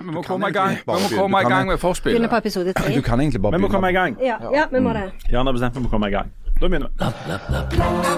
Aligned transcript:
Vi 0.00 0.10
må 0.10 0.22
komme 0.22 0.48
i 0.48 0.52
gang 0.52 0.76
Vi 0.76 0.92
må 0.92 1.08
komme 1.16 1.40
i 1.40 1.44
gang 1.44 1.66
med 1.68 1.78
forspillet. 1.78 1.80
forspillet. 1.80 2.30
på 2.30 2.36
episode 2.36 2.72
tre. 2.72 2.94
Du 2.94 3.02
kan 3.02 3.20
egentlig 3.20 3.42
bare 3.42 3.52
Vi 3.52 3.62
må 3.62 3.68
komme 3.68 3.90
i 3.90 3.92
gang. 3.92 4.16
Ja, 4.20 4.36
ja, 4.54 4.64
vi 4.72 4.80
må 4.80 4.92
det. 4.92 5.12
Jan 5.32 5.46
har 5.46 5.52
bestemt 5.52 5.76
vi 5.76 5.80
må 5.82 5.88
komme 5.88 6.08
i 6.08 6.10
gang. 6.10 6.32
Da 6.60 6.68
begynner 6.68 6.88
vi. 6.88 8.12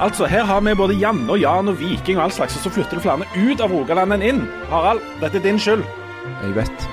Altså, 0.00 0.26
Her 0.26 0.44
har 0.44 0.60
vi 0.60 0.74
både 0.74 0.94
Janne 0.94 1.30
og 1.32 1.40
Jan 1.40 1.68
og 1.68 1.80
Viking 1.80 2.18
og 2.18 2.24
all 2.24 2.32
slags, 2.32 2.56
og 2.56 2.62
så 2.62 2.70
flytter 2.70 2.98
det 2.98 3.02
flere 3.02 3.24
ut 3.36 3.60
av 3.64 3.72
Rogaland 3.72 4.12
enn 4.16 4.22
inn. 4.22 4.42
Harald, 4.70 5.00
dette 5.22 5.40
er 5.40 5.44
din 5.46 5.58
skyld. 5.60 5.84
Jeg 6.42 6.54
vet. 6.56 6.86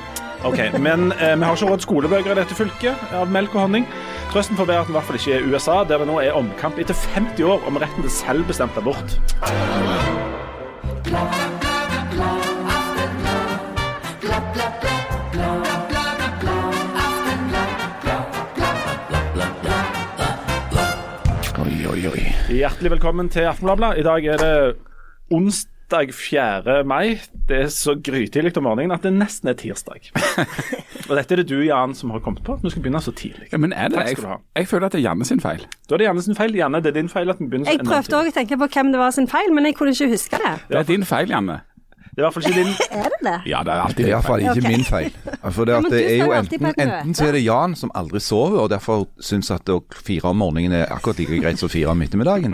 Ok, 0.44 0.60
Men 0.80 1.12
eh, 1.20 1.36
vi 1.40 1.44
har 1.44 1.56
ikke 1.56 1.70
råd 1.72 1.84
skolebøker 1.84 2.32
i 2.32 2.40
dette 2.40 2.56
fylket 2.56 3.14
av 3.16 3.30
melk 3.32 3.54
og 3.56 3.62
honning. 3.66 3.86
Trøsten 4.34 4.58
får 4.58 4.66
være 4.66 4.80
at 4.82 4.88
den 4.88 4.96
i 4.96 4.98
hvert 4.98 5.06
fall 5.06 5.18
ikke 5.20 5.34
er 5.38 5.44
USA, 5.46 5.74
der 5.86 6.00
det 6.02 6.08
nå 6.10 6.16
er 6.18 6.34
omkamp 6.34 6.80
etter 6.82 6.98
50 7.14 7.44
år 7.46 7.68
om 7.70 7.76
retten 7.78 8.02
til 8.02 8.10
selvbestemt 8.10 8.78
abort. 8.82 9.14
Oi, 21.62 21.78
oi, 21.92 22.02
oi. 22.10 22.26
Hjertelig 22.50 22.92
velkommen 22.96 23.30
til 23.30 23.46
Aftenbladet. 23.52 24.02
I 24.02 24.08
dag 24.10 24.26
er 24.34 24.42
det 24.42 24.58
onsdag 25.30 25.73
4. 25.92 26.84
mai. 26.86 27.20
Det 27.48 27.58
er 27.66 27.68
så 27.68 27.96
grytidlig 27.96 28.56
om 28.58 28.64
morgenen 28.64 28.92
at 28.96 29.04
det 29.04 29.12
nesten 29.14 29.50
er 29.52 29.58
tirsdag. 29.60 30.12
Og 31.10 31.18
dette 31.18 31.36
er 31.36 31.42
det 31.44 31.48
du, 31.50 31.60
Jan, 31.66 31.94
som 31.96 32.10
har 32.12 32.20
kommet 32.24 32.44
på. 32.44 32.54
at 32.54 32.64
Vi 32.64 32.70
skal 32.70 32.82
begynne 32.86 33.02
så 33.04 33.12
tidlig. 33.12 33.50
Ja, 33.52 33.58
men 33.58 33.74
er 33.74 33.90
det 33.92 33.98
Takk 34.00 34.08
jeg, 34.08 34.18
skal 34.18 34.24
du 34.24 34.32
ha. 34.32 34.38
jeg 34.56 34.68
føler 34.68 34.86
at 34.86 34.96
det 34.96 35.00
er 35.02 35.04
Janne 35.10 35.26
sin 35.28 35.44
feil. 35.44 35.66
Da 35.90 35.96
er 35.96 35.98
det 36.02 36.08
Janne 36.08 36.24
sin 36.24 36.36
feil. 36.40 36.56
Janne, 36.56 36.82
det 36.82 36.94
er 36.94 37.00
din 37.02 37.10
feil 37.12 37.30
at 37.30 37.40
vi 37.42 37.46
begynner 37.52 37.68
så 37.68 37.76
Jeg 37.76 37.86
prøvde 37.88 38.20
òg 38.22 38.32
å 38.32 38.36
tenke 38.40 38.58
på 38.64 38.70
hvem 38.78 38.94
det 38.96 39.04
var 39.04 39.12
sin 39.12 39.28
feil, 39.28 39.54
men 39.54 39.68
jeg 39.68 39.76
kunne 39.76 39.94
ikke 39.94 40.10
huske 40.16 40.40
det. 40.40 40.54
Det 40.72 40.80
er 40.80 40.90
din 40.94 41.06
feil, 41.06 41.30
Janne. 41.30 41.60
Det 42.14 42.22
er 42.22 42.22
i 42.22 42.26
hvert 42.28 42.34
fall 42.36 42.46
ikke 42.46 42.64
din. 42.64 42.74
Er 43.04 43.10
det 43.10 43.20
det? 43.26 43.36
Ja, 43.50 43.62
det 43.66 43.74
er 43.74 43.82
alltid 43.82 43.98
Det 43.98 44.04
er 44.04 44.06
din 44.06 44.14
iallfall 44.14 44.42
feil. 44.42 44.58
ikke 44.58 44.68
min 44.70 44.86
feil. 44.86 45.12
For 45.56 45.66
det, 45.66 45.74
at 45.80 45.88
det 45.92 46.02
er 46.12 46.18
jo 46.26 46.32
enten, 46.38 46.68
enten 46.78 47.16
så 47.18 47.26
er 47.28 47.32
det 47.38 47.44
Jan 47.46 47.74
som 47.80 47.92
aldri 47.98 48.20
sover, 48.22 48.60
og 48.64 48.70
derfor 48.70 49.08
syns 49.20 49.50
at 49.52 49.70
å 49.74 49.80
fire 50.06 50.30
om 50.30 50.38
morgenen 50.44 50.76
er 50.84 50.92
akkurat 50.94 51.18
like 51.24 51.40
greit 51.42 51.60
som 51.60 51.70
fire 51.74 51.90
om 51.96 52.02
ettermiddagen. 52.06 52.54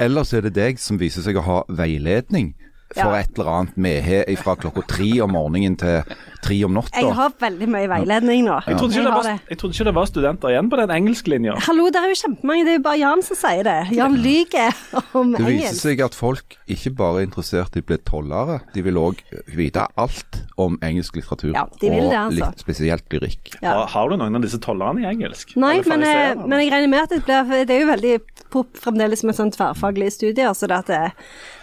Eller 0.00 0.22
så 0.28 0.38
er 0.38 0.46
det 0.46 0.54
deg 0.54 0.78
som 0.78 1.00
viser 1.00 1.26
seg 1.26 1.36
å 1.40 1.42
ha 1.48 1.58
veiledning 1.68 2.54
for 2.94 3.10
Ja. 3.10 3.24
et 3.24 3.34
eller 3.38 3.50
annet 3.50 3.76
mehe 3.80 4.36
fra 4.38 4.54
klokka 4.54 4.84
tre 4.86 5.08
om 5.24 5.32
morgenen 5.34 5.74
til 5.80 6.02
tre 6.44 6.58
om 6.66 6.74
natta. 6.76 7.00
Jeg 7.00 7.16
har 7.16 7.34
veldig 7.40 7.68
mye 7.72 7.88
veiledning 7.90 8.44
nå. 8.46 8.58
Jeg 8.68 8.78
trodde, 8.78 8.98
Jeg 8.98 9.06
det 9.06 9.14
var, 9.14 9.28
jeg 9.50 9.58
trodde 9.60 9.76
ikke 9.76 9.86
det 9.88 9.94
var 9.96 10.08
studenter 10.10 10.52
igjen 10.52 10.70
på 10.72 10.80
den 10.80 10.92
engelsklinja. 10.94 11.56
Hallo, 11.66 11.88
det 11.92 12.00
er 12.00 12.12
jo 12.12 12.18
kjempemange. 12.20 12.66
Det 12.66 12.74
er 12.74 12.78
jo 12.78 12.84
bare 12.84 13.00
Jan 13.00 13.24
som 13.26 13.38
sier 13.38 13.66
det. 13.66 13.78
Jan 13.96 14.18
lyver 14.20 14.76
om 15.16 15.32
engelsk. 15.32 15.38
Det 15.38 15.46
viser 15.46 15.54
engelsk. 15.54 15.82
seg 15.84 16.04
at 16.04 16.18
folk 16.18 16.58
ikke 16.76 16.94
bare 17.00 17.22
er 17.22 17.28
interessert 17.28 17.78
i 17.78 17.84
å 17.84 17.88
bli 17.88 17.98
tollere, 18.08 18.60
de 18.74 18.84
vil 18.84 19.00
òg 19.00 19.22
vite 19.56 19.86
alt 20.00 20.40
om 20.60 20.78
engelsk 20.84 21.18
litteratur. 21.18 21.54
Ja, 21.54 21.64
de 21.80 21.90
vil 21.90 22.08
det, 22.10 22.20
altså. 22.20 22.40
litt 22.40 22.64
spesielt 22.64 23.14
lyrikk. 23.14 23.54
Ja. 23.64 23.76
Har, 23.90 24.10
du 24.10 24.18
noen 24.20 24.38
av 24.38 24.44
disse 24.44 24.60
tollerne 24.62 25.04
i 25.04 25.08
engelsk? 25.10 25.56
Nei, 25.60 25.78
men, 25.88 26.04
eh, 26.06 26.36
men 26.44 26.60
jeg 26.62 26.72
regner 26.74 26.92
med 26.92 27.06
at 27.06 27.14
det 27.14 27.22
blir 27.24 27.64
Det 27.64 27.74
er 27.74 27.82
jo 27.82 27.90
veldig 27.90 28.14
pop 28.52 28.78
fremdeles 28.78 29.24
med 29.26 29.36
sånn 29.36 29.52
tverrfaglige 29.54 30.14
studier, 30.14 30.52
så 30.54 30.68
det, 30.70 30.80
at 30.84 30.92
det, 30.92 31.02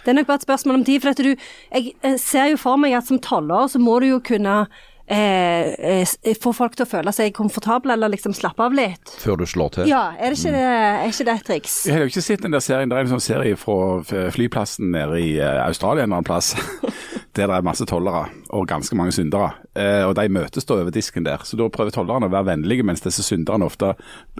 det 0.04 0.12
er 0.12 0.18
nok 0.18 0.28
bare 0.28 0.42
et 0.42 0.46
spørsmål 0.48 0.80
om 0.80 0.86
tid. 0.88 1.02
For 1.04 1.14
at 1.14 1.22
du 1.22 1.32
Jeg 1.32 1.94
eh, 2.02 2.18
ser 2.20 2.52
jo 2.52 2.60
for 2.60 2.80
meg 2.80 2.96
at 2.98 3.08
som 3.08 3.20
toller 3.22 3.70
så 3.70 3.80
må 3.80 3.98
du 4.02 4.10
jo 4.10 4.20
kunne 4.24 4.66
eh, 5.06 6.02
eh, 6.02 6.36
få 6.40 6.52
folk 6.56 6.76
til 6.78 6.86
å 6.86 6.90
føle 6.90 7.14
seg 7.14 7.34
komfortable, 7.36 7.94
eller 7.96 8.12
liksom 8.12 8.34
slappe 8.36 8.64
av 8.64 8.76
litt. 8.76 9.14
Før 9.22 9.42
du 9.42 9.46
slår 9.48 9.74
til. 9.76 9.90
Ja, 9.90 10.12
er 10.18 10.32
det 10.34 10.40
ikke 10.40 10.54
det, 10.54 10.66
er 10.66 11.08
ikke 11.08 11.28
det 11.28 11.34
et 11.34 11.48
triks? 11.50 11.78
Jeg 11.88 11.96
har 11.96 12.06
jo 12.06 12.12
ikke 12.12 12.24
sett 12.24 12.44
den 12.44 12.56
der 12.56 12.64
serien. 12.64 12.92
Det 12.92 12.98
er 12.98 13.06
en 13.06 13.14
sånn 13.14 13.24
serie 13.24 13.58
fra 13.60 14.28
flyplassen 14.34 14.92
nede 14.94 15.20
i 15.22 15.34
eh, 15.40 15.62
Australia 15.66 16.04
en 16.04 16.10
eller 16.10 16.22
annen 16.22 16.30
plass. 16.30 16.54
Der 17.32 17.48
det 17.48 17.54
er 17.56 17.64
masse 17.64 17.86
tollere 17.88 18.26
og 18.52 18.66
ganske 18.68 18.96
mange 18.96 19.14
syndere. 19.16 19.54
Eh, 19.72 20.04
og 20.04 20.12
de 20.18 20.28
møtes 20.28 20.66
da 20.68 20.74
over 20.76 20.92
disken 20.92 21.24
der. 21.24 21.40
Så 21.48 21.56
da 21.56 21.64
prøver 21.72 21.94
tollerne 21.94 22.28
å 22.28 22.32
være 22.32 22.50
vennlige, 22.50 22.84
mens 22.84 23.00
disse 23.00 23.24
synderne 23.24 23.64
ofte 23.64 23.94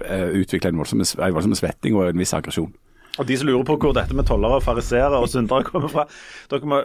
eh, 0.05 0.29
utvikler 0.37 0.69
en 0.69 0.77
voldsom, 0.77 1.01
en 1.01 1.33
voldsom 1.33 1.55
svetting 1.57 1.97
og 1.97 2.11
en 2.11 2.21
viss 2.21 2.35
aggresjon. 2.37 2.69
Og 3.21 3.27
de 3.29 3.37
som 3.37 3.49
lurer 3.49 3.65
på 3.65 3.75
hvor 3.81 3.93
dette 3.93 4.13
med 4.17 4.25
tollere, 4.25 4.61
fariseere 4.61 5.19
og 5.21 5.29
syndere 5.29 5.65
kommer 5.65 5.89
fra, 5.89 6.05
dere 6.49 6.69
må 6.69 6.83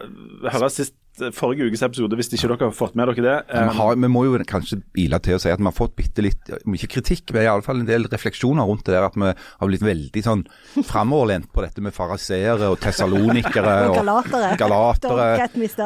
høre 0.48 0.68
sist 0.72 0.96
forrige 1.36 1.68
ukes 1.68 1.82
episode 1.86 2.18
hvis 2.18 2.30
ikke 2.32 2.50
dere 2.50 2.68
har 2.68 2.74
fått 2.76 2.96
med 2.98 3.10
dere 3.10 3.24
det. 3.24 3.36
Vi, 3.50 3.76
har, 3.78 3.98
vi 3.98 4.10
må 4.12 4.24
jo 4.26 4.38
kanskje 4.48 4.80
ile 4.98 5.20
til 5.24 5.36
å 5.36 5.40
si 5.42 5.50
at 5.52 5.60
vi 5.60 5.68
har 5.68 5.76
fått 5.76 5.96
bitte 5.98 6.24
litt, 6.24 6.52
om 6.62 6.76
ikke 6.76 6.90
kritikk, 6.98 7.32
men 7.34 7.46
iallfall 7.46 7.82
en 7.82 7.88
del 7.88 8.08
refleksjoner 8.10 8.68
rundt 8.68 8.86
det 8.88 8.96
der 8.96 9.08
at 9.08 9.18
vi 9.18 9.30
har 9.32 9.70
blitt 9.70 9.84
veldig 9.84 10.24
sånn 10.24 10.44
framoverlent 10.86 11.50
på 11.54 11.64
dette 11.64 11.84
med 11.84 11.96
fariseere 11.96 12.70
og 12.72 12.78
tessalonikere 12.82 13.76
Og 13.88 13.98
galatere. 14.00 14.52
galatere, 14.60 15.28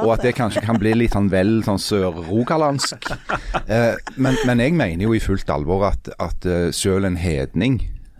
og 0.02 0.14
at 0.16 0.26
det 0.26 0.34
kanskje 0.38 0.64
kan 0.66 0.80
bli 0.80 0.94
litt 1.02 1.16
sånn 1.16 1.30
vel 1.32 1.60
sånn 1.66 1.80
sør-rogalandsk. 1.82 3.10
Eh, 3.72 3.94
men, 4.20 4.36
men 4.48 4.60
jeg 4.60 4.74
mener 4.76 5.04
jo 5.06 5.12
i 5.14 5.20
fullt 5.22 5.48
alvor 5.52 5.84
at, 5.86 6.08
at 6.20 6.46
eh, 6.48 6.70
selv 6.74 7.06
en 7.06 7.16
hedning 7.20 7.78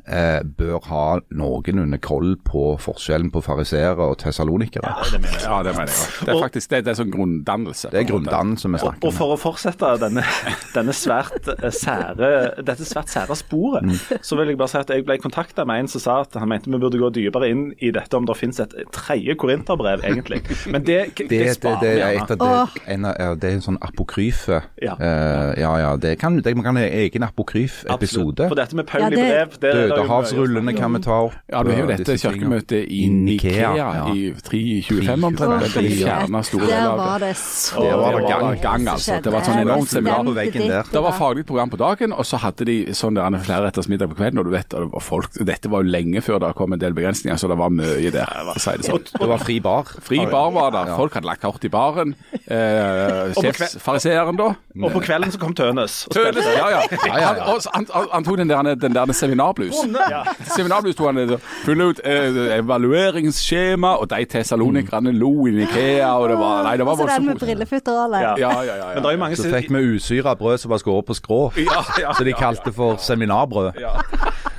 eh, 0.08 0.40
bør 0.58 0.78
ha 0.88 1.18
noenlunde 1.30 1.98
koll 2.02 2.36
på 2.44 2.76
forskjellen 2.82 3.30
på 3.30 3.42
fariseere 3.42 3.96
og 4.02 4.18
tessalonikere. 4.18 4.82
Ja, 4.88 5.02
det 5.12 5.20
mener 5.20 5.38
jeg 5.38 5.42
Ja, 5.42 5.62
Det 5.62 6.28
er 6.28 6.34
Og- 6.34 6.42
faktisk 6.42 6.70
det, 6.70 6.84
det 6.84 6.90
er 6.98 7.04
sånn 7.04 7.12
grunndannelse. 7.12 7.90
Det 7.90 8.00
er 8.00 8.08
grunndannelse 8.12 8.68
vi 8.68 8.74
Og, 8.82 8.88
om. 8.88 8.94
og 9.02 9.04
om. 9.04 9.12
for 9.12 9.34
å 9.34 9.38
fortsette 9.38 9.92
denne, 10.00 10.22
denne 10.76 10.92
svært 10.92 11.48
eh, 11.62 11.70
sære, 11.70 12.62
dette 12.64 12.84
svært 12.84 13.08
sære 13.08 13.36
sporet, 13.36 13.82
Mm. 13.82 14.18
så 14.22 14.36
vil 14.36 14.48
jeg 14.48 14.58
bare 14.58 14.68
si 14.68 14.78
at 14.78 14.88
jeg 14.90 15.04
ble 15.04 15.18
kontakta 15.18 15.64
med 15.66 15.80
en 15.80 15.88
som 15.88 16.00
sa 16.00 16.20
at 16.20 16.34
han 16.34 16.48
mente 16.48 16.70
vi 16.70 16.78
burde 16.78 16.98
gå 16.98 17.10
dypere 17.12 17.48
inn 17.50 17.72
i 17.80 17.90
dette 17.90 18.14
om 18.16 18.24
det 18.26 18.36
finnes 18.36 18.60
et 18.60 18.74
tredje 18.92 19.34
korinterbrev, 19.36 20.00
egentlig. 20.04 20.42
Men 20.70 20.82
det, 20.84 21.14
det, 21.16 21.28
Det, 21.28 21.38
det, 21.38 21.54
sparer 21.56 21.80
det, 21.80 21.94
vi 21.94 22.00
er 22.00 22.12
gjerne. 22.12 22.22
et 22.24 22.30
av 22.30 22.38
det, 22.74 22.82
en, 22.86 23.04
av- 23.04 23.16
ja, 23.18 23.34
det 23.34 23.44
er 23.50 23.54
en 23.54 23.60
sånn 23.60 23.78
apokryfe. 23.82 24.62
Ja. 24.82 24.94
Uh, 24.98 25.52
ja, 25.60 25.72
ja. 25.78 25.96
Det 25.96 26.18
kan, 26.18 26.36
det, 26.40 26.54
man 26.56 26.64
kan 26.64 26.76
ha 26.76 26.82
egen 26.84 27.22
apokryf-episode. 27.22 28.48
For 28.48 28.54
dette 28.58 28.76
med 28.76 28.86
Paul 28.86 29.00
Ja, 29.02 29.06
i 29.06 29.10
det- 29.10 29.26
brev 29.26 29.48
det, 29.60 29.72
det 29.90 30.01
Dødehavsrullene 30.02 30.74
kan 30.76 30.92
vi 30.96 31.00
ta 31.04 31.16
opp. 31.26 31.34
Ja, 31.52 31.62
du 31.62 31.70
har 31.72 31.80
jo 31.82 31.86
dette 31.90 32.06
disse 32.12 32.28
kirkemøtet 32.30 32.84
i 32.86 33.02
I 33.04 33.08
Nikea, 33.12 33.70
ja. 33.76 33.88
i 34.12 34.32
325 34.46 35.24
omtrent. 35.28 35.62
Det 35.62 35.76
er 35.76 35.86
det 35.86 35.92
fjerna 36.02 36.42
store 36.46 36.66
Der 36.70 36.96
var 36.98 37.18
det. 37.22 37.32
så 37.36 37.82
Det 37.82 37.92
var 37.98 38.18
det 38.18 38.28
gang, 38.28 38.60
gang, 38.62 38.88
altså. 38.94 39.18
Det 39.22 39.32
var 39.32 39.38
et 39.40 39.50
sånn 39.50 39.62
enormt 39.62 39.90
seminar 39.92 40.24
på 40.26 40.34
veggen 40.36 40.66
der. 40.68 40.90
Det 40.92 41.02
var 41.02 41.16
faglig 41.18 41.46
program 41.46 41.70
på 41.72 41.80
dagen, 41.80 42.12
og 42.12 42.26
så 42.28 42.40
hadde 42.42 42.64
de 42.68 42.76
sånn 42.98 43.18
der 43.18 43.38
flere 43.46 43.66
retters 43.68 43.88
middag 43.88 44.08
på 44.12 44.18
kvelden. 44.20 44.38
Og 44.42 44.48
du 44.48 44.52
vet, 44.54 44.74
og 44.74 44.86
det 44.86 44.92
var 44.92 45.06
folk, 45.06 45.30
dette 45.52 45.70
var 45.72 45.82
jo 45.84 45.90
lenge 45.92 46.22
før 46.22 46.38
det 46.42 46.52
kom 46.58 46.72
en 46.72 46.82
del 46.82 46.94
begrensninger, 46.96 47.36
så 47.40 47.48
det 47.48 47.58
var 47.58 47.70
mye 47.70 48.10
der. 48.14 48.52
si 48.58 48.76
det 48.78 48.88
sånn. 48.88 49.06
Det 49.18 49.28
var 49.28 49.38
fri 49.42 49.58
bar. 49.60 49.84
Fri 50.02 50.22
bar 50.26 50.50
var 50.52 50.70
det. 50.74 50.84
Folk 50.96 51.14
hadde 51.18 51.26
lagt 51.30 51.42
kort 51.42 51.64
i 51.64 51.68
baren. 51.72 52.14
Eh, 52.46 53.32
Sjefsfariseeren, 53.38 54.36
da. 54.38 54.52
Og 54.82 54.92
på 54.92 55.02
kvelden 55.04 55.32
så 55.32 55.38
kom 55.42 55.54
Tønes. 55.54 56.02
Tønes, 56.12 56.44
ja, 56.46 56.68
ja. 56.76 56.82
Ja, 57.06 57.18
ja, 57.18 57.34
ja. 57.36 57.44
Han, 57.46 57.60
han, 57.74 57.86
han, 57.92 58.06
han 58.12 58.24
tok 58.26 58.38
den 58.40 58.48
der, 58.50 58.74
den 58.74 58.94
der 58.96 59.12
seminarblues. 59.16 59.81
Ja. 60.12 60.22
Seminarblues 60.56 60.96
tok 60.98 61.06
han 61.10 61.20
det, 61.28 61.38
fylle 61.66 61.88
ut 61.92 62.00
eh, 62.04 62.56
evalueringsskjema, 62.58 63.94
og 64.02 64.10
de 64.10 64.24
tessalonikerne 64.24 65.12
lo 65.16 65.46
i 65.46 65.54
Ikea, 65.62 66.10
og 66.18 66.28
det 66.32 66.38
var 66.38 66.62
Nei, 66.66 66.76
det 66.80 66.86
var 66.86 66.96
Så 66.96 67.08
den 67.10 67.26
med 67.26 67.40
brillefutter 67.42 67.92
og 67.92 68.04
alle. 68.04 68.22
Ja. 68.24 68.34
Ja, 68.38 68.52
ja, 68.62 68.76
ja. 68.76 68.86
Men 68.94 69.02
det 69.02 69.04
er 69.04 69.10
ja. 69.10 69.16
jo 69.16 69.22
mange 69.24 69.36
Så 69.36 69.50
fikk 69.50 69.70
vi 69.72 69.84
usyra 69.96 70.34
brød 70.38 70.58
som 70.58 70.70
var 70.74 70.82
skåret 70.82 71.06
på 71.06 71.14
skrå. 71.18 71.42
Ja, 71.56 71.82
ja, 72.00 72.14
Så 72.14 72.24
de 72.24 72.32
kalte 72.32 72.72
for 72.72 72.96
seminarbrød. 73.02 73.72
ja. 73.80 73.96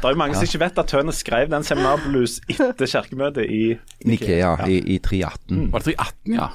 Det 0.03 0.09
er 0.09 0.15
jo 0.17 0.19
mange 0.19 0.35
som 0.35 0.43
ikke 0.43 0.59
vet 0.59 0.79
at 0.81 0.89
Tønes 0.91 1.19
skrev 1.23 1.47
den 1.47 1.63
seminarblues 1.63 2.33
etter 2.51 2.89
kirkemøtet 2.91 3.45
i 3.47 3.61
Nikea 4.03 4.49
i, 4.67 4.81
i 4.91 4.97
318. 4.99 5.69
Var 5.71 5.85
det 5.85 5.93
318, 5.95 6.33
ja? 6.35 6.47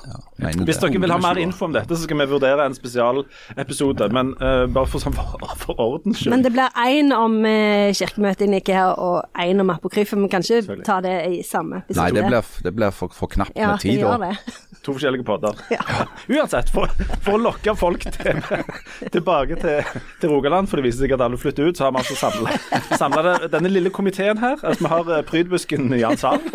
Hvis 0.69 0.81
dere 0.83 1.01
vil 1.01 1.15
ha 1.15 1.17
mer 1.23 1.41
info 1.41 1.65
om 1.65 1.73
dette, 1.73 1.97
så 1.97 2.05
skal 2.05 2.21
vi 2.21 2.27
vurdere 2.29 2.67
en 2.69 2.77
spesialepisode. 2.77 4.11
Men 4.13 4.35
uh, 4.43 4.67
bare 4.69 4.91
for, 4.93 5.01
sånn, 5.01 5.17
for, 5.17 5.55
for 5.63 5.81
ordens 5.81 6.21
skyld. 6.21 6.35
Men 6.35 6.45
det 6.45 6.53
blir 6.59 6.77
én 6.85 7.15
om 7.17 7.39
uh, 7.41 7.89
kirkemøtet 7.97 8.45
i 8.45 8.51
Nikea 8.53 8.85
og 9.01 9.41
én 9.41 9.65
om 9.65 9.73
apokryfen. 9.73 10.21
Vi 10.27 10.31
kan 10.35 10.45
ikke 10.45 10.83
ta 10.85 10.99
det 11.05 11.17
i 11.33 11.41
samme 11.41 11.81
episode. 11.87 12.05
Nei, 12.05 12.11
det 12.19 12.27
blir, 12.29 12.53
det 12.69 12.75
blir 12.77 12.93
for, 13.01 13.17
for 13.17 13.33
knapt 13.33 13.57
ja, 13.57 13.73
med 13.73 13.81
det 13.81 13.89
tid 13.89 14.05
gjør 14.05 14.27
da. 14.27 14.35
det. 14.37 14.59
To 14.85 14.99
forskjellige 14.99 15.25
podder. 15.25 15.57
Ja. 15.79 16.05
Uansett, 16.37 16.71
for, 16.73 16.93
for 17.25 17.37
å 17.37 17.41
lokke 17.41 17.73
folk 17.79 18.05
til, 18.13 18.39
tilbake 19.15 19.57
til, 19.61 19.91
til 20.21 20.33
Rogaland, 20.33 20.69
for 20.69 20.81
det 20.81 20.89
viser 20.89 21.07
seg 21.07 21.17
at 21.17 21.25
alle 21.25 21.41
flytter 21.41 21.69
ut, 21.69 21.79
så 21.79 21.89
har 21.89 21.97
vi 21.97 22.05
altså 22.05 22.99
samla 22.99 23.38
denne 23.53 23.71
lille 23.73 23.91
komiteen 23.91 24.39
her. 24.39 24.57
Altså, 24.63 24.85
vi 24.85 24.91
har 24.93 25.11
eh, 25.17 25.25
prydbusken 25.25 25.93
Jan 25.99 26.17
Sand. 26.17 26.51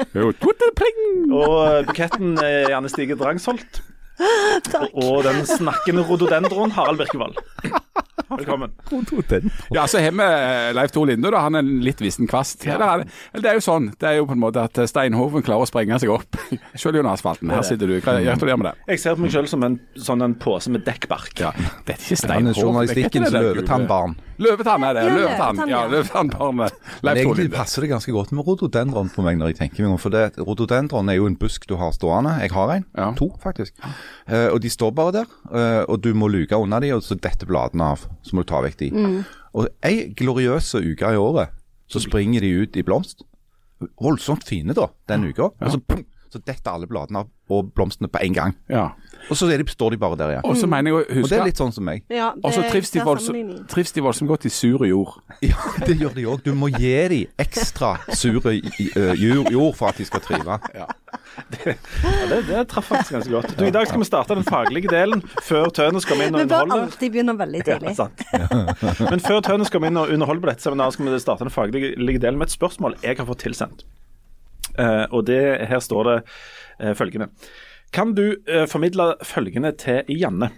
Og 1.31 1.55
eh, 1.67 1.79
buketten 1.87 2.37
eh, 2.43 2.69
Janne 2.69 2.91
Stige 2.91 3.17
Drangsholt. 3.19 3.81
Og, 4.77 4.89
og 5.03 5.23
den 5.25 5.39
snakkende 5.49 6.03
rododendron 6.05 6.71
Harald 6.71 6.99
Birkevold. 7.01 7.33
Velkommen. 8.33 8.71
Ja, 9.69 9.83
så 9.87 9.99
har 10.01 10.11
vi 10.11 10.23
eh, 10.23 10.73
Leif 10.73 10.91
Tor 10.91 11.05
Linde, 11.05 11.29
da. 11.31 11.43
Han 11.45 11.55
er 11.59 11.61
en 11.61 11.81
litt 11.85 11.99
vissen 12.01 12.25
kvast. 12.29 12.63
Eller, 12.65 12.81
er 12.87 13.03
det, 13.03 13.11
eller 13.33 13.43
det 13.45 13.51
er 13.51 13.59
jo 13.59 13.63
sånn. 13.65 13.89
Det 13.99 14.07
er 14.09 14.15
jo 14.17 14.25
på 14.29 14.33
en 14.33 14.41
måte 14.41 14.63
at 14.63 14.79
Steinhoven 14.89 15.45
klarer 15.45 15.67
å 15.67 15.69
sprenge 15.69 15.99
seg 16.01 16.09
opp. 16.13 16.39
Selv 16.79 16.97
under 17.03 17.11
asfalten. 17.13 17.51
Her 17.53 17.65
sitter 17.67 17.91
du. 17.91 17.99
Gratulerer 18.01 18.57
med 18.61 18.69
det. 18.71 18.73
Jeg 18.95 19.03
ser 19.03 19.17
på 19.19 19.25
meg 19.27 19.33
selv 19.35 19.51
som 19.51 19.65
en 19.67 19.77
sånn 19.99 20.25
en 20.25 20.33
pose 20.41 20.71
med 20.73 20.85
dekkbark. 20.87 21.33
Ja, 21.43 21.51
det 21.85 21.97
er 21.97 21.99
ikke 21.99 22.09
Han 22.09 22.17
er 22.17 22.23
Steinhoven. 22.23 22.61
journalistikkens 22.63 23.29
det 23.33 23.43
løvetannbarn. 23.43 24.15
Løvetann 24.41 24.83
er 24.87 24.95
det. 24.97 25.03
Ja, 25.05 25.13
Løvetann. 25.13 25.59
Ja, 25.61 25.67
ja. 25.69 25.81
løvetannbarnet. 25.93 26.77
Men 26.81 27.05
Leif 27.05 27.19
egentlig 27.19 27.27
Tore 27.29 27.43
Linde. 27.43 27.57
passer 27.59 27.85
det 27.85 27.89
ganske 27.91 28.15
godt 28.15 28.31
med 28.33 28.47
rhododendron 28.47 29.11
på 29.13 29.25
meg 29.27 29.37
når 29.37 29.51
jeg 29.53 29.59
tenker 29.61 29.85
meg 29.85 29.93
om. 29.93 29.99
For 30.01 30.13
det, 30.15 30.23
rhododendron 30.41 31.11
er 31.13 31.19
jo 31.19 31.27
en 31.29 31.37
busk 31.39 31.67
du 31.69 31.75
har 31.77 31.93
stående. 31.93 32.33
Jeg 32.41 32.55
har 32.55 32.73
en. 32.79 32.87
Ja. 32.97 33.11
To, 33.19 33.29
faktisk. 33.43 33.75
Eh, 34.25 34.47
og 34.49 34.57
de 34.65 34.71
står 34.73 34.95
bare 34.97 35.13
der. 35.19 35.29
eh, 35.53 35.83
og 35.85 36.01
du 36.01 36.09
må 36.17 36.31
luke 36.33 36.57
unna 36.57 36.81
de, 36.81 36.89
og 36.97 37.05
så 37.05 37.13
detter 37.19 37.45
bladene 37.49 37.82
av. 37.83 38.07
Så 38.23 38.35
må 38.35 38.43
du 38.43 38.51
ta 38.51 38.61
vekk 38.63 38.79
de. 38.79 38.89
Mm. 38.95 39.19
Og 39.53 39.69
ei 39.85 40.07
gloriøse 40.17 40.81
uke 40.81 41.13
i 41.13 41.19
året, 41.19 41.53
så 41.91 42.01
springer 42.01 42.43
de 42.43 42.53
ut 42.63 42.79
i 42.79 42.85
blomst. 42.85 43.25
Voldsomt 44.01 44.45
fine, 44.47 44.73
da, 44.77 44.87
den 45.11 45.27
uka. 45.29 45.51
Og 45.51 45.75
så, 45.75 45.79
pum, 45.83 46.05
så 46.31 46.41
detter 46.41 46.73
alle 46.73 46.89
bladene 46.89 47.25
av 47.25 47.31
og 47.53 47.73
blomstene 47.77 48.09
på 48.11 48.21
en 48.25 48.37
gang. 48.37 48.55
Ja. 48.71 48.89
Og 49.31 49.37
så 49.39 49.47
er 49.47 49.61
de, 49.61 49.71
står 49.71 49.93
de 49.93 49.97
bare 50.01 50.17
der 50.19 50.33
igjen. 50.33 50.45
Og 50.49 50.57
så 50.59 50.67
mener 50.67 50.91
jeg 50.91 50.95
å 50.97 51.21
Og 51.23 51.29
det 51.31 51.37
er 51.37 51.45
litt 51.47 51.59
sånn 51.59 51.71
som 51.71 51.85
meg. 51.87 52.03
Ja, 52.11 52.33
Og 52.43 52.51
så 52.51 52.63
det 52.63 52.71
trives 52.73 52.91
trives 53.71 53.93
de 53.95 54.03
voldsomt 54.03 54.27
godt 54.31 54.47
i 54.49 54.51
sur 54.51 54.83
jord. 54.87 55.15
Ja, 55.43 55.59
det 55.87 55.95
gjør 55.99 56.13
de 56.15 56.25
òg. 56.27 56.43
Du 56.43 56.51
må 56.55 56.69
gi 56.73 56.91
dem 57.11 57.39
ekstra 57.39 57.93
sure 58.15 58.53
jord, 58.55 59.49
jord 59.51 59.77
for 59.79 59.91
at 59.91 59.99
de 60.01 60.07
skal 60.07 60.23
trive. 60.23 60.59
Ja, 60.83 60.89
det, 61.49 62.43
det 62.47 62.59
traff 62.69 62.87
faktisk 62.91 63.15
ganske 63.15 63.31
godt. 63.31 63.53
Du, 63.57 63.63
I 63.65 63.73
dag 63.73 63.87
skal 63.89 64.01
vi 64.01 64.05
starte 64.05 64.35
den 64.37 64.45
faglige 64.45 64.89
delen 64.91 65.21
før 65.45 65.71
Tønes 65.73 66.05
kommer 66.09 66.27
inn 66.27 66.35
og 66.35 66.43
Vi 66.43 66.49
bør 66.51 66.65
underholder. 66.65 66.91
alltid 66.91 67.13
begynne 67.15 67.35
veldig 67.39 67.61
Ja, 67.63 67.77
tidlig. 67.79 67.95
sant. 67.97 69.01
Men 69.01 69.23
før 69.23 69.41
Tønes 69.45 69.71
kommer 69.73 69.89
inn 69.89 69.97
og 70.01 70.13
underholder 70.13 70.43
på 70.43 70.51
dette 70.51 70.65
seminaret, 70.65 70.93
skal 70.97 71.09
vi 71.09 71.21
starte 71.23 71.47
den 71.47 71.53
faglige 71.53 72.21
delen 72.21 72.37
med 72.41 72.49
et 72.51 72.55
spørsmål 72.57 72.97
jeg 73.05 73.17
har 73.17 73.29
fått 73.29 73.45
tilsendt. 73.45 73.85
Uh, 74.73 75.05
og 75.13 75.25
det, 75.29 75.41
her 75.69 75.81
står 75.85 76.09
det 76.09 76.17
følgende. 76.79 77.29
Kan 77.93 78.13
du 78.17 78.35
eh, 78.47 78.65
formidle 78.67 79.13
følgende 79.23 79.71
til 79.77 80.03
Janne? 80.09 80.49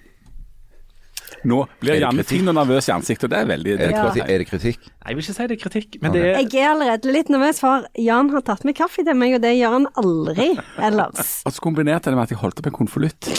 Nå 1.45 1.63
blir 1.81 1.95
Er 1.95 2.00
Janne 2.03 2.23
fin 2.25 2.47
og 2.50 2.56
nervøs 2.57 2.88
i 2.89 2.94
ansiktet, 2.94 3.27
og 3.27 3.31
det 3.33 3.39
er 3.39 3.47
veldig 3.50 3.71
Er 3.73 3.77
det, 3.77 3.89
Ja. 3.91 4.03
kritikk? 4.06 4.29
er 4.29 4.38
det 4.41 4.47
kritikk? 4.47 4.79
Nei, 4.85 5.09
Jeg 5.09 5.15
vil 5.15 5.23
ikke 5.23 5.33
si 5.35 5.47
det 5.47 5.51
er 5.56 5.62
kritikk, 5.69 5.97
men 6.01 6.12
det 6.13 6.21
er 6.21 6.39
Jeg 6.39 6.56
er 6.62 6.69
allerede 6.71 7.12
litt 7.13 7.29
nervøs, 7.29 7.59
for 7.59 7.85
Jan 7.97 8.29
har 8.29 8.41
tatt 8.41 8.65
med 8.65 8.75
kaffe 8.75 9.03
til 9.06 9.13
meg, 9.15 9.33
og 9.35 9.41
det 9.41 9.51
gjør 9.57 9.71
han 9.77 9.88
aldri 9.97 10.47
ellers. 10.79 11.41
Og 11.45 11.53
så 11.53 11.62
kombinerte 11.62 12.09
det 12.09 12.15
med 12.18 12.23
at 12.23 12.29
jeg 12.33 12.38
holdt 12.41 12.59
opp 12.59 12.68
en 12.68 12.77
konvolutt 12.77 13.29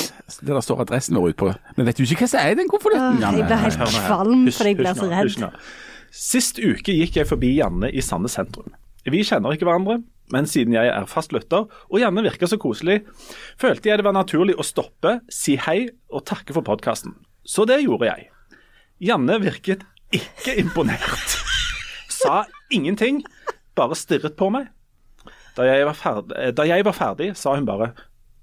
der 0.43 0.55
det 0.55 0.64
står 0.64 0.81
adressen 0.82 1.14
vår 1.17 1.29
ut 1.31 1.37
på. 1.37 1.55
Men 1.76 1.87
vet 1.87 1.96
du 1.96 2.02
ikke 2.02 2.25
hva 2.26 2.29
som 2.29 2.40
er 2.43 2.50
i 2.50 2.58
den 2.58 2.69
konvolutten, 2.69 3.20
Janne? 3.22 3.38
jeg 3.38 3.46
blir 3.46 3.62
helt 3.64 3.79
kvalm 4.06 4.46
fordi 4.50 4.70
jeg 4.75 4.76
blir 4.82 4.94
så 4.99 5.11
redd. 5.11 5.38
nå. 5.40 5.50
Sist 6.11 6.58
uke 6.58 6.93
gikk 6.94 7.17
jeg 7.17 7.26
forbi 7.26 7.56
Janne 7.58 7.90
i 7.94 8.00
Sande 8.02 8.29
sentrum. 8.29 8.70
Vi 9.06 9.22
kjenner 9.22 9.55
ikke 9.55 9.67
hverandre, 9.67 10.02
men 10.34 10.49
siden 10.50 10.75
jeg 10.75 10.90
er 10.90 11.08
fast 11.11 11.34
lytter, 11.34 11.67
og 11.70 12.00
Janne 12.00 12.25
virker 12.26 12.50
så 12.50 12.58
koselig, 12.61 13.02
følte 13.61 13.90
jeg 13.90 14.00
det 14.00 14.06
var 14.06 14.17
naturlig 14.17 14.56
å 14.58 14.67
stoppe, 14.67 15.19
si 15.32 15.56
hei 15.67 15.88
og 16.11 16.25
takke 16.28 16.56
for 16.56 16.67
podkasten. 16.67 17.14
Så 17.46 17.67
det 17.69 17.81
gjorde 17.84 18.08
jeg. 18.08 18.28
Janne 19.06 19.38
virket 19.43 19.84
ikke 20.14 20.56
imponert. 20.58 21.37
Sa 22.11 22.44
ingenting, 22.73 23.23
bare 23.76 23.99
stirret 23.99 24.38
på 24.38 24.50
meg. 24.55 24.70
Da 25.56 25.64
jeg 25.69 25.87
var 25.88 25.96
ferdig, 25.96 26.50
da 26.56 26.67
jeg 26.69 26.84
var 26.84 26.96
ferdig 26.96 27.31
sa 27.38 27.55
hun 27.56 27.67
bare 27.69 27.93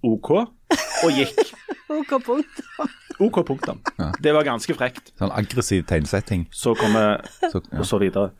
OK, 0.03 0.29
og 0.33 1.11
gikk. 1.13 1.41
OK 1.99 2.15
punktum. 2.25 2.93
OK, 3.21 3.43
punktum. 3.45 3.81
Det 4.23 4.33
var 4.33 4.45
ganske 4.47 4.73
frekt. 4.75 5.11
Sånn 5.19 5.33
aggressiv 5.35 5.85
tegnsetting. 5.89 6.47
Så 6.51 6.73
kom 6.79 6.95
jeg 6.97 7.51
Så, 7.51 7.61
ja. 7.61 7.79
og 7.79 7.85
så 7.87 7.99
videre. 8.01 8.31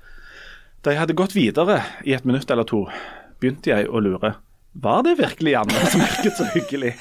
Da 0.83 0.91
jeg 0.91 0.99
hadde 1.03 1.15
gått 1.15 1.35
videre 1.35 1.79
i 2.03 2.15
et 2.17 2.25
minutt 2.27 2.49
eller 2.51 2.67
to, 2.67 2.81
begynte 3.43 3.73
jeg 3.73 3.91
å 3.91 3.99
lure. 4.03 4.33
Var 4.83 5.03
det 5.05 5.17
virkelig 5.19 5.53
Janne 5.53 5.85
som 5.91 6.01
virket 6.01 6.39
så 6.39 6.47
hyggelig? 6.55 6.95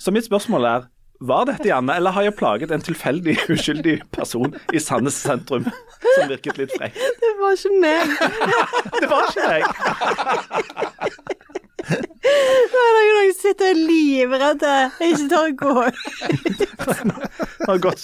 Så 0.00 0.14
mitt 0.14 0.24
spørsmål 0.24 0.64
er, 0.70 0.86
var 1.22 1.44
dette 1.46 1.68
Janne, 1.68 1.94
eller 2.00 2.10
har 2.16 2.24
jeg 2.26 2.34
plaget 2.38 2.72
en 2.74 2.82
tilfeldig, 2.82 3.36
uskyldig 3.52 3.96
person 4.14 4.54
i 4.74 4.80
Sandnes 4.82 5.14
sentrum 5.22 5.68
som 5.68 6.30
virket 6.30 6.58
litt 6.58 6.72
frekk? 6.78 6.96
Det 7.22 7.32
var 7.38 7.54
ikke 7.54 7.74
meg. 7.82 8.02
Det 8.96 9.10
var 9.10 9.22
ikke 9.28 9.46
deg. 9.52 9.62
Nå 12.72 12.80
dag 12.96 13.04
jeg 13.04 13.12
sitter 13.12 13.12
noen 13.12 13.32
som 13.32 13.42
sitter 13.42 13.72
livredde, 13.78 14.74
ikke 15.06 15.26
tør 15.30 15.46
å 15.46 15.54
gå 15.62 15.72
ut. 17.86 18.00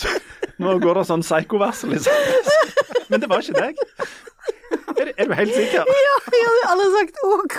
Nå 0.59 0.71
går 0.83 0.93
det 0.99 1.05
sånn 1.09 1.23
psykovarsel, 1.27 1.89
liksom. 1.95 2.15
Men 3.09 3.23
det 3.23 3.29
var 3.31 3.39
ikke 3.43 3.59
deg. 3.59 3.75
Er, 4.99 5.13
er 5.17 5.29
du 5.29 5.33
helt 5.39 5.55
sikker? 5.55 5.85
Ja, 6.09 6.15
jeg 6.33 6.45
hadde 6.45 6.61
jo 6.61 6.71
aldri 6.73 6.89
sagt 6.97 7.21
OK. 7.23 7.55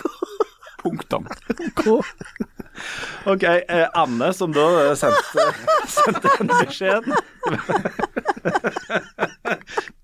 Punktum. 0.79 1.27
OK, 3.25 3.43
eh, 3.43 3.87
Anne 3.93 4.29
som 4.33 4.53
da 4.55 4.65
eh, 4.85 4.93
sendte, 4.99 5.45
sendte 5.95 6.31
den 6.37 6.51
beskjeden. 6.53 7.13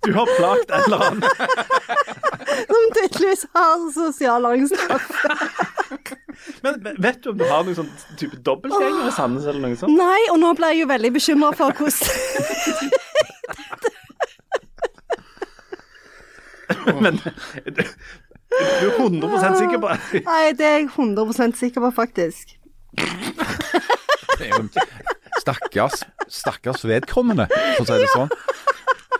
Du 0.03 0.11
har 0.17 0.31
plagt 0.35 0.71
en 0.71 0.83
eller 0.83 1.05
annen. 1.07 1.23
Som 2.67 2.91
tydeligvis 2.97 3.45
har 3.55 3.87
sosial 3.95 4.45
angst. 4.51 4.75
Men 6.61 6.83
vet 6.99 7.23
du 7.23 7.31
om 7.31 7.39
du 7.39 7.47
har 7.47 7.63
noen 7.63 7.79
sånn 7.79 7.91
type 8.19 8.37
dobbeltgjenger 8.43 9.07
i 9.07 9.15
Sandnes 9.15 9.47
eller 9.47 9.63
noe 9.63 9.79
sånt? 9.79 9.95
Nei, 9.95 10.21
og 10.33 10.39
nå 10.43 10.51
ble 10.59 10.73
jeg 10.73 10.83
jo 10.83 10.91
veldig 10.91 11.11
bekymra 11.15 11.55
for 11.55 11.79
hvordan 11.79 12.91
Men 17.03 17.19
du, 17.21 17.81
du 17.81 18.85
er 18.87 18.99
100 18.99 19.57
sikker 19.59 19.81
på 19.83 19.93
Nei, 20.25 20.41
det 20.57 20.67
er 20.67 20.77
jeg 20.79 20.89
100 20.93 21.55
sikker 21.59 21.85
på, 21.85 21.91
faktisk. 22.01 22.55
Det 22.95 24.49
er 24.49 24.53
jo 24.55 24.85
stakkars, 25.41 26.03
stakkars 26.31 26.85
vedkommende, 26.87 27.47
for 27.77 27.85
å 27.85 27.89
si 27.89 28.01
det 28.01 28.11
sånn. 28.13 28.31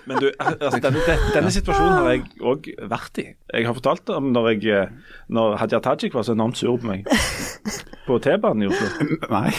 Men 0.05 0.21
du, 0.21 0.27
altså, 0.37 0.79
denne, 0.83 1.01
denne 1.33 1.51
situasjonen 1.53 1.95
har 1.97 2.11
jeg 2.11 2.25
òg 2.45 2.67
vært 2.91 3.21
i. 3.23 3.25
Jeg 3.49 3.65
har 3.65 3.77
fortalt 3.77 4.11
om 4.13 4.29
når, 4.35 4.51
jeg, 4.53 4.67
eh, 4.69 5.15
når 5.33 5.57
Hadia 5.61 5.81
Tajik 5.81 6.13
var 6.13 6.27
så 6.27 6.35
enormt 6.35 6.59
sur 6.59 6.77
på 6.77 6.91
meg 6.91 7.09
på 8.05 8.19
T-banen 8.21 8.67
i 8.67 8.69
Oslo. 8.69 9.17
Nei. 9.33 9.49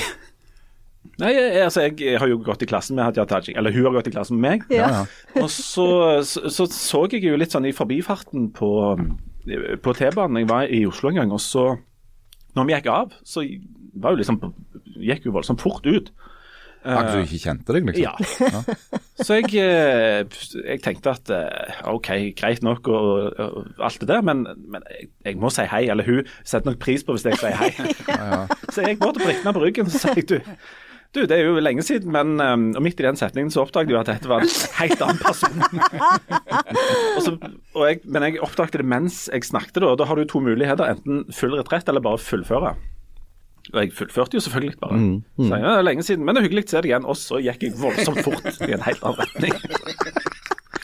Nei, 1.22 1.32
jeg, 1.34 1.62
altså, 1.64 1.86
jeg 1.86 2.20
har 2.20 2.30
jo 2.30 2.38
gått 2.44 2.64
i 2.64 2.68
klassen 2.70 2.98
med 2.98 3.06
Hadia 3.08 3.26
Tajik, 3.28 3.56
eller 3.56 3.74
hun 3.74 3.88
har 3.88 3.96
gått 3.98 4.10
i 4.10 4.14
klassen 4.14 4.38
med 4.40 4.46
meg. 4.46 4.68
Ja. 4.74 4.88
Ja, 4.92 5.02
Og 5.42 5.50
så, 5.52 5.88
så, 6.26 6.46
så 6.52 6.68
så 6.72 7.02
jeg 7.12 7.24
jo 7.26 7.38
litt 7.38 7.54
sånn 7.54 7.68
i 7.68 7.74
forbifarten 7.76 8.50
på, 8.56 8.70
på 9.82 9.96
T-banen. 9.98 10.42
Jeg 10.42 10.50
var 10.52 10.70
i 10.70 10.84
Oslo 10.88 11.12
en 11.12 11.20
gang, 11.22 11.34
og 11.34 11.42
så 11.42 11.74
Når 12.56 12.64
vi 12.64 12.72
gikk 12.72 12.86
av, 12.88 13.12
så 13.26 13.42
var 14.00 14.14
jo 14.14 14.22
liksom 14.22 14.40
gikk 14.96 15.26
jo 15.28 15.34
voldsomt 15.36 15.60
fort 15.60 15.84
ut. 15.84 16.12
Akkurat 16.86 17.10
som 17.10 17.20
du 17.20 17.26
ikke 17.26 17.42
kjente 17.42 17.74
deg, 17.74 17.86
liksom. 17.88 18.46
Ja. 18.46 18.96
Så 19.18 19.38
jeg, 19.40 19.48
eh, 19.58 20.36
jeg 20.68 20.82
tenkte 20.84 21.14
at 21.16 21.32
eh, 21.34 21.80
OK, 21.90 22.10
greit 22.38 22.62
nok 22.62 22.86
og, 22.92 23.40
og 23.42 23.82
alt 23.82 23.98
det 24.02 24.08
der, 24.10 24.22
men, 24.26 24.44
men 24.70 24.84
jeg, 24.92 25.08
jeg 25.26 25.40
må 25.42 25.50
si 25.50 25.66
hei. 25.66 25.86
Eller 25.90 26.06
hun 26.06 26.28
setter 26.44 26.70
nok 26.70 26.78
pris 26.82 27.02
på 27.02 27.16
hvis 27.16 27.26
jeg 27.26 27.40
sier 27.40 27.56
hei. 27.58 27.72
Så 28.74 28.86
jeg 28.86 29.00
går 29.02 29.16
til 29.16 29.26
Britna 29.26 29.54
på 29.56 29.64
ryggen 29.64 29.90
og 29.90 29.96
sa 29.96 30.14
jeg, 30.14 30.28
du, 30.30 30.38
du, 31.16 31.22
det 31.28 31.36
er 31.36 31.46
jo 31.48 31.62
lenge 31.62 31.82
siden, 31.86 32.12
men 32.14 32.36
um, 32.40 32.66
og 32.76 32.82
midt 32.84 33.00
i 33.00 33.06
den 33.06 33.18
setningen 33.18 33.52
så 33.52 33.64
oppdaget 33.64 33.94
jeg 33.94 34.00
at 34.02 34.10
dette 34.10 34.30
var 34.30 34.44
en 34.44 34.52
helt 34.78 35.04
annen 35.06 35.22
person. 35.22 35.62
og 37.16 37.22
så, 37.24 37.34
og 37.74 37.86
jeg, 37.88 38.02
men 38.04 38.28
jeg 38.28 38.42
oppdaget 38.44 38.80
det 38.80 38.88
mens 38.88 39.24
jeg 39.32 39.48
snakket, 39.48 39.80
da. 39.80 39.92
og 39.92 39.98
Da 40.00 40.08
har 40.08 40.20
du 40.20 40.26
to 40.28 40.42
muligheter. 40.44 40.92
Enten 40.96 41.24
full 41.34 41.56
retrett 41.58 41.88
eller 41.88 42.04
bare 42.04 42.20
fullføre. 42.22 42.74
Og 43.74 43.80
jeg 43.82 43.92
fullførte 43.98 44.38
jo 44.38 44.40
selvfølgelig 44.44 44.78
bare. 44.80 44.98
Så 45.38 45.48
jeg, 45.50 45.62
ja, 45.64 45.70
det 45.72 45.78
er 45.78 45.88
lenge 45.88 46.02
siden, 46.06 46.24
men 46.24 46.36
det 46.36 46.42
er 46.42 46.46
hyggelig 46.46 46.66
å 46.68 46.70
se 46.70 46.82
deg 46.82 46.90
igjen. 46.92 47.08
Og 47.10 47.18
så 47.18 47.40
gikk 47.42 47.66
jeg 47.66 47.78
voldsomt 47.80 48.22
fort 48.22 48.60
i 48.62 48.76
en 48.76 48.84
helt 48.86 49.02
annen 49.02 49.20
retning. 49.24 49.56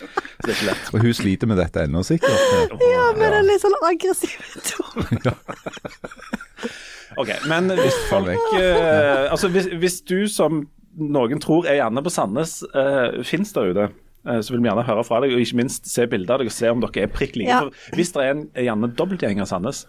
så 0.03 0.49
det 0.49 0.51
er 0.51 0.57
ikke 0.57 0.71
lett. 0.73 0.89
Og 0.91 1.07
hun 1.07 1.15
sliter 1.15 1.51
med 1.51 1.63
dette 1.63 1.87
ennå, 1.87 2.03
sikkert. 2.07 2.75
Ja, 2.83 3.05
med 3.19 3.37
den 3.37 3.47
litt 3.53 3.63
sånn 3.63 3.79
aggressive 3.87 4.65
tonen. 4.73 5.31
Ok, 7.21 7.33
men 7.51 7.73
hvis 7.77 7.99
folk 8.11 8.55
eh, 8.57 9.27
Altså, 9.33 9.51
hvis, 9.53 9.69
hvis 9.81 10.01
du 10.09 10.25
som 10.31 10.65
noen 10.93 11.41
tror 11.41 11.67
er 11.69 11.81
gjerne 11.81 12.03
på 12.05 12.13
Sandnes, 12.13 12.59
uh, 12.77 13.23
fins 13.25 13.55
der 13.57 13.73
ute, 13.73 13.89
eh, 14.29 14.41
så 14.45 14.53
vil 14.53 14.61
vi 14.61 14.69
gjerne 14.69 14.85
høre 14.87 15.05
fra 15.09 15.23
deg, 15.25 15.35
og 15.35 15.45
ikke 15.45 15.59
minst 15.63 15.89
se 15.89 16.07
bilder 16.11 16.37
av 16.37 16.43
deg 16.43 16.53
og 16.53 16.57
se 16.57 16.73
om 16.73 16.83
dere 16.85 17.07
er 17.07 17.13
prikk 17.13 17.39
like. 17.41 17.49
Ja. 17.49 17.97
Hvis 17.97 18.13
det 18.13 18.27
er 18.27 18.35
en 18.35 18.45
Janne 18.67 18.93
dobbeltgjenger 18.99 19.49
Sandnes, 19.49 19.87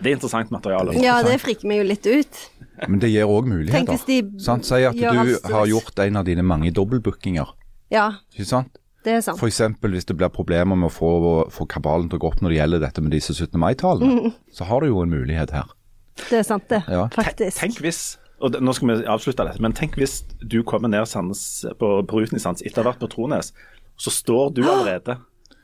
det 0.00 0.10
er 0.10 0.16
interessant 0.16 0.52
materiale. 0.52 0.96
Ja, 1.00 1.18
det 1.24 1.38
friker 1.44 1.68
meg 1.68 1.82
jo 1.82 1.86
litt 1.90 2.08
ut. 2.08 2.40
Men 2.84 3.00
det 3.00 3.12
gir 3.12 3.28
òg 3.28 3.48
muligheter. 3.48 3.92
hvis 3.94 4.08
de 4.08 4.18
Sant? 4.44 4.66
Si 4.68 4.82
at 4.84 4.96
du 4.96 5.52
har 5.52 5.70
gjort 5.70 6.04
en 6.04 6.20
av 6.20 6.26
dine 6.28 6.44
mange 6.44 6.72
dobbeltbookinger. 6.76 7.54
Ja, 7.92 8.10
Ikke 8.34 8.48
sant? 8.48 8.80
det 9.06 9.14
er 9.14 9.20
sant. 9.22 9.38
F.eks. 9.38 9.60
hvis 9.80 10.08
det 10.08 10.16
blir 10.18 10.32
problemer 10.34 10.74
med 10.74 10.90
å 10.90 10.92
få, 10.92 11.10
få 11.54 11.68
kabalen 11.70 12.10
til 12.10 12.18
å 12.18 12.24
gå 12.24 12.30
opp 12.32 12.40
når 12.42 12.52
det 12.52 12.58
gjelder 12.58 12.82
dette 12.82 13.04
med 13.04 13.14
disse 13.14 13.36
17. 13.36 13.54
mai-talene, 13.62 14.32
så 14.56 14.66
har 14.66 14.82
du 14.82 14.90
jo 14.90 15.04
en 15.04 15.12
mulighet 15.12 15.54
her. 15.54 15.70
Det 16.16 16.40
er 16.40 16.46
sant, 16.46 16.68
det. 16.72 16.82
Ja. 16.90 17.06
Faktisk. 17.14 17.58
Tenk 17.60 17.80
hvis 17.84 18.04
og 18.36 18.52
det, 18.52 18.60
Nå 18.60 18.74
skal 18.76 18.90
vi 18.90 18.96
avslutte 19.08 19.46
dette, 19.48 19.62
men 19.64 19.72
tenk 19.76 19.94
hvis 19.96 20.18
du 20.44 20.58
kommer 20.68 20.90
ned 20.92 21.06
sans, 21.08 21.40
på, 21.80 21.92
på 22.04 22.20
ruten 22.20 22.36
i 22.36 22.42
Sandnes 22.42 22.64
etter 22.68 22.82
å 22.82 22.84
ha 22.84 22.90
vært 22.90 23.00
på 23.00 23.08
Trones, 23.14 23.52
så 23.96 24.12
står 24.12 24.50
du 24.58 24.60
allerede 24.68 25.16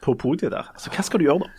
på 0.02 0.14
podiet 0.18 0.54
der. 0.54 0.70
Så 0.80 0.92
hva 0.92 1.04
skal 1.04 1.20
du 1.20 1.28
gjøre 1.28 1.44
da? 1.44 1.50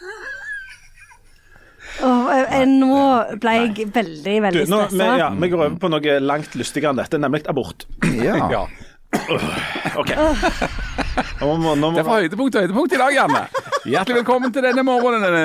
Oh, 2.01 2.25
jeg, 2.33 2.45
jeg, 2.49 2.69
nå 2.81 2.97
ble 3.43 3.51
jeg 3.53 3.87
veldig, 3.93 4.35
veldig 4.47 4.63
stressa. 4.65 4.95
vi, 4.97 5.09
ja, 5.21 5.27
vi 5.37 5.49
går 5.51 5.59
over 5.61 5.75
på 5.83 5.91
noe 5.93 6.15
langt 6.23 6.55
lystigere 6.57 6.95
enn 6.95 7.01
dette, 7.03 7.19
nemlig 7.21 7.43
abort. 7.51 7.85
Ja. 8.17 8.39
Ja. 8.53 8.65
OK. 10.01 10.11
Nå 11.41 11.49
må, 11.61 11.73
nå 11.75 11.89
må, 11.91 11.97
Det 11.97 12.01
er 12.01 12.07
fra 12.07 12.19
høydepunkt 12.23 12.55
til 12.55 12.63
høydepunkt 12.65 12.95
i 12.95 12.99
dag, 13.01 13.13
Janne. 13.15 13.41
Hjertelig 13.83 14.21
velkommen 14.21 14.53
til 14.55 14.63
denne 14.65 14.83
morgenen, 14.87 15.35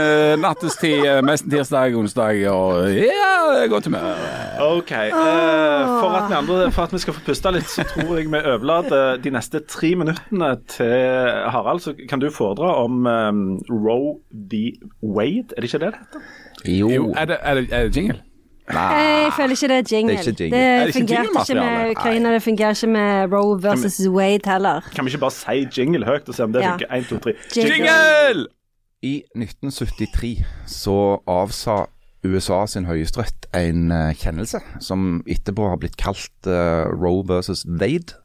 nattestid, 0.40 1.04
eh, 1.04 1.32
tirsdag, 1.50 1.96
onsdag 1.98 2.38
og 2.52 2.86
ja, 2.94 3.66
godt 3.70 3.88
humør. 3.90 4.06
OK. 4.62 4.92
Eh, 4.92 5.12
for, 5.12 6.14
at 6.20 6.30
vi 6.30 6.38
andre, 6.38 6.70
for 6.74 6.86
at 6.86 6.94
vi 6.94 7.02
skal 7.02 7.16
få 7.16 7.24
puste 7.26 7.52
litt, 7.54 7.68
så 7.72 7.84
tror 7.90 8.14
jeg 8.20 8.30
vi 8.30 8.42
overlater 8.42 9.18
de 9.24 9.34
neste 9.34 9.62
tre 9.66 9.92
minuttene 9.98 10.52
til 10.70 10.94
Harald. 11.52 11.82
Så 11.84 11.96
kan 12.08 12.22
du 12.22 12.30
foredra 12.34 12.76
om 12.84 13.04
um, 13.06 13.44
Roe 13.68 14.16
v. 14.30 14.78
Wade, 15.02 15.56
er 15.56 15.60
det 15.60 15.72
ikke 15.72 15.82
det 15.84 15.92
det 15.92 16.00
heter? 16.00 16.32
Jo, 16.64 16.90
Jo, 16.90 17.12
er 17.16 17.24
det, 17.24 17.36
er 17.42 17.54
det, 17.54 17.68
er 17.72 17.88
det 17.88 17.96
jingle? 17.96 18.22
Jeg 18.72 19.32
føler 19.36 19.50
ikke 19.50 19.68
det 19.68 19.78
er 19.78 19.96
jingle. 19.96 20.16
Det 20.16 20.18
er 20.18 20.30
ikke 20.30 20.44
jingle. 20.44 20.58
Det 20.58 20.86
det 20.86 20.94
fungerte 20.94 21.22
ikke 21.22 21.40
ikke 21.40 21.60
med 21.60 21.90
Ukraina, 21.90 22.32
det 22.34 22.42
fungerer 22.42 22.70
ikke 22.70 22.86
med 22.86 23.32
Roe 23.32 23.62
versus 23.62 24.08
Wade 24.08 24.50
heller. 24.50 24.80
Kan 24.94 25.04
vi 25.04 25.08
ikke 25.10 25.18
bare 25.18 25.30
si 25.30 25.80
jingle 25.80 26.04
høyt 26.04 26.28
og 26.28 26.34
se 26.34 26.44
om 26.44 26.52
det 26.52 26.62
Ja. 26.62 26.70
funker? 26.70 26.86
Én, 26.86 27.08
to, 27.08 27.18
tre. 27.18 27.32
Jingle! 27.56 28.46
I 29.02 29.22
1973 29.36 30.44
så 30.66 31.22
avsa 31.26 31.84
USA 32.26 32.66
sin 32.66 32.84
høyesterett 32.84 33.46
en 33.54 33.92
eh, 33.92 34.14
kjennelse 34.18 34.58
som 34.80 35.22
etterpå 35.30 35.68
har 35.68 35.78
blitt 35.78 35.96
kalt 35.96 36.46
uh, 36.46 36.90
Roe 36.90 37.22
versus 37.28 37.62
Wade. 37.80 38.16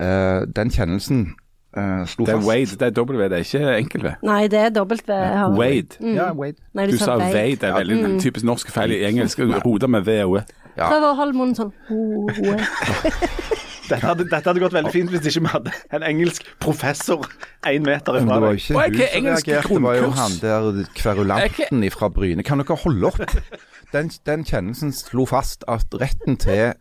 Uh, 0.00 0.46
den 0.56 0.70
kjennelsen 0.72 1.34
eh, 1.76 2.06
slo 2.06 2.24
Det 2.26 2.34
er 2.34 2.38
fast 2.38 2.48
Wade, 2.48 2.78
det 2.80 2.86
er 2.88 3.02
W, 3.02 3.22
det 3.28 3.32
er 3.32 3.44
ikke 3.46 3.76
enkel 3.78 4.02
V. 4.02 4.14
Nei, 4.26 4.40
det 4.48 4.58
er 4.58 4.72
dobbelt 4.74 5.06
V. 5.08 5.18
Wade. 5.58 6.00
Ja, 6.14 6.32
Wade. 6.32 6.56
Nei, 6.74 6.86
Du 6.90 6.96
sa 6.98 7.16
Wade, 7.18 7.56
det 7.60 7.68
er 7.70 7.76
veldig 7.78 8.20
typisk 8.22 8.46
norsk 8.46 8.70
feil 8.74 8.96
i 8.96 9.04
engelsk. 9.08 9.38
Roter 9.64 9.86
med 9.86 10.06
V 10.08 10.18
og 10.24 10.36
E. 10.40 10.44
Ja. 10.76 10.88
Prøv 10.88 11.08
å 11.10 11.14
holde 11.18 11.36
munnen 11.36 11.56
sånn. 11.58 11.72
Dette 13.90 14.06
hadde, 14.06 14.26
dette 14.30 14.46
hadde 14.46 14.60
gått 14.62 14.74
veldig 14.76 14.92
fint 14.94 15.10
hvis 15.10 15.24
ikke 15.26 15.40
vi 15.42 15.50
hadde 15.50 15.72
en 15.96 16.04
engelsk 16.06 16.44
professor 16.62 17.24
én 17.66 17.82
meter 17.82 18.20
ifra 18.20 18.36
deg. 18.44 18.60
det 18.62 18.76
var 18.76 18.92
ikke 18.92 19.08
er 19.08 19.16
hun 19.16 19.16
som 19.16 19.18
engelsk 19.18 19.48
reagerte, 19.50 19.74
det 19.74 19.82
var 19.82 19.96
jo 19.98 20.10
han 20.14 20.36
der 20.44 20.92
kverulanten 20.94 21.88
fra 21.96 22.10
Bryne. 22.14 22.44
Kan 22.46 22.62
dere 22.62 22.76
holde 22.84 23.10
opp? 23.10 23.18
Den, 23.90 24.06
den 24.22 24.44
kjennelsen 24.46 24.92
slo 24.94 25.24
fast 25.26 25.64
at 25.66 25.90
retten 25.98 26.36
til 26.38 26.76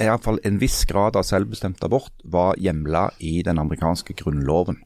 i 0.00 0.08
hvert 0.08 0.24
fall 0.24 0.40
en 0.44 0.60
viss 0.60 0.84
grad 0.88 1.16
av 1.18 1.26
selvbestemt 1.28 1.82
abort 1.84 2.12
var 2.24 2.58
hjemla 2.60 3.10
i 3.20 3.40
den 3.46 3.60
amerikanske 3.60 4.16
grunnloven. 4.18 4.80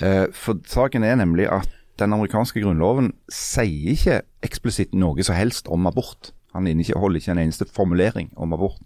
Eh, 0.00 0.26
For 0.32 0.60
saken 0.66 1.04
er 1.04 1.18
nemlig 1.20 1.48
at 1.50 1.68
den 2.00 2.14
amerikanske 2.16 2.62
grunnloven 2.62 3.12
sier 3.28 3.94
ikke 3.94 4.20
eksplisitt 4.46 4.94
noe 4.96 5.22
som 5.26 5.36
helst 5.36 5.68
om 5.68 5.86
abort. 5.90 6.32
Han 6.54 6.66
holder 6.66 7.20
ikke 7.20 7.32
en 7.34 7.38
eneste 7.38 7.66
formulering 7.70 8.32
om 8.36 8.52
abort. 8.52 8.80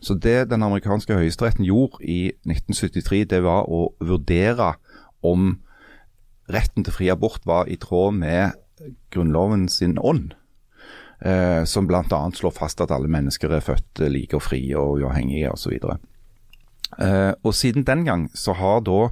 Så 0.00 0.14
det 0.14 0.50
den 0.50 0.62
amerikanske 0.62 1.14
høyesteretten 1.14 1.64
gjorde 1.64 2.04
i 2.04 2.32
1973, 2.46 3.24
det 3.24 3.42
var 3.42 3.66
å 3.66 3.88
vurdere 3.98 4.74
om 5.22 5.58
retten 6.48 6.84
til 6.84 6.94
fri 6.94 7.08
abort 7.10 7.42
var 7.46 7.66
i 7.66 7.76
tråd 7.76 8.14
med 8.14 8.58
Grunnloven 9.10 9.66
sin 9.68 9.98
ånd. 9.98 10.36
Eh, 11.20 11.64
som 11.64 11.86
bl.a. 11.86 12.30
slår 12.34 12.54
fast 12.54 12.80
at 12.80 12.92
alle 12.94 13.10
mennesker 13.10 13.50
er 13.50 13.64
født 13.64 14.04
eh, 14.04 14.12
like 14.12 14.38
og 14.38 14.44
frie 14.46 14.76
og 14.78 15.00
uavhengige 15.00 15.50
osv. 15.50 15.74
Eh, 16.98 17.32
og 17.42 17.54
siden 17.54 17.86
den 17.86 18.04
gang 18.06 18.28
så 18.38 18.54
har 18.54 18.84
da 18.86 19.08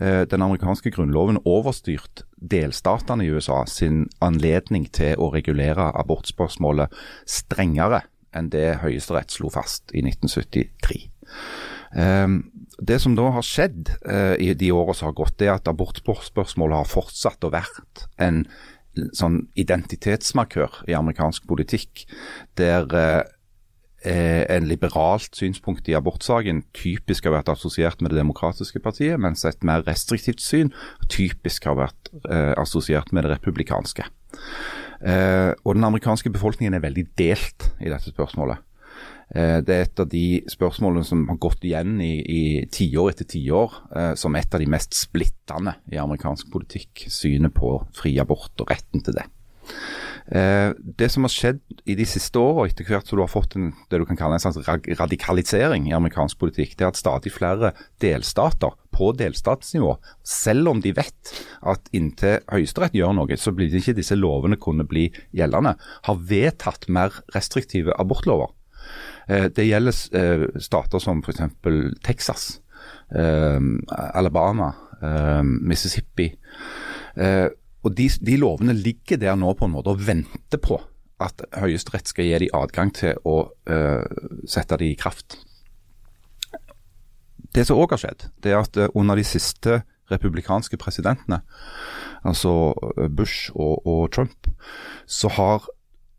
eh, 0.00 0.24
den 0.26 0.42
amerikanske 0.42 0.90
grunnloven 0.90 1.38
overstyrt 1.46 2.24
delstatene 2.36 3.24
i 3.24 3.30
USA 3.30 3.62
sin 3.70 4.08
anledning 4.18 4.88
til 4.90 5.14
å 5.22 5.30
regulere 5.34 5.92
abortspørsmålet 5.94 6.90
strengere 7.30 8.02
enn 8.36 8.50
det 8.52 8.82
Høyesterett 8.82 9.30
slo 9.32 9.48
fast 9.54 9.94
i 9.94 10.02
1973. 10.02 11.06
Eh, 11.94 12.28
det 12.76 12.98
som 13.00 13.14
da 13.16 13.30
har 13.38 13.46
skjedd 13.46 13.94
eh, 14.04 14.34
i 14.42 14.50
de 14.58 14.74
årene 14.74 14.98
som 14.98 15.08
har 15.08 15.20
gått, 15.22 15.40
er 15.40 15.54
at 15.54 15.70
abortspørsmålet 15.70 16.82
har 16.82 16.90
fortsatt 16.90 17.46
å 17.46 17.54
vært 17.54 18.08
en 18.20 18.44
sånn 19.16 19.46
identitetsmarkør 19.58 20.82
i 20.90 20.96
amerikansk 20.96 21.46
politikk, 21.48 22.04
der 22.58 22.86
eh, 22.96 24.44
en 24.52 24.68
liberalt 24.70 25.34
synspunkt 25.36 25.88
i 25.90 25.96
abortsaken 25.98 26.62
typisk 26.76 27.26
har 27.26 27.38
vært 27.38 27.52
assosiert 27.56 28.02
med 28.02 28.12
Det 28.12 28.20
demokratiske 28.20 28.82
partiet, 28.84 29.18
mens 29.20 29.44
et 29.44 29.64
mer 29.66 29.84
restriktivt 29.86 30.44
syn 30.44 30.72
typisk 31.08 31.66
har 31.68 31.78
vært 31.80 32.12
eh, 32.30 32.54
assosiert 32.60 33.12
med 33.12 33.26
det 33.26 33.36
republikanske. 33.36 34.06
Eh, 35.00 35.52
og 35.64 35.74
Den 35.74 35.84
amerikanske 35.84 36.30
befolkningen 36.32 36.74
er 36.74 36.84
veldig 36.84 37.08
delt 37.18 37.70
i 37.80 37.90
dette 37.92 38.12
spørsmålet. 38.12 38.62
Eh, 39.34 39.60
Det 39.60 39.74
er 39.74 39.86
et 39.86 40.00
av 40.00 40.08
de 40.08 40.42
spørsmålene 40.50 41.04
som 41.04 41.24
har 41.28 41.40
gått 41.42 41.64
igjen 41.66 41.98
i, 42.00 42.14
i 42.22 42.42
tiår 42.70 43.10
etter 43.10 43.26
tiår 43.26 43.78
eh, 43.96 44.12
som 44.14 44.36
et 44.38 44.54
av 44.54 44.62
de 44.62 44.70
mest 44.70 44.94
splittende 44.94 45.74
i 45.90 45.98
amerikansk 45.98 46.50
politikk. 46.52 47.08
Synet 47.10 47.54
på 47.56 47.80
fri 47.96 48.16
abort 48.22 48.54
og 48.62 48.70
retten 48.70 49.02
til 49.02 49.18
det. 49.18 49.26
Eh, 50.26 50.72
det 50.74 51.06
som 51.10 51.22
har 51.26 51.30
skjedd 51.30 51.60
i 51.86 51.94
de 51.98 52.06
siste 52.06 52.38
årene, 52.38 52.70
etter 52.70 52.86
hvert 52.86 53.06
som 53.06 53.18
du 53.18 53.22
har 53.22 53.30
fått 53.30 53.54
en, 53.58 53.72
det 53.90 54.00
du 54.02 54.06
kan 54.08 54.18
kalle 54.18 54.38
en 54.38 54.42
slags 54.42 54.62
radikalisering 54.98 55.86
i 55.86 55.94
amerikansk 55.94 56.38
politikk, 56.40 56.74
det 56.74 56.86
er 56.86 56.90
at 56.90 56.98
stadig 56.98 57.30
flere 57.34 57.72
delstater 58.02 58.74
på 58.96 59.12
delstatsnivå, 59.18 59.96
selv 60.26 60.72
om 60.72 60.82
de 60.82 60.94
vet 60.96 61.34
at 61.66 61.90
inntil 61.94 62.40
Høyesterett 62.50 62.96
gjør 62.96 63.14
noe, 63.18 63.38
så 63.38 63.52
blir 63.54 63.70
det 63.70 63.82
ikke 63.82 63.98
disse 63.98 64.18
lovene 64.18 64.58
kunne 64.58 64.86
bli 64.88 65.08
gjeldende, 65.36 65.76
har 66.08 66.22
vedtatt 66.30 66.88
mer 66.90 67.20
restriktive 67.36 67.94
abortlover. 68.00 68.54
Eh, 69.28 69.48
Det 69.50 69.66
gjelder 69.66 69.96
eh, 70.16 70.46
stater 70.62 71.02
som 71.02 71.22
f.eks. 71.22 71.40
Texas, 72.04 72.60
eh, 73.14 73.60
Alabama, 74.14 74.72
Mississippi. 75.44 76.30
Og 77.84 77.90
de, 77.92 78.06
de 78.08 78.36
lovene 78.40 78.72
ligger 78.72 79.18
der 79.20 79.34
nå 79.36 79.50
på 79.52 79.66
en 79.66 79.74
måte 79.74 79.92
og 79.92 80.00
venter 80.06 80.56
på 80.56 80.78
at 81.20 81.42
Høyesterett 81.52 82.08
skal 82.08 82.24
gi 82.24 82.38
dem 82.40 82.56
adgang 82.56 82.94
til 82.96 83.20
å 83.28 83.34
sette 84.48 84.78
dem 84.80 84.88
i 84.88 84.96
kraft. 84.96 85.36
Det 87.52 87.66
som 87.68 87.76
òg 87.76 87.92
har 87.92 88.00
skjedd, 88.00 88.24
det 88.40 88.54
er 88.54 88.64
at 88.64 88.80
under 88.96 89.20
de 89.20 89.24
siste 89.28 89.82
republikanske 90.08 90.80
presidentene, 90.80 91.42
altså 92.24 92.72
Bush 93.12 93.52
og, 93.52 93.84
og 93.84 94.10
Trump, 94.16 94.48
så 95.04 95.28
har 95.36 95.68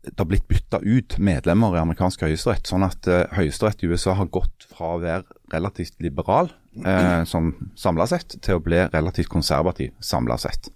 det 0.02 0.18
har 0.18 0.28
blitt 0.30 0.48
bytta 0.48 0.80
ut 0.82 1.18
medlemmer 1.18 1.74
i 1.76 1.82
amerikansk 1.82 2.22
høyesterett. 2.26 2.68
Sånn 2.70 2.86
at 2.86 3.08
uh, 3.10 3.24
høyesterett 3.34 3.82
i 3.82 3.90
USA 3.90 4.14
har 4.18 4.30
gått 4.32 4.68
fra 4.70 4.94
å 4.94 5.02
være 5.02 5.24
relativt 5.52 5.98
liberal 6.04 6.50
uh, 6.84 7.24
som 7.28 7.52
samla 7.78 8.06
sett, 8.10 8.38
til 8.44 8.58
å 8.58 8.64
bli 8.64 8.80
relativt 8.92 9.30
konservativ 9.32 9.94
samla 10.04 10.38
sett. 10.40 10.70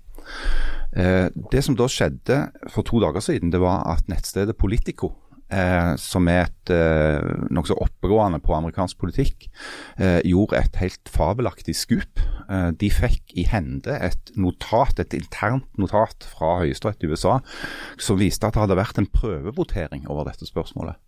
Uh, 0.92 1.30
det 1.52 1.62
som 1.64 1.78
da 1.78 1.88
skjedde 1.88 2.42
for 2.72 2.84
to 2.88 3.00
dager 3.02 3.24
siden, 3.24 3.52
det 3.54 3.62
var 3.62 3.86
at 3.94 4.10
nettstedet 4.12 4.58
Politico, 4.58 5.14
eh, 5.52 5.92
som 6.00 6.28
er 6.30 6.46
et 6.46 6.72
eh, 6.72 7.46
nokså 7.52 7.76
oppegående 7.82 8.40
på 8.42 8.54
amerikansk 8.56 8.98
politikk, 9.00 9.48
eh, 9.98 10.20
gjorde 10.28 10.58
et 10.58 10.78
helt 10.80 11.12
fabelaktig 11.12 11.76
skup. 11.78 12.22
Eh, 12.48 12.70
de 12.80 12.90
fikk 12.92 13.34
i 13.38 13.46
hende 13.48 13.96
et 14.08 14.32
notat, 14.36 14.98
et 15.02 15.16
internt 15.16 15.68
notat 15.80 16.26
fra 16.32 16.58
Høyesterett 16.62 17.04
i 17.04 17.12
USA 17.12 17.38
som 18.00 18.20
viste 18.20 18.46
at 18.46 18.56
det 18.56 18.64
hadde 18.64 18.78
vært 18.80 19.00
en 19.00 19.10
prøvevotering 19.12 20.08
over 20.08 20.30
dette 20.30 20.48
spørsmålet. 20.48 20.98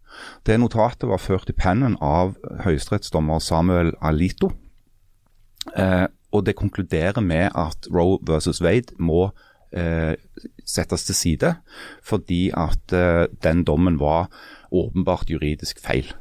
Det 0.46 0.58
notatet 0.60 1.08
var 1.10 1.22
ført 1.22 1.50
i 1.50 1.56
pennen 1.58 1.96
av 2.04 2.36
høyesterettsdommer 2.62 3.42
Samuel 3.42 3.94
Alito. 4.04 4.52
Eh, 5.74 6.06
og 6.34 6.46
det 6.46 6.58
konkluderer 6.58 7.22
med 7.22 7.54
at 7.54 7.88
Roe 7.94 8.18
versus 8.26 8.60
Wade 8.62 8.94
må 8.98 9.28
eh, 9.76 10.14
settes 10.64 11.06
til 11.06 11.18
side, 11.18 11.54
fordi 12.02 12.48
at 12.56 12.94
eh, 12.94 13.26
den 13.44 13.64
dommen 13.64 13.98
var 14.00 14.28
åpenbart 14.74 15.30
juridisk 15.30 15.80
feil. 15.82 16.12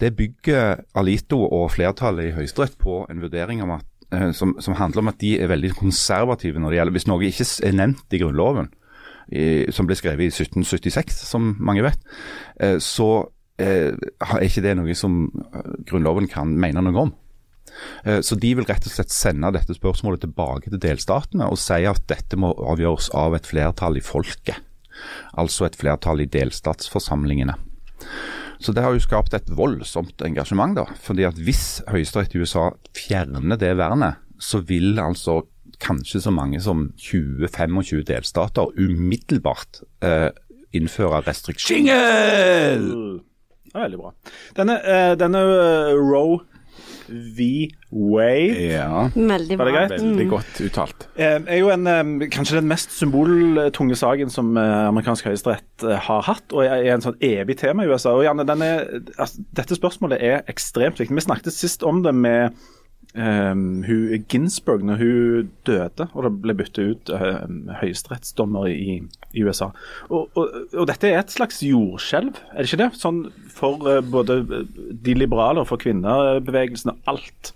Det 0.00 0.14
bygger 0.16 0.84
Alito 0.94 1.42
og 1.44 1.72
flertallet 1.74 2.30
i 2.30 2.34
Høyesterett 2.36 2.78
på 2.78 3.04
en 3.10 3.22
vurdering 3.22 3.62
at, 3.66 3.86
eh, 4.14 4.30
som, 4.36 4.56
som 4.60 4.78
handler 4.78 5.04
om 5.04 5.12
at 5.12 5.20
de 5.20 5.36
er 5.40 5.50
veldig 5.50 5.74
konservative 5.78 6.60
når 6.60 6.70
det 6.70 6.78
gjelder 6.78 6.96
Hvis 6.98 7.08
noe 7.10 7.26
ikke 7.26 7.48
er 7.66 7.76
nevnt 7.76 8.14
i 8.14 8.22
Grunnloven, 8.22 8.70
i, 9.30 9.66
som 9.74 9.86
ble 9.86 9.96
skrevet 9.98 10.26
i 10.26 10.32
1776, 10.32 11.22
som 11.28 11.54
mange 11.60 11.84
vet, 11.86 12.00
eh, 12.60 12.78
så 12.82 13.10
eh, 13.60 13.92
er 13.94 14.46
ikke 14.46 14.64
det 14.64 14.76
noe 14.78 14.96
som 14.98 15.22
eh, 15.28 15.74
Grunnloven 15.86 16.28
kan 16.30 16.50
mene 16.50 16.82
noe 16.84 17.06
om. 17.06 17.12
Eh, 18.04 18.20
Så 18.20 18.38
de 18.40 18.54
vil 18.54 18.66
rett 18.68 18.86
og 18.86 18.92
slett 18.92 19.12
sende 19.14 19.52
dette 19.54 19.76
spørsmålet 19.76 20.24
tilbake 20.26 20.70
til 20.70 20.80
delstatene 20.82 21.50
og 21.50 21.58
si 21.60 21.84
at 21.88 22.02
dette 22.10 22.36
må 22.36 22.52
avgjøres 22.54 23.10
av 23.14 23.36
et 23.38 23.46
flertall 23.46 23.96
i 24.00 24.04
folket. 24.04 24.60
Altså 25.38 25.66
et 25.66 25.78
flertall 25.80 26.20
i 26.20 26.28
delstatsforsamlingene. 26.28 27.54
Så 28.60 28.74
det 28.76 28.82
har 28.84 28.92
jo 28.92 29.00
skapt 29.00 29.32
et 29.32 29.48
voldsomt 29.56 30.20
engasjement, 30.20 30.76
da. 30.76 30.84
fordi 31.00 31.24
at 31.24 31.38
hvis 31.40 31.80
Høyesterett 31.88 32.34
i 32.36 32.42
USA 32.42 32.66
fjerner 32.92 33.56
det 33.56 33.72
vernet, 33.80 34.20
så 34.40 34.60
vil 34.60 35.00
altså 35.00 35.40
kanskje 35.80 36.20
så 36.20 36.32
mange 36.34 36.60
som 36.60 36.90
20-25 37.00 38.04
delstater 38.08 38.68
umiddelbart 38.76 39.80
eh, 40.04 40.28
innføre 40.76 41.22
restriksjoner. 41.24 42.76
Jingle! 42.76 43.24
Ja, 43.70 43.84
veldig 43.84 44.00
bra. 44.00 44.12
Denne, 44.58 44.76
eh, 44.82 45.12
denne 45.16 45.40
eh, 45.40 45.96
Roe 47.10 47.68
V-Way. 47.90 48.70
Ja, 48.70 49.10
Veldig 49.14 49.58
Var 49.58 49.64
det 49.66 49.72
bra. 49.72 49.86
greit? 49.86 49.90
veldig 50.00 50.26
godt 50.30 50.60
uttalt. 50.60 51.06
Eh, 51.16 51.38
er 51.46 51.58
jo 51.58 51.68
en, 51.70 51.86
eh, 51.86 52.28
kanskje 52.30 52.60
den 52.60 52.68
mest 52.68 52.90
symboltunge 52.92 53.96
saken 53.96 54.30
som 54.30 54.56
eh, 54.56 54.88
amerikansk 54.88 55.24
høyesterett 55.26 55.84
eh, 55.84 55.96
har 56.06 56.22
hatt, 56.22 56.52
og 56.52 56.64
er 56.64 56.94
en 56.94 57.00
sånn 57.04 57.18
evig 57.20 57.58
tema 57.58 57.84
i 57.84 57.90
USA. 57.90 58.14
Og 58.14 58.24
Janne, 58.24 58.46
den 58.46 58.62
er, 58.62 58.86
altså, 59.18 59.42
Dette 59.52 59.74
spørsmålet 59.78 60.20
er 60.22 60.42
ekstremt 60.48 60.98
viktig. 61.00 61.14
Vi 61.14 61.26
snakket 61.26 61.52
sist 61.52 61.82
om 61.82 62.02
det 62.02 62.14
med 62.14 62.54
eh, 63.14 63.52
hun 63.54 64.26
Ginsburg 64.30 64.84
når 64.86 65.00
hun 65.02 65.50
døde, 65.68 66.08
og 66.12 66.26
det 66.26 66.32
ble 66.42 66.56
byttet 66.58 66.92
ut 66.94 67.12
uh, 67.14 67.46
høyesterettsdommer 67.80 68.70
i, 68.70 69.00
i 69.34 69.44
USA. 69.44 69.70
Og, 70.08 70.28
og, 70.34 70.58
og 70.74 70.90
dette 70.90 71.10
er 71.10 71.22
et 71.22 71.34
slags 71.34 71.62
jordskjelv, 71.66 72.38
er 72.52 72.60
det 72.60 72.70
ikke 72.70 72.82
det? 72.84 72.90
Sånn 73.00 73.24
for 73.52 73.82
uh, 73.86 74.00
både 74.04 74.42
de 74.48 75.16
liberale 75.16 75.62
og 75.62 75.70
for 75.72 75.82
kvinnebevegelsen 75.82 76.94
og 76.94 77.14
alt. 77.14 77.54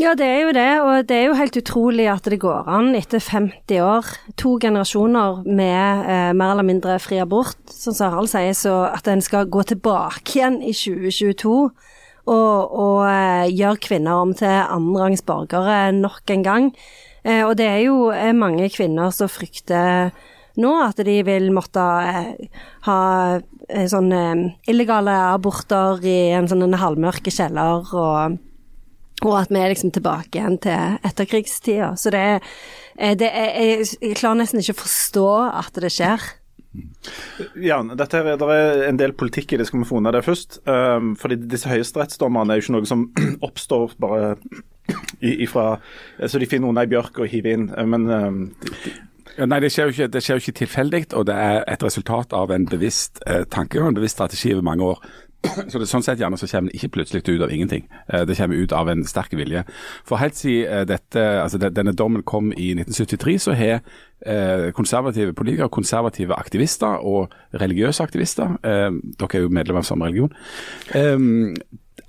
Ja, 0.00 0.14
det 0.16 0.24
er 0.24 0.38
jo 0.40 0.52
det, 0.56 0.70
og 0.80 1.08
det 1.10 1.16
er 1.16 1.26
jo 1.28 1.36
helt 1.36 1.56
utrolig 1.60 2.06
at 2.08 2.24
det 2.32 2.38
går 2.40 2.68
an 2.72 2.94
etter 2.96 3.20
50 3.20 3.82
år, 3.84 4.06
to 4.40 4.54
generasjoner 4.62 5.42
med 5.44 6.06
eh, 6.08 6.30
mer 6.32 6.54
eller 6.54 6.64
mindre 6.64 6.94
fri 7.04 7.18
abort, 7.20 7.58
som 7.68 7.92
Sarald 7.92 8.30
sier, 8.32 8.54
så 8.56 8.78
at 8.88 9.10
en 9.12 9.20
skal 9.20 9.50
gå 9.52 9.66
tilbake 9.68 10.38
igjen 10.38 10.62
i 10.64 10.72
2022 10.72 11.52
og, 12.26 12.74
og 12.74 13.52
gjør 13.52 13.80
kvinner 13.80 14.24
om 14.24 14.34
til 14.36 14.50
annenrangs 14.50 15.24
borgere 15.26 15.92
nok 15.96 16.34
en 16.34 16.44
gang. 16.46 16.68
Eh, 17.24 17.44
og 17.44 17.56
det 17.60 17.68
er 17.68 17.80
jo 17.84 18.10
eh, 18.14 18.32
mange 18.36 18.68
kvinner 18.72 19.12
som 19.12 19.28
frykter 19.30 20.12
nå 20.60 20.70
at 20.82 21.00
de 21.06 21.16
vil 21.26 21.50
måtte 21.54 21.80
eh, 21.80 22.60
ha 22.86 23.00
eh, 23.36 23.86
sånne 23.90 24.22
illegale 24.70 25.14
aborter 25.30 26.00
i 26.04 26.32
en 26.36 26.48
sånn 26.50 26.80
halvmørke 26.80 27.32
kjeller 27.34 27.90
og 27.94 28.38
og 29.20 29.34
at 29.36 29.50
vi 29.52 29.60
er 29.60 29.68
liksom 29.68 29.90
tilbake 29.92 30.38
igjen 30.38 30.54
til 30.64 30.94
etterkrigstida. 31.04 31.90
Så 32.00 32.08
det 32.14 32.22
eh, 32.96 33.12
det 33.20 33.28
er 33.28 33.82
jeg 33.84 34.16
klarer 34.16 34.40
nesten 34.40 34.62
ikke 34.62 34.78
å 34.78 34.80
forstå 34.80 35.28
at 35.60 35.80
det 35.84 35.92
skjer. 35.92 36.24
Ja, 37.58 37.80
dette 37.82 38.20
er, 38.20 38.36
det 38.38 38.48
er 38.54 38.84
en 38.86 38.98
del 39.00 39.14
politikk 39.18 39.54
i 39.54 39.58
det, 39.58 39.66
skal 39.66 39.82
vi 39.82 39.88
få 39.88 39.98
unna 39.98 40.12
det 40.14 40.22
først. 40.26 40.60
Um, 40.70 41.14
fordi 41.18 41.40
disse 41.50 41.70
høyesterettsdommerne 41.70 42.54
er 42.54 42.60
jo 42.60 42.66
ikke 42.66 42.76
noe 42.76 42.90
som 42.90 43.06
oppstår 43.48 43.96
bare 44.02 44.34
ifra 45.20 45.76
Så 46.26 46.40
de 46.42 46.48
finner 46.50 46.66
noen 46.66 46.80
i 46.82 46.90
bjørk 46.90 47.20
og 47.22 47.30
hiver 47.30 47.56
inn. 47.56 47.70
Uh, 47.74 47.86
Men 47.90 48.06
um, 48.10 48.42
de, 48.62 48.74
de, 48.84 48.94
Ja, 49.38 49.46
nei, 49.46 49.60
det 49.62 49.70
skjer 49.72 49.88
jo 49.88 49.94
ikke, 49.94 50.20
skjer 50.20 50.40
ikke 50.42 50.58
tilfeldig, 50.58 51.02
og 51.16 51.26
det 51.28 51.36
er 51.38 51.62
et 51.70 51.82
resultat 51.86 52.34
av 52.36 52.50
en 52.52 52.66
bevisst 52.68 53.22
eh, 53.30 53.44
tanke 53.48 53.78
og 53.80 53.86
en 53.88 53.96
bevisst 53.96 54.18
strategi 54.18 54.50
over 54.52 54.66
mange 54.66 54.88
år. 54.90 55.04
Så 55.40 55.80
det, 55.80 55.88
Sånn 55.88 56.04
sett 56.04 56.20
gjerne 56.20 56.38
så 56.38 56.48
kommer 56.50 56.70
det 56.70 56.78
ikke 56.78 56.92
plutselig 56.98 57.22
ut 57.28 57.42
av 57.44 57.52
ingenting. 57.52 57.86
Eh, 58.12 58.24
det 58.28 58.36
kommer 58.38 58.60
ut 58.60 58.74
av 58.76 58.90
en 58.92 59.04
sterk 59.08 59.32
vilje. 59.38 59.64
For 60.08 60.20
helt 60.20 60.38
siden 60.38 60.68
eh, 60.68 60.86
dette, 60.88 61.24
altså 61.42 61.60
denne 61.62 61.94
dommen 61.96 62.24
kom 62.28 62.52
i 62.52 62.72
1973, 62.76 63.36
så 63.46 63.56
har 63.58 63.80
eh, 64.20 64.68
konservative 64.76 65.34
politikere, 65.36 65.70
konservative 65.72 66.36
aktivister 66.36 67.00
og 67.06 67.32
religiøse 67.60 68.04
aktivister, 68.04 68.56
dere 68.62 69.38
er 69.38 69.46
jo 69.46 69.52
medlemmer 69.52 69.82
av 69.82 69.88
samme 69.88 70.08
religion, 70.10 70.34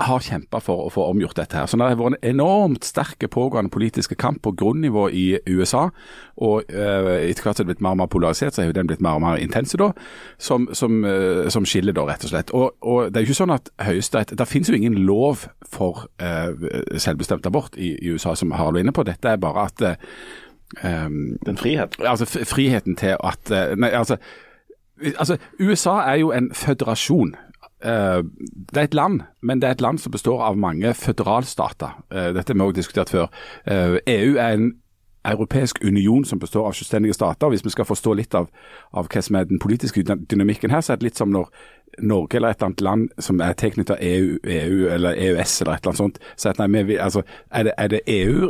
har 0.07 0.23
kjempa 0.23 0.59
for 0.63 0.85
å 0.85 0.91
få 0.93 1.05
omgjort 1.11 1.37
dette. 1.37 1.57
her. 1.57 1.65
Så 1.65 1.77
Det 1.77 1.87
har 1.87 1.95
vært 1.95 2.17
en 2.23 2.29
enormt 2.35 2.85
sterk 2.85 3.29
pågående 3.29 3.71
politiske 3.71 4.15
kamp 4.15 4.41
på 4.41 4.51
grunnivå 4.51 5.09
i 5.09 5.39
USA. 5.47 5.89
og 6.37 6.63
eh, 6.69 7.29
Etter 7.29 7.43
hvert 7.43 7.57
som 7.57 7.65
det 7.65 7.71
er 7.71 7.73
blitt 7.73 7.81
mer 7.81 7.91
og 7.91 7.97
mer 7.97 8.05
polarisert, 8.05 8.53
så 8.53 8.63
har 8.63 8.71
den 8.71 8.87
blitt 8.87 9.01
mer 9.01 9.19
og 9.19 9.21
mer 9.21 9.37
intense, 9.37 9.77
da, 9.77 9.91
som, 10.37 10.67
som, 10.73 11.05
eh, 11.05 11.49
som 11.49 11.65
skiller, 11.65 11.93
da, 11.93 12.05
rett 12.05 12.23
og 12.23 12.29
slett. 12.29 12.51
Og, 12.51 12.71
og 12.81 13.11
Det 13.11 13.17
er 13.17 13.25
jo 13.25 13.31
ikke 13.31 13.43
sånn 13.43 13.55
at 13.55 13.69
Høyesterett 13.81 14.37
Det 14.37 14.47
finnes 14.47 14.69
jo 14.69 14.75
ingen 14.75 14.95
lov 15.05 15.47
for 15.71 16.07
uh, 16.21 16.51
selvbestemt 16.97 17.45
abort 17.45 17.75
i, 17.77 17.95
i 18.01 18.11
USA, 18.13 18.35
som 18.35 18.51
Harald 18.51 18.75
var 18.75 18.83
inne 18.83 18.93
på. 18.95 19.03
Dette 19.03 19.29
er 19.29 19.41
bare 19.41 19.65
at 19.65 19.81
eh, 19.81 21.09
den 21.45 21.57
frihet. 21.57 21.95
altså 21.99 22.25
friheten 22.25 22.95
til 22.95 23.17
at 23.23 23.51
Nei, 23.77 23.89
altså, 23.89 24.17
altså 25.17 25.37
USA 25.59 26.01
er 26.11 26.15
jo 26.21 26.31
en 26.31 26.51
føderasjon. 26.53 27.35
Eh, 27.83 28.23
det 28.71 28.77
er 28.77 28.83
et 28.83 28.93
land, 28.93 29.21
men 29.41 29.61
det 29.61 29.67
er 29.67 29.71
et 29.77 29.81
land 29.81 29.99
som 29.99 30.11
består 30.11 30.43
av 30.45 30.57
mange 30.57 30.93
føderalstater. 30.93 31.97
Eh, 32.11 32.29
dette 32.35 32.53
har 32.53 32.59
vi 32.59 32.67
også 32.67 32.79
diskutert 32.81 33.09
før. 33.09 33.27
Eh, 33.65 33.97
EU 34.07 34.37
er 34.37 34.53
en 34.53 34.71
europeisk 35.25 35.79
union 35.83 36.25
som 36.25 36.39
består 36.39 36.67
av 36.67 36.73
selvstendige 36.73 37.13
stater. 37.13 37.49
Hvis 37.49 37.65
vi 37.65 37.69
skal 37.69 37.85
forstå 37.85 38.13
litt 38.17 38.35
av, 38.35 38.47
av 38.93 39.09
hva 39.11 39.21
som 39.21 39.35
er 39.37 39.45
den 39.49 39.59
politiske 39.59 40.03
dynamikken 40.03 40.71
her, 40.71 40.81
så 40.81 40.93
er 40.93 41.01
det 41.01 41.11
litt 41.11 41.21
som 41.21 41.29
når 41.33 41.49
Norge 41.99 42.37
eller 42.37 42.49
et 42.49 42.57
eller 42.57 42.67
annet 42.67 42.81
land 42.81 43.09
som 43.19 43.41
er 43.43 43.53
tilknyttet 43.53 43.99
EU, 44.01 44.37
EU 44.43 44.87
eller 44.89 45.11
EØS 45.11 45.61
eller 45.61 45.73
et 45.73 45.83
eller 45.83 45.91
annet 45.91 45.97
sånt, 45.97 46.19
sier 46.35 46.55
at 46.55 46.61
nei, 46.63 46.83
vi, 46.87 46.97
altså, 46.97 47.21
er 47.51 47.67
det, 47.67 47.73
er 47.77 47.87
det 47.91 48.01
EU 48.07 48.49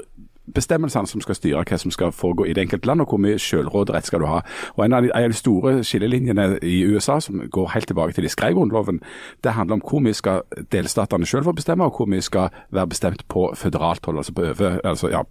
bestemmelsene 0.55 1.07
som 1.07 1.21
skal 1.21 1.37
styre 1.37 1.63
hva 1.67 1.77
som 1.79 1.93
skal 1.93 2.11
foregå 2.15 2.47
i 2.49 2.53
det 2.57 2.65
enkelte 2.65 2.89
land, 2.89 3.03
og 3.03 3.13
hvor 3.13 3.21
mye 3.21 3.39
selvråderett 3.39 4.09
skal 4.09 4.23
du 4.23 4.27
ha. 4.29 4.41
Og 4.75 4.85
En 4.85 4.93
av 4.97 5.05
de, 5.05 5.33
store 5.37 5.83
skillelinjene 5.83 6.59
i 6.63 6.81
USA, 6.85 7.19
som 7.19 7.41
går 7.51 7.71
helt 7.75 7.87
tilbake 7.87 8.13
til 8.13 8.25
de 8.25 8.29
skrev 8.29 8.57
grunnloven, 8.57 9.01
det 9.43 9.55
handler 9.55 9.79
om 9.79 9.83
hvor 9.85 10.01
mye 10.03 10.17
skal 10.17 10.41
delstatene 10.71 11.25
selv 11.25 11.47
få 11.47 11.55
bestemme, 11.55 11.85
og 11.85 11.95
hvor 11.95 12.09
mye 12.09 12.21
skal 12.21 12.49
være 12.71 12.87
bestemt 12.87 13.25
på 13.27 13.51
føderalt 13.55 14.05
hold, 14.05 14.17
altså 14.17 14.33
på, 14.33 14.41
øve, 14.41 14.79
altså, 14.83 15.09
ja, 15.09 15.23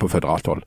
på 0.00 0.08
føderalt 0.08 0.46
hold. 0.46 0.62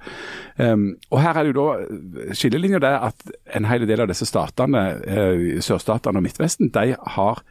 Um, 0.58 0.96
og 1.12 1.22
Her 1.22 1.38
er 1.38 1.44
det 1.44 1.56
jo 1.56 1.62
da 1.62 2.34
skillelinja 2.34 2.80
det 2.80 2.96
at 3.10 3.32
en 3.56 3.66
hel 3.66 3.88
del 3.88 4.02
av 4.02 4.12
disse 4.12 4.26
statene, 4.26 4.84
eh, 5.08 5.62
sørstatene 5.62 6.18
og 6.18 6.24
Midtvesten, 6.24 6.70
de 6.70 6.96
har 6.96 7.44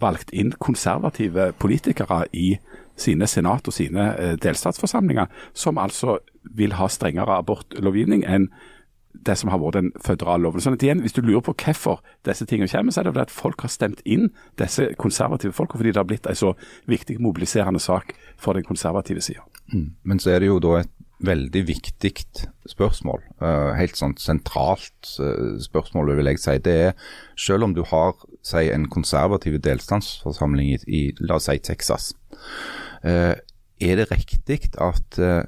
valgt 0.00 0.32
inn 0.34 0.52
konservative 0.58 1.52
politikere 1.58 2.24
i 2.32 2.56
sine 2.96 3.26
senat 3.26 3.68
og 3.68 3.74
sine 3.74 4.10
eh, 4.18 4.36
delstatsforsamlinger, 4.42 5.26
som 5.54 5.78
altså 5.78 6.18
vil 6.54 6.76
ha 6.78 6.88
strengere 6.92 7.40
abortlovgivning 7.40 8.24
enn 8.28 8.50
det 9.26 9.36
som 9.38 9.50
har 9.52 9.60
vært 9.62 9.78
den 9.78 9.92
føderale 10.02 10.42
loven. 10.42 10.60
Sånn 10.60 10.74
at 10.74 10.82
igjen, 10.82 11.00
Hvis 11.00 11.14
du 11.14 11.22
lurer 11.22 11.40
på 11.40 11.54
hvorfor 11.54 12.02
disse 12.26 12.46
tingene 12.46 12.68
kommer, 12.68 12.92
så 12.92 13.00
er 13.00 13.04
det 13.04 13.14
fordi 13.14 13.26
at 13.28 13.30
folk 13.30 13.60
har 13.62 13.70
stemt 13.70 14.02
inn 14.04 14.30
disse 14.58 14.88
konservative 14.98 15.52
folka, 15.52 15.78
fordi 15.78 15.92
det 15.94 16.02
har 16.02 16.08
blitt 16.08 16.26
en 16.26 16.34
så 16.34 16.54
viktig 16.90 17.20
mobiliserende 17.20 17.80
sak 17.80 18.14
for 18.36 18.54
den 18.54 18.66
konservative 18.66 19.22
sida. 19.22 19.46
Men 20.02 20.18
så 20.18 20.34
er 20.34 20.40
det 20.40 20.50
jo 20.50 20.58
da 20.58 20.80
et 20.82 20.90
veldig 21.24 21.62
viktig 21.66 22.12
spørsmål, 22.68 23.22
eh, 23.40 23.72
helt 23.78 23.96
sånn 23.96 24.16
sentralt 24.20 25.14
eh, 25.22 25.56
spørsmål 25.62 26.16
vil 26.18 26.26
jeg 26.26 26.42
si. 26.42 26.58
Det 26.58 26.74
er 26.88 26.92
selv 27.38 27.64
om 27.64 27.74
du 27.74 27.82
har 27.84 28.14
si, 28.42 28.68
en 28.70 28.88
konservativ 28.90 29.60
delstatsforsamling 29.62 30.74
i, 30.86 31.04
la 31.20 31.38
oss 31.38 31.48
si 31.48 31.58
Texas, 31.58 32.12
er 33.04 33.98
det 34.00 34.10
riktig 34.10 34.70
at 34.80 35.18
eh, 35.20 35.42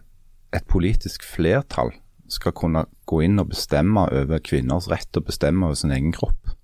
et 0.56 0.66
politisk 0.68 1.24
flertall 1.24 1.94
skal 2.28 2.54
kunne 2.58 2.86
gå 3.06 3.22
inn 3.22 3.38
og 3.38 3.52
bestemme 3.52 4.08
over 4.10 4.42
kvinners 4.42 4.90
rett 4.90 5.08
til 5.12 5.22
å 5.22 5.28
bestemme 5.28 5.68
over 5.68 5.78
sin 5.78 5.94
egen 5.94 6.14
kropp? 6.16 6.56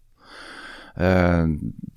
Eh, 1.00 1.46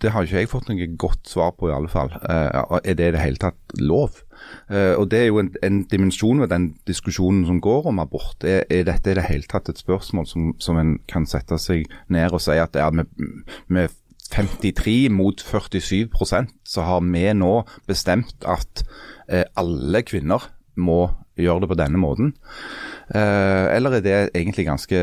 det 0.01 0.12
har 0.13 0.23
ikke 0.23 0.39
jeg 0.39 0.51
fått 0.51 0.69
noe 0.69 0.88
godt 0.99 1.27
svar 1.27 1.51
på, 1.58 1.69
i 1.69 1.75
alle 1.75 1.91
fall. 1.91 2.13
Eh, 2.15 2.77
er 2.84 2.95
det 2.95 3.10
i 3.10 3.15
det 3.15 3.23
hele 3.23 3.41
tatt 3.41 3.75
lov? 3.81 4.21
Eh, 4.69 4.93
og 4.95 5.10
Det 5.12 5.19
er 5.19 5.27
jo 5.27 5.41
en, 5.41 5.51
en 5.63 5.84
dimensjon 5.91 6.39
ved 6.43 6.53
den 6.53 6.69
diskusjonen 6.88 7.45
som 7.49 7.60
går 7.62 7.89
om 7.91 7.99
abort. 7.99 8.43
Er, 8.43 8.63
er 8.69 8.88
dette 8.88 9.12
i 9.12 9.17
det 9.17 9.27
hele 9.27 9.49
tatt 9.49 9.69
et 9.69 9.81
spørsmål 9.81 10.29
som, 10.29 10.53
som 10.60 10.79
en 10.79 10.97
kan 11.12 11.27
sette 11.27 11.60
seg 11.60 11.89
ned 12.08 12.31
og 12.31 12.43
si 12.43 12.55
at 12.62 12.77
ja, 12.79 12.89
med, 12.93 13.12
med 13.67 13.91
53 14.31 15.09
mot 15.13 15.41
47% 15.41 16.53
så 16.65 16.85
har 16.88 17.03
vi 17.05 17.25
nå 17.38 17.53
bestemt 17.88 18.45
at 18.47 18.83
eh, 19.29 19.45
alle 19.57 20.01
kvinner 20.07 20.49
må 20.75 21.09
gjøre 21.39 21.63
det 21.63 21.71
på 21.71 21.77
denne 21.79 21.99
måten. 22.01 22.33
Eh, 23.13 23.75
eller 23.75 23.93
er 23.99 24.01
det 24.01 24.13
egentlig 24.33 24.65
ganske 24.65 24.99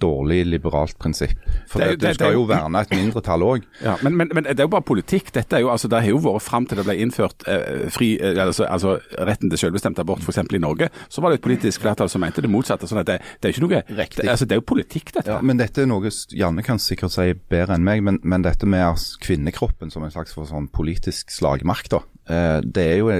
dårlig 0.00 0.46
liberalt 0.48 0.96
prinsipp? 0.98 1.34
For 1.68 1.80
Det 1.80 1.88
det, 1.90 2.00
det- 2.00 2.08
du 2.08 2.14
skal 2.14 2.32
jo- 2.32 2.46
verne 2.48 2.80
et 2.80 2.90
mindretall 2.90 3.42
òg. 3.42 3.62
Ja, 3.82 3.96
men, 4.02 4.16
men, 4.16 4.30
men 4.32 4.44
det 4.44 4.58
er 4.60 4.64
jo 4.64 4.72
bare 4.72 4.82
politikk. 4.88 5.32
Dette 5.34 5.56
er 5.56 5.60
jo, 5.60 5.68
altså, 5.70 5.88
Det 5.88 6.00
har 6.02 6.08
jo 6.08 6.18
vært 6.18 6.42
fram 6.42 6.66
til 6.66 6.78
det 6.78 6.86
ble 6.86 6.96
innført 6.96 7.44
eh, 7.46 7.88
fri, 7.90 8.14
eh, 8.20 8.38
altså, 8.40 8.64
altså 8.64 8.98
retten 9.18 9.50
til 9.50 9.58
selvbestemt 9.58 9.98
abort 9.98 10.20
f.eks. 10.24 10.38
i 10.52 10.58
Norge. 10.58 10.88
Så 11.08 11.20
var 11.20 11.30
det 11.30 11.40
et 11.40 11.44
politisk 11.44 11.80
flertall 11.84 12.08
som 12.08 12.20
mente 12.24 12.40
det 12.40 12.50
motsatte. 12.50 12.88
sånn 12.88 13.00
at 13.00 13.06
Det, 13.06 13.18
det 13.42 13.48
er 13.48 13.52
jo 13.52 13.58
ikke 13.60 13.68
noe, 13.68 13.82
Riktig. 13.98 14.22
det, 14.22 14.28
altså, 14.30 14.44
det 14.46 14.52
er 14.56 14.62
jo 14.62 14.66
politikk, 14.72 15.12
dette. 15.12 15.28
Ja, 15.30 15.40
men 15.42 15.56
dette 15.58 15.82
er 15.82 15.86
noe 15.86 16.08
Janne 16.32 16.62
kan 16.64 16.78
sikkert 16.78 17.12
si 17.12 17.32
bedre 17.50 17.74
enn 17.76 17.84
meg, 17.84 18.02
men, 18.02 18.18
men 18.22 18.42
dette 18.42 18.64
med 18.66 18.80
altså, 18.80 19.18
kvinnekroppen 19.20 19.90
som 19.92 20.02
en 20.04 20.10
slags 20.10 20.32
sånn 20.34 20.68
politisk 20.72 21.30
slagmark, 21.30 21.88
da. 21.92 22.00
Eh, 22.30 22.60
det 22.64 22.84
er 22.94 22.98
jo 23.02 23.10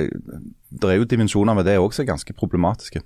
det 0.72 0.88
er 0.88 0.96
jo 0.96 1.04
dimensjoner 1.04 1.54
ved 1.58 1.66
det 1.68 1.74
òg 1.76 1.92
som 1.92 2.04
er 2.06 2.12
ganske 2.14 2.32
problematiske. 2.32 3.02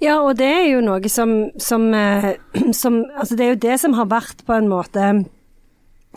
Ja, 0.00 0.20
og 0.24 0.38
det 0.38 0.48
er 0.48 0.70
jo 0.70 0.80
noe 0.84 1.10
som, 1.12 1.50
som, 1.60 1.90
eh, 1.94 2.32
som 2.82 3.04
Altså, 3.16 3.36
det 3.36 3.46
er 3.46 3.54
jo 3.54 3.62
det 3.68 3.80
som 3.82 3.98
har 3.98 4.08
vært 4.10 4.44
på 4.46 4.56
en 4.56 4.70
måte 4.70 5.10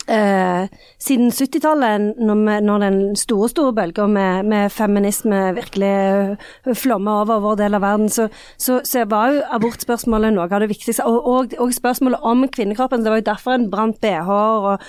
eh, 0.08 0.68
siden 0.98 1.30
70-tallet, 1.30 2.14
når, 2.18 2.60
når 2.60 2.78
den 2.78 3.16
store, 3.16 3.48
store 3.48 3.74
bølga 3.76 4.06
med, 4.06 4.44
med 4.44 4.70
feminisme 4.70 5.40
virkelig 5.54 5.94
flomma 6.64 6.74
flommer 6.74 7.20
over 7.24 7.44
vår 7.44 7.60
del 7.62 7.74
av 7.78 7.84
verden, 7.84 8.08
så, 8.08 8.28
så, 8.56 8.80
så 8.84 9.04
var 9.10 9.32
jo 9.32 9.44
abortspørsmålet 9.58 10.34
noe 10.34 10.48
av 10.48 10.64
det 10.64 10.70
viktigste. 10.72 11.04
Og, 11.04 11.26
og, 11.26 11.58
og 11.58 11.74
spørsmålet 11.74 12.24
om 12.24 12.48
kvinnekroppen. 12.48 13.04
Det 13.04 13.12
var 13.12 13.22
jo 13.22 13.30
derfor 13.32 13.58
en 13.58 13.70
brant 13.70 14.00
BH-er 14.00 14.88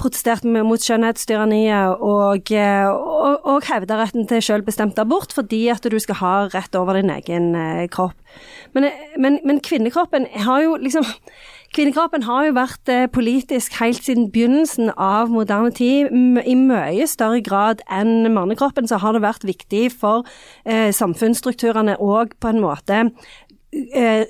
protestert 0.00 0.44
mot 0.44 0.82
skjønnhetstyranniet 0.82 2.02
og, 2.04 2.52
eh, 2.52 2.86
og, 2.90 3.46
og 3.48 3.66
hevda 3.68 4.00
retten 4.00 4.28
til 4.28 4.44
selvbestemt 4.44 4.98
abort 5.02 5.32
fordi 5.36 5.66
at 5.72 5.86
du 5.88 5.98
skal 6.02 6.20
ha 6.20 6.34
rett 6.52 6.76
over 6.78 7.00
din 7.00 7.12
egen 7.14 7.54
eh, 7.56 7.86
kropp. 7.92 8.16
Men, 8.76 8.90
men, 9.16 9.40
men 9.46 9.62
kvinnekroppen 9.64 10.28
har 10.44 10.64
jo 10.66 10.76
liksom 10.80 11.06
Kvinnekroppen 11.74 12.22
har 12.24 12.46
jo 12.46 12.52
vært 12.56 12.88
eh, 12.88 13.06
politisk 13.12 13.74
helt 13.82 14.00
siden 14.00 14.30
begynnelsen 14.32 14.92
av 14.96 15.28
moderne 15.28 15.72
tid. 15.74 16.08
I 16.08 16.54
mye 16.56 17.04
større 17.10 17.42
grad 17.44 17.82
enn 17.92 18.30
mannekroppen 18.32 18.88
så 18.88 19.00
har 19.02 19.12
det 19.12 19.24
vært 19.24 19.44
viktig 19.44 19.90
for 19.92 20.24
eh, 20.64 20.88
samfunnsstrukturene 20.94 21.98
og 22.00 22.32
på 22.40 22.52
en 22.52 22.62
måte 22.62 23.02
eh, 23.02 23.10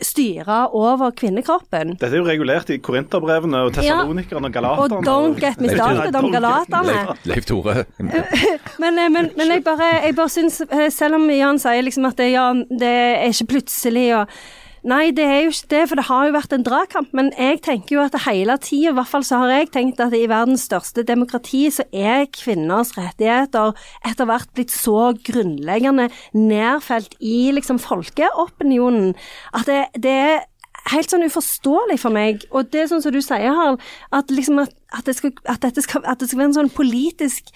styre 0.05 0.59
over 0.77 1.13
kvinnekroppen. 1.17 1.95
Dette 1.97 2.13
er 2.13 2.21
jo 2.21 2.27
regulert 2.27 2.71
i 2.75 2.79
korinterbrevene 2.83 3.63
og 3.67 3.75
tessalonikerne 3.77 4.51
og 4.51 4.55
galaterne. 4.55 5.01
Og 5.01 5.07
don't 5.07 5.41
get 5.41 5.61
me 5.63 5.71
started 5.73 6.17
om 6.19 6.29
galaterne. 6.33 7.17
Leif 7.29 7.47
Tore. 7.49 7.85
men, 8.83 8.99
eh, 8.99 9.11
men, 9.11 9.31
men, 9.37 9.51
jeg 9.55 9.65
bare, 9.65 9.91
jeg 10.05 10.17
bare 10.17 10.33
syns, 10.33 10.61
eh, 10.71 10.89
selv 10.95 11.21
om 11.21 11.27
Jan 11.31 11.61
sier 11.63 11.85
liksom 11.87 12.09
at 12.11 12.21
det, 12.21 12.31
ja, 12.35 12.51
det 12.55 12.93
er 12.93 13.27
ikke 13.31 13.51
plutselig 13.57 14.09
og 14.21 14.39
Nei, 14.87 15.09
det 15.11 15.25
er 15.27 15.41
jo 15.43 15.51
ikke 15.51 15.71
det, 15.73 15.81
for 15.91 15.99
det 15.99 16.05
har 16.07 16.27
jo 16.29 16.35
vært 16.37 16.53
en 16.55 16.65
dragkamp. 16.67 17.09
Men 17.17 17.33
jeg 17.35 17.59
tenker 17.67 17.97
jo 17.97 18.05
at 18.05 18.15
hele 18.23 18.55
tida, 18.63 18.93
i 18.93 18.95
hvert 18.95 19.11
fall 19.11 19.25
så 19.27 19.41
har 19.43 19.51
jeg 19.51 19.73
tenkt 19.75 20.03
at 20.03 20.15
i 20.15 20.29
verdens 20.31 20.69
største 20.69 21.03
demokrati, 21.09 21.65
så 21.75 21.89
er 21.91 22.29
kvinners 22.31 22.95
rettigheter 22.95 23.75
etter 24.07 24.31
hvert 24.31 24.53
blitt 24.55 24.71
så 24.71 25.11
grunnleggende 25.27 26.07
nedfelt 26.39 27.19
i 27.19 27.51
liksom 27.57 27.81
folkeopinionen 27.83 29.17
at 29.59 29.67
det, 29.67 29.81
det 30.07 30.15
er 30.29 30.47
helt 30.93 31.13
sånn 31.13 31.27
uforståelig 31.27 31.99
for 32.03 32.15
meg. 32.15 32.45
Og 32.55 32.71
det 32.73 32.83
er 32.83 32.91
sånn 32.91 33.03
som 33.05 33.15
du 33.15 33.21
sier, 33.25 33.53
Harald, 33.57 33.83
at, 34.15 34.31
liksom 34.33 34.61
at, 34.63 34.75
at, 34.95 35.09
det 35.09 35.17
skal, 35.19 35.35
at, 35.45 35.61
dette 35.65 35.85
skal, 35.85 36.05
at 36.07 36.23
det 36.23 36.31
skal 36.31 36.43
være 36.43 36.51
en 36.53 36.59
sånn 36.61 36.73
politisk 36.75 37.51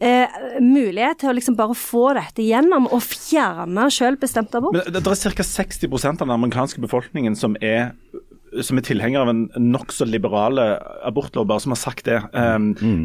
eh, 0.00 0.38
mulighet 0.62 1.22
til 1.22 1.32
å 1.32 1.36
liksom 1.38 1.58
bare 1.58 1.76
få 1.78 2.10
dette 2.18 2.44
gjennom 2.44 2.88
og 2.90 3.02
fjerne 3.06 3.88
selvbestemt 3.94 4.54
abort. 4.58 4.76
Men 4.76 4.86
det, 4.88 5.04
det 5.04 5.16
er 5.16 5.38
ca. 5.38 5.48
60 5.54 5.90
av 6.12 6.22
den 6.24 6.36
amerikanske 6.36 6.84
befolkningen 6.84 7.38
som 7.38 7.58
er 7.62 7.94
som 8.62 8.78
er 8.78 8.86
tilhenger 8.86 9.24
av 9.24 9.32
en 9.32 9.42
nokså 9.58 10.06
liberale 10.08 10.66
abortlov, 11.06 11.48
bare 11.50 11.64
som 11.64 11.74
har 11.74 11.80
sagt 11.80 12.06
det. 12.06 12.20
Um, 12.32 12.70
mm. 12.78 13.02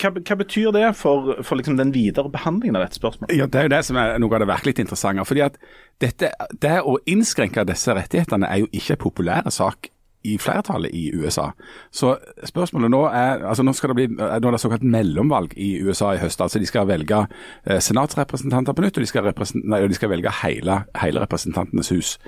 hva, 0.00 0.12
hva, 0.16 0.38
betyr 0.40 0.72
det 0.76 0.86
for, 0.98 1.34
for 1.46 1.60
liksom 1.60 1.76
den 1.80 1.92
videre 1.96 2.32
behandlingen 2.32 2.78
av 2.78 2.86
dette 2.86 3.00
spørsmålet? 3.00 3.36
Ja, 3.36 3.46
Det 3.50 3.60
er 3.60 3.68
jo 3.68 3.74
det 3.76 3.84
som 3.88 4.00
er 4.00 4.18
noe 4.22 4.36
av 4.36 4.44
det 4.44 4.50
virkelig 4.52 4.86
interessante. 4.86 5.24
fordi 5.28 5.46
at 5.46 5.60
dette, 6.00 6.32
Det 6.52 6.76
å 6.80 6.98
innskrenke 7.06 7.66
disse 7.68 7.94
rettighetene 7.94 8.48
er 8.48 8.64
jo 8.64 8.70
ikke 8.72 8.96
en 8.96 9.04
populær 9.04 9.50
sak 9.50 9.90
i 10.22 10.36
flertallet 10.38 10.92
i 10.92 11.10
USA. 11.16 11.50
Så 11.90 12.12
spørsmålet 12.44 12.92
nå 12.92 13.04
er 13.08 13.40
altså 13.40 13.64
Nå 13.64 13.72
skal 13.76 13.92
det 13.92 13.96
bli 13.96 14.06
nå 14.18 14.26
er 14.36 14.52
det 14.52 14.60
såkalt 14.60 14.84
mellomvalg 14.84 15.54
i 15.56 15.78
USA 15.80 16.12
i 16.14 16.20
høst. 16.20 16.40
altså 16.40 16.60
De 16.60 16.68
skal 16.68 16.88
velge 16.88 17.22
eh, 17.64 17.80
senatsrepresentanter 17.80 18.76
på 18.76 18.84
nytt, 18.84 18.98
og 18.98 19.06
de 19.06 19.08
skal, 19.08 19.32
nei, 19.64 19.80
de 19.88 19.96
skal 19.96 20.12
velge 20.12 20.34
hele, 20.42 20.82
hele 21.00 21.24
Representantenes 21.24 21.92
hus. 21.94 22.18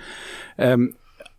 Um, 0.57 0.93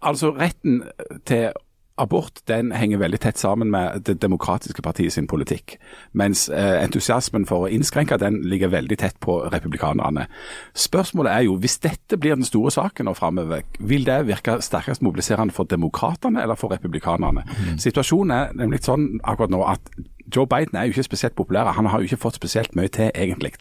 Altså, 0.03 0.33
retten 0.37 0.83
til 1.25 1.51
abort 1.97 2.41
den 2.49 2.71
henger 2.73 2.97
veldig 2.97 3.19
tett 3.21 3.37
sammen 3.37 3.69
med 3.71 4.01
Det 4.07 4.15
demokratiske 4.21 4.81
partiet 4.81 5.13
sin 5.13 5.27
politikk. 5.27 5.77
Mens 6.11 6.47
eh, 6.49 6.83
entusiasmen 6.83 7.45
for 7.45 7.65
å 7.65 7.69
innskrenke 7.69 8.17
den 8.17 8.41
ligger 8.49 8.73
veldig 8.73 8.97
tett 8.97 9.19
på 9.21 9.37
republikanerne. 9.53 10.25
Spørsmålet 10.73 11.31
er 11.31 11.45
jo, 11.47 11.59
hvis 11.61 11.77
dette 11.85 12.17
blir 12.17 12.35
den 12.35 12.47
store 12.47 12.71
saken 12.73 13.05
nå 13.05 13.13
framover, 13.17 13.61
vil 13.79 14.07
det 14.09 14.23
virke 14.27 14.57
sterkest 14.61 15.05
mobiliserende 15.05 15.53
for 15.53 15.69
demokratene 15.69 16.41
eller 16.41 16.57
for 16.57 16.73
republikanerne? 16.73 17.45
Mm. 17.45 17.77
Situasjonen 17.85 18.37
er 18.37 18.57
nemlig 18.57 18.81
sånn 18.87 19.19
akkurat 19.21 19.53
nå 19.53 19.61
at 19.75 19.93
Joe 20.35 20.47
Biden 20.47 20.77
er 20.79 20.87
jo 20.87 20.95
ikke 20.95 21.03
spesielt 21.03 21.35
populær. 21.35 21.75
Han 21.77 21.85
har 21.85 21.99
jo 21.99 22.09
ikke 22.09 22.21
fått 22.25 22.39
spesielt 22.39 22.75
mye 22.79 22.89
til, 22.89 23.11
egentlig, 23.13 23.53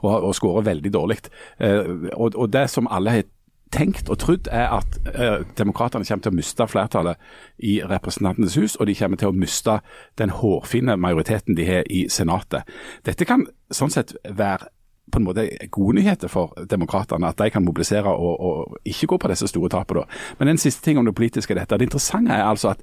og, 0.00 0.22
og 0.22 0.34
skårer 0.34 0.64
veldig 0.70 0.92
dårlig. 0.94 1.18
Eh, 1.58 1.84
og, 2.14 2.32
og, 2.34 2.52
det 2.52 2.68
som 2.70 2.88
alle 2.90 3.10
har 3.10 3.26
tenkt 3.72 4.10
og 4.12 4.18
trodd 4.22 4.48
er 4.52 4.68
at 4.76 4.98
eh, 5.14 5.42
demokratene 5.58 6.06
kommer 6.06 6.26
til 6.26 6.34
å 6.34 6.36
miste 6.36 6.66
flertallet 6.70 7.20
i 7.58 7.78
Representantenes 7.86 8.58
hus, 8.60 8.76
og 8.76 8.86
de 8.86 8.94
kommer 8.98 9.20
til 9.20 9.32
å 9.32 9.36
miste 9.36 9.80
den 10.20 10.34
hårfine 10.34 10.96
majoriteten 11.00 11.56
de 11.58 11.66
har 11.68 11.90
i 11.90 12.06
Senatet. 12.12 12.68
Dette 13.06 13.26
kan 13.28 13.46
sånn 13.74 13.92
sett 13.94 14.14
være 14.24 14.70
på 15.12 15.20
en 15.20 15.26
måte 15.26 15.48
gode 15.70 15.98
nyheter 15.98 16.30
for 16.32 16.54
demokratene, 16.70 17.28
at 17.28 17.38
de 17.38 17.50
kan 17.52 17.64
mobilisere 17.64 18.08
og, 18.08 18.40
og 18.40 18.78
ikke 18.88 19.06
gå 19.12 19.18
på 19.20 19.30
disse 19.30 19.48
store 19.50 19.68
tapene. 19.70 20.06
Men 20.38 20.48
en 20.54 20.60
siste 20.60 20.82
ting 20.82 20.98
om 20.98 21.04
det 21.04 21.14
politiske 21.14 21.54
dette. 21.54 21.76
Det 21.78 21.90
interessante 21.90 22.32
er 22.32 22.46
altså 22.48 22.72
at 22.72 22.80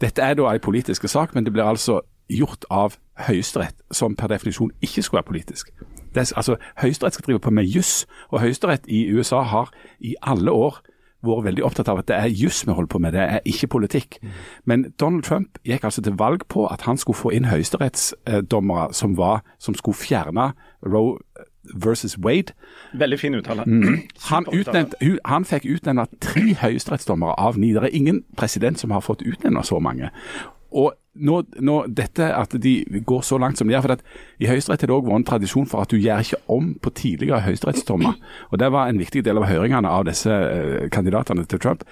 dette 0.00 0.22
er 0.22 0.36
da 0.38 0.52
en 0.52 0.60
politisk 0.60 1.08
sak, 1.08 1.34
men 1.34 1.44
det 1.44 1.52
blir 1.52 1.64
altså 1.64 2.02
gjort 2.28 2.68
av 2.70 2.98
Høyesterett, 3.26 3.76
som 3.90 4.16
per 4.16 4.30
definisjon 4.32 4.72
ikke 4.80 5.02
skulle 5.02 5.22
være 5.22 5.30
politisk. 5.32 5.72
Det, 6.14 6.32
altså, 6.36 6.56
Høyesterett 6.82 7.14
skal 7.14 7.26
drive 7.26 7.40
på 7.40 7.50
med 7.50 7.64
juss, 7.64 8.06
og 8.30 8.40
Høyesterett 8.40 8.88
i 8.88 9.04
USA 9.12 9.42
har 9.42 9.70
i 10.00 10.14
alle 10.22 10.52
år 10.52 10.82
vært 11.22 11.44
veldig 11.46 11.64
opptatt 11.64 11.88
av 11.88 12.00
at 12.02 12.08
det 12.10 12.16
er 12.18 12.34
juss 12.34 12.64
vi 12.66 12.74
holder 12.74 12.90
på 12.90 12.98
med, 12.98 13.14
det 13.14 13.22
er 13.22 13.46
ikke 13.46 13.70
politikk. 13.76 14.18
Mm. 14.22 14.30
Men 14.64 14.84
Donald 15.00 15.22
Trump 15.22 15.58
gikk 15.64 15.84
altså 15.84 16.02
til 16.02 16.16
valg 16.18 16.46
på 16.50 16.66
at 16.66 16.82
han 16.82 16.98
skulle 16.98 17.18
få 17.18 17.30
inn 17.30 17.46
høyesterettsdommere 17.50 18.90
som, 18.96 19.14
som 19.58 19.78
skulle 19.78 19.98
fjerne 19.98 20.50
Roe 20.82 21.18
versus 21.74 22.18
Wade. 22.18 22.52
Veldig 22.92 23.20
fin 23.20 23.34
uttale. 23.34 23.62
Mm. 23.66 24.00
Han, 24.30 24.46
utnevnt, 24.52 24.94
han, 25.24 25.44
fikk 25.46 25.68
utnevnt 25.70 26.18
tre 26.20 26.56
høyesterettsdommere 26.58 27.38
av 27.38 27.58
ni. 27.58 27.70
Det 27.72 27.84
er 27.84 27.94
ingen 27.94 28.24
president 28.36 28.80
som 28.80 28.90
har 28.90 29.04
fått 29.04 29.22
utnevnt 29.22 29.66
så 29.66 29.78
mange. 29.78 30.10
Og 30.72 30.92
nå, 31.14 31.42
nå, 31.60 31.76
dette 31.92 32.28
at 32.34 32.54
de 32.62 33.02
går 33.06 33.24
så 33.26 33.38
langt 33.40 33.58
som 33.58 33.68
de 33.68 33.74
gjør. 33.74 33.82
for 33.82 33.96
at 33.96 34.04
I 34.40 34.48
Høyesterett 34.48 34.84
har 34.84 34.90
det 34.90 34.96
òg 34.96 35.08
vært 35.08 35.20
en 35.20 35.28
tradisjon 35.28 35.68
for 35.68 35.84
at 35.84 35.92
du 35.92 35.98
gjør 36.00 36.24
ikke 36.24 36.40
om 36.52 36.72
på 36.80 36.90
tidligere 36.90 37.42
høyesterettsdommer. 37.44 38.16
Og 38.50 38.58
Det 38.58 38.72
var 38.72 38.88
en 38.88 38.98
viktig 38.98 39.24
del 39.24 39.38
av 39.38 39.48
høringene 39.50 39.88
av 39.88 40.06
disse 40.08 40.30
uh, 40.30 40.88
kandidatene 40.88 41.44
til 41.44 41.60
Trump. 41.60 41.84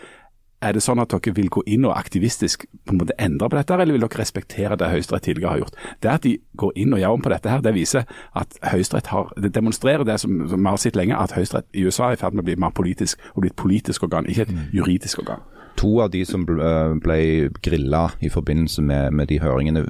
Er 0.61 0.75
det 0.77 0.83
sånn 0.85 1.01
at 1.01 1.09
dere 1.09 1.33
vil 1.33 1.49
gå 1.49 1.63
inn 1.73 1.87
og 1.89 1.97
aktivistisk 1.97 2.67
på 2.85 2.93
en 2.93 2.99
måte 3.01 3.17
endre 3.17 3.49
på 3.49 3.57
dette, 3.57 3.77
eller 3.77 3.97
vil 3.97 4.05
dere 4.05 4.21
respektere 4.21 4.77
det 4.77 4.91
Høyesterett 4.93 5.25
tidligere 5.25 5.55
har 5.55 5.63
gjort? 5.63 5.79
Det 6.05 6.11
at 6.13 6.27
de 6.27 6.35
går 6.61 6.75
inn 6.77 6.93
og 6.93 7.01
gjør 7.01 7.17
om 7.17 7.23
på 7.25 7.33
dette, 7.33 7.49
her, 7.49 7.65
det 7.65 7.73
viser 7.77 8.05
at 8.37 8.59
Høyesterett 8.69 9.09
har, 9.09 9.33
det 9.41 9.55
demonstrerer 9.57 10.05
det 10.05 10.19
som, 10.21 10.37
som 10.49 10.61
vi 10.61 10.69
har 10.69 10.83
sett 10.83 11.01
lenge, 11.01 11.17
at 11.17 11.33
Høyesterett 11.33 11.69
i 11.73 11.87
USA 11.89 12.11
er 12.11 12.19
i 12.19 12.21
ferd 12.21 12.37
med 12.37 12.45
å 12.45 12.51
bli 12.51 12.59
mer 12.61 12.77
politisk 12.77 13.25
og 13.33 13.47
bli 13.47 13.55
et 13.55 13.57
politisk 13.57 14.05
organ, 14.05 14.29
ikke 14.29 14.49
et 14.49 14.77
juridisk 14.77 15.25
organ. 15.25 15.41
To 15.81 15.95
av 16.05 16.11
de 16.13 16.21
som 16.29 16.45
ble, 16.45 16.71
ble 17.01 17.19
grilla 17.65 18.11
i 18.21 18.29
forbindelse 18.33 18.85
med, 18.85 19.17
med, 19.17 19.31
de 19.31 19.41
høringene, 19.41 19.87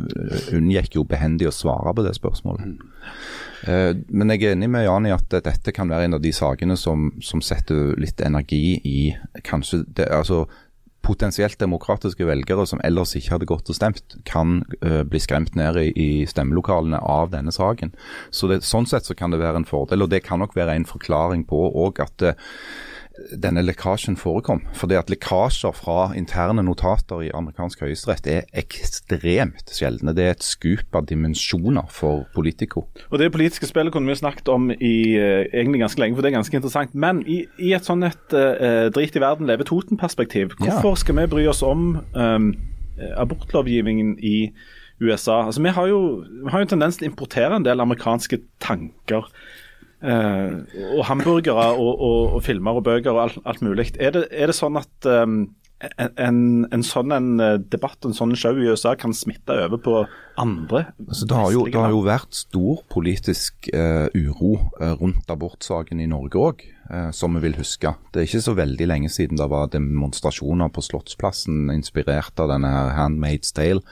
unngikk 0.54 1.00
jo 1.00 1.06
behendig 1.08 1.48
å 1.50 1.54
svare 1.54 1.94
på 1.96 2.04
det 2.06 2.14
spørsmålet. 2.18 2.78
Eh, 3.68 3.92
men 4.08 4.32
jeg 4.32 4.44
er 4.44 4.54
enig 4.54 4.70
med 4.72 4.86
Jan 4.86 5.08
i 5.08 5.14
at 5.14 5.28
dette 5.34 5.74
kan 5.76 5.90
være 5.90 6.08
en 6.08 6.16
av 6.16 6.24
de 6.24 6.32
sakene 6.32 6.78
som, 6.80 7.10
som 7.24 7.42
setter 7.44 7.94
litt 8.00 8.22
energi 8.24 8.78
i 8.86 8.98
kanskje 9.46 9.84
det, 9.88 10.10
altså 10.14 10.46
Potensielt 11.00 11.56
demokratiske 11.56 12.26
velgere 12.28 12.66
som 12.68 12.80
ellers 12.84 13.14
ikke 13.16 13.32
hadde 13.32 13.46
gått 13.48 13.70
og 13.72 13.76
stemt, 13.78 14.18
kan 14.28 14.58
uh, 14.84 15.00
bli 15.08 15.16
skremt 15.24 15.54
ned 15.56 15.78
i, 15.80 15.86
i, 15.96 16.08
stemmelokalene 16.28 17.00
av 17.00 17.30
denne 17.32 17.54
saken. 17.56 17.94
Så 18.28 18.50
det, 18.50 18.58
Sånn 18.68 18.84
sett 18.86 19.08
så 19.08 19.16
kan 19.16 19.32
det 19.32 19.40
være 19.40 19.62
en 19.62 19.66
fordel, 19.66 20.04
og 20.04 20.10
det 20.12 20.20
kan 20.26 20.42
nok 20.44 20.52
være 20.54 20.76
en 20.76 20.84
forklaring 20.84 21.46
på 21.48 21.62
òg 21.72 22.02
at 22.04 22.26
uh, 22.28 22.52
denne 23.42 23.62
lekkasjen 23.64 24.16
forekom. 24.20 24.62
Fordi 24.76 24.96
at 24.98 25.10
lekkasjer 25.12 25.74
fra 25.76 26.10
interne 26.16 26.64
notater 26.66 27.24
i 27.26 27.30
amerikansk 27.36 27.84
høyesterett 27.84 28.28
er 28.30 28.48
ekstremt 28.58 29.72
sjeldne. 29.74 30.14
Det 30.16 30.26
er 30.26 30.34
et 30.36 30.46
skup 30.46 30.96
av 30.96 31.06
dimensjoner 31.10 31.88
for 31.92 32.26
Politico. 32.34 32.86
Og 33.10 33.18
Det 33.20 33.30
politiske 33.32 33.68
spillet 33.68 33.92
kunne 33.92 34.10
vi 34.10 34.18
snakket 34.18 34.48
om 34.52 34.70
i 34.70 34.96
uh, 35.20 35.44
egentlig 35.52 35.84
ganske 35.84 36.02
lenge, 36.02 36.16
for 36.16 36.24
det 36.24 36.32
er 36.32 36.38
ganske 36.38 36.56
interessant. 36.56 36.94
Men 36.94 37.22
i, 37.26 37.42
i 37.58 37.72
et 37.76 37.86
sånn 37.86 38.04
et 38.06 38.36
uh, 38.36 38.88
drit 38.94 39.16
i 39.16 39.22
verden 39.22 39.48
leve 39.50 39.66
Toten-perspektiv, 39.68 40.56
hvorfor 40.58 40.94
ja. 40.94 41.00
skal 41.04 41.18
vi 41.20 41.30
bry 41.30 41.46
oss 41.50 41.62
om 41.66 42.00
um, 42.14 42.52
abortlovgivningen 43.16 44.16
i 44.18 44.50
USA? 45.00 45.44
Altså, 45.46 45.62
vi 45.62 45.72
har, 45.76 45.88
jo, 45.90 46.00
vi 46.44 46.52
har 46.52 46.62
jo 46.62 46.68
en 46.68 46.74
tendens 46.74 46.98
til 46.98 47.08
å 47.08 47.12
importere 47.12 47.56
en 47.56 47.66
del 47.66 47.82
amerikanske 47.82 48.40
tanker. 48.62 49.28
Uh, 50.00 50.64
og 50.96 51.02
hamburgere 51.04 51.74
og, 51.76 51.90
og, 52.00 52.20
og, 52.34 52.42
filmer 52.42 52.78
og 52.78 52.86
bøker 52.86 53.12
og 53.12 53.22
alt, 53.26 53.40
alt 53.44 53.60
mulig. 53.60 53.90
Er 54.00 54.14
det, 54.14 54.22
er 54.32 54.48
det, 54.48 54.56
sånn 54.56 54.78
at 54.80 55.08
um, 55.12 55.42
en, 55.80 56.40
en, 56.68 56.82
sånn 56.84 57.14
en 57.16 57.30
eh, 57.40 57.54
debatt 57.72 58.04
en 58.04 58.16
sånn 58.16 58.34
show 58.38 58.58
i 58.58 58.68
USA 58.68 58.92
kan 59.00 59.14
smitte 59.16 59.56
over 59.66 59.80
på 59.80 59.94
andre? 60.40 60.84
Altså, 61.06 61.28
det, 61.28 61.38
har 61.38 61.54
jo, 61.54 61.64
det, 61.68 61.78
har 61.80 61.94
jo, 61.94 62.02
vært 62.04 62.36
stor 62.36 62.82
politisk 62.92 63.70
uh, 63.72 64.08
uro 64.16 64.56
uh, 64.80 64.92
rundt 65.00 65.32
abortsaken 65.32 66.02
i 66.02 66.10
Norge 66.10 66.40
òg, 66.40 66.66
som 67.14 67.36
vi 67.36 67.44
vil 67.44 67.54
huske. 67.54 67.92
Det 68.10 68.18
er 68.18 68.24
ikke 68.26 68.40
så 68.42 68.52
veldig 68.58 68.86
lenge 68.90 69.08
siden 69.14 69.38
det 69.38 69.46
var 69.46 69.68
demonstrasjoner 69.70 70.72
på 70.74 70.82
Slottsplassen 70.82 71.70
inspirert 71.70 72.40
av 72.42 72.50
denne 72.50 72.66
her 72.66 72.90
Handmaid's 72.96 73.54
Tale. 73.54 73.84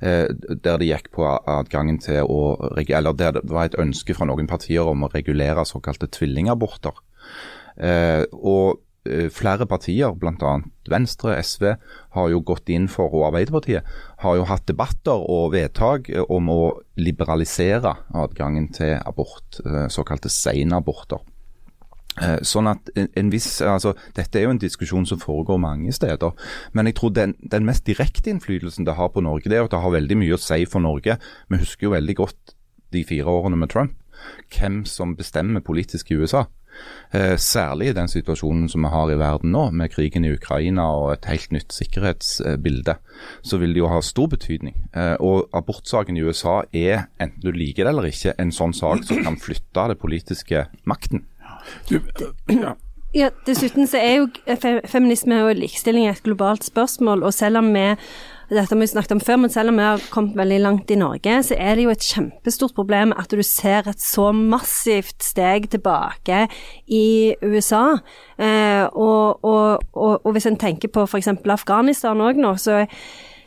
Eh, 0.00 0.26
der 0.32 0.80
det 0.80 0.88
gikk 0.88 1.10
på 1.14 1.26
adgangen 1.28 2.00
til 2.00 2.24
å 2.24 2.56
Eller 2.80 3.12
der 3.12 3.36
det 3.36 3.44
var 3.52 3.68
et 3.68 3.78
ønske 3.78 4.16
fra 4.16 4.26
noen 4.26 4.48
partier 4.48 4.88
om 4.88 5.04
å 5.04 5.12
regulere 5.12 5.66
såkalte 5.68 6.08
tvillingaborter. 6.10 6.96
Eh, 7.76 8.24
og 8.32 8.80
eh, 8.80 8.89
flere 9.32 9.64
partier, 9.64 10.12
bl.a. 10.12 10.58
Venstre, 10.90 11.36
SV, 11.40 11.74
har 12.16 12.30
jo 12.32 12.42
gått 12.44 12.68
inn 12.72 12.88
for, 12.90 13.12
og 13.14 13.30
Arbeiderpartiet, 13.30 13.86
har 14.20 14.36
jo 14.36 14.46
hatt 14.48 14.66
debatter 14.68 15.24
og 15.30 15.52
vedtak 15.54 16.10
eh, 16.12 16.24
om 16.28 16.50
å 16.52 16.60
liberalisere 17.00 17.94
adgangen 18.12 18.70
til 18.76 18.98
abort, 18.98 19.60
eh, 19.64 19.86
såkalte 19.92 20.32
senaborter. 20.32 21.22
Eh, 22.20 22.40
Sånn 22.44 22.68
at 22.68 22.90
en 22.98 23.30
viss, 23.30 23.60
altså 23.62 23.94
Dette 24.16 24.40
er 24.40 24.48
jo 24.48 24.52
en 24.52 24.60
diskusjon 24.60 25.06
som 25.08 25.20
foregår 25.22 25.60
mange 25.62 25.92
steder. 25.94 26.34
Men 26.74 26.90
jeg 26.90 26.98
tror 26.98 27.14
den, 27.16 27.36
den 27.40 27.64
mest 27.68 27.86
direkte 27.88 28.32
innflytelsen 28.32 28.88
det 28.88 28.98
har 28.98 29.12
på 29.14 29.24
Norge, 29.24 29.48
det 29.48 29.58
er 29.58 29.68
at 29.68 29.74
det 29.74 29.82
har 29.84 29.94
veldig 29.94 30.18
mye 30.20 30.36
å 30.36 30.42
si 30.42 30.64
for 30.68 30.84
Norge. 30.84 31.16
Vi 31.48 31.62
husker 31.62 31.88
jo 31.88 31.96
veldig 31.96 32.18
godt 32.20 32.56
de 32.92 33.04
fire 33.06 33.30
årene 33.30 33.56
med 33.60 33.70
Trump. 33.72 33.96
Hvem 34.52 34.82
som 34.84 35.14
bestemmer 35.16 35.64
politisk 35.64 36.10
i 36.10 36.18
USA. 36.20 36.44
Eh, 37.12 37.36
særlig 37.42 37.88
i 37.90 37.94
den 37.96 38.08
situasjonen 38.08 38.68
som 38.70 38.84
vi 38.86 38.90
har 38.92 39.10
i 39.10 39.18
verden 39.18 39.50
nå, 39.50 39.64
med 39.74 39.90
krigen 39.90 40.24
i 40.24 40.32
Ukraina 40.36 40.84
og 40.94 41.12
et 41.16 41.26
helt 41.26 41.50
nytt 41.50 41.74
sikkerhetsbilde, 41.74 42.94
så 43.42 43.58
vil 43.58 43.74
det 43.74 43.82
jo 43.82 43.90
ha 43.90 43.98
stor 44.04 44.30
betydning. 44.30 44.76
Eh, 44.94 45.16
og 45.18 45.50
abortsaken 45.56 46.16
i 46.16 46.22
USA 46.22 46.60
er, 46.72 47.08
enten 47.20 47.42
du 47.42 47.50
liker 47.50 47.84
det 47.84 47.94
eller 47.94 48.10
ikke, 48.12 48.36
en 48.38 48.54
sånn 48.54 48.76
sak 48.76 49.02
som 49.08 49.24
kan 49.26 49.40
flytte 49.42 49.88
det 49.90 49.98
politiske 49.98 50.68
makten. 50.86 51.26
Du, 51.90 51.98
ja. 52.54 52.76
Ja, 53.10 53.32
Dessuten 53.42 53.88
så 53.90 53.98
er 53.98 54.20
jo 54.20 54.28
feminisme 54.86 55.40
og 55.42 55.56
likestilling 55.58 56.06
et 56.06 56.22
globalt 56.22 56.62
spørsmål. 56.62 57.24
og 57.26 57.34
selv 57.34 57.58
om 57.58 57.72
vi 57.74 57.96
dette 58.50 58.74
har 58.74 58.80
vi 58.80 58.88
snakket 58.90 59.14
om 59.14 59.22
før, 59.22 59.36
men 59.44 59.52
selv 59.52 59.70
om 59.70 59.78
vi 59.78 59.86
har 59.86 60.02
kommet 60.10 60.38
veldig 60.38 60.58
langt 60.64 60.90
i 60.90 60.98
Norge, 60.98 61.36
så 61.46 61.54
er 61.54 61.78
det 61.78 61.84
jo 61.86 61.92
et 61.94 62.06
kjempestort 62.06 62.74
problem 62.74 63.14
at 63.14 63.30
du 63.30 63.42
ser 63.46 63.86
et 63.86 64.02
så 64.02 64.30
massivt 64.34 65.22
steg 65.22 65.70
tilbake 65.70 66.44
i 66.90 67.34
USA. 67.46 67.84
Eh, 68.38 68.84
og, 68.90 69.44
og, 69.46 69.84
og, 69.94 70.26
og 70.26 70.34
hvis 70.34 70.50
en 70.50 70.58
tenker 70.58 70.90
på 70.90 71.06
f.eks. 71.06 71.30
Afghanistan 71.30 72.26
òg 72.26 72.42
nå, 72.42 72.56
så 72.58 72.84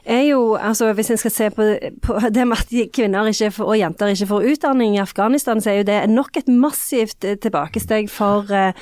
er 0.05 0.23
jo, 0.27 0.55
altså 0.55 0.91
Hvis 0.93 1.11
en 1.13 1.19
skal 1.21 1.31
se 1.31 1.49
på, 1.53 1.65
på 2.03 2.17
det 2.33 2.45
med 2.47 2.59
at 2.59 2.91
kvinner 2.93 3.29
ikke 3.31 3.51
får, 3.55 3.71
og 3.71 3.79
jenter 3.79 4.11
ikke 4.13 4.29
får 4.33 4.47
utdanning 4.51 4.97
i 4.97 5.01
Afghanistan, 5.03 5.61
så 5.63 5.71
er 5.71 5.81
jo 5.81 5.87
det 5.87 5.99
nok 6.11 6.37
et 6.41 6.51
massivt 6.51 7.27
eh, 7.27 7.37
tilbakesteg 7.39 8.11
for, 8.11 8.51
eh, 8.51 8.75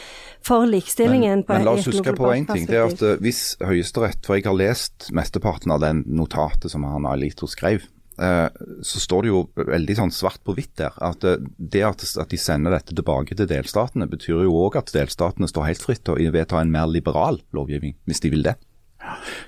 for 0.45 0.65
likestillingen. 0.69 1.45
Men, 1.47 1.61
men 1.61 1.67
la 1.67 1.77
oss 1.77 1.89
huske 1.89 2.15
på 2.17 2.33
én 2.33 2.47
ting. 2.49 2.67
det 2.69 2.79
er 2.79 2.89
at 2.89 3.05
eh, 3.05 3.19
Hvis 3.21 3.55
Høyesterett, 3.61 4.25
for 4.25 4.39
jeg 4.39 4.47
har 4.49 4.57
lest 4.57 5.11
mesteparten 5.13 5.73
av 5.73 5.83
den 5.83 6.03
notatet 6.09 6.73
som 6.73 6.85
han 6.87 7.09
Alito 7.09 7.49
skrev, 7.49 7.87
så 8.21 8.99
står 9.01 9.23
det 9.23 9.29
jo 9.31 9.39
veldig 9.55 9.95
sånn 9.97 10.11
svart 10.13 10.43
på 10.45 10.53
hvitt 10.53 10.75
der. 10.77 10.93
At 11.01 11.23
det 11.25 11.81
at 11.87 12.03
de 12.29 12.37
sender 12.37 12.75
dette 12.75 12.93
tilbake 12.93 13.33
til 13.33 13.47
delstatene, 13.49 14.05
betyr 14.11 14.43
jo 14.43 14.59
òg 14.61 14.77
at 14.77 14.91
delstatene 14.93 15.49
står 15.49 15.71
helt 15.71 15.81
fritt 15.81 16.03
til 16.05 16.19
å 16.19 16.33
vedta 16.35 16.59
en 16.61 16.69
mer 16.69 16.91
liberal 16.91 17.39
lovgivning, 17.55 17.95
hvis 18.05 18.21
de 18.21 18.29
vil 18.35 18.45
det. 18.45 18.59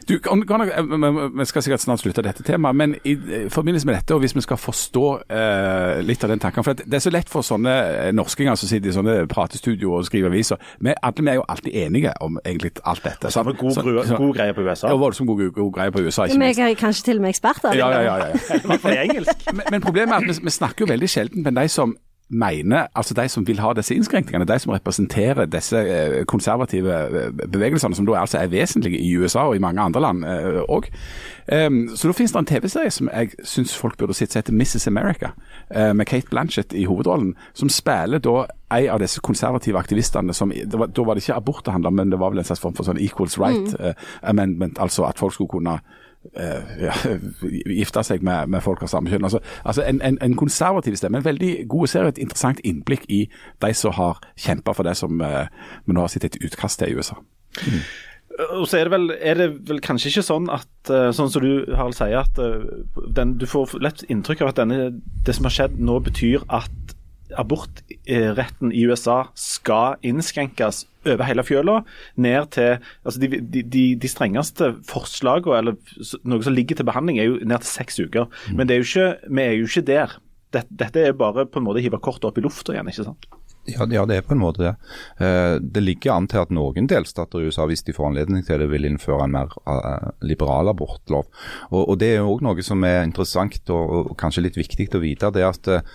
Du, 0.09 0.19
kan, 0.19 0.41
kan, 0.47 0.61
vi- 0.65 1.29
vi 1.39 1.45
skal 1.45 1.61
sikkert 1.63 1.79
snart 1.83 1.99
slutte 2.01 2.21
dette 2.25 2.43
temaet, 2.43 2.75
men 2.75 2.95
i, 3.05 3.11
i 3.13 3.49
forbindelse 3.49 3.85
med 3.87 3.95
dette, 3.95 4.13
og 4.15 4.19
hvis 4.23 4.35
vi 4.35 4.41
skal 4.41 4.57
forstå 4.57 5.03
eh, 5.29 6.01
litt 6.03 6.23
av 6.25 6.29
den 6.33 6.39
tanken 6.43 6.63
for 6.65 6.71
at 6.75 6.81
Det 6.85 6.97
er 6.97 7.03
så 7.05 7.11
lett 7.13 7.29
for 7.29 7.45
sånne 7.45 7.73
eh, 8.07 8.11
norskinger 8.15 8.55
som 8.59 8.69
sitter 8.69 8.89
i 8.89 8.95
sånne 8.95 9.15
pratestudio 9.31 9.93
og 9.97 10.05
skriver 10.09 10.31
aviser. 10.33 10.57
Vi, 10.79 10.93
alle 11.03 11.23
vi 11.27 11.29
er 11.29 11.39
jo 11.39 11.45
alltid 11.49 11.75
enige 11.85 12.13
om 12.21 12.39
egentlig 12.45 12.71
alt 12.83 13.03
dette. 13.05 13.31
Så 13.31 13.43
har 13.43 13.51
vi 13.51 13.57
god, 13.59 13.71
Så- 13.73 14.07
så- 14.07 14.17
god 14.17 14.33
greie 14.35 14.53
på 14.53 14.61
USA. 14.67 14.87
Ja, 14.87 14.95
voldsomt 14.95 15.27
god, 15.27 15.51
god, 15.53 15.73
greie 15.73 15.91
på 15.91 16.01
USA, 16.01 16.23
ikke 16.25 16.39
minst. 16.39 16.59
Vi 16.59 16.71
er 16.71 16.75
kanskje 16.75 17.03
til 17.11 17.15
og 17.17 17.21
med 17.21 17.29
eksperter. 17.29 17.73
Ja, 17.77 17.89
ja, 17.91 18.01
ja, 18.01 18.15
ja. 18.27 19.53
Men, 19.53 19.61
men 19.71 19.81
problemet 19.81 20.13
er 20.13 20.17
at 20.17 20.27
vi, 20.27 20.39
vi 20.43 20.49
snakker 20.49 20.85
jo 20.85 20.91
veldig 20.93 21.09
sjelden 21.09 21.43
med 21.43 21.55
de 21.55 21.67
som 21.69 21.95
mener, 22.29 22.87
altså 22.95 23.13
de 23.13 23.29
som 23.29 23.47
vil 23.47 23.59
ha 23.59 23.73
disse 23.73 23.95
innskrenkningene, 23.95 24.45
de 24.45 24.59
som 24.59 24.71
representerer 24.73 25.45
disse 25.45 25.77
eh, 25.77 26.25
konservative 26.25 26.93
eh, 26.93 27.31
bevegelsene, 27.51 27.95
som 27.95 28.05
da 28.07 28.19
altså 28.21 28.37
er 28.37 28.47
vesentlige 28.47 28.99
i 28.99 29.17
USA 29.17 29.47
og 29.47 29.55
i 29.55 29.61
mange 29.63 29.81
andre 29.81 30.01
land 30.01 30.25
òg. 30.69 30.87
så 31.95 32.07
da 32.07 32.13
finnes 32.15 32.31
det 32.31 32.39
en 32.39 32.45
TV-serie 32.45 32.91
som 32.91 33.09
jeg 33.13 33.33
syns 33.43 33.75
folk 33.77 33.97
burde 33.97 34.13
sett, 34.13 34.31
som 34.31 34.39
heter 34.39 34.53
Mrs. 34.53 34.87
America, 34.87 35.33
eh, 35.69 35.93
med 35.93 36.05
Kate 36.05 36.27
Blanchett 36.29 36.73
i 36.73 36.85
hovedrollen, 36.85 37.35
som 37.53 37.69
spiller 37.69 38.19
da 38.19 38.45
en 38.71 38.89
av 38.89 38.99
disse 38.99 39.21
konservative 39.21 39.77
aktivistene 39.77 40.33
som 40.33 40.53
var, 40.73 40.87
Da 40.87 41.03
var 41.03 41.13
det 41.13 41.23
ikke 41.23 41.35
abort 41.35 41.65
det 41.65 41.73
handla 41.73 41.87
om, 41.87 41.93
men 41.93 42.09
det 42.09 42.19
var 42.19 42.29
vel 42.29 42.39
en 42.39 42.45
slags 42.45 42.61
form 42.61 42.73
for 42.73 42.83
sånn 42.83 42.99
equals 42.99 43.37
right 43.37 43.75
mm. 43.79 43.93
amendment, 44.23 44.79
altså 44.79 45.03
at 45.03 45.19
folk 45.19 45.33
skulle 45.33 45.49
kunne 45.49 45.73
eh, 45.73 46.03
ja, 46.87 46.93
gifte 47.67 48.03
seg 48.05 48.23
med, 48.25 48.49
med 48.51 48.63
folk 48.63 48.83
av 48.85 48.91
samme 48.91 49.11
kjønn. 49.11 49.27
Altså, 49.27 49.41
altså 49.63 49.83
en, 49.85 50.01
en, 50.05 50.17
en 50.23 50.37
konservativ 50.39 50.95
stemme. 50.99 51.19
En 51.19 51.27
veldig 51.27 51.51
god 51.71 51.91
serie, 51.91 52.13
et 52.13 52.23
interessant 52.23 52.61
innblikk 52.63 53.05
i 53.11 53.25
de 53.63 53.73
som 53.77 53.95
har 53.97 54.23
kjempa 54.39 54.75
for 54.77 54.87
det 54.87 54.95
som 54.99 55.21
eh, 55.21 55.51
vi 55.85 55.95
nå 55.95 56.05
har 56.05 56.13
sett 56.13 56.29
et 56.29 56.39
utkast 56.41 56.81
til 56.81 56.93
i 56.93 56.97
USA. 56.97 57.19
Og 58.53 58.65
så 58.65 58.79
er 58.79 58.87
det, 58.87 58.93
vel, 58.95 59.11
er 59.13 59.37
det 59.37 59.49
vel 59.69 59.81
kanskje 59.83 60.09
ikke 60.09 60.25
sånn 60.25 60.47
at 60.53 60.89
eh, 60.89 61.11
sånn 61.13 61.29
som 61.29 61.43
du 61.43 61.67
Harald 61.75 61.97
sier, 61.97 62.23
at 62.23 62.39
eh, 62.41 62.63
den, 63.13 63.35
du 63.37 63.45
får 63.49 63.75
lett 63.83 64.05
inntrykk 64.09 64.41
av 64.41 64.53
at 64.53 64.63
denne, 64.63 64.89
det 65.25 65.37
som 65.37 65.45
har 65.49 65.53
skjedd 65.53 65.77
nå, 65.77 65.99
betyr 66.07 66.47
at 66.49 66.95
abortretten 67.37 68.73
i 68.73 68.83
USA 68.89 69.23
skal 69.37 70.01
innskrenkes 70.05 70.83
over 71.09 71.27
hele 71.27 71.45
fjøla, 71.45 71.79
ned 72.15 72.49
til 72.55 72.75
altså 73.03 73.23
de, 73.23 73.41
de, 73.41 73.83
de, 73.99 74.11
strengeste 74.11 74.73
forslagene, 74.89 75.59
eller 75.59 76.19
noe 76.23 76.45
som 76.45 76.55
ligger 76.55 76.79
til 76.79 76.87
behandling, 76.89 77.19
er 77.19 77.31
jo 77.31 77.39
ned 77.41 77.63
til 77.63 77.71
seks 77.71 77.99
uker. 78.03 78.29
Men 78.53 78.69
det 78.69 78.75
er 78.77 78.83
jo 78.83 78.89
ikke, 78.89 79.29
vi 79.29 79.45
er 79.47 79.57
jo 79.57 79.69
ikke 79.69 79.87
der. 79.89 80.17
Dette, 80.53 80.69
dette 80.83 81.01
er 81.01 81.15
bare 81.17 81.47
på 81.49 81.59
en 81.59 81.65
måte 81.65 81.81
å 81.81 81.85
hive 81.85 82.01
kortet 82.03 82.29
opp 82.29 82.37
i 82.37 82.45
lufta 82.45 82.75
igjen, 82.75 82.91
ikke 82.91 83.07
sant? 83.07 83.31
Ja, 83.63 83.85
ja, 83.87 84.03
det 84.05 84.17
er 84.17 84.25
på 84.27 84.35
en 84.35 84.41
måte 84.41 84.59
det. 84.59 84.73
Eh, 85.23 85.55
Det 85.59 85.83
ligger 85.83 86.17
an 86.17 86.27
til 86.27 86.41
at 86.41 86.51
noen 86.51 86.87
delstater 86.87 87.39
i 87.39 87.47
USA, 87.47 87.65
hvis 87.65 87.85
de 87.87 87.95
får 87.95 88.09
anledning 88.09 88.43
til 88.43 88.59
det, 88.59 88.67
vil 88.69 88.85
innføre 88.89 89.23
en 89.23 89.31
mer 89.31 89.55
eh, 89.63 90.09
liberal 90.21 90.67
abortlov. 90.73 91.29
Og, 91.71 91.89
og 91.89 91.97
Det 91.99 92.09
er 92.11 92.19
jo 92.19 92.33
også 92.33 92.47
noe 92.49 92.65
som 92.67 92.83
er 92.83 93.03
interessant 93.07 93.71
og, 93.71 94.11
og 94.11 94.17
kanskje 94.19 94.43
litt 94.43 94.59
viktig 94.59 94.89
å 94.91 95.03
vite. 95.03 95.31
det 95.31 95.45
er 95.45 95.49
at 95.53 95.71
eh, 95.71 95.87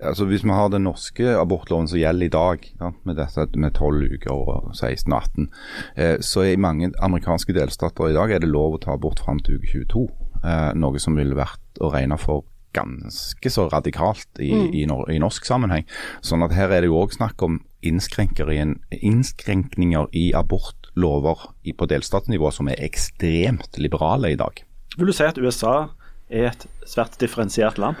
altså 0.00 0.24
Hvis 0.28 0.44
vi 0.44 0.54
har 0.54 0.68
den 0.70 0.86
norske 0.86 1.32
abortloven 1.40 1.88
som 1.88 1.98
gjelder 1.98 2.26
i 2.26 2.34
dag, 2.34 2.68
ja, 2.80 2.90
med 3.04 3.18
dette 3.18 3.48
med 3.58 3.74
12 3.74 4.18
uker 4.18 4.34
og 4.34 4.70
16 4.74 5.12
og 5.12 5.18
18, 5.18 5.48
eh, 5.96 6.16
så 6.20 6.44
i 6.46 6.56
mange 6.56 6.92
amerikanske 7.02 7.54
delstater 7.56 8.10
i 8.10 8.16
dag 8.16 8.32
er 8.32 8.44
det 8.44 8.50
lov 8.50 8.76
å 8.76 8.82
ta 8.82 8.94
abort 8.94 9.20
fram 9.24 9.40
til 9.42 9.58
uke 9.58 9.72
22. 9.72 10.06
Eh, 10.44 10.70
noe 10.78 11.02
som 11.02 11.18
ville 11.18 11.38
vært 11.38 11.82
å 11.82 11.90
regne 11.94 12.18
for 12.20 12.46
ganske 12.76 13.50
så 13.50 13.66
radikalt 13.72 14.40
i, 14.44 14.50
i, 14.52 14.84
nor 14.86 15.08
i 15.10 15.18
norsk 15.18 15.46
sammenheng. 15.48 15.86
Sånn 16.22 16.44
at 16.46 16.54
her 16.54 16.70
er 16.70 16.84
det 16.84 16.90
jo 16.90 17.00
òg 17.00 17.14
snakk 17.16 17.42
om 17.42 17.60
innskrenker 17.86 18.50
i 18.52 18.58
en, 18.62 18.76
innskrenkninger 18.92 20.10
i 20.12 20.28
abortlover 20.36 21.48
i, 21.64 21.72
på 21.72 21.88
delstatsnivå 21.90 22.52
som 22.54 22.70
er 22.70 22.82
ekstremt 22.84 23.80
liberale 23.80 24.34
i 24.34 24.38
dag. 24.38 24.62
Vil 24.98 25.10
du 25.10 25.16
si 25.16 25.26
at 25.26 25.40
USA 25.40 25.88
er 26.28 26.50
et 26.52 26.68
svært 26.86 27.16
differensiert 27.22 27.80
land? 27.80 27.98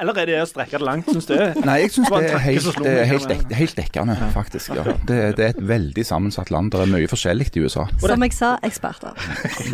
Eller, 0.00 0.18
er 0.22 0.28
det 0.28 0.38
å 0.42 0.46
strekke 0.48 0.78
det 0.80 0.86
langt, 0.86 1.08
syns 1.10 1.28
du? 1.30 1.36
Nei, 1.66 1.78
jeg 1.84 1.94
syns 1.96 2.10
det 2.12 2.20
er 2.28 2.44
helt, 2.44 2.78
det 2.82 2.92
er 2.92 3.10
helt, 3.10 3.28
dek 3.30 3.56
helt 3.58 3.76
dekkende, 3.78 4.16
faktisk. 4.34 4.74
Ja. 4.76 4.86
Det, 5.08 5.18
det 5.38 5.46
er 5.46 5.56
et 5.56 5.64
veldig 5.72 6.04
sammensatt 6.06 6.52
land. 6.54 6.72
Det 6.74 6.84
er 6.84 6.92
mye 6.92 7.10
forskjellig 7.10 7.50
i 7.56 7.66
USA. 7.66 7.88
Som 8.02 8.26
jeg 8.26 8.36
sa, 8.36 8.54
eksperter. 8.66 9.18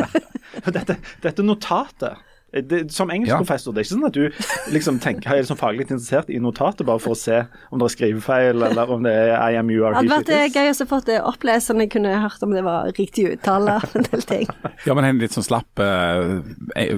Dette, 0.78 0.96
dette 1.22 1.44
notatet 1.44 2.18
det, 2.52 2.92
Som 2.92 3.11
engelskprofessor, 3.12 3.74
det 3.76 3.83
er 3.83 3.85
ikke 3.85 3.92
sånn 3.92 4.07
at 4.09 4.16
du 4.16 4.72
liksom 4.72 4.98
tenker, 5.04 5.28
er 5.28 5.42
liksom 5.42 5.59
faglig 5.61 5.85
interessert 5.85 6.31
i 6.33 6.38
notatet 6.40 6.87
bare 6.88 7.02
for 7.02 7.12
å 7.12 7.18
se 7.18 7.42
om 7.68 7.81
det 7.81 7.88
er 7.90 7.92
skrivefeil, 7.92 8.62
eller 8.70 8.92
om 8.94 9.04
det 9.04 9.12
er 9.12 9.35
I 9.37 9.59
am 9.61 9.68
you 9.72 9.83
Det 9.85 9.98
hadde 9.98 10.14
vært 10.14 10.31
det 10.31 10.38
eh, 10.46 10.54
gøy 10.57 10.72
å 10.72 10.87
få 10.88 11.00
det 11.04 11.18
opplest, 11.28 11.68
sånn 11.68 11.85
jeg 11.85 11.92
kunne 11.92 12.14
hørt 12.22 12.46
om 12.46 12.54
det 12.57 12.64
var 12.64 12.88
riktig 12.96 13.26
uttale. 13.35 13.76
En 13.98 14.07
del 14.07 14.24
ting. 14.24 14.48
Ja, 14.87 14.94
men 14.96 15.04
en 15.04 15.20
litt 15.20 15.35
sånn 15.35 15.44
slapp 15.44 15.81
eh, 15.83 16.38
eh, 16.78 16.96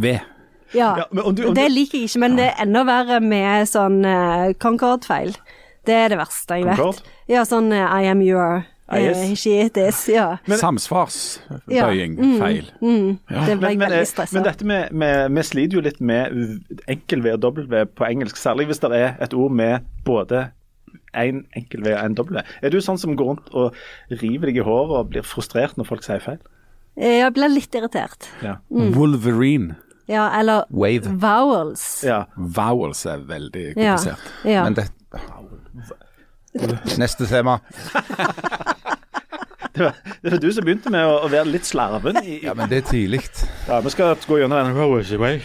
ved. 0.00 0.24
Ja, 0.76 0.92
Ja, 1.02 1.04
men 1.12 1.24
om 1.24 1.34
du- 1.34 1.46
om 1.48 1.54
det 1.54 1.70
liker 1.72 1.98
jeg 1.98 2.08
ikke, 2.10 2.20
men 2.20 2.36
det 2.36 2.50
er 2.52 2.62
enda 2.66 2.84
verre 2.84 3.20
med 3.24 3.66
sånn 3.68 3.98
uh, 4.04 4.52
Concord-feil. 4.60 5.34
Det 5.86 5.94
er 5.94 6.08
det 6.14 6.18
verste 6.18 6.56
jeg 6.60 6.64
Concord? 6.66 7.00
vet. 7.02 7.12
Ja, 7.28 7.42
sånn 7.48 7.72
uh, 7.72 7.84
I 8.02 8.06
am 8.12 8.20
your 8.22 8.64
Ah, 8.88 8.98
yes. 9.02 9.40
she 9.40 9.50
is. 9.66 10.04
Ja. 10.06 10.36
Samsvarsbøying, 10.46 12.16
Ja. 12.18 12.38
feil. 12.38 12.68
Det 12.80 13.58
ble 13.58 13.70
jeg 13.70 13.78
Men, 13.78 13.78
men, 13.78 13.80
veldig 13.80 13.98
eh, 14.00 14.04
stressa 14.06 14.34
men 14.36 14.44
dette 14.44 14.64
med, 14.64 14.92
med 14.92 15.32
Vi 15.34 15.42
sliter 15.42 15.74
jo 15.74 15.80
litt 15.82 16.00
med 16.00 16.60
enkel-V 16.88 17.32
og 17.32 17.40
dobbelt-V 17.42 17.84
på 17.98 18.06
engelsk, 18.08 18.36
særlig 18.36 18.66
hvis 18.70 18.78
det 18.84 18.92
er 18.92 19.16
et 19.20 19.34
ord 19.34 19.50
med 19.52 19.80
både 20.04 20.50
en 21.14 21.44
enkel-V 21.56 21.94
og 21.96 22.04
en 22.04 22.14
dobbelt-V. 22.14 22.42
Er 22.62 22.70
du 22.70 22.78
sånn 22.78 22.98
som 22.98 23.16
går 23.16 23.26
rundt 23.32 23.50
og 23.54 23.74
river 24.10 24.46
deg 24.52 24.56
i 24.60 24.66
håret 24.66 24.90
og 25.00 25.10
blir 25.10 25.22
frustrert 25.26 25.76
når 25.76 25.86
folk 25.90 26.04
sier 26.06 26.20
feil? 26.22 26.38
Eh, 26.96 27.18
Jeg 27.24 27.34
blir 27.34 27.48
litt 27.52 27.74
irritert. 27.74 28.28
Ja. 28.42 28.56
Wolverine. 28.70 29.76
Ja, 30.06 30.28
eller 30.40 30.64
Wave. 30.70 31.10
vowels. 31.20 32.04
ja. 32.06 32.24
Vowels 32.36 33.06
er 33.06 33.24
veldig 33.26 33.64
komplisert. 33.74 34.28
ja. 34.44 34.64
Men 34.64 34.74
det 34.78 34.86
Neste 36.98 37.26
tema. 37.26 37.58
Det 39.76 39.84
var, 39.84 39.92
det 40.22 40.30
var 40.32 40.38
du 40.40 40.52
som 40.56 40.64
begynte 40.64 40.88
med 40.88 41.04
å, 41.04 41.18
å 41.26 41.28
være 41.28 41.50
litt 41.52 41.66
slarven. 41.68 42.16
I, 42.24 42.38
Ja, 42.46 42.54
men 42.56 42.70
det 42.70 42.78
er 42.78 42.86
tidlig. 42.88 43.18
ja, 43.68 43.82
vi 43.84 43.90
skal 43.92 44.14
gå 44.24 44.38
gjennom 44.40 44.72
den. 44.72 45.42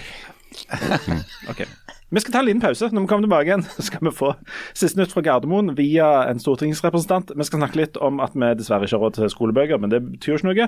Ok. 1.52 1.66
Vi 2.12 2.20
skal 2.20 2.34
ta 2.34 2.40
en 2.42 2.46
liten 2.50 2.60
pause. 2.62 2.90
Når 2.92 3.02
vi 3.06 3.08
kommer 3.08 3.24
tilbake 3.28 3.48
igjen, 3.48 3.62
så 3.78 3.86
skal 3.88 4.04
vi 4.04 4.12
få 4.16 4.34
siste 4.76 5.00
nytt 5.00 5.14
fra 5.16 5.22
Gardermoen 5.24 5.72
via 5.78 6.10
en 6.28 6.42
stortingsrepresentant. 6.44 7.32
Vi 7.40 7.46
skal 7.48 7.62
snakke 7.64 7.80
litt 7.80 8.00
om 8.04 8.20
at 8.24 8.36
vi 8.36 8.50
dessverre 8.60 8.84
ikke 8.88 8.98
har 9.00 9.06
råd 9.06 9.16
til 9.20 9.32
skolebøker, 9.32 9.80
men 9.80 9.94
det 9.94 10.02
betyr 10.10 10.34
jo 10.34 10.40
ikke 10.42 10.50
noe. 10.50 10.68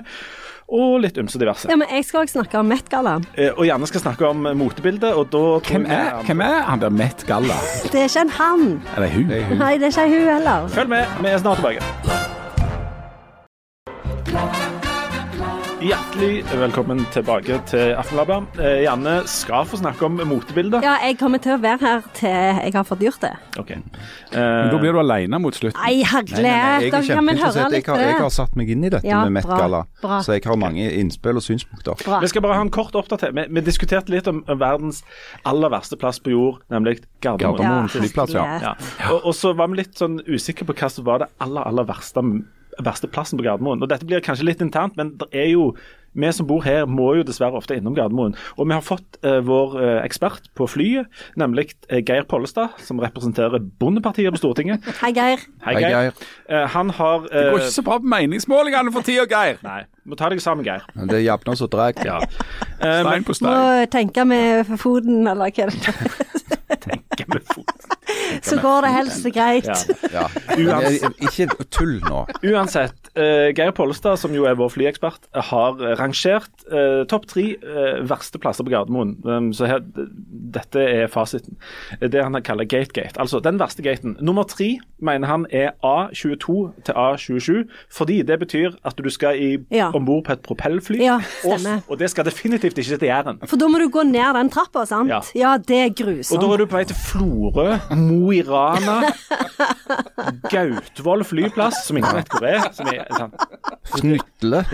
Og 0.72 0.94
litt 1.04 1.18
ymse 1.20 1.36
diverse. 1.42 1.68
Ja, 1.68 1.76
men 1.76 1.90
jeg 1.92 2.06
skal 2.08 2.22
også 2.24 2.38
snakke 2.38 2.56
om 2.62 2.70
Met-gallaen. 2.72 3.26
Eh, 3.36 3.52
Og 3.52 3.66
Janne 3.68 3.86
skal 3.90 4.00
snakke 4.06 4.24
om 4.30 4.46
motebildet, 4.56 5.12
og 5.12 5.28
da 5.34 5.42
tror 5.60 5.68
Hvem 5.74 5.84
jeg 5.92 6.06
er, 6.08 6.22
hvem 6.24 6.40
er 6.48 6.62
han 6.70 6.80
der 6.80 6.94
Met 6.96 7.26
Galla? 7.28 7.58
Det 7.92 8.00
er 8.00 8.08
ikke 8.08 8.24
en 8.24 8.32
han. 8.38 8.64
Er 8.96 9.04
det 9.04 9.12
hun? 9.18 9.28
Nei, 9.60 9.74
det 9.76 9.90
er 9.92 9.92
ikke 9.92 10.08
hun 10.16 10.32
heller. 10.32 10.68
Følg 10.78 10.88
med, 10.96 11.18
vi 11.20 11.28
er 11.34 11.44
snart 11.44 11.60
tilbake. 11.60 11.84
Hjertelig 15.84 16.46
velkommen 16.48 17.02
tilbake 17.12 17.58
til 17.68 17.90
Aftenlabbet. 17.92 18.54
Eh, 18.56 18.78
Janne 18.86 19.18
skal 19.28 19.66
få 19.68 19.76
snakke 19.76 20.06
om 20.06 20.14
motebildet. 20.30 20.80
Ja, 20.80 20.94
jeg 21.04 21.18
kommer 21.20 21.42
til 21.44 21.52
å 21.52 21.58
være 21.60 21.76
her 21.82 22.06
til 22.16 22.30
jeg 22.32 22.72
har 22.72 22.86
fått 22.88 23.02
gjort 23.04 23.20
det. 23.20 23.32
Ok. 23.60 23.74
Men 24.32 24.72
da 24.72 24.78
blir 24.80 24.96
du 24.96 25.00
alene 25.02 25.42
mot 25.44 25.52
slutten. 25.52 25.76
Nei, 25.82 25.98
herlighet. 26.08 26.40
jeg 26.40 26.88
er 26.88 26.94
kan 26.94 27.04
vi 27.04 27.10
høre 27.10 27.18
kjempeinteressert. 27.18 27.76
Jeg 27.76 27.82
litt 27.82 27.90
har, 27.92 28.00
jeg 28.00 28.16
har 28.22 28.32
satt 28.32 28.56
meg 28.56 28.72
inn 28.72 28.88
i 28.88 28.92
dette 28.94 29.10
Ja, 29.10 29.20
med 29.28 29.44
bra, 29.44 29.58
Met-galla, 29.58 29.82
så 30.24 30.38
jeg 30.38 30.46
har 30.48 30.60
mange 30.64 30.88
innspill 31.02 31.36
og 31.36 31.44
synspunkter. 31.44 32.00
Bra. 32.00 32.22
vi 32.24 32.32
skal 32.32 32.46
bare 32.48 32.56
ha 32.56 32.64
en 32.64 32.72
kort 32.72 32.96
oppdatering. 32.96 33.36
Vi, 33.42 33.46
vi 33.60 33.66
diskuterte 33.68 34.16
litt 34.16 34.32
om 34.32 34.40
verdens 34.48 35.04
aller 35.44 35.68
verste 35.68 36.00
plass 36.00 36.16
på 36.16 36.32
jord, 36.32 36.64
nemlig 36.72 37.02
Gardermoen. 37.20 37.60
Gardermoen 37.60 37.92
Ja, 37.92 37.94
flyplass, 37.98 38.32
ja. 38.32 38.48
Ja. 38.70 38.74
Og, 39.12 39.20
og 39.20 39.36
så 39.36 39.52
var 39.52 39.68
vi 39.68 39.82
litt 39.84 40.00
sånn 40.00 40.22
usikre 40.24 40.64
på 40.64 40.80
hva 40.80 40.88
som 40.96 41.04
var 41.04 41.26
det 41.26 41.32
aller, 41.44 41.60
aller 41.68 41.92
verste, 41.92 42.24
verste 42.82 43.10
plassen 43.10 43.38
på 43.38 43.44
Gardermoen. 43.46 43.82
Og 43.82 43.90
Dette 43.90 44.06
blir 44.08 44.24
kanskje 44.24 44.48
litt 44.48 44.64
internt, 44.64 44.96
men 44.96 45.14
det 45.20 45.28
er 45.32 45.52
jo 45.52 45.74
vi 46.14 46.30
som 46.32 46.46
bor 46.46 46.62
her, 46.62 46.84
må 46.86 47.08
jo 47.18 47.24
dessverre 47.26 47.58
ofte 47.58 47.74
innom 47.74 47.94
Gardermoen. 47.96 48.36
Og 48.54 48.68
vi 48.68 48.74
har 48.76 48.84
fått 48.86 49.18
eh, 49.26 49.40
vår 49.42 49.74
eh, 49.82 49.96
ekspert 50.04 50.46
på 50.54 50.68
flyet, 50.70 51.10
nemlig 51.40 51.72
eh, 51.88 52.04
Geir 52.06 52.26
Pollestad, 52.30 52.76
som 52.86 53.02
representerer 53.02 53.58
Bondepartiet 53.82 54.30
på 54.34 54.38
Stortinget. 54.38 54.86
Hei, 55.02 55.10
Geir. 55.16 55.42
Hei, 55.66 55.74
Hei, 55.74 55.80
Geir. 55.82 55.96
Geir. 55.96 56.28
Eh, 56.46 56.68
han 56.76 56.94
har 56.94 57.26
Det 57.26 57.32
går 57.50 57.58
eh, 57.58 57.64
ikke 57.64 57.74
så 57.80 57.86
bra 57.88 57.98
på 57.98 58.12
meningsmålingene 58.14 58.94
for 58.94 59.06
tida, 59.06 59.26
Geir. 59.30 59.58
Nei, 59.66 59.80
må 60.06 60.18
ta 60.20 60.30
deg 60.30 60.42
sammen, 60.44 60.66
Geir. 60.66 60.86
Men 60.94 61.10
Det 61.10 61.24
jevner 61.24 61.58
så 61.58 61.70
drag. 61.74 61.98
Ja. 62.06 62.20
Eh, 62.22 63.02
på 63.02 63.10
Stein 63.10 63.26
på 63.26 63.38
Må 63.48 63.58
tenke 63.90 64.28
med 64.28 64.70
foten, 64.78 65.24
eller 65.26 65.50
hva 65.50 65.66
er 65.66 65.74
det 65.74 66.60
med 67.28 67.42
fot. 67.52 67.70
Så 68.44 68.58
går 68.60 68.84
det 68.86 68.90
helst 68.94 69.26
greit. 69.34 69.68
Ja. 70.12 70.26
Ja. 70.58 70.78
Ikke 71.24 71.46
tull 71.72 71.96
nå. 72.04 72.24
Uansett, 72.46 72.96
uh, 73.18 73.50
Geir 73.56 73.72
Pollestad, 73.76 74.18
som 74.20 74.34
jo 74.36 74.46
er 74.48 74.56
vår 74.58 74.70
flyekspert, 74.74 75.28
har 75.50 75.78
rangert 76.00 76.50
uh, 76.72 77.02
topp 77.10 77.26
tre 77.30 77.46
uh, 77.62 78.02
verste 78.08 78.40
plasser 78.42 78.66
på 78.66 78.72
Gardermoen. 78.74 79.16
Um, 79.24 79.50
så 79.56 79.68
her, 79.70 79.82
dette 80.54 80.82
er 80.84 81.08
fasiten. 81.12 81.56
Det 82.00 82.22
han 82.24 82.36
kaller 82.44 82.68
gategate. 82.68 83.18
Altså 83.20 83.40
den 83.44 83.58
verste 83.62 83.84
gaten. 83.86 84.16
Nummer 84.24 84.46
tre 84.48 84.74
mener 85.04 85.28
han 85.30 85.46
er 85.54 85.72
A22 85.84 86.56
til 86.86 86.94
A27, 86.96 87.62
fordi 87.92 88.20
det 88.26 88.38
betyr 88.42 88.76
at 88.84 88.98
du 88.98 89.10
skal 89.12 89.38
i, 89.40 89.50
Ja. 89.74 89.90
om 89.94 90.04
bord 90.06 90.24
på 90.28 90.32
et 90.32 90.42
propellfly. 90.44 90.98
Ja, 91.02 91.18
og, 91.44 91.60
og 91.88 91.98
det 92.00 92.10
skal 92.12 92.24
definitivt 92.28 92.78
ikke 92.78 92.98
til 92.98 93.08
Jæren. 93.08 93.40
For 93.48 93.60
da 93.60 93.68
må 93.68 93.78
du 93.82 93.88
gå 93.92 94.02
ned 94.06 94.34
den 94.38 94.50
trappa, 94.52 94.84
sant? 94.88 95.10
Ja. 95.10 95.20
Ja, 95.34 95.56
det 95.58 95.76
er 95.76 95.90
Og 95.90 95.96
da 95.98 96.04
grusomt. 96.04 96.52
er 96.52 96.56
du 96.62 96.63
på 96.70 96.76
vei 96.78 96.84
til 96.88 96.96
Florø, 96.96 97.78
Mo 97.96 98.30
i 98.34 98.40
Rana, 98.46 99.10
Gautvoll 100.50 101.24
flyplass, 101.26 101.84
som 101.86 101.96
ingen 102.00 102.16
vet 102.16 102.28
hvor 102.32 102.46
er. 102.48 102.68
Som 102.76 102.90
er 102.92 103.06
sånn. 103.14 103.32
Snytle 103.98 104.64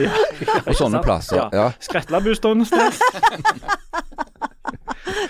og 0.66 0.74
sånne 0.78 1.02
plasser. 1.04 1.48
Ja. 1.54 1.68
Skretlabu 1.82 2.32
står 2.38 2.60
noe 2.60 2.68
sted. 2.70 2.92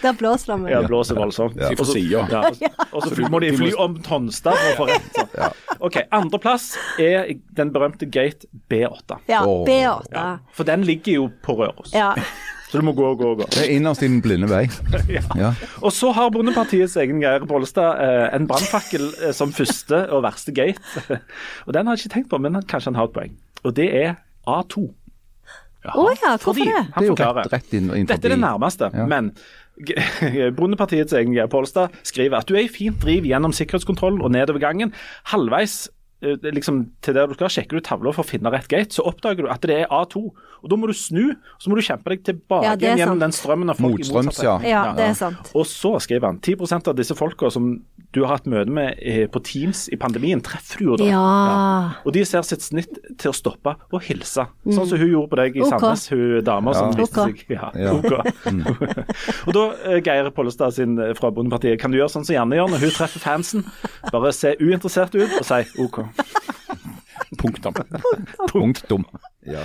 Der 0.00 0.12
blåser 0.16 0.56
det 0.64 0.72
Ja, 0.72 0.80
blåser 0.86 1.16
voldsomt. 1.16 1.56
Ja. 1.60 1.70
Og 1.70 1.86
så- 1.86 1.98
Ja, 1.98 2.70
og 2.92 3.02
så- 3.02 3.28
må 3.30 3.40
de 3.40 3.50
fly 3.56 3.72
om 3.78 3.98
Tonstad 4.02 4.56
for 4.56 4.72
å 4.72 4.76
få 4.76 4.86
rett. 4.88 5.28
Ja. 5.36 5.48
Ok, 5.80 5.96
Andreplass 6.12 6.76
er 6.98 7.34
den 7.54 7.70
berømte 7.72 8.06
gate 8.10 8.46
B8. 8.68 9.18
Ja, 9.28 9.44
Åh. 9.44 9.64
B8. 9.66 10.38
For 10.52 10.64
den 10.64 10.82
ligger 10.84 11.12
jo 11.12 11.30
på 11.42 11.56
Røros. 11.56 11.92
Ja. 11.94 12.14
Så 12.70 12.78
du 12.78 12.84
må 12.86 12.92
gå 12.94 13.02
og 13.02 13.18
gå 13.18 13.30
og 13.32 13.40
gå. 13.42 13.46
Det 13.50 13.64
er 13.64 13.72
innerst 13.74 14.04
i 14.04 14.08
den 14.08 14.20
blinde 14.22 14.46
vei. 14.50 14.64
Ja. 15.40 15.52
Og 15.82 15.90
så 15.94 16.12
har 16.14 16.30
Bondepartiets 16.34 16.94
egen 17.00 17.20
Geir 17.22 17.42
Bollestad 17.48 17.98
eh, 18.04 18.26
en 18.36 18.46
brannfakkel 18.50 19.08
eh, 19.26 19.32
som 19.34 19.50
første 19.54 20.04
og 20.14 20.22
verste 20.26 20.54
gate. 20.54 21.02
og 21.66 21.74
den 21.74 21.86
har 21.88 21.96
jeg 21.98 22.06
ikke 22.06 22.14
tenkt 22.14 22.30
på, 22.30 22.38
men 22.42 22.60
kanskje 22.70 22.92
han 22.92 22.98
har 23.00 23.10
et 23.10 23.16
poeng. 23.16 23.34
Og 23.64 23.74
det 23.76 23.88
er 24.02 24.14
A2. 24.46 24.86
Å 25.80 26.04
ja, 26.12 26.34
hvorfor 26.36 26.52
Fordi, 26.52 26.66
det? 26.68 26.82
Det 26.92 27.06
er 27.06 27.08
jo 27.08 27.16
rett, 27.16 27.52
rett 27.54 27.74
inn, 27.78 27.86
inn 27.96 28.08
Dette 28.10 28.28
er 28.28 28.34
det 28.34 28.42
nærmeste, 28.42 28.90
Ja. 28.92 29.06
men 29.08 29.32
Bondepartiets 30.58 31.14
egen 31.16 31.32
Geir 31.32 31.48
Polstad 31.48 31.94
skriver 32.04 32.42
at 32.42 32.50
du 32.50 32.54
er 32.58 32.66
i 32.66 32.72
fint 32.72 33.00
driv 33.00 33.24
gjennom 33.24 33.54
sikkerhetskontrollen 33.56 34.20
og 34.20 34.34
nedover 34.34 34.60
gangen. 34.60 34.92
Halvveis 35.32 35.86
liksom, 36.22 36.90
til 37.02 37.14
der 37.14 37.26
du 37.26 37.34
skal, 37.34 37.48
sjekker 37.48 37.78
du 37.78 37.80
tavla 37.80 38.12
for 38.12 38.22
å 38.24 38.28
finne 38.28 38.50
rett 38.52 38.68
gate, 38.68 38.92
så 38.92 39.04
oppdager 39.08 39.46
du 39.46 39.48
at 39.50 39.60
det 39.62 39.82
er 39.82 39.86
A2. 39.88 40.30
Og 40.60 40.68
Da 40.68 40.76
må 40.76 40.86
du 40.86 40.92
snu, 40.92 41.32
så 41.58 41.70
må 41.70 41.76
du 41.78 41.80
kjempe 41.80 42.10
deg 42.12 42.22
tilbake 42.22 42.64
Ja, 42.66 42.74
igjen 42.76 42.98
gjennom 42.98 43.16
sant. 43.16 43.20
den 43.24 43.32
strømmen 43.32 43.70
av 43.72 43.76
folk. 43.80 43.96
Motstrøms, 43.98 44.42
ja. 44.44 44.58
Ja, 44.60 44.92
det 44.92 45.06
er 45.08 45.14
sant. 45.16 45.52
Og 45.56 45.64
så 45.64 45.94
skriver 46.04 46.26
han 46.28 46.38
10% 46.38 46.88
av 46.92 46.96
disse 46.98 47.14
folka 47.16 47.48
som 47.50 47.80
du 48.12 48.20
har 48.26 48.34
hatt 48.36 48.44
møte 48.50 48.68
med 48.68 48.98
eh, 49.00 49.26
på 49.30 49.40
Teams 49.42 49.86
i 49.88 49.96
pandemien, 49.96 50.42
treffer 50.44 50.78
du 50.78 50.84
jo 50.90 50.96
da. 51.00 51.04
Ja. 51.08 51.92
Og 52.04 52.12
de 52.12 52.24
ser 52.28 52.42
sitt 52.44 52.60
snitt 52.60 52.92
til 53.16 53.30
å 53.30 53.34
stoppe 53.34 53.76
og 53.90 54.02
hilse. 54.02 54.44
Sånn 54.66 54.88
som 54.90 54.98
hun 55.00 55.08
gjorde 55.14 55.30
på 55.32 55.38
deg 55.40 55.56
i 55.56 55.62
Ok. 55.64 55.70
Sandnes, 55.72 56.08
hun 56.10 56.44
dama 56.44 56.74
som 56.74 56.90
Ja. 56.90 56.96
viste 56.98 57.24
Ok. 57.24 57.40
seg 57.40 57.56
Ja, 57.56 57.70
Ja. 57.74 57.92
ok. 57.94 58.12
og 59.46 59.52
da, 59.56 59.64
eh, 59.88 60.00
Geir 60.04 60.30
Pollestad 60.34 60.74
sin 60.74 60.98
eh, 60.98 61.14
fra 61.14 61.30
Bondepartiet, 61.30 61.78
kan 61.80 61.90
du 61.90 61.96
gjøre 61.96 62.10
sånn 62.12 62.26
som 62.26 62.34
Janne 62.36 62.58
gjør 62.58 62.68
når 62.74 62.84
hun 62.84 62.90
treffer 62.98 63.22
fansen? 63.24 63.64
Bare 64.12 64.32
se 64.36 64.56
uinteressert 64.60 65.14
ut 65.14 65.38
og 65.40 65.46
si 65.46 65.62
OK. 65.80 66.02
Punktum. 67.38 67.74
Punktum. 68.50 69.04
Ja. 69.46 69.62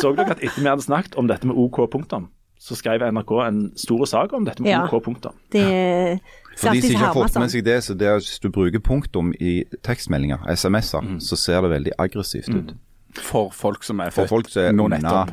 Så 0.00 0.12
dere 0.16 0.34
at 0.34 0.42
etter 0.44 0.60
vi 0.60 0.68
hadde 0.68 0.84
snakket 0.84 1.16
om 1.20 1.28
dette 1.30 1.46
med 1.48 1.56
OK 1.58 1.80
punktum, 1.92 2.28
så 2.60 2.76
skrev 2.78 3.02
NRK 3.12 3.32
en 3.48 3.60
stor 3.80 4.04
sak 4.08 4.32
om 4.36 4.44
dette 4.46 4.62
med 4.62 4.70
Ja. 4.72 4.82
OK 4.86 5.02
punktum. 5.04 5.32
Det 5.52 6.20
For 6.56 6.70
de 6.70 6.82
som 6.82 6.90
ikke 6.90 6.98
har 7.02 7.14
fått 7.16 7.32
sånn. 7.34 7.42
med 7.46 7.50
seg 7.54 7.64
det, 7.66 7.78
så 7.84 7.96
det 7.98 8.06
er 8.08 8.20
hvis 8.20 8.38
du 8.40 8.48
bruker 8.54 8.78
punktum 8.84 9.32
i 9.40 9.64
tekstmeldinger, 9.82 10.44
SMS-er, 10.54 11.08
så 11.20 11.36
ser 11.36 11.64
det 11.66 11.70
veldig 11.74 11.96
aggressivt 11.98 12.52
ut. 12.54 12.74
For 13.18 13.50
folk 13.54 13.82
som 13.86 14.00
er 14.00 14.10
For 14.10 14.22
født 14.24 14.28
folk 14.36 14.48
som 14.50 14.62
er 14.68 14.72
nå 14.72 14.88
nettopp. 14.90 15.30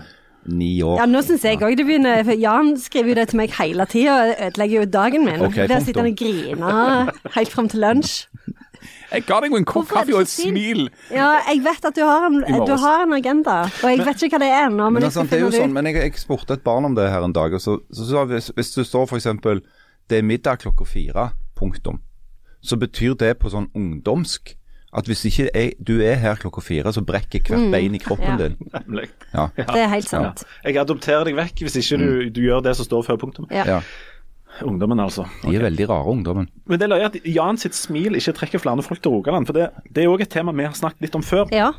ni 0.47 0.81
år. 0.81 0.97
Ja, 0.97 1.05
nå 1.05 1.21
syns 1.21 1.43
jeg 1.45 1.59
òg 1.61 1.75
det 1.77 1.85
begynner 1.85 2.23
For 2.25 2.33
Jan 2.33 2.71
skriver 2.77 3.09
jo 3.09 3.15
det 3.15 3.27
til 3.29 3.37
meg 3.37 3.51
hele 3.59 3.85
tida 3.85 4.15
og 4.23 4.35
ødelegger 4.47 4.79
jo 4.79 4.85
dagen 4.85 5.25
min. 5.25 5.41
Okay, 5.45 5.67
Der 5.67 5.79
sitter 5.85 6.01
han 6.01 6.11
og 6.11 6.17
griner 6.17 7.11
helt 7.35 7.49
fram 7.53 7.69
til 7.69 7.79
lunsj. 7.81 8.25
Jeg 9.11 9.25
ga 9.27 9.39
deg 9.43 9.51
jo 9.51 9.57
en 9.61 9.65
kopp 9.67 9.87
kaffe 9.91 10.13
og 10.15 10.21
et 10.21 10.31
smil. 10.31 10.85
Ja, 11.11 11.29
jeg 11.49 11.63
vet 11.65 11.85
at 11.89 11.95
du 11.97 12.01
har 12.07 12.25
en, 12.29 12.39
du 12.41 12.73
har 12.83 13.03
en 13.05 13.13
agenda, 13.17 13.57
og 13.83 13.89
jeg 13.91 14.05
vet 14.05 14.23
ikke 14.27 14.37
hva 14.37 14.43
det 14.45 14.51
er 14.53 14.67
ennå, 14.69 14.85
men 14.89 14.93
Men 14.99 15.01
jeg 15.03 15.11
altså, 15.11 15.25
skal 15.25 15.29
det 15.33 15.39
er 15.39 15.45
jo 15.45 15.51
sånn, 15.63 15.73
men 15.73 15.85
jeg, 15.91 15.95
jeg 16.01 16.17
spurte 16.21 16.53
et 16.57 16.63
barn 16.63 16.85
om 16.85 16.95
det 16.95 17.09
her 17.11 17.23
en 17.27 17.33
dag, 17.35 17.53
og 17.53 17.61
så, 17.61 17.79
så, 17.91 18.07
så 18.07 18.25
hvis, 18.31 18.51
hvis 18.55 18.71
du 18.77 18.83
står 18.87 19.05
f.eks. 19.11 19.27
det 20.09 20.17
er 20.17 20.23
middag 20.23 20.59
klokka 20.63 20.85
fire, 20.87 21.29
punktum, 21.59 21.99
så 22.61 22.77
betyr 22.77 23.13
det 23.17 23.35
på 23.41 23.49
sånn 23.49 23.69
ungdomsk 23.75 24.55
at 24.91 25.07
hvis 25.07 25.21
ikke 25.29 25.45
jeg, 25.55 25.69
du 25.79 26.01
er 26.03 26.17
her 26.19 26.35
klokka 26.35 26.59
fire, 26.61 26.91
så 26.91 26.99
brekker 27.01 27.39
hvert 27.47 27.69
bein 27.71 27.93
i 27.95 27.99
kroppen 28.03 28.33
Mm. 28.35 28.39
ja. 28.41 28.47
din. 28.47 28.57
Nemlig. 28.73 29.05
Ja. 29.33 29.45
Det 29.55 29.79
er 29.79 29.87
helt 29.87 30.09
sant. 30.09 30.43
Jeg 30.65 30.75
adopterer 30.81 31.23
deg 31.29 31.37
vekk 31.37 31.61
hvis 31.63 31.77
ikke 31.79 31.97
du, 32.01 32.09
du 32.35 32.41
gjør 32.43 32.59
det 32.65 32.73
som 32.75 32.83
står 32.89 33.05
før 33.07 33.15
punktum. 33.21 33.47
Ja. 33.55 33.79
Ungdommen, 34.61 34.99
altså. 35.01 35.25
De 35.45 35.55
er 35.55 35.63
veldig 35.63 35.87
rare, 35.89 36.11
ungdommen. 36.11 36.49
Men 36.69 36.79
det 36.79 36.85
er 36.85 36.91
løye 36.91 37.07
at 37.07 37.15
Jan 37.25 37.59
sitt 37.61 37.77
smil 37.77 38.17
ikke 38.19 38.33
trekker 38.37 38.61
flere 38.61 38.83
folk 38.85 39.01
til 39.01 39.15
Rogaland. 39.15 39.47
For 39.49 39.57
det, 39.57 39.69
det 39.89 40.03
er 40.03 40.11
òg 40.11 40.25
et 40.25 40.33
tema 40.33 40.53
vi 40.55 40.67
har 40.67 40.75
snakket 40.77 41.07
litt 41.07 41.17
om 41.17 41.25
før. 41.25 41.47
Ja. 41.55 41.71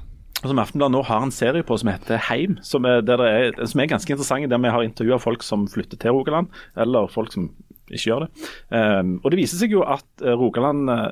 Og 0.43 0.49
som 0.51 0.59
Aftenbladet 0.59 0.95
nå 0.97 1.03
har 1.07 1.23
en 1.23 1.35
serie 1.35 1.63
på 1.67 1.77
som 1.79 1.93
heter 1.93 2.19
Heim, 2.31 2.57
som 2.67 2.87
er, 2.89 3.05
der 3.07 3.21
det 3.21 3.29
er, 3.31 3.61
som 3.71 3.83
er 3.83 3.93
ganske 3.93 4.11
interessant. 4.11 4.49
Der 4.51 4.63
vi 4.63 4.73
har 4.75 4.87
intervjua 4.87 5.21
folk 5.23 5.45
som 5.47 5.69
flytter 5.71 6.01
til 6.03 6.17
Rogaland, 6.17 6.51
eller 6.75 7.13
folk 7.13 7.31
som 7.35 7.53
ikke 7.93 8.09
gjør 8.09 8.25
det. 8.25 8.49
Um, 8.73 9.15
og 9.21 9.31
det 9.31 9.43
viser 9.43 9.61
seg 9.61 9.77
jo 9.77 9.85
at 9.85 10.25
eh, 10.25 10.35
Rogaland 10.39 10.91
eh, 10.91 11.09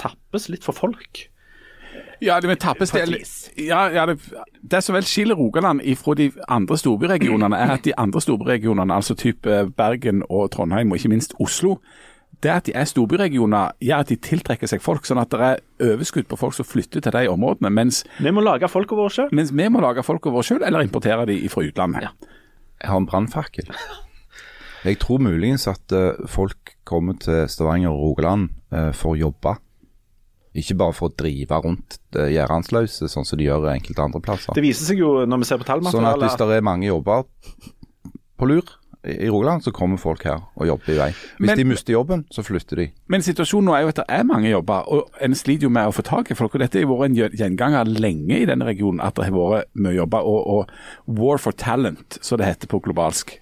tappes 0.00 0.50
litt 0.52 0.66
for 0.66 0.76
folk. 0.76 1.22
Ja, 2.20 2.40
det 2.40 2.48
ja, 3.58 3.80
ja, 3.92 4.06
det, 4.06 4.18
det 4.62 4.82
som 4.84 4.94
vel 4.96 5.04
skiller 5.04 5.36
Rogaland 5.36 5.82
fra 6.00 6.14
de 6.14 6.30
andre 6.48 6.78
storbyregionene, 6.78 7.56
er 7.56 7.76
at 7.76 7.84
de 7.84 7.92
andre 7.98 8.20
storbyregionene, 8.20 8.94
altså 8.94 9.14
type 9.14 9.70
Bergen 9.76 10.22
og 10.28 10.50
Trondheim, 10.50 10.90
og 10.90 10.96
ikke 10.96 11.12
minst 11.12 11.34
Oslo, 11.40 11.76
det 12.42 12.52
at 12.52 12.66
de 12.68 12.72
er 12.76 12.84
storbyregioner, 12.88 13.76
gjør 13.80 14.02
at 14.04 14.08
de 14.12 14.16
tiltrekker 14.16 14.68
seg 14.68 14.82
folk, 14.84 15.06
sånn 15.08 15.20
at 15.22 15.32
det 15.32 15.40
er 15.46 15.92
overskudd 15.92 16.28
på 16.28 16.38
folk 16.40 16.56
som 16.56 16.68
flytter 16.68 17.04
til 17.04 17.12
de 17.12 17.28
områdene. 17.32 17.70
Mens, 17.72 18.04
Vi 18.20 18.32
må 18.32 18.44
lage 18.44 18.68
folka 18.68 18.96
våre 18.96 19.12
sjøl. 19.12 19.30
mens 19.32 19.52
vi 19.52 19.68
må 19.68 19.80
lage 19.80 20.04
folk 20.04 20.24
våre 20.24 20.44
sjøl, 20.44 20.62
eller 20.64 20.84
importere 20.84 21.26
de 21.26 21.38
fra 21.48 21.64
utlandet. 21.64 22.02
Ja. 22.02 22.12
Jeg 22.82 22.90
har 22.90 23.00
en 23.00 23.06
brannfakkel. 23.08 23.70
Jeg 24.84 24.98
tror 25.02 25.18
muligens 25.18 25.66
at 25.66 25.92
eh, 25.92 26.26
folk 26.28 26.76
kommer 26.84 27.16
til 27.18 27.48
Stavanger 27.48 27.90
og 27.90 28.02
Rogaland 28.02 28.50
eh, 28.70 28.92
for 28.94 29.14
å 29.14 29.18
jobbe. 29.18 29.56
Ikke 30.56 30.76
bare 30.80 30.96
for 30.96 31.10
å 31.10 31.14
drive 31.16 31.60
rundt 31.64 31.98
uh, 32.16 32.86
sånn 32.88 33.28
som 33.28 33.36
de 33.38 33.44
gjør 33.44 33.68
enkelte 33.74 34.04
andre 34.04 34.22
plasser. 34.24 34.56
Det 34.56 34.64
viser 34.64 34.88
seg 34.88 35.02
jo 35.02 35.26
når 35.28 35.42
vi 35.42 35.48
ser 35.50 35.60
på 35.60 35.68
Sånn 35.90 36.08
at 36.08 36.22
hvis 36.22 36.38
det 36.40 36.48
er 36.56 36.64
mange 36.64 36.88
jobber 36.88 37.26
på 38.36 38.48
lur, 38.48 38.74
i 39.06 39.28
Rogaland, 39.30 39.62
så 39.62 39.70
kommer 39.70 40.00
folk 40.00 40.24
her 40.26 40.40
og 40.56 40.66
jobber 40.66 40.92
i 40.92 40.96
vei. 40.98 41.08
Hvis 41.38 41.46
Men- 41.46 41.58
de 41.58 41.64
mister 41.64 41.92
jobben, 41.92 42.24
så 42.30 42.42
flytter 42.42 42.76
de. 42.76 42.86
Men 43.08 43.22
situasjonen 43.22 43.64
nå 43.64 43.74
er 43.76 43.82
jo 43.82 43.88
at 43.88 43.94
det 43.94 44.04
er 44.08 44.24
mange 44.24 44.50
jobber, 44.50 44.82
og 44.88 45.10
en 45.20 45.34
sliter 45.34 45.62
jo 45.62 45.70
med 45.70 45.86
å 45.86 45.94
få 45.94 46.02
tak 46.02 46.30
i 46.30 46.34
folk. 46.34 46.54
og 46.54 46.60
Dette 46.60 46.80
har 46.80 46.86
vært 46.86 47.04
en 47.04 47.14
gjen- 47.14 47.36
gjenganger 47.36 47.84
lenge 48.00 48.40
i 48.40 48.44
denne 48.46 48.64
regionen, 48.66 49.00
at 49.00 49.14
det 49.14 49.24
har 49.24 49.32
vært 49.32 49.64
mye 49.74 49.94
jobber. 49.94 50.18
Og, 50.18 50.46
og 50.46 50.70
war 51.06 51.38
for 51.38 51.52
talent, 51.52 52.18
som 52.20 52.38
det 52.38 52.46
heter 52.46 52.66
på 52.66 52.82
globalsk. 52.82 53.38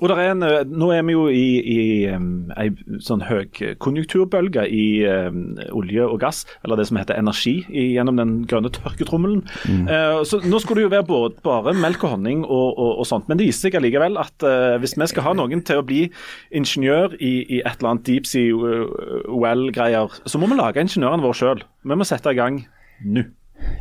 Og 0.00 0.08
der 0.10 0.18
er 0.18 0.32
en, 0.32 0.42
eh, 0.42 0.64
Nå 0.66 0.90
er 0.90 1.02
vi 1.06 1.14
jo 1.14 1.26
i, 1.30 1.46
i 1.62 1.80
um, 2.10 2.50
ei 2.58 2.70
sånn 3.04 3.22
høy 3.28 3.46
konjunkturbølge 3.82 4.64
i 4.66 4.84
um, 5.06 5.56
olje 5.70 6.06
og 6.06 6.18
gass, 6.22 6.42
eller 6.64 6.80
det 6.80 6.88
som 6.88 6.98
heter 6.98 7.18
energi, 7.18 7.60
i, 7.70 7.92
gjennom 7.94 8.18
den 8.18 8.34
grønne 8.50 8.72
tørketrommelen. 8.74 9.44
Eh, 9.68 10.22
så 10.26 10.40
Nå 10.42 10.60
skulle 10.62 10.82
det 10.82 10.88
jo 10.88 10.94
være 10.96 11.08
både, 11.08 11.38
bare 11.46 11.76
melk 11.78 12.02
og 12.06 12.16
honning 12.16 12.42
og, 12.44 12.72
og, 12.74 12.92
og 13.02 13.08
sånt, 13.08 13.28
men 13.30 13.38
det 13.38 13.48
viser 13.48 13.68
seg 13.68 13.78
allikevel 13.78 14.18
at 14.20 14.46
uh, 14.46 14.78
hvis 14.82 14.96
vi 14.98 15.10
skal 15.10 15.28
ha 15.28 15.36
noen 15.38 15.62
til 15.66 15.80
å 15.80 15.86
bli 15.86 16.06
ingeniør 16.54 17.14
i, 17.20 17.34
i 17.46 17.60
et 17.62 17.78
eller 17.78 17.94
annet 17.94 18.08
deep 18.08 18.26
sea 18.28 18.56
uh, 18.56 19.28
well-greier, 19.30 20.10
så 20.26 20.40
må 20.42 20.50
vi 20.50 20.58
lage 20.58 20.82
ingeniørene 20.82 21.22
våre 21.24 21.38
sjøl. 21.38 21.62
Vi 21.86 21.98
må 21.98 22.08
sette 22.08 22.34
i 22.34 22.38
gang 22.38 22.64
nå. 23.06 23.28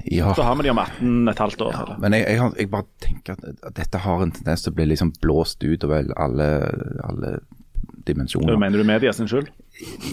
Ja. 0.05 0.33
Så 0.35 0.45
har 0.45 0.55
vi 0.57 0.65
de 0.65 0.73
om 0.73 0.81
18 0.81 1.31
et 1.31 1.41
halvt 1.43 1.61
år. 1.67 1.73
Ja, 1.77 1.95
Men 2.01 2.15
jeg, 2.17 2.27
jeg, 2.27 2.51
jeg 2.59 2.69
bare 2.71 2.87
tenker 3.03 3.37
at, 3.37 3.73
dette 3.77 4.01
har 4.03 4.23
en 4.23 4.33
tendens 4.35 4.65
til 4.65 4.73
å 4.73 4.77
bli 4.77 4.87
liksom 4.91 5.13
blåst 5.21 5.63
utover 5.63 6.09
alle, 6.17 6.47
alle 7.05 7.39
dimensjoner. 8.07 8.57
Mener 8.57 8.81
du 8.81 8.87
media 8.87 9.13
sin 9.13 9.29
skyld? 9.29 9.51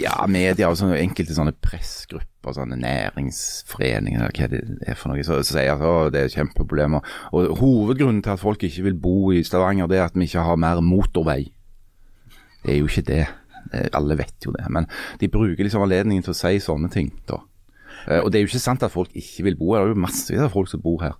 Ja, 0.01 0.15
media 0.31 0.71
og 0.71 0.79
sånne 0.81 0.99
enkelte 1.01 1.37
sånne 1.37 1.55
pressgrupper, 1.65 2.55
sånne 2.57 2.79
næringsforeninger, 2.81 4.31
hva 4.37 4.49
det 4.53 4.63
er 4.89 4.99
for 4.99 5.13
noe, 5.13 5.25
så, 5.27 5.41
så 5.43 5.59
sier 5.59 5.75
at 5.75 6.15
det 6.15 6.25
er 6.25 6.35
kjempeproblemer. 6.37 7.05
Og 7.37 7.59
hovedgrunnen 7.61 8.23
til 8.25 8.35
at 8.35 8.43
folk 8.43 8.65
ikke 8.69 8.87
vil 8.89 8.99
bo 9.03 9.33
i 9.37 9.43
Stavanger, 9.47 9.91
det 9.91 10.01
er 10.01 10.09
at 10.09 10.17
vi 10.19 10.29
ikke 10.29 10.47
har 10.47 10.61
mer 10.61 10.81
motorvei. 10.85 11.43
Det 12.65 12.75
er 12.75 12.81
jo 12.81 12.89
ikke 12.91 13.07
det. 13.09 13.23
Alle 13.97 14.17
vet 14.19 14.47
jo 14.47 14.55
det. 14.55 14.65
Men 14.73 14.89
de 15.21 15.29
bruker 15.33 15.65
liksom 15.65 15.85
anledningen 15.85 16.25
til 16.25 16.35
å 16.35 16.39
si 16.39 16.57
sånne 16.63 16.91
ting, 16.93 17.13
da. 17.29 17.43
Eh, 18.09 18.21
Og 18.25 18.33
det 18.33 18.39
er 18.41 18.47
jo 18.47 18.51
ikke 18.53 18.65
sant 18.65 18.83
at 18.83 18.91
folk 18.95 19.09
ikke 19.15 19.45
vil 19.45 19.57
bo 19.61 19.75
her. 19.75 19.85
Det 19.85 19.93
er 19.93 19.97
jo 19.97 20.05
massevis 20.09 20.41
av 20.47 20.53
folk 20.55 20.69
som 20.73 20.81
bor 20.85 21.03
her. 21.05 21.17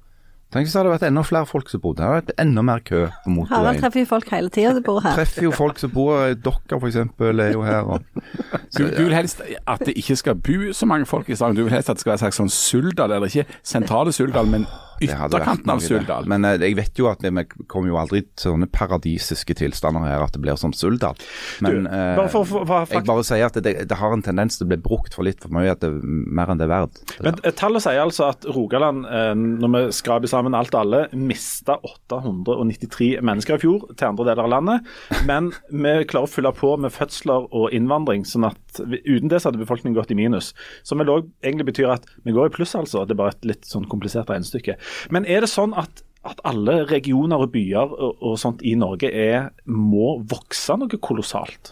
Tenk 0.49 0.65
hvis 0.65 0.73
det 0.73 0.79
hadde 0.81 0.93
vært 0.95 1.03
enda 1.05 1.21
flere 1.29 1.45
folk 1.45 1.69
som 1.69 1.81
bodde 1.85 2.01
her. 2.01 2.09
Det 2.09 2.15
hadde 2.15 2.27
vært 2.31 2.47
enda 2.47 2.63
mer 2.65 2.79
kø 2.81 3.01
på 3.27 3.43
Harald 3.51 3.83
treffer 3.83 4.01
jo 4.01 4.07
folk 4.09 4.31
hele 4.33 4.49
tida 4.49 4.71
som 4.73 4.83
bor 4.87 5.01
her. 5.05 5.13
Treffer 5.19 5.45
jo 5.45 5.51
folk 5.53 5.79
som 5.83 5.91
bor 5.93 6.15
her. 6.23 6.33
Dere 6.41 6.79
f.eks. 6.81 6.97
er 6.97 7.53
jo 7.53 7.63
her. 7.67 7.83
Og, 7.85 8.01
Du, 8.79 8.87
du 8.89 9.03
vil 9.05 9.13
helst 9.13 9.43
at 9.67 9.85
det 9.85 9.93
ikke 10.01 10.17
skal 10.17 10.35
bo 10.41 10.73
så 10.73 10.87
mange 10.89 11.05
folk 11.09 11.29
i 11.29 11.37
Stavanger. 11.37 11.61
Du 11.61 11.65
vil 11.69 11.73
helst 11.77 11.91
at 11.93 11.97
det 11.97 12.01
skal 12.07 12.15
være 12.15 12.23
slags 12.25 12.41
sånn 12.41 12.49
Suldal, 12.53 13.13
eller 13.13 13.29
ikke 13.29 13.45
sentrale 13.63 14.13
Suldal, 14.17 14.49
men 14.49 14.65
ytterkanten 15.01 15.71
av. 15.71 15.81
Suldal. 15.85 16.27
Men 16.31 16.45
eh, 16.45 16.59
jeg 16.67 16.77
vet 16.79 16.99
jo 16.99 17.09
at 17.11 17.23
vi 17.23 17.45
kommer 17.71 17.89
jo 17.93 17.99
aldri 18.01 18.23
til 18.37 18.53
sånne 18.53 18.69
paradisiske 18.73 19.55
tilstander 19.59 20.07
her 20.07 20.25
at 20.25 20.33
det 20.37 20.43
blir 20.43 20.57
som 20.61 20.73
Suldal. 20.73 21.17
Men 21.61 21.85
Du, 21.85 21.91
eh, 21.91 22.17
bare 22.17 22.29
for- 22.29 22.45
for- 22.45 22.67
for- 22.67 22.87
jeg 22.93 23.05
bare 23.05 23.25
sier 23.25 23.47
at 23.47 23.55
det, 23.63 23.89
det 23.89 23.97
har 23.99 24.13
en 24.13 24.23
tendens 24.23 24.59
til 24.59 24.67
å 24.67 24.69
bli 24.73 24.77
brukt 24.83 25.15
for 25.15 25.23
litt 25.25 25.41
for 25.41 25.49
mye, 25.55 25.71
at 25.71 25.81
det 25.81 25.91
er 25.91 26.01
mer 26.03 26.47
enn 26.51 26.59
det 26.59 26.69
er 26.69 26.75
verdt. 26.75 27.03
Men 27.23 27.35
eh, 27.45 27.51
Tallet 27.53 27.83
sier 27.83 28.01
altså 28.03 28.29
at 28.31 28.45
Rogaland, 28.55 29.07
eh, 29.07 29.35
når 29.35 29.69
vi 29.75 29.93
skraper 29.93 30.29
sammen 30.29 30.55
alt 30.55 30.75
og 30.75 30.81
alle, 30.81 31.09
mista 31.13 31.79
893 31.83 33.21
mennesker 33.25 33.55
i 33.59 33.63
fjor 33.63 33.87
til 33.97 34.09
andre 34.11 34.29
deler 34.31 34.45
av 34.47 34.51
landet. 34.51 34.87
Men 35.29 35.51
vi 35.71 35.95
klarer 36.09 36.27
å 36.29 36.31
fylle 36.33 36.53
på 36.57 36.75
med 36.81 36.93
fødsler 36.95 37.49
og 37.53 37.71
innvandring, 37.77 38.25
sånn 38.29 38.47
at 38.51 38.81
vi, 38.87 39.01
uten 39.07 39.29
det 39.31 39.41
så 39.43 39.51
hadde 39.51 39.61
befolkningen 39.63 39.97
gått 39.99 40.13
i 40.15 40.19
minus. 40.19 40.53
Som 40.87 41.01
egentlig 41.03 41.67
betyr 41.73 41.93
at 41.95 42.07
vi 42.25 42.33
går 42.37 42.51
i 42.51 42.55
pluss, 42.55 42.75
altså. 42.79 43.05
Det 43.07 43.15
er 43.17 43.21
bare 43.23 43.35
et 43.37 43.49
litt 43.49 43.69
sånn 43.69 43.87
komplisert 43.89 44.31
regnestykke. 44.31 44.77
Men 45.15 45.27
er 45.29 45.45
det 45.47 45.51
sånn 45.53 45.75
at 45.79 46.05
at 46.29 46.41
alle 46.45 46.83
regioner 46.91 47.41
og 47.41 47.53
byer 47.55 47.93
og, 47.95 48.19
og 48.27 48.35
sånt 48.43 48.61
i 48.67 48.75
Norge 48.77 49.09
er, 49.09 49.47
må 49.71 50.19
vokse 50.29 50.75
noe 50.77 50.99
kolossalt? 51.01 51.71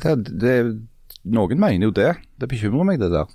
Det, 0.00 0.14
det, 0.40 0.54
noen 1.28 1.60
mener 1.60 1.90
jo 1.90 1.92
det. 1.94 2.14
Det 2.40 2.48
bekymrer 2.50 2.88
meg, 2.88 2.98
det 3.02 3.10
der. 3.12 3.28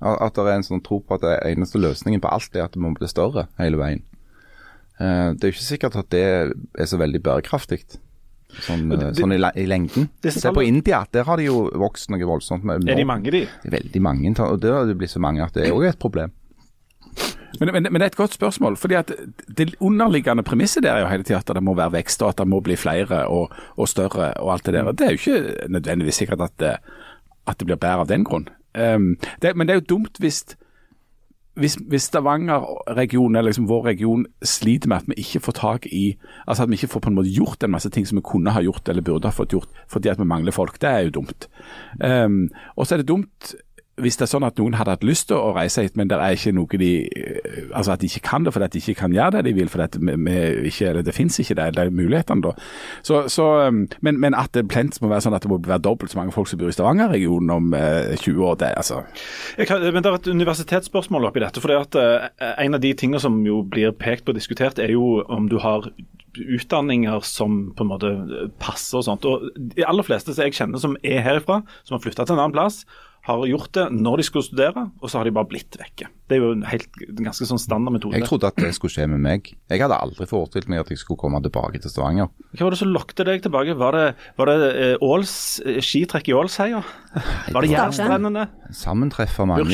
At 0.00 0.36
det 0.36 0.44
er 0.46 0.58
en 0.60 0.66
sånn 0.68 0.84
tro 0.84 1.00
på 1.04 1.16
at 1.16 1.24
det 1.24 1.32
eneste 1.50 1.80
løsningen 1.80 2.22
på 2.22 2.30
alt 2.32 2.54
er 2.56 2.68
at 2.68 2.76
det 2.76 2.82
må 2.84 2.92
bli 2.96 3.08
større 3.10 3.48
hele 3.60 3.80
veien. 3.80 4.04
Eh, 5.00 5.32
Det 5.34 5.44
er 5.44 5.50
jo 5.50 5.56
ikke 5.56 5.66
sikkert 5.66 5.98
at 6.00 6.12
det 6.12 6.22
er 6.28 6.88
så 6.88 7.00
veldig 7.00 7.20
bærekraftig. 7.24 7.82
Sånn, 8.66 8.88
det, 8.90 9.12
sånn 9.14 9.34
i, 9.36 9.38
i 9.62 9.66
lengden. 9.70 10.08
Se 10.26 10.50
på 10.54 10.64
India, 10.66 11.04
der 11.14 11.26
har 11.28 11.38
de 11.38 11.46
jo 11.46 11.68
vokst 11.78 12.10
noe 12.10 12.26
voldsomt. 12.26 12.64
Med, 12.66 12.88
Er 12.90 12.98
de 12.98 13.06
mange, 13.06 13.30
de? 13.30 13.44
Veldig 13.64 14.02
mange, 14.02 14.32
og 14.42 14.60
der 14.62 14.74
har 14.74 14.88
det 14.88 14.96
blitt 14.98 15.12
så 15.12 15.22
mange 15.22 15.44
at 15.44 15.54
det 15.54 15.68
er 15.68 15.76
òg 15.76 15.86
et 15.92 16.00
problem. 16.02 16.32
Men, 17.58 17.72
men, 17.72 17.82
men 17.82 17.94
det 17.94 18.02
er 18.02 18.12
et 18.12 18.16
godt 18.16 18.34
spørsmål. 18.34 18.76
fordi 18.76 18.94
at 18.94 19.12
Det 19.58 19.74
underliggende 19.80 20.42
premisset 20.42 20.82
der 20.82 20.92
er 20.92 21.00
jo 21.00 21.08
hele 21.08 21.22
tiden 21.22 21.42
at 21.42 21.54
det 21.54 21.62
må 21.62 21.74
være 21.74 21.92
vekst, 21.92 22.22
og 22.22 22.28
at 22.28 22.38
det 22.38 22.48
må 22.48 22.60
bli 22.60 22.76
flere 22.76 23.26
og, 23.26 23.50
og 23.76 23.88
større 23.88 24.34
og 24.34 24.52
alt 24.52 24.66
det 24.66 24.74
der. 24.74 24.92
Det 24.92 25.06
er 25.06 25.10
jo 25.10 25.20
ikke 25.20 25.68
nødvendigvis 25.68 26.14
sikkert 26.14 26.40
at 26.40 26.60
det, 26.60 26.76
at 27.46 27.60
det 27.60 27.66
blir 27.66 27.76
bedre 27.76 28.06
av 28.06 28.08
den 28.08 28.24
grunn. 28.24 28.48
Um, 28.78 29.16
det, 29.42 29.56
men 29.56 29.66
det 29.66 29.74
er 29.74 29.80
jo 29.80 29.96
dumt 29.96 30.18
hvis 30.18 30.44
hvis, 31.60 31.74
hvis 31.74 32.02
Stavanger-regionen, 32.02 33.36
eller 33.36 33.50
liksom 33.50 33.68
vår 33.68 33.84
region, 33.90 34.26
sliter 34.42 34.88
med 34.88 34.96
at 34.96 35.08
vi 35.08 35.18
ikke 35.18 35.40
får 35.40 35.52
tak 35.58 35.86
i 35.86 36.16
Altså 36.46 36.62
at 36.62 36.70
vi 36.70 36.78
ikke 36.78 36.92
får 36.94 37.00
på 37.00 37.10
en 37.10 37.18
måte 37.18 37.32
gjort 37.34 37.64
en 37.64 37.70
masse 37.74 37.90
ting 37.90 38.06
som 38.06 38.20
vi 38.20 38.24
kunne 38.24 38.54
ha 38.54 38.62
gjort 38.62 38.88
eller 38.88 39.02
burde 39.02 39.28
ha 39.28 39.34
fått 39.34 39.52
gjort 39.52 39.68
fordi 39.90 40.08
at 40.08 40.18
vi 40.18 40.24
mangler 40.24 40.54
folk, 40.54 40.80
det 40.80 40.88
er 40.88 40.98
jo 41.08 41.10
dumt. 41.10 41.48
Um, 41.98 42.48
og 42.76 42.86
så 42.86 42.94
er 42.94 43.02
det 43.02 43.08
dumt 43.08 43.54
hvis 44.02 44.18
det 44.20 44.26
er 44.26 44.30
sånn 44.32 44.46
at 44.46 44.58
noen 44.60 44.76
hadde 44.78 44.94
hatt 44.96 45.06
lyst 45.06 45.28
til 45.30 45.38
å 45.38 45.52
reise 45.56 45.84
hit, 45.84 45.96
men 45.98 46.10
det 46.10 46.18
er 46.18 46.36
ikke 46.36 46.54
noe 46.56 46.80
de 46.80 46.92
eh, 47.06 47.38
Altså 47.76 47.94
at 47.94 48.02
de 48.02 48.08
ikke 48.10 48.24
kan 48.26 48.44
det 48.44 48.52
fordi 48.54 48.68
de 48.74 48.80
ikke 48.82 48.98
kan 49.02 49.14
gjøre 49.14 49.36
det 49.36 49.44
de 49.46 49.54
vil, 49.54 49.70
at 49.80 49.96
vi, 50.00 50.14
vi 50.16 50.70
ikke, 50.70 50.92
det 51.06 51.14
finnes 51.14 51.38
ikke 51.38 51.56
det, 51.58 51.68
er 51.78 51.92
mulighetene 51.94 52.42
da. 52.44 52.52
Så, 53.06 53.22
så, 53.32 53.46
um, 53.68 53.84
men, 54.00 54.18
men 54.20 54.34
at 54.34 54.52
det 54.56 54.66
plent 54.70 54.98
må 55.02 55.10
være 55.12 55.24
sånn 55.26 55.36
at 55.36 55.44
det 55.44 55.50
må 55.52 55.60
være 55.62 55.84
dobbelt 55.84 56.12
så 56.12 56.18
mange 56.18 56.34
folk 56.34 56.50
som 56.50 56.60
bor 56.60 56.72
i 56.72 56.74
Stavanger-regionen 56.74 57.54
om 57.54 57.74
eh, 57.76 58.16
20 58.18 58.46
år, 58.46 58.58
det 58.60 58.72
altså 58.80 59.02
kan, 59.68 59.82
men 59.82 60.02
Det 60.02 60.10
er 60.10 60.18
et 60.18 60.30
universitetsspørsmål 60.34 61.28
oppi 61.28 61.42
dette. 61.44 61.60
for 61.62 61.70
det 61.70 61.78
at 61.78 62.00
eh, 62.00 62.54
En 62.66 62.74
av 62.74 62.82
de 62.82 62.92
tingene 62.94 63.20
som 63.22 63.38
jo 63.46 63.62
blir 63.62 63.92
pekt 63.92 64.24
på 64.24 64.34
og 64.34 64.38
diskutert, 64.38 64.78
er 64.78 64.92
jo 64.94 65.22
om 65.28 65.48
du 65.50 65.58
har 65.58 65.90
utdanninger 66.38 67.20
som 67.26 67.72
på 67.76 67.84
en 67.84 67.90
måte 67.90 68.10
passer 68.62 69.00
og 69.00 69.06
sånt. 69.06 69.26
Og 69.26 69.50
De 69.56 69.86
aller 69.86 70.06
fleste 70.06 70.34
som 70.34 70.46
jeg 70.46 70.54
kjenner 70.54 70.82
som 70.82 70.96
er 71.02 71.24
herifra, 71.24 71.62
som 71.84 71.96
har 71.96 72.04
flytta 72.04 72.26
til 72.26 72.36
en 72.36 72.44
annen 72.44 72.54
plass, 72.54 72.84
har 73.30 73.46
gjort 73.50 73.70
det 73.76 73.84
når 73.94 74.20
de 74.20 74.24
skulle 74.26 74.46
studere, 74.46 74.86
og 75.00 75.10
så 75.10 75.20
har 75.20 75.28
de 75.28 75.32
bare 75.36 75.48
blitt 75.50 75.78
vekke. 75.80 76.08
Det 76.30 76.36
er 76.36 76.42
jo 76.44 76.50
en 76.54 76.64
helt, 76.68 76.88
en 77.06 77.24
ganske 77.26 77.46
sånn 77.48 77.58
standard 77.58 77.96
metode. 77.96 78.18
Jeg 78.18 78.28
trodde 78.28 78.50
at 78.50 78.58
det 78.60 78.70
skulle 78.76 78.94
skje 78.94 79.06
med 79.10 79.22
meg. 79.24 79.48
Jeg 79.70 79.82
hadde 79.82 79.98
aldri 79.98 80.28
forestilt 80.30 80.68
meg 80.70 80.84
at 80.84 80.92
jeg 80.92 81.00
skulle 81.02 81.18
komme 81.20 81.40
tilbake 81.42 81.80
til 81.82 81.90
Stavanger. 81.90 82.30
Hva 82.54 82.66
var 82.68 82.76
det 82.76 82.80
som 82.82 82.92
lokket 82.94 83.24
deg 83.26 83.42
tilbake? 83.46 83.74
Var 83.80 83.98
det, 83.98 84.04
var 84.38 84.52
det 84.52 84.68
eh, 84.70 85.06
Åls, 85.06 85.34
eh, 85.64 85.80
skitrekk 85.84 86.30
i 86.30 86.36
Ålsheia? 86.38 86.84
Var 87.50 87.66
det 87.66 87.72
Jærstrendene? 87.72 88.46
Sammentreffer 88.76 89.48
mange, 89.50 89.66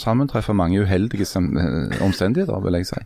sammentreffer 0.00 0.56
mange 0.56 0.80
uheldige 0.86 1.28
eh, 1.28 2.00
omstendigheter, 2.06 2.64
vil 2.64 2.80
jeg 2.80 2.90
si. 2.92 3.04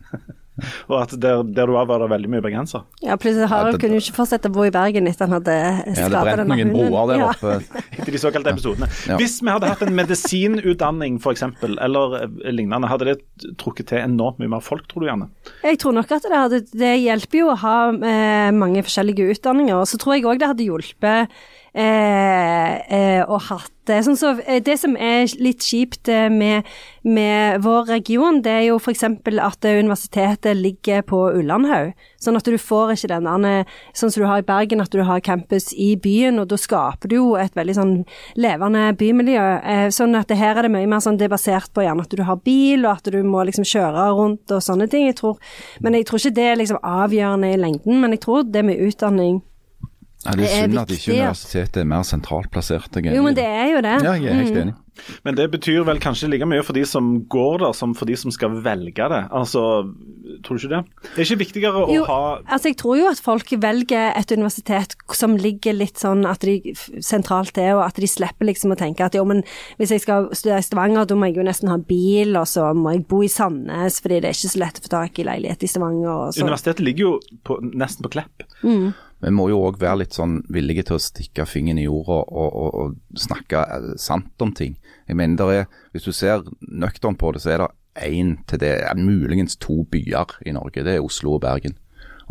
Og 0.91 0.95
at 1.01 1.13
der, 1.17 1.41
der 1.43 1.65
du 1.65 1.73
var, 1.73 1.87
var 1.89 2.03
det 2.03 2.09
veldig 2.11 2.29
mye 2.29 2.41
bergenser? 2.45 2.83
Ja, 3.01 3.15
plutselig 3.17 3.47
Ja, 3.47 3.51
Harald 3.55 3.73
det- 3.77 3.81
kunne 3.81 3.97
jo 3.97 4.03
ikke 4.03 4.15
fortsette 4.19 4.51
å 4.51 4.53
bo 4.53 4.65
i 4.67 4.71
Bergen 4.75 5.07
etter 5.09 5.25
han 5.25 5.33
hadde 5.39 5.55
skada 5.95 6.21
ja, 6.29 6.35
denne 6.43 6.57
hunden. 6.59 6.73
broer 6.75 7.07
der 7.09 7.23
Ja. 7.23 7.29
oppe. 7.31 7.55
Etter 7.97 8.11
de 8.13 8.21
såkalte 8.21 8.53
episodene. 8.53 8.89
Ja. 9.09 9.17
Hvis 9.17 9.39
vi 9.41 9.49
hadde 9.49 9.71
hatt 9.71 9.81
en 9.81 9.95
medisinutdanning 9.97 11.17
f.eks., 11.21 11.43
eller 11.81 12.15
eh, 12.21 12.51
lignende, 12.53 12.89
hadde 12.91 13.09
det 13.09 13.17
trukket 13.61 13.89
til 13.93 14.03
enormt 14.03 14.39
mye 14.43 14.51
mer 14.53 14.63
folk, 14.65 14.85
tror 14.91 15.03
du 15.05 15.09
gjerne? 15.09 15.29
Jeg 15.63 15.79
tror 15.81 15.97
nok 15.97 16.11
at 16.11 16.27
det, 16.29 16.37
hadde, 16.43 16.61
det 16.85 16.93
hjelper 17.01 17.39
jo 17.43 17.49
å 17.53 17.57
ha 17.63 17.75
eh, 17.93 18.51
mange 18.53 18.83
forskjellige 18.85 19.31
utdanninger. 19.35 19.75
Og 19.79 19.89
så 19.89 19.97
tror 20.01 20.17
jeg 20.17 20.27
òg 20.29 20.41
det 20.43 20.51
hadde 20.53 20.67
hjulpet 20.69 21.33
eh, 21.73 22.73
eh, 22.87 23.39
hatt 23.49 23.71
det. 23.87 23.99
Sånn 24.05 24.17
så, 24.17 24.31
eh, 24.45 24.61
det 24.63 24.77
som 24.79 24.95
er 24.95 25.25
litt 25.41 25.63
kjipt 25.65 26.07
eh, 26.11 26.29
med, 26.31 26.67
med 27.03 27.63
vår 27.63 27.89
region, 27.89 28.41
det 28.43 28.51
er 28.51 28.63
jo 28.69 28.77
f.eks. 28.79 29.03
at 29.03 29.65
eh, 29.67 29.79
universitetet 29.81 30.57
ligger 30.57 31.03
på 31.07 31.19
Ullandhaug. 31.33 31.93
Sånn 32.21 32.37
at 32.39 32.47
du 32.47 32.57
får 32.61 32.93
ikke 32.95 33.11
den 33.11 33.27
der, 33.27 33.67
sånn 33.97 34.13
som 34.13 34.23
du 34.23 34.27
har 34.29 34.43
i 34.43 34.47
Bergen, 34.47 34.83
at 34.83 34.93
du 34.93 35.03
har 35.03 35.23
campus 35.25 35.71
i 35.73 35.93
byen, 35.99 36.39
og 36.39 36.49
da 36.53 36.59
skaper 36.59 37.11
du 37.11 37.17
jo 37.17 37.29
et 37.39 37.55
veldig 37.57 37.77
sånn 37.77 37.95
levende 38.39 38.91
bymiljø. 38.99 39.47
Eh, 39.59 39.87
sånn 39.93 40.15
at 40.19 40.31
her 40.31 40.57
er 40.57 40.67
det 40.67 40.73
mye 40.75 40.89
mer 40.89 41.03
sånn 41.03 41.19
det 41.19 41.27
er 41.27 41.35
basert 41.35 41.73
på 41.73 41.83
gjerne 41.85 42.05
at 42.05 42.13
du 42.13 42.23
har 42.23 42.39
bil, 42.43 42.85
og 42.85 42.99
at 42.99 43.11
du 43.11 43.19
må 43.27 43.43
liksom 43.47 43.67
kjøre 43.67 44.11
rundt 44.15 44.53
og 44.53 44.63
sånne 44.63 44.87
ting. 44.91 45.09
Jeg 45.09 45.19
tror, 45.19 45.41
men 45.83 45.97
jeg 45.97 46.07
tror 46.07 46.21
ikke 46.21 46.37
det 46.37 46.51
er 46.51 46.61
liksom 46.61 46.83
avgjørende 46.83 47.51
i 47.51 47.59
lengden, 47.59 47.99
men 47.99 48.15
jeg 48.15 48.23
tror 48.23 48.47
det 48.47 48.63
med 48.65 48.79
utdanning 48.79 49.41
Ja, 50.23 50.37
det 50.39 50.47
er 50.47 50.63
synd 50.63 50.79
at 50.79 50.93
ikke 50.95 51.17
universitetet 51.17 51.81
er 51.83 51.89
mer 51.89 52.07
sentralt 52.07 52.51
plassert. 52.53 52.95
Er 52.95 53.11
Jo, 53.15 53.25
men 53.25 53.35
det 53.35 53.43
er 53.47 53.67
jo 53.73 53.83
det. 53.83 53.97
Ja, 54.05 54.15
jeg 54.15 54.31
er 54.31 54.41
helt 54.43 54.61
enig. 54.63 54.75
Men 55.25 55.35
det 55.35 55.47
betyr 55.49 55.81
vel 55.87 55.97
kanskje 56.01 56.27
like 56.29 56.45
mye 56.45 56.61
for 56.65 56.77
de 56.77 56.83
som 56.85 57.07
går 57.31 57.63
der, 57.63 57.73
som 57.73 57.95
for 57.97 58.05
de 58.09 58.15
som 58.19 58.31
skal 58.33 58.59
velge 58.63 59.07
det. 59.09 59.21
Altså, 59.33 59.63
tror 60.45 60.59
du 60.59 60.61
ikke 60.61 60.73
det? 60.75 60.81
Det 61.15 61.23
er 61.23 61.27
ikke 61.27 61.39
viktigere 61.41 61.81
å 61.81 61.87
Jo, 61.89 62.03
ha 62.07 62.19
altså 62.45 62.69
jeg 62.69 62.77
tror 62.79 62.99
jo 62.99 63.07
at 63.09 63.21
folk 63.23 63.49
velger 63.63 64.13
et 64.13 64.33
universitet 64.37 64.93
som 65.17 65.35
ligger 65.39 65.75
litt 65.79 65.99
sånn 66.01 66.27
at 66.29 66.45
de 66.45 66.75
sentralt 67.03 67.57
er, 67.57 67.73
og 67.77 67.87
at 67.87 67.99
de 67.99 68.09
slipper 68.09 68.47
liksom 68.51 68.75
å 68.75 68.79
tenke 68.79 69.05
at 69.05 69.17
jo, 69.17 69.25
men 69.27 69.41
hvis 69.81 69.95
jeg 69.95 70.05
skal 70.05 70.29
studere 70.31 70.61
i 70.61 70.67
Stavanger, 70.67 71.09
da 71.09 71.17
må 71.17 71.31
jeg 71.31 71.39
jo 71.41 71.47
nesten 71.49 71.73
ha 71.73 71.79
bil, 71.81 72.37
og 72.39 72.45
så 72.49 72.69
må 72.77 72.93
jeg 72.95 73.07
bo 73.09 73.23
i 73.25 73.31
Sandnes, 73.33 73.97
fordi 74.03 74.21
det 74.21 74.29
er 74.29 74.37
ikke 74.37 74.53
så 74.53 74.61
lett 74.61 74.79
å 74.79 74.85
få 74.85 74.93
tak 74.93 75.19
i 75.19 75.27
leilighet 75.27 75.65
i 75.65 75.71
Stavanger 75.73 76.11
og 76.13 76.37
sånn. 76.37 76.45
Universitetet 76.47 76.85
ligger 76.85 77.09
jo 77.09 77.41
på, 77.49 77.57
nesten 77.73 78.05
på 78.05 78.13
Klepp. 78.13 78.45
Men 78.63 78.93
vi 79.23 79.31
må 79.31 79.47
jo 79.49 79.61
òg 79.67 79.77
være 79.81 80.01
litt 80.03 80.13
sånn 80.17 80.41
villige 80.51 80.83
til 80.89 80.97
å 80.97 81.01
stikke 81.03 81.45
fingeren 81.47 81.79
i 81.79 81.85
jorda 81.87 82.19
og, 82.27 82.49
og, 82.63 82.73
og 82.83 83.19
snakke 83.19 83.61
eh, 83.63 83.87
sant 84.01 84.41
om 84.43 84.51
ting. 84.57 84.75
Jeg 85.07 85.15
mener 85.19 85.39
det 85.39 85.59
er, 85.63 85.65
Hvis 85.93 86.03
du 86.09 86.11
ser 86.15 86.43
nøkternt 86.61 87.19
på 87.21 87.31
det, 87.33 87.41
så 87.43 87.53
er 87.55 87.63
det 87.63 87.71
én 88.09 88.35
til 88.49 88.59
det, 88.59 88.73
muligens 88.97 89.55
to 89.61 89.83
byer 89.91 90.37
i 90.45 90.51
Norge. 90.55 90.83
Det 90.83 90.95
er 90.97 91.03
Oslo 91.05 91.35
og 91.37 91.41
Bergen. 91.45 91.75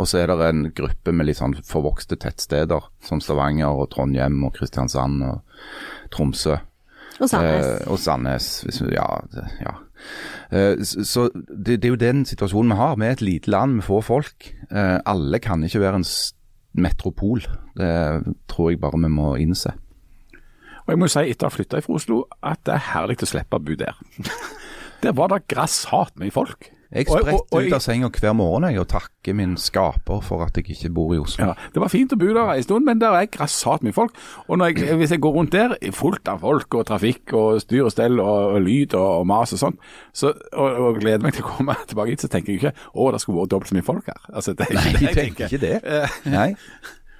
Og 0.01 0.09
så 0.09 0.23
er 0.23 0.27
det 0.33 0.39
en 0.49 0.65
gruppe 0.75 1.13
med 1.13 1.29
litt 1.29 1.37
sånn 1.39 1.53
forvokste 1.69 2.17
tettsteder, 2.19 2.81
som 3.05 3.21
Stavanger 3.21 3.71
og 3.77 3.91
Trondheim 3.93 4.41
og 4.49 4.55
Kristiansand 4.57 5.21
og 5.29 5.43
Tromsø. 6.11 6.57
Og 7.21 7.29
Sandnes. 7.29 7.67
Eh, 7.69 7.89
og 7.93 7.99
Sandnes. 8.01 8.47
Ja, 8.91 9.07
ja. 9.61 9.75
Eh, 10.51 10.81
så 10.83 11.29
det, 11.35 11.77
det 11.83 11.87
er 11.87 11.93
jo 11.93 12.01
den 12.01 12.25
situasjonen 12.27 12.73
vi 12.73 12.79
har. 12.81 12.97
Vi 12.99 13.07
er 13.07 13.15
et 13.19 13.23
lite 13.25 13.53
land 13.53 13.77
med 13.79 13.87
få 13.87 14.01
folk. 14.03 14.49
Eh, 14.73 14.97
alle 15.07 15.39
kan 15.45 15.63
ikke 15.69 15.85
være 15.85 16.01
en 16.01 16.09
s- 16.09 16.33
metropol. 16.73 17.45
Det 17.77 18.35
tror 18.51 18.71
jeg 18.73 18.81
bare 18.83 19.01
vi 19.03 19.11
må 19.13 19.35
innse. 19.41 19.75
Og 20.83 20.93
jeg 20.93 20.99
må 20.99 21.07
jo 21.07 21.15
si 21.15 21.25
etter 21.31 21.47
å 21.47 21.51
ha 21.51 21.55
flytta 21.55 21.81
fra 21.85 21.97
Oslo, 21.99 22.23
at 22.43 22.63
det 22.67 22.75
er 22.75 22.87
herlig 22.91 23.21
å 23.23 23.29
slippe 23.31 23.59
å 23.59 23.63
bo 23.63 23.77
der. 23.79 23.99
Der 25.03 25.15
var 25.19 25.33
det 25.33 25.49
grassat 25.51 26.15
mye 26.21 26.31
folk. 26.31 26.69
Jeg 26.93 27.07
spretter 27.09 27.41
ut 27.57 27.73
av 27.73 27.81
senga 27.81 28.09
hver 28.13 28.35
morgen 28.37 28.67
jeg, 28.69 28.77
og 28.83 28.89
takker 28.93 29.37
min 29.37 29.55
skaper 29.61 30.21
for 30.25 30.45
at 30.45 30.59
jeg 30.61 30.75
ikke 30.75 30.91
bor 30.93 31.15
i 31.17 31.21
Oslo. 31.23 31.47
Ja, 31.49 31.71
det 31.73 31.81
var 31.81 31.89
fint 31.93 32.13
å 32.13 32.19
bo 32.21 32.29
der 32.37 32.53
en 32.53 32.67
stund, 32.67 32.85
men 32.85 33.01
der 33.01 33.17
er 33.17 33.31
grassat 33.33 33.85
mye 33.87 33.97
folk. 33.97 34.13
Og 34.45 34.61
når 34.61 34.75
jeg, 34.75 34.99
hvis 35.01 35.15
jeg 35.17 35.23
går 35.25 35.37
rundt 35.39 35.57
der, 35.57 35.77
fullt 35.97 36.29
av 36.29 36.45
folk 36.45 36.77
og 36.77 36.85
trafikk 36.91 37.33
og 37.39 37.63
styr 37.65 37.87
og 37.89 37.95
stell 37.95 38.21
og, 38.21 38.59
og 38.59 38.61
lyd 38.67 38.97
og, 38.99 39.09
og 39.23 39.29
mas 39.33 39.57
og 39.57 39.63
sånn, 39.65 39.79
så, 40.13 40.35
og, 40.53 40.81
og 40.89 41.01
gleder 41.01 41.25
meg 41.25 41.39
til 41.39 41.47
å 41.47 41.53
komme 41.55 41.79
tilbake 41.89 42.13
hit, 42.13 42.27
så 42.27 42.33
tenker 42.33 42.53
jeg 42.53 42.61
ikke 42.61 42.75
å, 42.93 43.09
det 43.15 43.23
skulle 43.25 43.41
vært 43.41 43.55
dobbelt 43.57 43.73
så 43.73 43.79
mye 43.81 43.89
folk 43.89 44.13
her. 44.13 44.21
Altså, 44.33 44.53
det 44.59 44.69
er 44.69 44.77
Nei, 44.77 44.89
det 44.93 45.07
jeg 45.09 45.19
tenker 45.23 45.49
ikke 45.49 45.65
det. 45.65 46.09
Nei. 46.33 46.51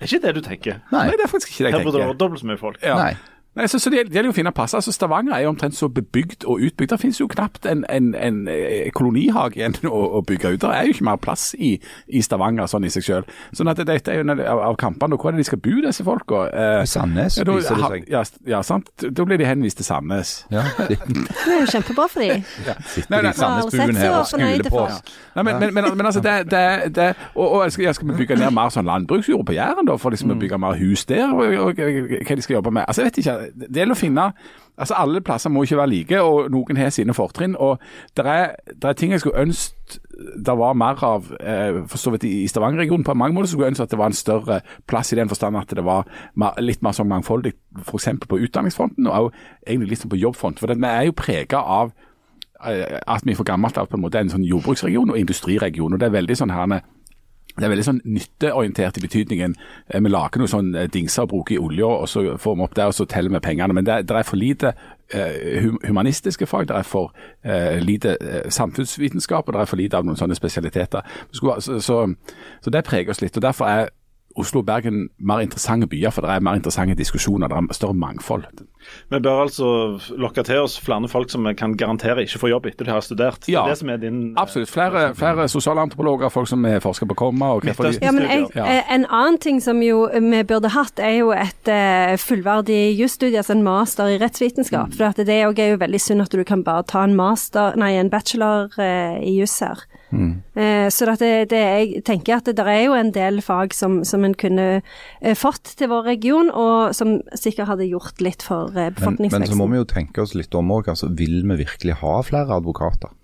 Det 0.03 0.09
er 0.09 0.17
ikke 0.17 0.27
det 0.27 0.31
du 0.35 0.43
tenker. 0.43 0.79
Nei. 0.91 1.01
Nei, 1.07 1.15
det 1.15 1.23
er 1.23 1.31
faktisk 1.31 1.53
ikke 1.53 1.63
det 1.63 1.69
jeg 1.69 1.75
tenker. 1.77 1.79
Her 1.79 1.87
burde 1.87 1.95
det 1.95 2.01
tenker. 2.03 2.09
vært 2.11 2.21
dobbelt 2.25 2.41
så 2.43 2.47
mye 2.49 2.59
folk. 2.59 2.79
Ja. 2.83 2.95
Nei. 2.99 3.13
Nei, 3.55 3.67
så, 3.69 3.77
så 3.79 3.91
det, 3.93 4.07
det 4.09 4.17
gjelder 4.17 4.31
jo 4.31 4.33
å 4.33 4.37
finne 4.39 4.51
plasser. 4.57 4.79
Altså, 4.81 4.93
Stavanger 4.97 5.35
er 5.37 5.43
jo 5.45 5.51
omtrent 5.53 5.77
så 5.77 5.89
bebygd 5.93 6.47
og 6.49 6.63
utbygd. 6.65 6.89
Det 6.95 6.97
finnes 7.03 7.19
jo 7.21 7.27
knapt 7.29 7.67
en, 7.69 7.83
en, 7.93 8.07
en 8.17 8.39
eh, 8.49 8.87
kolonihage 8.97 9.59
igjen 9.61 9.75
å, 9.91 9.99
å 10.17 10.23
bygge 10.25 10.55
ut. 10.55 10.61
Det 10.63 10.71
er 10.73 10.87
jo 10.89 10.95
ikke 10.97 11.05
mer 11.11 11.19
plass 11.21 11.51
i, 11.61 11.75
i 12.09 12.23
Stavanger 12.25 12.71
sånn 12.73 12.87
i 12.89 12.93
seg 12.95 13.05
selv. 13.05 13.35
Sånn 13.53 13.69
at 13.69 13.83
dette 13.85 14.09
er 14.15 14.23
jo 14.23 14.25
en 14.25 14.33
av, 14.39 14.63
av 14.71 14.79
kampene. 14.81 15.19
Hvor 15.21 15.29
er 15.29 15.37
det 15.37 15.45
de 15.45 15.49
skal 15.51 15.61
bo, 15.67 15.75
disse 15.85 16.07
folka? 16.07 16.47
Eh, 16.49 16.85
Sandnes, 16.89 17.37
ja, 17.43 17.45
da- 17.45 17.59
viser 17.59 17.83
det 17.83 17.91
seg. 17.93 18.09
Ja, 18.15 18.23
ja, 18.55 18.63
sant. 18.65 18.89
Da 19.05 19.29
blir 19.29 19.43
de 19.43 19.51
henvist 19.51 19.83
til 19.83 19.89
Sandnes. 19.91 20.33
Ja, 20.53 20.65
Det 20.89 20.97
er 20.97 21.61
jo 21.61 21.69
kjempebra 21.75 22.09
for 22.09 22.25
dem. 22.25 22.47
sitter 22.89 23.13
Nei, 23.13 23.21
nei, 23.29 23.35
i 23.35 23.37
Sandnesbuen 23.37 24.01
her 24.01 24.17
og 24.17 24.27
skuler 24.33 24.73
på 24.73 24.81
oss. 24.87 25.13
Nei, 25.37 25.45
men, 25.45 25.61
men, 25.61 25.77
men, 25.77 25.91
men 26.01 26.09
altså, 26.09 26.25
det, 26.25 26.39
det, 26.53 26.65
det 26.97 27.11
Og, 27.35 27.45
og 27.61 27.73
skal, 27.73 27.85
ja, 27.91 27.93
skal 27.97 28.09
vi 28.11 28.17
bygge 28.23 28.37
ned 28.41 28.53
mer 28.57 28.73
sånn 28.73 28.89
landbruksjord 28.89 29.45
på 29.49 29.55
Jæren, 29.57 29.85
da? 29.89 30.01
For 30.01 30.13
liksom 30.17 30.33
å 30.33 30.41
bygge 30.41 30.59
mer 30.61 30.77
hus 30.81 31.05
der? 31.09 31.29
Og, 31.37 31.53
og, 31.69 31.85
og 31.85 32.17
hva 32.17 32.37
de 32.41 32.45
skal 32.45 32.59
jobbe 32.59 32.73
med? 32.81 32.89
Altså, 32.89 33.05
jeg 33.05 33.13
vet 33.13 33.23
ikke. 33.23 33.39
Det 33.51 33.73
gjelder 33.73 33.97
å 33.97 34.03
finne 34.03 34.33
Altså, 34.81 34.95
Alle 34.97 35.21
plasser 35.21 35.51
må 35.53 35.63
ikke 35.63 35.77
være 35.77 35.91
like, 35.91 36.21
og 36.25 36.47
noen 36.51 36.79
har 36.81 36.89
sine 36.91 37.13
fortrinn. 37.15 37.53
og 37.61 37.79
Det 38.17 38.25
er, 38.27 38.55
er 38.83 38.93
ting 38.97 39.13
jeg 39.13 39.21
skulle 39.21 39.43
ønske 39.45 40.01
det 40.45 40.55
var 40.59 40.77
mer 40.79 41.05
av 41.05 41.27
eh, 41.41 41.83
for 41.89 42.01
så 42.01 42.13
vidt 42.15 42.25
i 42.25 42.47
Stavanger-regionen. 42.49 43.05
På 43.05 43.15
mange 43.15 43.35
måter 43.35 43.51
skulle 43.51 43.67
jeg 43.67 43.75
ønske 43.75 43.87
at 43.87 43.91
det 43.91 43.99
var 43.99 44.13
en 44.13 44.17
større 44.17 44.61
plass 44.89 45.13
i 45.13 45.19
den 45.19 45.29
forstand 45.29 45.59
at 45.59 45.75
det 45.77 45.85
var 45.85 46.09
litt 46.63 46.83
mer 46.85 46.97
sånn 46.97 47.11
mangfoldig 47.11 47.53
f.eks. 47.83 48.09
på 48.29 48.41
utdanningsfronten, 48.47 49.07
og 49.07 49.29
også 49.29 49.45
egentlig 49.67 49.93
litt 49.93 50.03
sånn 50.05 50.13
på 50.15 50.21
jobbfronten. 50.23 50.63
For 50.63 50.73
det, 50.73 50.79
vi 50.83 50.91
er 50.91 51.09
jo 51.09 51.17
prega 51.19 51.63
av 51.63 51.93
eh, 52.65 52.99
at 53.03 53.27
vi 53.27 53.37
for 53.39 53.49
gammelt 53.49 53.79
av 53.81 53.91
på 53.91 53.99
en 53.99 54.05
måte 54.05 54.23
en 54.23 54.33
sånn 54.33 54.47
jordbruksregion 54.47 55.13
og 55.13 55.21
industriregion. 55.21 55.93
og 55.93 56.01
Det 56.01 56.09
er 56.09 56.19
veldig 56.19 56.39
sånn 56.43 56.55
her 56.55 56.79
det 57.59 57.65
er 57.67 57.73
veldig 57.73 57.85
sånn 57.85 58.01
nytteorientert 58.05 58.97
i 58.99 59.05
betydningen. 59.05 59.55
eh, 59.89 60.01
Vi 60.01 60.09
lager 60.09 60.39
noen 60.41 60.49
sånn 60.49 60.75
eh, 60.75 60.89
dingser 60.89 61.23
og 61.27 61.29
bruker 61.35 61.55
i 61.55 61.59
olja, 61.61 61.87
og 61.87 62.09
så 62.09 62.25
får 62.39 62.57
vi 62.57 62.63
opp 62.63 62.75
der 62.75 62.87
og 62.87 62.95
så 62.97 63.05
teller 63.07 63.31
vi 63.31 63.41
pengene. 63.45 63.75
Men 63.75 63.85
det, 63.85 64.07
det 64.09 64.17
er 64.17 64.23
for 64.29 64.37
lite 64.41 64.73
eh, 65.13 65.69
humanistiske 65.87 66.47
fag, 66.47 66.69
det 66.69 66.77
er 66.77 66.83
for 66.89 67.13
eh, 67.45 67.79
lite 67.85 68.17
eh, 68.21 68.49
samfunnsvitenskap, 68.51 69.49
og 69.49 69.55
det 69.55 69.61
er 69.61 69.71
for 69.71 69.77
lite 69.77 69.97
av 70.01 70.05
noen 70.09 70.17
sånne 70.17 70.39
spesialiteter. 70.39 71.03
Så, 71.33 71.57
Så, 71.61 71.81
så, 71.81 72.15
så 72.65 72.71
det 72.71 72.85
preger 72.89 73.11
oss 73.11 73.21
litt. 73.21 73.37
og 73.37 73.43
Derfor 73.43 73.67
er 73.69 73.91
Oslo 74.37 74.61
og 74.61 74.67
Bergen 74.67 75.09
mer 75.21 75.41
interessante 75.45 75.87
byer, 75.87 76.11
for 76.11 76.23
det 76.23 76.31
er 76.31 76.41
mer 76.41 76.55
interessante 76.59 76.95
diskusjoner. 76.99 77.49
Det 77.49 77.57
er 77.59 77.75
større 77.75 77.95
mangfold. 77.95 78.45
Vi 79.11 79.19
bør 79.23 79.43
altså 79.45 79.67
lokke 80.19 80.43
til 80.43 80.59
oss 80.65 80.79
flere 80.83 81.07
folk 81.09 81.31
som 81.31 81.45
vi 81.47 81.53
kan 81.55 81.77
garantere 81.79 82.25
ikke 82.25 82.41
får 82.43 82.51
jobb 82.51 82.67
etter 82.67 82.85
de 82.89 82.91
har 82.91 83.01
studert. 83.01 83.41
Det 83.47 83.53
Ja. 83.55 83.65
er 83.65 83.69
det 83.69 83.79
som 83.79 83.91
er 83.91 83.97
din 83.99 84.35
Absolutt. 84.37 84.69
Flere, 84.69 85.15
flere 85.15 85.49
sosialantropologer, 85.49 86.29
folk 86.31 86.49
som 86.49 86.65
er 86.65 86.81
forsker 86.81 87.07
på 87.07 87.15
komma. 87.15 87.53
og 87.55 87.63
de- 87.63 87.69
Ja, 88.03 88.11
men 88.11 88.23
jeg, 88.23 88.51
eh, 88.57 88.83
En 88.95 89.07
annen 89.11 89.39
ting 89.39 89.61
som 89.61 89.81
jo 89.83 90.09
vi 90.13 90.43
burde 90.43 90.69
hatt, 90.71 90.99
er 90.99 91.19
jo 91.19 91.31
et 91.31 91.69
eh, 91.69 92.17
fullverdig 92.17 92.99
jusstudie, 92.99 93.37
altså 93.39 93.53
en 93.53 93.63
master 93.63 94.05
i 94.07 94.19
rettsvitenskap. 94.19 94.89
Mm. 94.89 94.97
For 94.97 95.05
at 95.05 95.17
det 95.17 95.29
er 95.29 95.45
jo, 95.45 95.51
er 95.57 95.71
jo 95.71 95.77
veldig 95.77 96.01
synd 96.01 96.23
at 96.23 96.31
du 96.31 96.43
kan 96.45 96.63
bare 96.65 96.83
ta 96.83 97.05
en 97.05 97.15
master, 97.15 97.75
nei, 97.77 97.93
en 97.93 98.11
bachelor 98.11 98.69
eh, 98.79 99.19
i 99.23 99.39
juss 99.41 99.61
her. 99.61 99.79
Mm. 100.13 100.43
Eh, 100.55 100.89
så 100.93 101.09
at 101.09 101.23
det, 101.25 101.49
det, 101.51 101.61
jeg 101.61 102.03
tenker 102.05 102.37
at 102.37 102.49
det 102.51 102.59
der 102.59 102.69
er 102.69 102.83
jo 102.85 102.97
en 102.99 103.13
del 103.15 103.41
fag 103.45 103.73
som, 103.75 104.03
som 104.05 104.27
en 104.27 104.37
kunne 104.37 104.67
eh, 104.83 105.35
fått 105.39 105.73
til 105.79 105.89
vår 105.93 106.05
region, 106.11 106.51
og 106.53 106.93
som 106.97 107.17
sikkert 107.33 107.71
hadde 107.73 107.89
gjort 107.89 108.21
litt 108.21 108.45
for 108.45 108.77
eh, 108.77 108.93
Men, 109.01 109.19
men 109.33 109.49
så 109.49 109.57
må 109.59 109.71
vi 109.73 109.81
jo 109.81 109.89
tenke 109.89 110.23
oss 110.25 110.37
litt 110.37 110.55
om 110.59 110.71
òg. 110.75 110.93
Altså, 110.93 111.09
vil 111.17 111.41
vi 111.41 111.59
virkelig 111.65 111.99
ha 112.03 112.15
flere 112.27 112.61
advokater? 112.61 113.15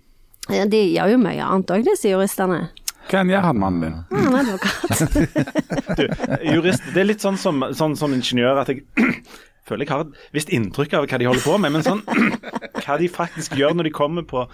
Ja, 0.49 0.65
de 0.65 0.81
gjør 0.95 1.13
jo 1.13 1.21
mye 1.21 1.45
annet 1.45 1.75
òg, 1.75 1.85
disse 1.85 2.09
juristene. 2.09 2.67
Hva 3.09 3.21
gjør 3.25 3.45
han 3.45 3.61
mannen 3.61 3.85
din? 3.85 3.99
Ja, 4.09 4.23
han 4.25 4.35
er 4.35 4.49
advokat. 4.49 5.13
du, 5.99 6.03
jurist, 6.45 6.89
Det 6.93 7.03
er 7.03 7.07
litt 7.09 7.23
sånn 7.25 7.37
som, 7.41 7.63
sånn 7.77 7.95
som 7.97 8.13
ingeniør 8.13 8.63
at 8.63 8.73
jeg 8.73 8.83
føler 9.69 9.85
jeg 9.85 9.93
har 9.93 10.05
et 10.07 10.35
visst 10.35 10.51
inntrykk 10.53 10.97
av 10.97 11.05
hva 11.05 11.21
de 11.21 11.29
holder 11.29 11.45
på 11.45 11.57
med, 11.61 11.73
men 11.77 11.85
sånn 11.85 12.03
hva 12.83 12.97
de 13.01 13.09
faktisk 13.13 13.57
gjør 13.57 13.77
når 13.77 13.89
de 13.89 13.95
kommer 13.95 14.25
på 14.29 14.45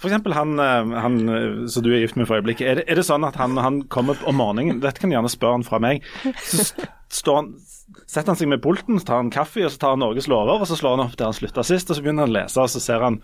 for 0.00 0.08
eksempel 0.08 0.34
han, 0.36 0.54
eh, 0.62 0.94
han 1.04 1.18
eh, 1.28 1.66
som 1.70 1.84
du 1.84 1.90
er 1.92 2.00
gift 2.04 2.16
med 2.20 2.28
for 2.30 2.40
øyeblikket. 2.40 2.66
Er 2.70 2.80
det, 2.80 2.84
er 2.90 3.00
det 3.00 3.04
sånn 3.08 3.26
at 3.28 3.36
han, 3.40 3.56
han 3.60 3.82
kommer 3.92 4.18
om 4.28 4.38
morgenen, 4.40 4.80
dette 4.84 5.02
kan 5.02 5.12
du 5.12 5.16
gjerne 5.18 5.32
spørre 5.32 5.58
han 5.60 5.66
fra 5.66 5.80
meg, 5.84 6.04
så 6.44 6.64
står 7.20 7.38
han, 7.42 7.50
setter 8.08 8.32
han 8.32 8.40
seg 8.40 8.50
med 8.54 8.62
pulten, 8.64 8.98
så 9.02 9.10
tar 9.10 9.20
han 9.22 9.30
kaffe, 9.34 9.66
og 9.66 9.72
så 9.74 9.80
tar 9.82 9.94
han 9.94 10.02
Norges 10.04 10.28
lover, 10.32 10.64
og 10.64 10.70
så 10.70 10.78
slår 10.80 10.96
han 10.96 11.06
opp 11.06 11.16
der 11.20 11.28
han 11.30 11.36
slutta 11.36 11.64
sist, 11.66 11.92
og 11.92 11.98
så 11.98 12.04
begynner 12.04 12.26
han 12.26 12.32
å 12.32 12.38
lese, 12.40 12.64
og 12.64 12.72
så 12.72 12.82
ser 12.82 13.04
han 13.04 13.20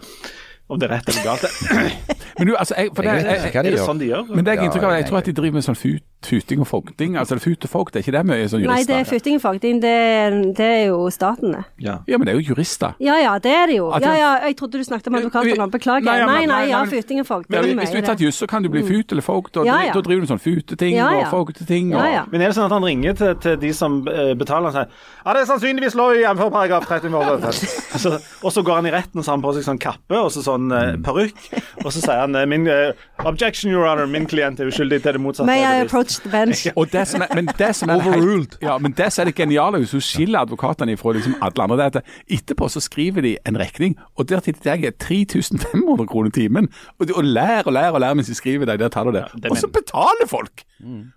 om 0.70 0.78
det 0.78 0.86
er 0.86 0.92
rett 1.00 1.08
eller 1.10 1.24
galt. 1.26 1.46
Men 2.38 2.46
du, 2.46 2.52
altså, 2.54 2.76
jeg, 2.78 2.92
for 2.94 3.02
det, 3.02 3.10
Jeg 3.16 3.24
vet 3.26 3.30
jeg, 3.32 3.48
ikke 3.48 3.56
hva 3.56 3.60
Er 3.60 3.64
de 3.66 3.70
det 3.72 3.78
gjør. 3.80 3.86
sånn 3.88 4.00
de 4.00 4.06
gjør? 4.12 4.28
Men 4.30 4.44
det 4.46 4.52
er 4.52 4.60
jeg 4.60 4.68
inntrykk 4.68 4.84
av, 4.86 4.92
jeg 5.00 5.06
tror 5.08 5.18
at 5.18 5.26
de 5.30 5.34
driver 5.40 5.58
med 5.58 5.66
sånn 5.66 5.78
fut, 5.80 6.04
futing 6.26 6.60
og 6.60 6.66
fogting. 6.68 7.16
Altså 7.16 7.38
fut 7.40 7.64
og 7.64 7.70
fogt, 7.70 7.96
er 7.96 8.04
ikke 8.04 8.12
det 8.12 8.22
mye 8.28 8.48
sånn 8.50 8.64
Nei, 8.68 8.82
det 8.88 8.96
er 9.00 9.04
futing 9.08 9.38
og 9.38 9.42
fogting, 9.44 9.80
det, 9.82 9.94
det 10.58 10.66
er 10.66 10.82
jo 10.90 11.08
staten, 11.10 11.54
det. 11.56 11.62
Ja. 11.80 11.98
Ja, 12.10 12.18
men 12.18 12.28
det 12.28 12.34
er 12.34 12.40
jo 12.40 12.52
jurister. 12.52 12.94
Ja 13.00 13.16
ja, 13.20 13.38
det 13.42 13.52
er 13.52 13.66
det 13.70 13.76
jo. 13.78 13.88
Ja 14.02 14.12
ja, 14.18 14.30
jeg 14.46 14.56
trodde 14.60 14.78
du 14.80 14.84
snakket 14.84 15.08
om 15.08 15.18
advokater 15.20 15.56
nå, 15.58 15.66
beklager. 15.72 16.04
Nei, 16.06 16.18
ja, 16.20 16.26
Nei 16.26 16.40
men- 16.40 16.48
nei, 16.48 16.60
nei, 16.66 16.70
ja, 16.70 16.82
futing 16.84 17.20
og 17.22 17.26
fogting. 17.26 17.54
Men 17.56 17.64
det 17.70 17.76
hvis 17.80 17.94
du 17.94 18.00
har 18.00 18.08
tatt 18.12 18.20
juss, 18.24 18.36
så 18.42 18.46
kan 18.50 18.62
du 18.62 18.68
bli 18.68 18.82
fut 18.86 19.12
eller 19.12 19.24
fogd, 19.24 19.56
og 19.56 19.66
Ja, 19.66 19.80
ja. 19.86 19.92
da 19.96 20.00
driver 20.04 20.26
du 20.26 20.30
sånn 20.32 20.42
futeting 20.42 20.94
Ja, 20.96 21.10
ja. 21.12 21.26
og 21.26 21.30
fogdeting 21.30 21.94
Og, 21.94 22.04
ja. 22.04 22.24
Men 22.30 22.40
er 22.42 22.48
det 22.52 22.56
sånn 22.56 22.68
at 22.68 22.72
han 22.76 22.84
ringer 22.84 23.14
til, 23.16 23.34
til 23.40 23.56
de 23.60 23.72
som 23.76 24.00
eh, 24.08 24.34
betaler 24.34 24.70
og 24.70 24.76
sier 24.76 24.86
ja, 25.24 25.32
det 25.36 25.42
er 25.42 25.48
sannsynligvis 25.50 25.94
lov 25.98 26.14
i 26.16 26.22
jf. 26.22 26.40
paragraf 26.50 26.86
30 26.88 27.14
altså, 27.14 28.18
Og 28.46 28.52
så 28.52 28.62
går 28.64 28.74
han 28.80 28.86
i 28.86 28.92
retten 28.94 29.20
og 29.20 29.24
så 29.24 29.32
har 29.32 29.36
han 29.38 29.44
på 29.44 29.52
seg 29.56 29.66
sånn 29.66 29.80
kappe 29.82 30.16
og 30.20 30.30
så 30.32 30.42
sånn 30.44 30.70
eh, 30.72 30.94
parykk. 31.04 31.40
Og 31.84 31.90
så 31.92 32.00
sier 32.00 32.22
han 32.24 32.34
eh, 32.36 32.46
min 32.50 32.66
objection, 33.26 33.72
your 33.72 33.86
honor, 33.86 34.06
min 34.06 34.26
klient 34.26 34.60
er 34.60 34.70
uskyldig 34.70 35.00
til 35.02 35.16
det 35.16 35.20
motsatte. 35.20 35.46
May 35.46 35.62
I 35.64 35.84
approach 35.84 36.20
the 36.22 36.30
bench? 36.32 36.66
og 36.78 36.92
det 36.92 37.06
som 37.08 37.24
er, 37.24 37.34
men 37.34 37.50
det 37.58 37.70
som 37.76 37.92
er 37.92 38.00
Overruled. 38.00 38.56
Helt, 38.56 38.58
ja, 38.62 38.78
men 38.78 38.94
det 38.96 39.10
som 39.12 39.22
er 39.22 39.30
det 39.30 39.34
geniale, 39.38 39.82
hvis 39.82 39.94
du 39.96 40.00
skiller 40.04 40.44
advokatene 40.44 40.96
fra 41.00 41.14
liksom 41.16 41.36
alle 41.42 41.66
andre, 41.66 41.76
det 41.76 41.84
er 41.84 42.00
at 42.00 42.38
etterpå 42.38 42.68
så 42.68 42.82
skriver 42.84 43.26
de 43.26 43.36
en 43.48 43.60
regning, 43.60 43.98
og 44.16 44.28
der 44.28 44.40
til 44.44 44.56
jeg 44.64 44.84
er 44.84 44.96
3500 45.00 46.06
kroner 46.06 46.30
timen. 46.30 46.68
Og, 46.98 47.08
de, 47.08 47.14
og 47.14 47.24
lærer 47.24 47.66
og 47.66 47.72
lærer 47.72 47.98
og 47.98 48.00
lærer 48.00 48.18
mens 48.20 48.32
de 48.32 48.34
skriver 48.34 48.66
det, 48.66 48.78
der 48.80 48.88
tar 48.88 49.04
du 49.04 49.12
det. 49.16 49.24
det 49.42 49.50
og 49.50 49.56
så 49.56 49.68
betaler 49.68 50.28
folk! 50.28 50.64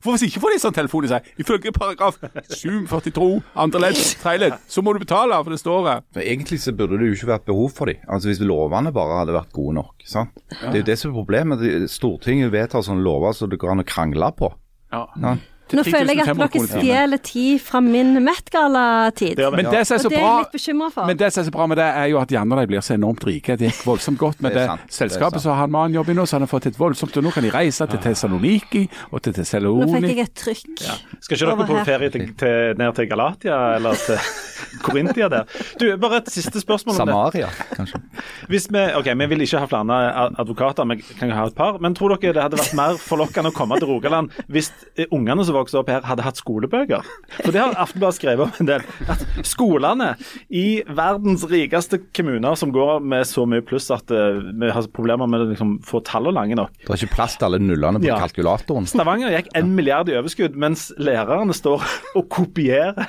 For 0.03 0.11
hvis 0.11 0.25
ikke 0.27 0.41
får 0.43 0.53
de 0.53 0.59
sånn 0.59 0.75
telefon 0.75 1.05
i 1.07 1.09
seg, 1.11 1.27
ifølge 1.39 1.71
paragraf 1.75 2.17
742 2.51 3.27
andre 3.63 3.79
ledd, 3.85 3.99
tredje 4.19 4.41
ledd, 4.41 4.57
så 4.67 4.83
må 4.83 4.91
du 4.95 4.99
betale, 4.99 5.37
for 5.39 5.55
det 5.55 5.59
står 5.61 5.87
her. 5.87 6.01
Men 6.17 6.25
Egentlig 6.33 6.59
så 6.65 6.73
burde 6.75 6.99
det 6.99 7.07
jo 7.07 7.15
ikke 7.15 7.29
vært 7.31 7.45
behov 7.47 7.69
for 7.77 7.91
dem. 7.91 8.01
Altså 8.11 8.31
Hvis 8.31 8.41
lovene 8.43 8.91
bare 8.95 9.21
hadde 9.21 9.35
vært 9.35 9.53
gode 9.55 9.77
nok. 9.79 10.03
sant? 10.03 10.35
Det 10.49 10.73
er 10.73 10.81
jo 10.81 10.89
det 10.89 10.97
som 10.99 11.13
er 11.13 11.15
problemet. 11.15 11.63
Stortinget 11.93 12.51
vedtar 12.53 12.83
sånne 12.85 13.05
lover 13.05 13.35
som 13.37 13.51
det 13.51 13.59
går 13.61 13.75
an 13.75 13.83
å 13.83 13.87
krangle 13.87 14.31
på. 14.37 14.49
Ja. 14.93 15.05
Ja. 15.71 15.77
Nå 15.79 15.83
føler 15.87 16.13
jeg 16.13 16.27
at 16.27 16.37
dere 16.37 16.63
stjeler 16.67 17.21
tid 17.23 17.61
fra 17.63 17.79
min 17.81 18.13
Met-gala-tid. 18.23 19.39
Men 19.55 19.69
det 19.71 19.85
som 19.87 19.95
er 19.97 20.03
så 20.03 20.09
Og 20.09 20.13
det 20.13 20.19
er 20.19 20.21
bra 20.21 20.33
jeg 20.33 20.43
litt 20.43 20.57
bekymra 20.57 20.89
for. 20.93 21.07
Men 21.09 21.19
det 21.19 21.29
som 21.33 21.41
er 21.41 21.47
så 21.47 21.53
bra 21.55 21.67
med 21.71 21.79
det, 21.79 21.87
er 22.03 22.09
jo 22.11 22.19
at 22.21 22.33
Janne 22.35 22.57
og 22.57 22.61
de 22.61 22.69
blir 22.69 22.85
så 22.85 22.97
enormt 22.97 23.25
rike. 23.27 23.57
Det 23.57 23.71
gikk 23.71 23.81
voldsomt 23.87 24.19
godt 24.21 24.43
med 24.43 24.53
Det 24.57 24.67
det, 24.67 24.77
selskapet. 24.93 25.41
som 25.41 25.47
Så 25.47 25.55
har 25.55 25.63
han 25.63 25.73
med 25.73 25.89
en 25.89 25.97
jobb 25.99 26.11
i 26.13 26.17
nå, 26.19 26.25
så 26.29 26.37
han 26.37 26.45
har 26.45 26.51
fått 26.51 26.69
et 26.69 26.79
voldsomt 26.79 27.17
Og 27.17 27.25
nå 27.25 27.33
kan 27.33 27.45
de 27.47 27.51
reise 27.53 27.87
til 27.89 28.01
Thessaloniki 28.03 28.83
og 29.11 29.23
til 29.23 29.33
Nå 29.33 29.87
fikk 29.93 30.09
jeg 30.09 30.19
et 30.23 30.35
trykk. 30.37 30.83
Skal 31.23 31.37
ikke 31.37 31.49
dere 31.49 31.67
på 31.67 31.79
ferie 31.87 32.09
til, 32.13 32.27
til, 32.37 32.75
ned 32.79 32.95
til 32.97 33.09
Galatia, 33.09 33.57
eller 33.77 33.97
til 33.97 34.19
Korintia 34.85 35.29
der. 35.31 35.49
Du, 35.79 35.85
bare 36.01 36.21
et 36.21 36.31
siste 36.33 36.61
spørsmål 36.61 36.95
om 36.95 37.07
det. 37.07 37.13
Samaria, 37.13 37.49
kanskje. 37.73 37.99
Hvis 38.51 38.67
vi, 38.71 38.83
ok, 38.99 39.09
vi 39.19 39.27
vil 39.33 39.45
ikke 39.45 39.61
ha 39.63 39.69
flere 39.69 39.99
advokater, 40.41 40.87
vi 40.89 40.99
kan 41.19 41.31
jo 41.31 41.37
ha 41.37 41.47
et 41.49 41.57
par. 41.57 41.79
Men 41.83 41.95
tror 41.97 42.15
dere 42.15 42.35
det 42.37 42.45
hadde 42.45 42.59
vært 42.59 42.77
mer 42.77 42.99
forlokkende 43.01 43.53
å 43.53 43.55
komme 43.55 43.77
til 43.81 43.89
Rogaland 43.91 44.33
hvis 44.53 44.71
eh, 44.97 45.07
ungene 45.13 45.45
som 45.45 45.52
vokste 45.55 45.79
opp 45.81 45.89
her, 45.91 46.01
hadde 46.07 46.25
hatt 46.25 46.39
skolebøker? 46.39 47.05
For 47.39 47.51
det 47.53 47.61
har 47.61 47.75
Aftenbladet 47.83 48.17
skrevet 48.19 48.45
om 48.47 48.63
en 48.63 48.69
del. 48.69 48.85
At 49.11 49.23
skolene 49.47 50.09
i 50.53 50.65
verdens 50.87 51.45
rikeste 51.49 52.01
kommuner 52.15 52.57
som 52.59 52.73
går 52.75 52.99
med 53.03 53.27
så 53.29 53.45
mye 53.49 53.65
pluss 53.65 53.89
at 53.93 54.11
eh, 54.13 54.41
vi 54.53 54.71
har 54.73 54.89
problemer 54.95 55.29
med 55.29 55.45
å 55.45 55.49
liksom, 55.51 55.77
få 55.87 56.03
tallene 56.07 56.35
lange 56.37 56.57
nok. 56.59 56.73
Det 56.83 56.89
er 56.91 57.05
ikke 57.05 57.15
plass 57.15 57.37
til 57.39 57.49
alle 57.49 57.61
nullene 57.63 58.01
på 58.03 58.09
Ja. 58.09 58.19
kalkulatoren. 58.23 58.89
Stavanger 58.89 59.33
gikk 59.37 59.53
en 59.57 59.73
milliard 59.77 60.09
i 60.11 60.17
overskudd, 60.19 60.57
mens 60.59 60.89
lærerne 61.01 61.55
står 61.55 61.83
og 62.17 62.29
kopierer. 62.33 63.07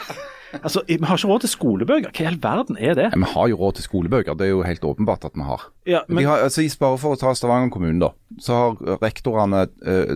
Altså, 0.62 0.82
Vi 0.86 0.98
har 1.02 1.18
ikke 1.18 1.28
råd 1.28 1.40
til 1.44 1.50
skolebøker. 1.50 2.12
Hva 2.14 2.22
i 2.24 2.28
all 2.30 2.38
verden 2.42 2.76
er 2.78 2.94
det? 2.94 3.08
Ja, 3.10 3.18
Vi 3.18 3.30
har 3.34 3.48
jo 3.50 3.56
råd 3.58 3.74
til 3.78 3.86
skolebøker, 3.88 4.36
det 4.38 4.46
er 4.46 4.52
jo 4.52 4.62
helt 4.62 4.84
åpenbart 4.86 5.24
at 5.26 5.34
vi 5.34 5.42
har. 5.42 5.62
Ja, 5.86 6.00
men, 6.08 6.18
Vi 6.18 6.24
har 6.28 6.44
altså, 6.46 6.62
bare 6.80 6.98
for 6.98 7.16
å 7.16 7.18
ta 7.20 7.34
Stavanger 7.34 7.72
kommune, 7.74 7.98
da, 8.00 8.12
så 8.38 8.52
har 8.60 8.98
rektorene 9.02 9.64
eh, 9.86 10.14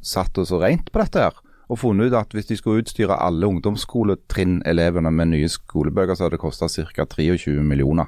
satt 0.00 0.38
oss 0.38 0.52
rent 0.52 0.90
på 0.92 1.02
dette 1.02 1.26
her. 1.28 1.40
Og 1.74 1.80
funnet 1.80 2.12
ut 2.12 2.14
at 2.14 2.34
hvis 2.34 2.46
de 2.46 2.56
skulle 2.58 2.84
utstyre 2.84 3.16
alle 3.18 3.48
ungdomsskoletrinnelevene 3.50 5.10
med 5.10 5.32
nye 5.32 5.48
skolebøker, 5.50 6.14
så 6.14 6.26
hadde 6.26 6.36
det 6.36 6.44
kosta 6.44 6.68
ca. 6.70 7.06
23 7.10 7.56
millioner. 7.66 8.06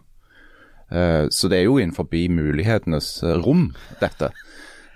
Eh, 0.93 1.27
så 1.35 1.51
det 1.51 1.59
er 1.59 1.65
jo 1.67 1.81
innenfor 1.83 2.07
mulighetenes 2.31 3.23
eh, 3.25 3.35
rom, 3.43 3.73
dette. 4.01 4.31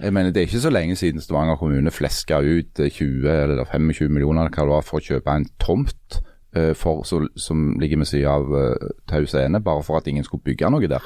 Jeg 0.00 0.12
mener, 0.12 0.30
Det 0.30 0.40
er 0.40 0.46
ikke 0.46 0.60
så 0.60 0.70
lenge 0.70 0.96
siden 0.96 1.20
Stavanger 1.20 1.56
kommune 1.56 1.90
fleska 1.90 2.38
ut 2.38 2.78
eh, 2.78 2.90
20 2.90 3.28
eller 3.28 3.64
25 3.64 4.08
millioner 4.08 4.48
hva 4.48 4.62
det 4.62 4.70
var, 4.70 4.86
for 4.86 5.00
å 5.00 5.04
kjøpe 5.04 5.34
en 5.34 5.48
tomt 5.58 6.22
eh, 6.54 6.72
for, 6.74 7.02
som 7.36 7.74
ligger 7.80 7.98
ved 7.98 8.06
siden 8.06 8.30
av 8.30 8.78
Taus 9.08 9.34
Ene, 9.34 9.60
bare 9.60 9.82
for 9.82 9.98
at 9.98 10.06
ingen 10.06 10.24
skulle 10.24 10.46
bygge 10.46 10.70
noe 10.70 10.86
der. 10.86 11.02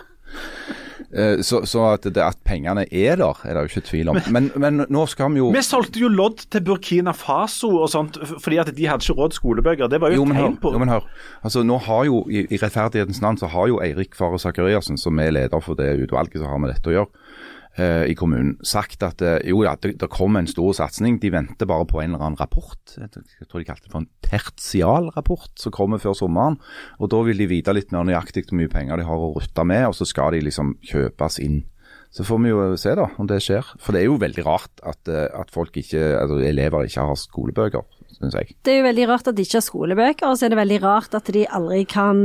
Eh, 1.10 1.42
så 1.46 1.62
så 1.68 1.84
at, 1.92 2.06
det, 2.06 2.22
at 2.22 2.38
pengene 2.46 2.84
er 2.90 3.18
der, 3.20 3.40
er 3.44 3.56
det 3.56 3.64
jo 3.64 3.72
ikke 3.72 3.88
tvil 3.88 4.12
om. 4.12 4.18
Men, 4.34 4.50
men 4.60 4.84
nå 4.92 5.04
skal 5.10 5.32
vi 5.34 5.42
jo 5.42 5.50
Vi 5.54 5.62
solgte 5.64 6.02
jo 6.02 6.10
lodd 6.12 6.44
til 6.52 6.64
Burkina 6.66 7.14
Faso 7.16 7.70
og 7.80 7.90
sånt, 7.92 8.18
fordi 8.42 8.60
at 8.62 8.72
de 8.76 8.88
hadde 8.90 9.04
ikke 9.04 9.18
råd 9.18 9.36
skolebøker. 9.38 9.90
Det 9.90 10.00
var 10.02 10.14
jo, 10.14 10.22
jo, 10.22 10.28
et 10.28 10.32
men 10.32 10.40
tegn 10.42 10.58
på 10.62 10.74
jo, 10.74 10.82
men 10.82 10.92
hør. 10.94 11.08
Altså, 11.42 11.64
nå 11.66 11.78
har 11.88 12.04
jo, 12.10 12.22
i, 12.30 12.46
I 12.48 12.60
rettferdighetens 12.60 13.22
navn 13.24 13.40
så 13.40 13.50
har 13.52 13.70
jo 13.72 13.80
Eirik 13.84 14.16
Faret 14.18 14.42
Sakariassen, 14.44 15.00
som 15.00 15.18
er 15.22 15.34
leder 15.34 15.64
for 15.64 15.78
det 15.78 15.92
utvalget 16.04 16.40
som 16.40 16.50
har 16.52 16.62
med 16.62 16.74
dette 16.74 16.90
å 16.92 16.96
gjøre, 16.98 17.24
eh, 17.78 18.04
i 18.10 18.14
kommunen, 18.18 18.56
sagt 18.66 19.02
at 19.06 19.22
eh, 19.24 19.40
jo 19.50 19.62
ja, 19.66 19.74
det, 19.80 19.96
det 20.00 20.10
kommer 20.12 20.42
en 20.42 20.50
stor 20.50 20.74
satsing. 20.76 21.18
De 21.22 21.32
venter 21.34 21.68
bare 21.68 21.86
på 21.90 22.00
en 22.02 22.14
eller 22.14 22.24
annen 22.24 22.40
rapport. 22.40 22.96
Jeg 22.96 23.10
tror 23.48 23.60
de 23.60 23.68
kalte 23.68 23.88
det 23.88 23.92
for 23.92 24.04
en 24.04 24.10
tertialrapport 24.24 25.52
som 25.60 25.74
kommer 25.74 26.02
før 26.02 26.16
sommeren. 26.18 26.58
Og 27.00 27.12
Da 27.12 27.22
vil 27.26 27.40
de 27.40 27.50
vite 27.50 27.74
litt 27.74 27.94
mer 27.94 28.06
nøyaktig 28.08 28.46
hvor 28.48 28.60
mye 28.60 28.72
penger 28.72 29.00
de 29.00 29.08
har 29.08 29.28
å 29.28 29.34
rutte 29.36 29.66
med, 29.68 29.88
og 29.90 29.96
så 29.98 30.08
skal 30.08 30.34
de 30.36 30.44
liksom 30.48 30.76
kjøpes 30.84 31.40
inn. 31.44 31.62
Så 32.14 32.22
får 32.22 32.38
vi 32.44 32.50
jo 32.52 32.66
se 32.78 32.92
da 32.94 33.08
om 33.18 33.26
det 33.26 33.40
skjer. 33.42 33.72
For 33.82 33.94
det 33.94 34.04
er 34.04 34.06
jo 34.06 34.20
veldig 34.22 34.44
rart 34.46 34.84
at, 34.86 35.02
eh, 35.10 35.26
at 35.34 35.50
folk 35.54 35.74
ikke, 35.80 36.02
altså 36.20 36.38
elever 36.46 36.86
ikke 36.86 37.08
har 37.08 37.18
skolebøker, 37.18 37.88
syns 38.14 38.36
jeg. 38.38 38.54
Det 38.62 38.76
er 38.76 38.78
jo 38.82 38.86
veldig 38.86 39.08
rart 39.10 39.32
at 39.32 39.34
de 39.34 39.42
ikke 39.42 39.58
har 39.58 39.66
skolebøker, 39.66 40.28
og 40.28 40.38
så 40.38 40.46
er 40.46 40.54
det 40.54 40.60
veldig 40.62 40.78
rart 40.84 41.18
at 41.18 41.32
de 41.34 41.42
aldri 41.58 41.82
kan 41.90 42.22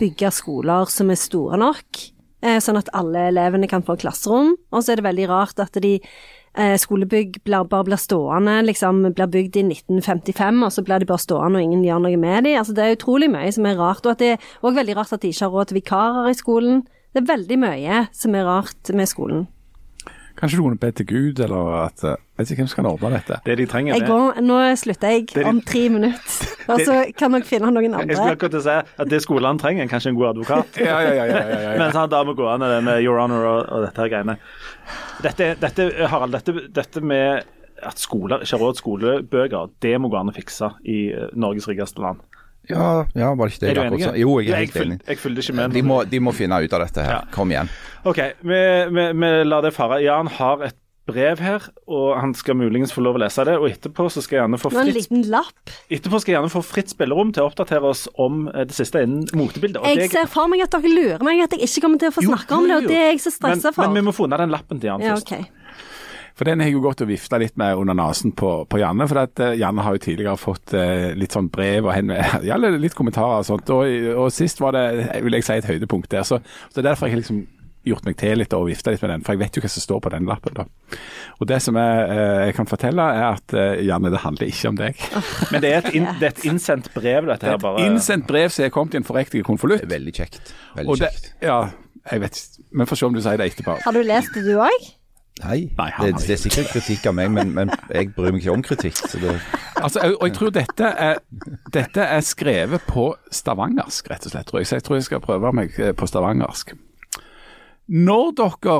bygge 0.00 0.32
skoler 0.32 0.88
som 0.88 1.12
er 1.12 1.20
store 1.20 1.60
nok, 1.60 2.00
sånn 2.40 2.78
at 2.80 2.88
alle 2.96 3.26
elevene 3.28 3.68
kan 3.68 3.84
få 3.84 3.98
klasserom. 4.00 4.54
Og 4.72 4.84
så 4.84 4.94
er 4.94 5.00
det 5.00 5.08
veldig 5.08 5.26
rart 5.28 5.60
at 5.60 5.76
de 5.82 5.98
eh, 6.00 6.76
skolebygg 6.80 7.40
bare 7.44 7.84
blir 7.86 8.00
stående, 8.00 8.60
liksom 8.66 9.02
blir 9.12 9.30
bygd 9.30 9.60
i 9.60 9.66
1955, 9.68 10.64
og 10.66 10.72
så 10.74 10.84
blir 10.86 11.02
de 11.02 11.10
bare 11.10 11.22
stående 11.22 11.60
og 11.60 11.68
ingen 11.68 11.84
gjør 11.86 12.02
noe 12.06 12.20
med 12.20 12.48
dem. 12.48 12.58
Altså, 12.60 12.74
det 12.76 12.86
er 12.86 12.98
utrolig 12.98 13.30
mye 13.32 13.52
som 13.54 13.68
er 13.68 13.78
rart, 13.80 14.06
og 14.06 14.18
det 14.22 14.34
er 14.34 14.50
òg 14.64 14.78
veldig 14.80 14.98
rart 14.98 15.14
at 15.16 15.22
de 15.22 15.32
ikke 15.32 15.46
har 15.46 15.56
råd 15.56 15.70
til 15.70 15.80
vikarer 15.80 16.30
i 16.30 16.38
skolen. 16.38 16.84
Det 17.10 17.22
er 17.22 17.32
veldig 17.32 17.58
mye 17.60 18.04
som 18.16 18.36
er 18.38 18.46
rart 18.48 18.94
med 18.94 19.10
skolen. 19.10 19.48
Kanskje 20.38 20.58
du 20.58 20.62
kunne 20.64 20.78
be 20.80 20.90
til 20.94 21.06
Gud, 21.06 21.40
eller 21.44 21.72
at 21.84 22.04
eh, 22.04 22.16
Jeg 22.38 22.44
vet 22.44 22.50
ikke 22.52 22.62
hvem 22.62 22.70
som 22.72 22.78
kan 22.80 22.88
ordne 22.90 23.10
dette. 23.16 23.38
det 23.46 23.56
de 23.58 23.66
trenger. 23.68 23.94
Jeg 23.94 24.06
det. 24.06 24.08
går, 24.08 24.40
nå 24.46 24.58
slutter 24.80 25.14
jeg 25.14 25.26
Det 25.34 25.44
om 25.44 25.56
om 25.56 25.60
tre 25.60 25.82
minutter, 25.88 26.50
og 26.72 26.80
så 26.86 26.98
kan 27.18 27.36
dere 27.36 27.48
finne 27.48 27.70
noen 27.70 27.94
andre. 27.94 28.06
Jeg 28.08 28.16
skulle 28.16 28.36
akkurat 28.38 28.54
til 28.56 28.62
å 28.62 28.66
si 28.68 28.76
at 29.04 29.10
det 29.10 29.22
skolene 29.24 29.60
trenger, 29.60 29.84
er 29.84 29.92
kanskje 29.92 30.14
en 30.14 30.20
god 30.20 30.32
advokat. 30.34 30.80
Ja, 30.90 30.98
ja, 31.04 31.12
ja, 31.14 31.24
ja, 31.28 31.40
ja, 31.44 31.60
ja. 31.66 31.72
Mens 31.78 31.98
han 31.98 32.10
damer 32.10 32.34
gå 32.38 32.48
det 32.62 32.82
med 32.86 33.02
Your 33.04 33.20
Honor 33.20 33.46
og, 33.46 33.60
og 33.68 33.84
dette 33.86 34.04
her 34.04 34.12
greiene. 34.12 34.36
Dette, 35.20 35.54
dette, 35.60 35.88
Harald, 36.08 36.32
dette, 36.32 36.68
dette 36.72 37.02
med 37.04 37.44
at 37.86 38.00
skoler 38.00 38.42
ikke 38.44 38.56
har 38.56 38.62
råd 38.64 38.76
til 38.76 38.82
skolebøker, 38.84 39.70
det 39.82 39.94
må 40.00 40.10
gå 40.12 40.18
an 40.20 40.32
å 40.32 40.36
fikse 40.36 40.72
i 40.88 40.98
eh, 41.14 41.30
Norges 41.38 41.68
rikeste 41.70 42.02
land. 42.04 42.20
Ja, 42.70 43.06
ja, 43.14 43.30
var 43.34 43.48
det 43.50 43.54
ikke 43.56 43.64
det 43.66 43.70
Er 43.70 43.78
du 43.78 43.82
enig? 43.86 44.20
Jo, 44.22 44.36
jeg 44.40 44.52
er 44.54 44.62
helt 44.64 44.76
enig. 44.84 45.00
Jeg 45.08 45.18
følger 45.22 45.46
ikke 45.46 45.56
med. 45.60 45.72
De 45.76 45.82
må, 45.82 46.02
de 46.10 46.20
må 46.20 46.34
finne 46.36 46.60
ut 46.64 46.72
av 46.78 46.84
dette 46.86 47.06
her. 47.06 47.18
Ja. 47.18 47.22
Kom 47.34 47.50
igjen. 47.54 47.68
OK, 48.04 48.20
vi, 48.42 48.60
vi, 48.94 49.08
vi 49.24 49.32
lar 49.48 49.62
det 49.66 49.74
fare. 49.76 50.00
Jan 50.04 50.30
har 50.40 50.62
et 50.70 50.76
brev 51.10 51.40
her, 51.42 51.64
og 51.90 52.20
han 52.20 52.34
skal 52.38 52.54
muligens 52.54 52.92
få 52.94 53.02
lov 53.02 53.16
å 53.18 53.20
lese 53.24 53.42
det. 53.48 53.56
Og 53.58 53.66
etterpå 53.72 54.06
så 54.14 54.22
skal 54.22 54.36
jeg 54.36 54.42
gjerne 54.44 54.60
få 54.62 54.70
fritt, 54.70 54.90
en 54.92 54.94
liten 54.94 55.24
lapp. 55.32 55.72
etterpå 55.90 56.20
skal 56.22 56.32
jeg 56.32 56.36
gjerne 56.38 56.52
få 56.52 56.62
fritt 56.62 56.92
spillerom 56.92 57.32
til 57.34 57.42
å 57.42 57.48
oppdatere 57.50 57.88
oss 57.90 58.04
om 58.20 58.44
eh, 58.52 58.62
det 58.70 58.76
siste 58.76 59.02
innen 59.02 59.24
motebildet. 59.34 59.80
Og 59.82 59.88
Jeg 59.90 60.12
ser 60.12 60.28
for 60.30 60.46
meg 60.52 60.62
at 60.62 60.70
dere 60.76 60.92
lurer 60.92 61.24
meg, 61.26 61.42
at 61.42 61.56
jeg 61.56 61.66
ikke 61.66 61.82
kommer 61.86 61.98
til 62.02 62.12
å 62.12 62.14
få 62.14 62.22
Jo, 62.26 62.34
snakke 62.36 62.60
om 62.60 62.68
det, 62.70 62.76
og 62.76 62.86
det 62.92 63.00
er 63.00 63.08
jeg 63.10 63.24
så 63.26 63.32
stressa 63.34 63.72
for. 63.74 63.88
men 63.90 63.98
vi 63.98 64.06
må 64.06 64.14
få 64.14 64.28
unna 64.28 64.38
den 64.44 64.54
lappen 64.54 64.78
til 64.78 64.92
Jan 64.92 65.02
Ja, 65.02 65.16
først. 65.18 65.32
ok. 65.34 65.56
For 66.40 66.48
den 66.48 66.62
har 66.62 66.70
jeg 66.70 66.78
jo 66.78 66.80
gått 66.80 67.02
og 67.04 67.10
vifta 67.10 67.36
litt 67.36 67.58
med 67.60 67.76
under 67.76 67.92
nesen 67.98 68.32
på, 68.32 68.50
på 68.64 68.78
Janne. 68.80 69.04
For 69.10 69.20
at 69.20 69.40
eh, 69.44 69.58
Janne 69.60 69.84
har 69.84 69.92
jo 69.92 70.00
tidligere 70.00 70.40
fått 70.40 70.72
eh, 70.72 71.10
litt 71.12 71.34
sånn 71.36 71.50
brev 71.52 71.84
og 71.84 72.14
ja, 72.48 72.56
litt 72.56 72.96
kommentarer 72.96 73.42
og 73.42 73.44
sånt. 73.44 73.68
Og, 73.76 74.06
og 74.16 74.30
sist 74.32 74.62
var 74.64 74.72
det, 74.72 74.84
vil 75.20 75.36
jeg 75.36 75.44
si, 75.44 75.58
et 75.60 75.68
høydepunkt 75.68 76.08
der. 76.14 76.24
Så, 76.24 76.38
så 76.40 76.78
det 76.78 76.86
er 76.86 76.94
derfor 76.94 77.10
jeg 77.10 77.18
har 77.18 77.20
liksom 77.20 77.42
gjort 77.84 78.08
meg 78.08 78.16
til 78.20 78.40
litt 78.40 78.56
og 78.56 78.70
vifta 78.70 78.94
litt 78.94 79.04
med 79.04 79.12
den. 79.12 79.26
For 79.26 79.36
jeg 79.36 79.42
vet 79.42 79.58
jo 79.58 79.64
hva 79.66 79.72
som 79.74 79.84
står 79.84 80.00
på 80.06 80.12
den 80.14 80.30
lappen. 80.30 80.56
da. 80.56 80.96
Og 81.36 81.50
det 81.50 81.58
som 81.60 81.76
jeg, 81.76 82.06
eh, 82.14 82.36
jeg 82.46 82.56
kan 82.56 82.70
fortelle, 82.72 83.08
er 83.18 83.26
at 83.26 83.56
Janne, 83.84 84.12
det 84.14 84.22
handler 84.24 84.48
ikke 84.54 84.70
om 84.72 84.78
deg. 84.80 85.02
Men 85.52 85.64
det 85.66 85.74
er 85.74 85.82
et, 85.82 85.90
in, 86.00 86.08
det 86.22 86.30
er 86.30 86.32
et 86.38 86.46
innsendt 86.48 86.88
brev, 86.94 87.28
dette 87.28 87.50
her. 87.50 87.60
bare... 87.60 87.82
Det 87.82 87.84
er 87.84 87.90
Et 87.90 87.98
innsendt 87.98 88.24
brev 88.30 88.48
som 88.56 88.64
er 88.64 88.72
kommet 88.72 88.96
i 88.96 89.02
en 89.02 89.08
forriktig 89.10 89.44
konvolutt. 89.44 89.84
Veldig 89.92 90.16
kjekt. 90.22 90.40
Og 90.78 90.86
Veldig 90.86 91.02
det, 91.04 91.34
ja, 91.44 91.60
jeg 92.08 92.24
vet 92.24 92.40
Vi 92.72 92.88
får 92.88 92.96
se 92.96 93.10
om 93.10 93.20
du 93.20 93.20
sier 93.20 93.36
det 93.36 93.50
etterpå. 93.52 93.76
Har 93.84 93.92
du 93.92 94.00
lest 94.08 94.32
det, 94.32 94.46
du 94.48 94.56
òg? 94.56 94.88
Nei, 95.40 95.70
Nei, 95.78 95.88
det, 96.02 96.10
det 96.26 96.34
er 96.34 96.40
sikkert 96.42 96.72
kritikk 96.74 97.06
av 97.08 97.14
meg, 97.16 97.30
men, 97.32 97.54
men 97.56 97.70
jeg 97.88 98.10
bryr 98.12 98.34
meg 98.34 98.42
ikke 98.42 98.52
om 98.58 98.64
kritikk. 98.66 98.98
Så 99.08 99.20
det, 99.22 99.38
Altså, 99.80 100.02
og 100.20 100.26
jeg 100.26 100.36
tror 100.36 100.52
dette 100.52 100.90
er, 101.06 101.22
dette 101.72 102.04
er 102.04 102.20
skrevet 102.26 102.84
på 102.88 103.06
stavangersk, 103.32 104.10
rett 104.12 104.26
og 104.28 104.34
slett. 104.34 104.50
Tror 104.50 104.60
jeg. 104.60 104.68
Så 104.68 104.76
jeg 104.80 104.84
tror 104.84 104.98
jeg 104.98 105.06
skal 105.08 105.22
prøve 105.24 105.52
meg 105.56 105.78
eh, 105.80 105.94
på 105.96 106.08
stavangersk. 106.10 106.74
Når 107.90 108.28
dere 108.38 108.74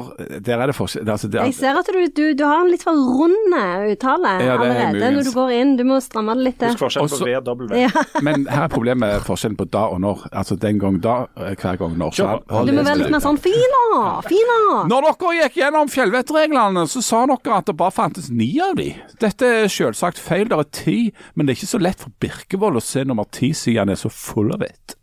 Der 0.47 0.61
er 0.63 0.71
det 0.71 0.75
forskjell 0.77 1.09
altså, 1.11 1.27
det, 1.27 1.41
Jeg 1.49 1.55
ser 1.59 1.79
at 1.81 1.89
du, 1.91 1.99
du, 2.15 2.23
du 2.39 2.45
har 2.47 2.61
en 2.63 2.69
litt 2.71 2.85
for 2.87 2.95
rund 2.95 3.55
uttale 3.91 4.35
Ja, 4.39 4.55
det 4.61 4.69
er 4.69 4.77
allerede 4.87 5.09
når 5.17 5.27
du 5.27 5.31
går 5.35 5.51
inn. 5.57 5.73
Du 5.81 5.83
må 5.89 5.97
stramme 6.05 6.37
det 6.39 6.45
litt 6.47 6.63
Husk 6.63 6.77
til. 6.77 6.81
forskjellen 6.85 7.11
på 7.11 7.17
Også- 7.19 7.27
V 7.27 7.35
og 7.41 7.49
W. 7.49 7.81
Ja. 7.81 8.05
Men 8.27 8.45
her 8.47 8.67
er 8.69 8.71
problemet 8.73 9.25
forskjellen 9.27 9.59
på 9.59 9.67
da 9.73 9.83
og 9.91 9.99
når. 10.05 10.23
Altså 10.31 10.55
den 10.63 10.79
gang 10.83 11.01
da, 11.03 11.17
eh, 11.43 11.57
hver 11.59 11.81
gang 11.81 11.97
når. 11.99 12.15
Så. 12.21 12.29
Du 12.69 12.73
må 12.77 12.85
være 12.87 13.01
litt 13.03 13.11
mer 13.11 13.25
sånn 13.25 13.41
fina, 13.43 13.83
fina. 14.29 14.59
Når 14.91 15.09
dere 15.09 15.33
gikk 15.41 15.59
gjennom 15.65 15.91
fjellvettreglene, 15.91 16.87
så 16.91 17.03
sa 17.03 17.25
dere 17.27 17.57
at 17.59 17.67
det 17.73 17.77
bare 17.81 17.95
fantes 17.97 18.31
ni 18.31 18.53
av 18.63 18.77
de. 18.79 18.93
Dette 19.23 19.51
er 19.65 19.73
selvsagt 19.73 20.23
feil, 20.23 20.47
det 20.51 20.59
er 20.59 20.71
ti, 20.71 20.99
men 21.35 21.47
det 21.49 21.57
er 21.57 21.61
ikke 21.61 21.73
så 21.75 21.83
lett 21.83 21.99
for 22.07 22.15
Birkevold 22.23 22.79
å 22.79 22.85
se 22.85 23.03
nummer 23.09 23.27
ti 23.35 23.51
siden 23.57 23.83
han 23.89 23.95
er 23.97 23.99
så 24.01 24.13
full 24.13 24.53
av 24.55 24.63
vett. 24.63 24.95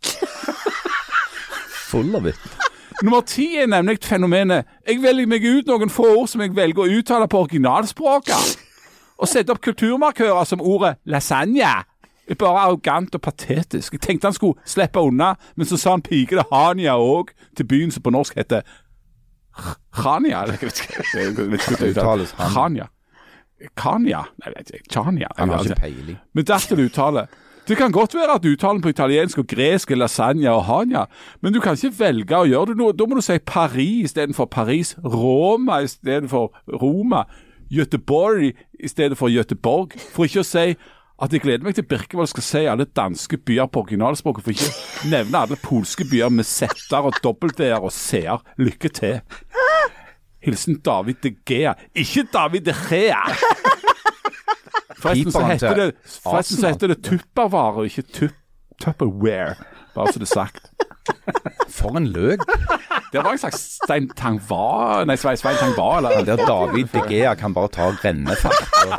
full 1.88 2.16
av 2.16 2.26
it. 2.32 2.67
Nummer 3.02 3.20
ti 3.20 3.56
er 3.56 3.66
nemlig 3.70 3.98
fenomenet 4.02 4.64
Jeg 4.86 5.02
velger 5.02 5.26
meg 5.30 5.44
ut 5.46 5.68
noen 5.70 5.90
få 5.90 6.06
ord 6.16 6.28
som 6.28 6.40
jeg 6.42 6.56
velger 6.56 6.82
å 6.82 6.88
uttale 6.98 7.28
på 7.30 7.44
originalspråket. 7.44 8.58
Og 9.18 9.28
sette 9.28 9.54
opp 9.54 9.62
kulturmarkører 9.62 10.44
som 10.46 10.62
ordet 10.62 10.96
lasagne. 11.06 11.70
Det 12.28 12.36
bare 12.38 12.66
arrogant 12.66 13.14
og 13.14 13.22
patetisk. 13.24 13.92
Jeg 13.92 14.00
tenkte 14.04 14.28
han 14.28 14.36
skulle 14.36 14.60
slippe 14.68 15.00
unna, 15.00 15.32
men 15.56 15.66
så 15.66 15.78
sa 15.80 15.94
han 15.96 16.04
pikete 16.04 16.44
Hania 16.52 16.98
òg, 17.00 17.26
til 17.56 17.66
byen 17.66 17.90
som 17.94 18.02
på 18.02 18.12
norsk 18.12 18.36
heter 18.36 18.62
Khania. 19.94 20.44
det. 20.46 20.60
Khania. 22.52 22.86
Kanya? 23.76 24.22
Nei, 24.38 24.46
jeg 24.46 24.54
vet 24.56 24.70
ikke. 24.74 24.90
Chania. 24.92 25.28
Han 25.38 25.50
har 25.50 25.64
ikke. 25.64 25.80
peiling. 25.80 26.18
Men 26.34 26.44
dertil 26.46 26.84
uttale. 26.84 27.26
Det 27.68 27.76
kan 27.76 27.92
godt 27.92 28.14
være 28.14 28.38
at 28.38 28.46
uttalen 28.48 28.80
på 28.80 28.88
italiensk 28.88 29.38
og 29.42 29.46
gresk 29.46 29.90
er 29.90 29.98
lasagne 30.00 30.48
og 30.48 30.62
hania, 30.64 31.02
men 31.42 31.52
du 31.52 31.60
kan 31.60 31.76
ikke 31.76 31.98
velge 31.98 32.38
å 32.38 32.46
gjøre 32.48 32.72
det 32.72 32.76
nå. 32.80 32.86
Da 32.96 33.04
må 33.04 33.18
du 33.18 33.24
si 33.24 33.36
Paris 33.44 34.08
istedenfor 34.08 34.48
Paris, 34.48 34.94
Roma 35.04 35.82
istedenfor 35.84 36.48
Roma, 36.80 37.26
Göteborg 37.68 38.54
i 38.80 38.88
stedet 38.88 39.18
for 39.20 39.28
Göteborg. 39.28 39.98
For 40.14 40.24
ikke 40.24 40.40
å 40.40 40.48
si 40.48 40.64
at 41.18 41.34
jeg 41.34 41.42
gleder 41.44 41.66
meg 41.66 41.76
til 41.76 41.84
Birkevold 41.90 42.30
skal 42.32 42.46
si 42.46 42.64
alle 42.72 42.88
danske 42.96 43.36
byer 43.36 43.68
på 43.68 43.84
originalspråket, 43.84 44.46
for 44.46 44.56
ikke 44.56 44.72
å 44.72 45.12
nevne 45.12 45.44
alle 45.44 45.60
polske 45.60 46.08
byer 46.08 46.32
med 46.32 46.48
z-er 46.48 47.04
og 47.04 47.20
dobbelt-d-er 47.20 47.84
og 47.84 47.92
c-er. 47.92 48.40
Lykke 48.56 48.92
til. 48.96 49.20
Hilsen 50.40 50.80
David 50.80 51.20
de 51.20 51.34
Gea. 51.44 51.76
Ikke 51.92 52.24
David 52.32 52.70
de 52.70 52.76
Gea! 52.88 53.26
Forresten 54.98 55.32
så 55.32 55.44
heter 55.46 55.74
det, 55.78 55.88
forresten 56.24 56.60
så 56.62 56.72
heter 56.72 56.92
det 56.92 56.98
Tupperware 57.06 57.86
ikke 57.86 58.02
ikke 58.02 58.30
Tupperware, 58.82 59.54
bare 59.94 60.12
så 60.12 60.20
det 60.22 60.28
er 60.28 60.34
sagt. 60.34 60.70
For 61.78 61.96
en 61.98 62.06
løk. 62.12 62.42
Det 63.12 63.22
var 63.24 63.32
en 63.32 63.40
slags 63.40 63.62
Stein 63.78 64.10
Tangva 64.12 65.04
Nei, 65.08 65.16
Svein 65.16 65.38
Svein 65.40 65.56
Tang 65.56 65.72
var, 65.76 66.02
eller 66.04 66.26
Der 66.26 66.42
David 66.44 66.90
De 66.92 67.02
Gea 67.08 67.34
kan 67.34 67.54
bare 67.56 67.70
ta 67.72 67.88
rennefart. 68.04 68.68
Og, 68.84 68.92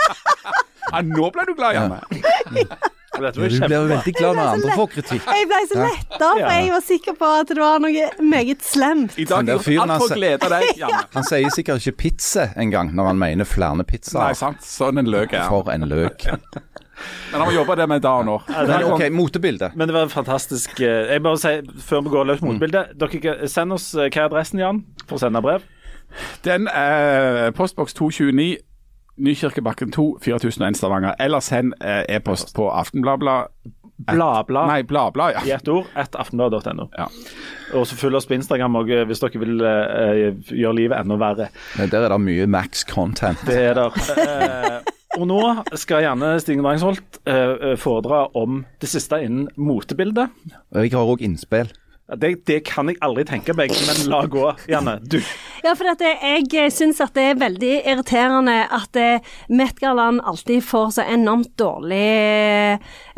ja, 0.89 1.01
Nå 1.05 1.29
ble 1.35 1.45
du 1.45 1.53
glad, 1.57 1.77
Janne. 1.77 2.01
Dette 2.49 2.98
du 3.09 3.39
blir 3.41 3.73
jo 3.73 3.83
veldig 3.89 4.13
glad 4.19 4.35
når 4.37 4.51
andre 4.53 4.75
får 4.77 4.89
kritikk. 4.93 5.25
Jeg 5.25 5.47
ble 5.49 5.59
så 5.71 5.79
letta, 5.81 6.29
for 6.29 6.53
jeg 6.53 6.71
var 6.75 6.83
sikker 6.85 7.15
på 7.19 7.29
at 7.39 7.47
det 7.53 7.57
var 7.61 7.79
noe 7.83 8.09
meget 8.21 8.61
slemt. 8.65 9.17
I 9.17 9.25
dag 9.25 9.41
Han 9.41 9.49
er 9.55 9.63
fyren, 9.65 9.89
alt 9.89 10.03
for 10.03 10.09
altså. 10.09 10.19
glede 10.19 10.51
deg, 10.53 10.69
Janne. 10.83 11.01
Han 11.15 11.27
sier 11.27 11.55
sikkert 11.55 11.81
ikke 11.87 11.97
pizza 12.03 12.49
engang 12.59 12.93
når 12.95 13.11
han 13.13 13.21
mener 13.21 13.49
flere 13.49 13.79
Nei, 13.79 14.33
sant. 14.37 14.61
Sånn 14.65 15.01
en 15.01 15.09
løk 15.09 15.33
er 15.33 15.45
han. 15.45 15.49
For 15.49 15.71
en 15.73 15.87
løk. 15.89 16.27
Men 17.31 17.39
han 17.39 17.47
må 17.47 17.53
jobbe 17.55 17.75
det 17.79 17.85
med 17.87 18.01
da 18.03 18.11
og 18.19 18.25
nå. 18.27 18.37
Men 18.51 18.83
OK, 18.91 19.05
motebilde. 19.15 19.69
Men 19.79 19.87
det 19.87 19.95
var 19.95 20.09
fantastisk. 20.11 20.79
eh, 20.83 21.13
Jeg 21.13 21.23
bare 21.23 21.39
sier, 21.39 21.61
Før 21.79 22.01
vi 22.03 22.11
går 22.11 22.25
løs 22.27 22.41
på 22.41 22.49
motebildet 22.49 22.91
Dere, 22.99 23.47
Send 23.47 23.71
oss 23.71 23.93
eh, 23.95 24.09
hva 24.11 24.25
er 24.25 24.27
adressen, 24.27 24.59
Jan, 24.59 24.81
for 25.07 25.15
å 25.15 25.21
sende 25.23 25.39
brev. 25.45 25.63
Den 26.43 26.67
er 26.67 27.51
postboks 27.55 27.93
229, 27.95 28.57
Nykirkebakken 29.19 29.91
2, 29.91 30.07
4001 30.23 30.79
Stavanger. 30.79 31.15
Eller 31.19 31.43
send 31.43 31.75
eh, 31.83 32.03
e-post 32.15 32.55
på 32.55 32.69
aftenbladblad. 32.71 33.51
Bladblad 33.99 34.67
Nei, 34.67 34.83
Bladblad, 34.83 35.33
i 35.45 35.51
ett 35.51 35.67
ord. 35.67 35.89
At 35.93 36.15
aftenblad.no. 36.15 36.87
ja. 36.97 37.09
Og 37.75 37.83
så 37.87 37.97
følg 37.99 38.15
oss 38.15 38.29
på 38.29 38.37
Instagram 38.37 38.79
også, 38.79 38.95
eh, 38.95 39.07
hvis 39.09 39.23
dere 39.23 39.41
vil 39.41 39.59
uh, 39.59 40.53
gjøre 40.55 40.77
livet 40.77 40.95
enda 41.01 41.17
verre. 41.19 41.49
Der 41.77 42.05
er 42.05 42.13
det 42.13 42.21
mye 42.23 42.47
max 42.47 42.85
content. 42.87 43.43
Det 43.47 43.59
er 43.59 43.75
der. 43.77 43.91
Uh, 43.91 44.79
og 45.19 45.27
nå 45.27 45.41
skal 45.73 46.05
gjerne 46.05 46.31
Stigen 46.39 46.63
Drangsholt 46.63 47.19
uh, 47.27 47.75
foredra 47.81 48.23
om 48.39 48.63
det 48.79 48.89
siste 48.91 49.19
innen 49.25 49.49
motebildet. 49.59 50.31
Og 50.71 50.85
jeg 50.85 50.95
har 50.95 51.13
òg 51.15 51.25
innspill. 51.27 51.73
Det, 52.17 52.45
det 52.49 52.63
kan 52.65 52.89
jeg 52.89 52.97
aldri 53.05 53.25
tenke 53.29 53.53
meg, 53.53 53.73
men 53.85 54.01
la 54.09 54.23
gå, 54.25 54.47
Janne. 54.71 54.99
Du. 55.03 55.19
Ja, 55.59 55.73
for 55.75 55.89
at 55.91 55.99
jeg 55.99 56.71
syns 56.71 57.01
at 57.03 57.11
det 57.17 57.23
er 57.33 57.39
veldig 57.39 57.71
irriterende 57.91 58.61
at 58.71 58.95
eh, 58.95 59.25
Met-gallaen 59.51 60.21
alltid 60.23 60.63
får 60.63 60.93
så 60.95 61.03
enormt 61.03 61.51
dårlig 61.59 61.99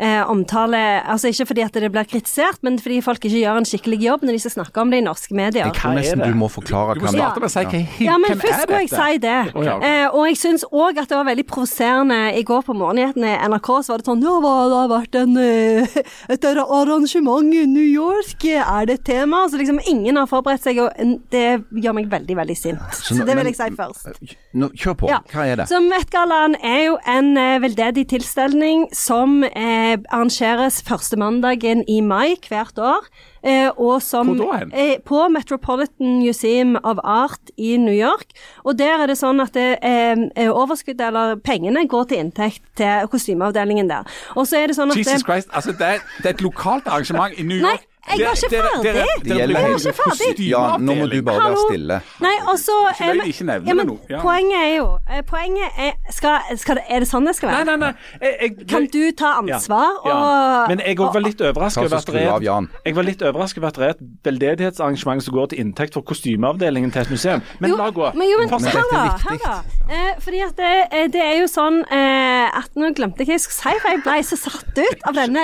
eh, 0.02 0.22
omtale. 0.26 0.80
Altså 1.06 1.30
ikke 1.30 1.46
fordi 1.52 1.62
at 1.62 1.78
det 1.78 1.90
blir 1.94 2.08
kritisert, 2.10 2.58
men 2.66 2.80
fordi 2.82 2.98
folk 3.06 3.22
ikke 3.22 3.44
gjør 3.44 3.60
en 3.60 3.68
skikkelig 3.68 4.00
jobb 4.02 4.26
når 4.26 4.34
de 4.36 4.42
skal 4.42 4.54
snakke 4.56 4.82
om 4.82 4.90
det 4.90 4.98
i 5.02 5.06
norske 5.06 5.36
medier. 5.38 5.68
Jeg 5.68 5.76
kan 5.78 5.94
er 5.94 6.02
nesten 6.02 6.24
du 6.26 6.38
må 6.38 6.48
forklare 6.50 6.96
Du 6.98 7.04
må 7.04 7.12
hva 7.12 7.14
starte 7.14 7.44
med 7.44 7.48
å 7.48 7.54
si 7.54 7.64
hva, 7.68 7.84
Ja, 8.08 8.18
men 8.18 8.34
hvem 8.34 8.42
først 8.42 8.72
må 8.72 8.82
jeg 8.82 8.92
si 8.92 9.22
det. 9.22 9.38
Å, 9.54 9.64
ja, 9.68 9.76
eh, 9.86 10.06
og 10.10 10.26
jeg 10.32 10.40
syns 10.42 10.66
òg 10.72 10.98
at 10.98 11.12
det 11.12 11.18
var 11.20 11.30
veldig 11.30 11.46
provoserende 11.52 12.20
i 12.38 12.42
går 12.48 12.66
på 12.66 12.76
morgennyhetene 12.78 13.36
i 13.36 13.50
NRK. 13.52 13.70
Så 13.86 13.94
var 13.94 14.02
det 14.02 14.10
sånn 14.10 14.26
Ja, 14.26 14.34
hva, 14.42 14.56
det 14.72 14.80
har 14.80 14.90
vært 14.96 15.20
en, 15.22 15.38
eh, 15.38 15.96
et 16.34 16.50
arrangement 16.50 17.54
i 17.54 17.64
New 17.70 17.86
York. 17.86 18.46
Er 18.50 18.81
det 18.86 18.98
et 19.00 19.04
tema? 19.04 19.44
Så 19.50 19.58
liksom 19.60 19.80
ingen 19.88 20.16
har 20.16 20.26
forberedt 20.30 20.62
seg, 20.64 20.78
og 20.82 20.90
det 21.30 21.64
gjør 21.82 21.94
meg 21.98 22.08
veldig, 22.12 22.36
veldig 22.36 22.56
sint. 22.56 22.78
Så, 22.98 23.14
nå- 23.18 23.26
det 23.28 23.36
vil 23.38 23.50
jeg 23.50 23.58
si 23.58 23.68
først. 23.78 24.36
Nå, 24.54 24.68
Kjør 24.76 24.94
på. 25.02 25.08
Ja. 25.10 25.18
Hva 25.32 25.46
er 25.46 25.56
det? 25.62 25.68
Så 25.70 25.80
Met-gallaen 25.84 26.56
er 26.62 26.80
jo 26.86 26.98
en 27.08 27.36
eh, 27.36 27.58
veldedig 27.62 28.06
tilstelning 28.12 28.86
som 28.96 29.42
eh, 29.44 29.96
arrangeres 30.10 30.82
første 30.86 31.16
mandagen 31.20 31.84
i 31.88 32.00
mai 32.04 32.36
hvert 32.48 32.78
år. 32.78 33.06
Eh, 33.42 33.70
og 33.74 33.98
som 34.06 34.28
Hvor 34.36 34.38
da 34.52 34.58
hen? 34.60 34.70
Eh, 34.72 34.98
på 35.02 35.24
Metropolitan 35.34 36.20
Museum 36.22 36.76
of 36.84 36.98
Art 37.02 37.50
i 37.58 37.76
New 37.76 37.94
York. 37.94 38.30
Og 38.64 38.76
der 38.78 39.02
er 39.02 39.10
det 39.10 39.16
sånn 39.18 39.42
at 39.42 39.52
det, 39.56 39.78
eh, 39.82 40.14
eh, 40.36 40.48
overskuddet, 40.52 41.00
eller 41.08 41.36
pengene, 41.42 41.86
går 41.90 42.04
til 42.12 42.22
inntekt 42.22 42.62
til 42.78 43.08
kostymeavdelingen 43.10 43.88
der. 43.90 44.06
Og 44.36 44.46
så 44.46 44.62
er 44.62 44.70
det 44.70 44.76
sånn 44.78 44.90
at 44.94 44.96
Jesus 45.00 45.20
det, 45.22 45.26
Christ, 45.26 45.48
altså 45.52 45.72
det 45.74 45.88
er, 45.96 46.04
det 46.22 46.26
er 46.30 46.36
et 46.36 46.44
lokalt 46.46 46.86
arrangement 46.86 47.34
i 47.38 47.42
New 47.42 47.58
Nei, 47.62 47.74
York. 47.76 47.88
Jeg 48.02 48.26
var 48.26 48.34
ikke 48.34 48.50
ferdig. 48.50 48.70
bruker 48.82 48.92
hele- 48.92 49.74
ikke 49.78 49.92
ferdig. 49.94 50.48
Ja, 50.50 50.76
nå 50.78 50.94
må 50.98 51.06
du 51.10 51.22
bare 51.22 51.42
være 51.46 51.60
stille. 51.70 52.00
Nei, 52.20 52.34
og 52.50 52.58
så 52.58 52.76
Ikke 52.92 53.26
ikke 53.28 53.44
nevne 53.46 53.68
ja, 53.68 53.74
men, 53.74 53.86
det 53.86 53.94
nå. 53.94 53.98
Ja. 54.10 54.20
Poenget 54.20 54.58
er 54.58 54.76
jo 54.76 54.86
eh, 55.10 55.22
Poenget 55.22 55.78
er 55.78 55.92
skal, 56.10 56.56
skal 56.56 56.76
det, 56.76 56.84
Er 56.88 56.98
det 57.00 57.08
sånn 57.08 57.26
det 57.26 57.36
skal 57.36 57.48
være? 57.48 57.64
nei, 57.64 57.76
nei. 57.76 57.92
Jeg, 58.20 58.36
jeg, 58.40 58.66
Kan 58.68 58.86
du 58.92 59.10
ta 59.12 59.32
ansvar 59.38 59.88
Ja. 60.04 60.16
og 60.18 60.68
Men 60.68 60.82
jeg 60.84 60.98
òg 60.98 61.14
var 61.14 61.20
litt 61.22 61.40
overrasket 61.40 61.84
over 61.86 61.96
at 61.96 62.06
det 62.06 62.22
er 62.22 62.68
jeg 62.84 62.94
var 62.96 63.02
litt 63.06 63.22
overrasket 63.22 63.58
over 63.62 63.68
at 63.68 63.74
det 63.78 63.86
er 63.86 63.94
et 63.94 64.02
veldedighetsarrangement 64.24 65.22
som 65.22 65.34
går 65.34 65.46
til 65.52 65.58
inntekt 65.62 65.94
for 65.94 66.02
kostymeavdelingen 66.02 66.90
til 66.92 67.02
et 67.02 67.10
museum. 67.10 67.42
Men 67.60 67.70
jo, 67.70 67.76
la 67.76 67.90
gå. 67.90 68.10
Men 68.14 68.28
jo, 68.28 68.38
men 68.38 68.48
Fortsett. 68.48 68.72
hør 68.72 68.84
er 68.90 68.92
da. 68.92 69.16
her 69.30 69.38
da. 69.44 69.54
Eh, 69.92 70.20
fordi 70.20 70.40
at 70.40 70.56
det, 70.56 70.72
eh, 70.92 71.06
det 71.12 71.22
er 71.22 71.36
jo 71.40 71.46
sånn 71.50 71.82
eh, 71.90 72.48
at 72.58 72.70
Nå 72.76 72.92
glemte 72.96 73.22
jeg 73.22 73.28
hva 73.28 73.34
jeg 73.36 73.40
skulle 73.44 73.60
si, 73.60 73.80
for 73.82 73.88
jeg 73.92 74.02
ble 74.02 74.18
så 74.26 74.36
satt 74.40 74.78
ut 74.78 75.02
av 75.06 75.14
denne 75.14 75.42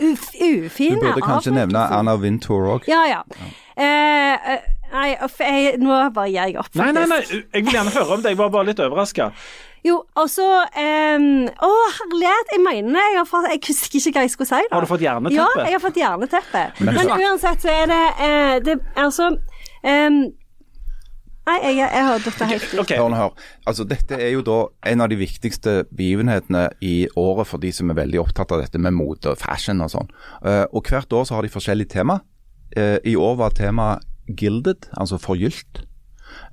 ufine 0.00 0.66
ufine 0.66 1.00
Du 1.00 1.06
burde 1.06 1.22
kanskje 1.26 1.52
nevne 1.52 1.78
avbrytelsen. 1.78 1.91
Anna 1.98 2.14
Wintour 2.20 2.68
òg. 2.76 2.86
Ja, 2.90 3.02
ja. 3.10 3.20
Eh, 3.76 4.52
eh, 4.54 4.70
nei, 4.92 5.10
uff, 5.24 5.38
jeg, 5.40 5.78
nå 5.80 5.98
bare 6.12 6.28
gir 6.30 6.48
jeg 6.50 6.56
opp, 6.60 6.74
Nei, 6.78 6.90
nei, 6.92 7.06
nei. 7.08 7.20
Jeg 7.24 7.64
vil 7.64 7.72
gjerne 7.72 7.92
høre 7.94 8.16
om 8.16 8.22
det. 8.24 8.32
Jeg 8.34 8.38
var 8.42 8.50
bare 8.54 8.68
litt 8.70 8.80
overraska. 8.84 9.30
Jo, 9.82 9.96
og 10.14 10.28
så 10.30 10.44
um, 10.46 11.24
Å, 11.50 11.70
herlighet, 11.96 12.52
jeg 12.54 12.60
mener 12.62 13.00
jeg 13.02 13.16
har 13.18 13.26
fått 13.26 13.48
Jeg 13.50 13.58
husker 13.66 13.98
ikke 13.98 14.12
hva 14.20 14.22
jeg 14.28 14.30
skulle 14.30 14.50
si. 14.52 14.60
da. 14.70 14.76
Har 14.76 14.84
du 14.84 14.90
fått 14.92 15.02
hjerneteppe? 15.02 15.40
Ja, 15.40 15.64
jeg 15.66 15.74
har 15.74 15.82
fått 15.82 15.98
jerneteppe. 15.98 16.62
Men- 16.86 16.94
Men 17.00 17.10
uansett 17.26 17.64
så 17.64 17.72
er 17.72 17.86
det, 17.90 18.02
eh, 18.28 18.58
det 18.68 18.76
Altså 18.94 19.32
ehm, 19.82 20.20
Nei, 21.42 21.56
jeg, 21.64 21.78
jeg 21.82 22.06
har 22.06 22.20
dette 22.22 22.46
helt 22.52 22.66
ut. 22.68 22.80
OK. 22.84 22.92
Hør 23.00 23.14
hør. 23.18 23.46
Altså, 23.66 23.86
dette 23.88 24.14
er 24.14 24.30
jo 24.30 24.44
da 24.46 24.58
en 24.92 25.02
av 25.02 25.10
de 25.10 25.18
viktigste 25.18 25.82
begivenhetene 25.90 26.68
i 26.86 27.08
året 27.18 27.50
for 27.50 27.62
de 27.62 27.72
som 27.74 27.90
er 27.90 27.98
veldig 27.98 28.20
opptatt 28.22 28.54
av 28.54 28.62
dette 28.62 28.78
med 28.78 28.94
mote 28.94 29.32
og 29.32 29.40
fashion 29.40 29.82
og 29.82 29.90
sånn. 29.90 30.12
Uh, 30.44 30.64
og 30.70 30.86
hvert 30.86 31.10
år 31.18 31.26
så 31.26 31.38
har 31.38 31.46
de 31.46 31.50
forskjellige 31.50 31.96
tema. 31.96 32.20
Uh, 32.76 32.98
I 33.02 33.16
år 33.18 33.40
var 33.42 33.56
tema 33.58 33.96
gilded, 34.30 34.86
altså 34.94 35.18
forgylt. 35.18 35.82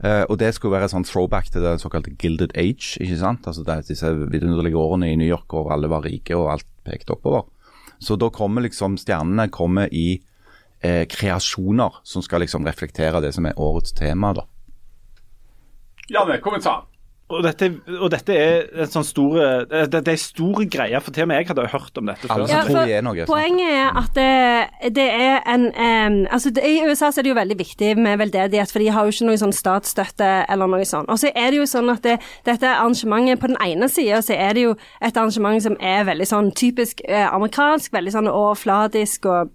Uh, 0.01 0.25
og 0.25 0.39
det 0.41 0.55
skulle 0.55 0.79
være 0.79 0.89
sånn 0.91 1.05
throwback 1.07 1.51
til 1.53 1.63
det 1.63 1.77
såkalte 1.83 2.15
gilded 2.19 2.57
age, 2.57 2.97
ikke 2.97 3.21
sant. 3.21 3.45
Altså 3.45 3.65
det 3.67 3.75
er 3.75 3.87
disse 3.87 4.09
vidunderlige 4.25 4.79
årene 4.79 5.13
i 5.13 5.19
New 5.19 5.29
York 5.29 5.53
hvor 5.53 5.69
alle 5.75 5.91
var 5.91 6.07
rike 6.07 6.33
og 6.33 6.49
alt 6.55 6.69
pekte 6.87 7.13
oppover. 7.13 7.45
Så 8.01 8.17
da 8.17 8.31
kommer 8.33 8.63
liksom 8.63 8.97
stjernene 8.97 9.49
kommer 9.51 9.91
i 9.91 10.21
eh, 10.79 11.03
kreasjoner 11.11 11.99
som 12.07 12.23
skal 12.23 12.45
liksom 12.45 12.65
reflektere 12.67 13.19
det 13.23 13.33
som 13.35 13.47
er 13.49 13.59
årets 13.59 13.91
tema, 13.97 14.31
da. 14.37 14.45
Janne, 16.09 16.39
kommentar. 16.43 16.87
Og 17.29 17.43
dette, 17.45 17.67
og 17.99 18.07
dette 18.09 18.33
er 18.33 18.63
en 18.81 18.89
sånn 18.89 19.05
store 19.05 19.43
det, 19.69 19.99
det 20.01 20.15
er 20.15 20.17
store 20.17 20.63
greier, 20.65 21.01
for 21.05 21.13
til 21.13 21.27
og 21.27 21.29
med 21.29 21.37
jeg 21.37 21.49
hadde 21.51 21.65
hørt 21.69 21.99
om 22.01 22.09
dette 22.09 22.25
før. 22.25 22.45
Ja, 22.49 22.63
for? 22.65 23.19
Poenget 23.29 23.69
er 23.69 23.99
at 24.01 24.15
det, 24.17 24.95
det 24.97 25.05
er 25.13 25.35
en 25.53 25.67
um, 25.69 26.17
altså 26.25 26.49
det, 26.55 26.63
I 26.65 26.87
USA 26.89 27.11
så 27.13 27.21
er 27.21 27.27
det 27.27 27.33
jo 27.35 27.37
veldig 27.37 27.59
viktig 27.59 27.91
med 28.01 28.17
veldedighet, 28.23 28.73
for 28.73 28.81
de 28.81 28.89
har 28.95 29.05
jo 29.05 29.13
ikke 29.13 29.29
noe 29.29 29.41
sånn 29.43 29.53
statsstøtte 29.53 30.31
eller 30.49 30.73
noe 30.73 30.89
sånt. 30.89 31.11
Og 31.13 31.21
så 31.21 31.29
er 31.29 31.53
det 31.53 31.61
jo 31.61 31.69
sånn 31.69 31.93
at 31.93 32.01
det, 32.07 32.17
dette 32.49 32.73
arrangementet 32.79 33.37
På 33.43 33.51
den 33.51 33.61
ene 33.61 33.91
sida 33.93 34.23
så 34.25 34.33
er 34.33 34.57
det 34.57 34.65
jo 34.65 34.73
et 34.97 35.13
arrangement 35.13 35.61
som 35.61 35.77
er 35.77 36.09
veldig 36.09 36.25
sånn 36.33 36.49
typisk 36.57 37.05
eh, 37.05 37.29
amerikansk, 37.29 37.93
veldig 37.93 38.15
sånn 38.17 38.33
overfladisk 38.33 39.29
og 39.29 39.53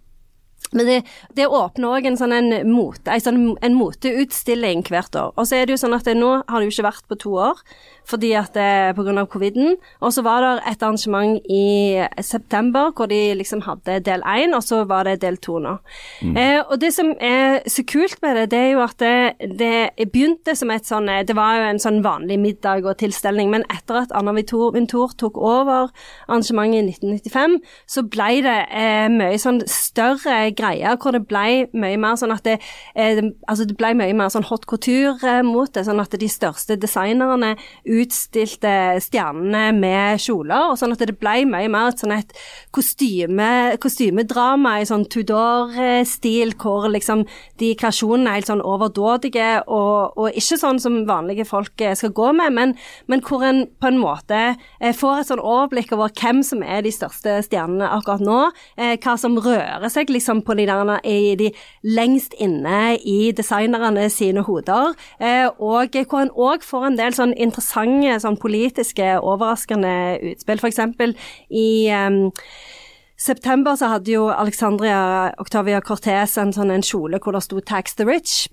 men 0.72 0.88
det, 0.88 0.96
det 1.36 1.46
åpner 1.46 1.98
òg 1.98 2.06
en 2.08 2.16
sånn 2.18 2.34
en, 2.34 2.52
mote, 2.70 3.10
en, 3.10 3.22
sånn, 3.22 3.42
en 3.62 3.76
moteutstilling 3.78 4.82
hvert 4.88 5.14
år. 5.18 5.34
Og 5.36 5.46
så 5.46 5.58
er 5.58 5.66
det 5.66 5.76
jo 5.76 5.82
sånn 5.84 5.96
at 5.96 6.08
nå 6.16 6.30
har 6.48 6.56
det 6.58 6.70
jo 6.70 6.74
ikke 6.74 6.88
vært 6.88 7.08
på 7.10 7.20
to 7.26 7.34
år 7.50 7.60
fordi 8.08 8.32
at 8.38 8.54
det 8.54 8.96
pga. 8.96 9.24
coviden. 9.24 9.76
Og 10.00 10.12
så 10.12 10.22
var 10.22 10.40
det 10.40 10.62
et 10.70 10.82
arrangement 10.82 11.40
i 11.50 12.04
september 12.20 12.92
hvor 12.96 13.06
de 13.06 13.34
liksom 13.34 13.62
hadde 13.64 14.00
del 14.04 14.22
én, 14.22 14.54
og 14.56 14.62
så 14.62 14.84
var 14.84 15.04
det 15.04 15.22
del 15.22 15.36
to 15.36 15.58
nå. 15.58 15.76
Eh, 16.22 16.60
og 16.68 16.80
det 16.80 16.92
som 16.94 17.12
er 17.20 17.60
så 17.68 17.84
kult 17.88 18.18
med 18.22 18.36
det, 18.36 18.50
det 18.50 18.58
er 18.58 18.70
jo 18.72 18.82
at 18.84 18.98
det, 18.98 19.58
det 19.58 20.10
begynte 20.12 20.54
som 20.56 20.70
et 20.70 20.86
sånn 20.86 21.08
Det 21.26 21.36
var 21.36 21.58
jo 21.58 21.68
en 21.68 21.80
sånn 21.80 22.02
vanlig 22.04 22.38
middag 22.40 22.84
og 22.84 22.98
tilstelning, 22.98 23.50
men 23.50 23.64
etter 23.72 24.02
at 24.02 24.12
Anna 24.14 24.32
Vintour, 24.32 25.14
tok 25.18 25.38
over 25.38 25.90
arrangementet 26.28 26.80
i 26.80 26.94
1995, 26.94 27.58
så 27.86 28.04
ble 28.08 28.30
det 28.44 28.56
eh, 28.70 29.08
mye 29.12 29.38
sånn 29.40 29.62
større 29.70 30.50
greier, 30.56 30.96
hvor 31.00 31.14
det 31.16 31.24
ble 31.28 31.66
mye 31.72 31.98
mer 32.00 32.18
sånn 32.20 32.34
at 32.34 32.44
det, 32.46 32.58
eh, 32.94 33.20
altså 33.48 33.66
det 33.68 33.76
ble 33.78 33.94
mye 33.98 34.16
mer 34.16 34.32
sånn 34.32 34.46
hot 34.48 34.66
couture-mote, 34.70 35.84
sånn 35.86 36.02
at 36.02 36.16
de 36.20 36.30
største 36.30 36.78
designerne 36.80 37.54
utstilte 37.94 38.72
stjernene 39.02 39.68
med 39.76 40.20
kjoler, 40.22 40.70
og 40.72 40.78
sånn 40.80 40.94
at 40.94 41.02
det 41.04 41.16
ble 41.20 41.44
mye 41.48 41.70
mer 41.70 41.90
et 41.92 42.02
sånn 42.02 42.14
et 42.14 42.32
kostyme, 42.74 43.76
kostymedrama 43.82 44.78
i 44.80 44.88
sånn 44.88 45.06
Tudor-stil, 45.10 46.54
hvor 46.60 46.88
liksom 46.92 47.24
de 47.62 47.72
kreasjonene 47.78 48.30
er 48.30 48.40
helt 48.40 48.50
sånn 48.50 48.64
overdådige, 48.64 49.48
og, 49.68 50.16
og 50.18 50.38
ikke 50.38 50.58
sånn 50.60 50.80
som 50.82 51.02
vanlige 51.08 51.46
folk 51.48 51.80
eh, 51.84 51.94
skal 51.98 52.14
gå 52.16 52.32
med, 52.36 52.54
men, 52.56 52.74
men 53.10 53.22
hvor 53.24 53.44
en 53.46 53.64
på 53.80 53.90
en 53.90 54.00
måte 54.00 54.40
eh, 54.54 54.94
får 54.96 55.22
et 55.22 55.30
sånn 55.30 55.42
overblikk 55.42 55.94
over 55.96 56.12
hvem 56.14 56.42
som 56.46 56.64
er 56.64 56.84
de 56.84 56.92
største 56.94 57.38
stjernene 57.46 57.90
akkurat 57.98 58.24
nå, 58.24 58.40
eh, 58.78 58.96
hva 59.04 59.16
som 59.20 59.38
rører 59.38 59.88
seg 59.92 60.12
liksom 60.12 60.42
på 60.46 60.58
de 60.58 60.68
der, 60.70 60.94
i 61.04 61.34
de 61.38 61.50
lengst 61.86 62.34
inne 62.42 62.96
i 62.98 63.30
designerne 63.36 64.08
sine 64.12 64.42
hoder, 64.44 64.94
og 65.62 65.96
hvor 66.08 66.20
en 66.20 66.32
òg 66.32 66.64
får 66.66 66.86
en 66.88 66.96
del 66.98 67.14
sånn 67.16 67.32
interessante 67.32 67.83
sånn 68.22 68.38
politiske, 68.40 69.20
overraskende 69.20 70.18
utspill, 70.32 70.62
eksempel 70.64 71.14
i 71.50 71.90
um, 71.92 72.32
september 73.16 73.76
så 73.76 73.92
hadde 73.94 74.12
jo 74.12 74.28
Alexandria 74.32 75.32
Octavia 75.38 75.80
Cortez 75.80 76.38
en 76.38 76.52
sånn 76.52 76.70
en 76.74 76.82
kjole 76.84 77.20
hvor 77.22 77.32
det 77.36 77.44
sto 77.44 77.60
'Tax 77.60 77.94
the 77.94 78.04
Rich'. 78.04 78.48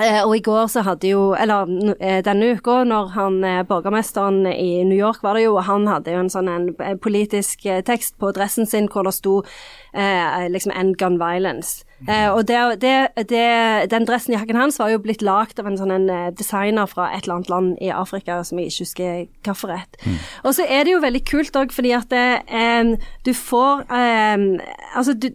Eh, 0.00 0.22
og 0.24 0.36
i 0.36 0.40
går 0.40 0.66
så 0.72 0.80
hadde 0.86 1.08
jo, 1.10 1.34
eller 1.36 1.68
eh, 2.00 2.22
denne 2.24 2.54
uka, 2.56 2.80
når 2.88 3.10
han 3.12 3.44
eh, 3.44 3.62
borgermesteren 3.68 4.46
i 4.48 4.84
New 4.88 4.96
York 4.96 5.22
var 5.22 5.36
det 5.36 5.44
jo, 5.44 5.58
han 5.60 5.86
hadde 5.86 6.14
jo 6.14 6.22
en 6.22 6.32
sånn 6.32 6.48
en, 6.48 6.98
politisk 6.98 7.66
tekst 7.84 8.16
på 8.18 8.32
dressen 8.32 8.66
sin 8.66 8.88
hvor 8.88 9.04
det 9.04 9.12
sto 9.12 9.42
eh, 9.92 10.48
liksom 10.48 10.72
'End 10.72 10.96
gun 10.96 11.20
violence'. 11.20 11.84
Eh, 12.08 12.28
og 12.32 12.46
det, 12.48 12.58
det, 12.82 12.94
det, 13.30 13.46
den 13.92 14.06
dressen, 14.08 14.34
jakken 14.34 14.58
hans, 14.58 14.78
var 14.80 14.92
jo 14.92 15.02
blitt 15.02 15.22
lagd 15.22 15.60
av 15.62 15.68
en 15.70 15.78
sånn 15.78 15.94
en 15.94 16.08
eh, 16.10 16.30
designer 16.38 16.90
fra 16.90 17.10
et 17.12 17.24
eller 17.24 17.40
annet 17.40 17.52
land 17.52 17.74
i 17.82 17.92
Afrika 17.94 18.40
som 18.46 18.60
jeg 18.60 18.72
ikke 18.72 18.86
husker 18.86 19.12
hvilket. 19.12 19.98
Og 20.42 20.56
så 20.56 20.66
er 20.66 20.86
det 20.86 20.96
jo 20.96 21.02
veldig 21.04 21.24
kult 21.28 21.58
òg, 21.58 21.74
fordi 21.74 21.94
at 21.96 22.10
det, 22.12 22.26
eh, 22.48 22.94
du 23.26 23.34
får 23.36 23.86
eh, 23.88 24.48
Altså, 24.92 25.14
du, 25.16 25.30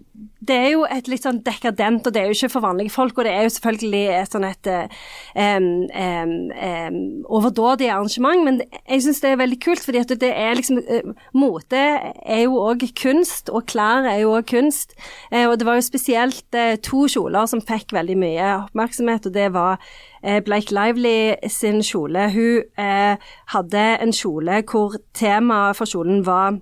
det 0.47 0.55
er 0.55 0.67
jo 0.75 0.83
et 0.89 1.07
litt 1.09 1.25
sånn 1.25 1.39
dekadent, 1.45 2.05
og 2.07 2.13
det 2.13 2.21
er 2.21 2.29
jo 2.29 2.35
ikke 2.35 2.51
for 2.53 2.65
vanlige 2.65 2.93
folk. 2.93 3.17
Og 3.17 3.25
det 3.25 3.33
er 3.33 3.45
jo 3.47 3.53
selvfølgelig 3.55 4.03
et 4.15 4.33
sånn 4.33 4.45
et 4.47 4.69
em, 4.69 5.67
em, 5.89 6.33
em, 6.53 6.99
overdådig 7.25 7.89
arrangement, 7.91 8.43
men 8.45 8.61
jeg 8.61 9.03
syns 9.05 9.21
det 9.23 9.31
er 9.33 9.41
veldig 9.41 9.59
kult, 9.65 9.83
fordi 9.83 10.03
at 10.03 10.13
det 10.21 10.31
er 10.31 10.57
liksom 10.57 10.81
eh, 10.83 11.11
Mote 11.37 11.81
er 11.81 12.43
jo 12.43 12.61
òg 12.61 12.85
kunst, 12.97 13.49
og 13.49 13.67
klær 13.71 14.07
er 14.09 14.21
jo 14.23 14.35
òg 14.37 14.47
kunst. 14.53 14.95
Eh, 15.31 15.47
og 15.47 15.57
det 15.59 15.67
var 15.67 15.79
jo 15.79 15.87
spesielt 15.87 16.56
eh, 16.57 16.75
to 16.83 17.05
kjoler 17.07 17.45
som 17.47 17.61
fikk 17.61 17.93
veldig 17.95 18.17
mye 18.19 18.51
oppmerksomhet, 18.65 19.29
og 19.29 19.33
det 19.33 19.47
var 19.55 19.77
eh, 20.23 20.41
Blake 20.43 20.73
Lively 20.73 21.35
sin 21.47 21.83
kjole. 21.85 22.29
Hun 22.33 22.63
eh, 22.77 23.17
hadde 23.53 23.83
en 24.01 24.13
kjole 24.13 24.61
hvor 24.67 24.97
temaet 25.13 25.77
for 25.77 25.89
kjolen 25.89 26.25
var 26.27 26.57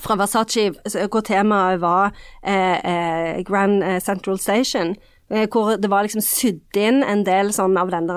fra 0.00 0.16
Versace, 0.16 0.70
hvor 1.12 1.20
temaet 1.26 1.80
var 1.82 2.14
eh, 2.42 2.78
eh, 2.80 3.40
Grand 3.44 3.82
eh, 3.84 4.00
Central 4.00 4.38
Station. 4.38 4.94
eh, 5.30 5.48
Hvor 5.52 5.76
det 5.76 5.90
var 5.90 6.02
liksom 6.06 6.22
sydd 6.24 6.76
inn 6.76 7.02
en 7.04 7.24
del 7.26 7.52
sånn 7.52 7.76
av 7.76 7.90
den 7.92 8.08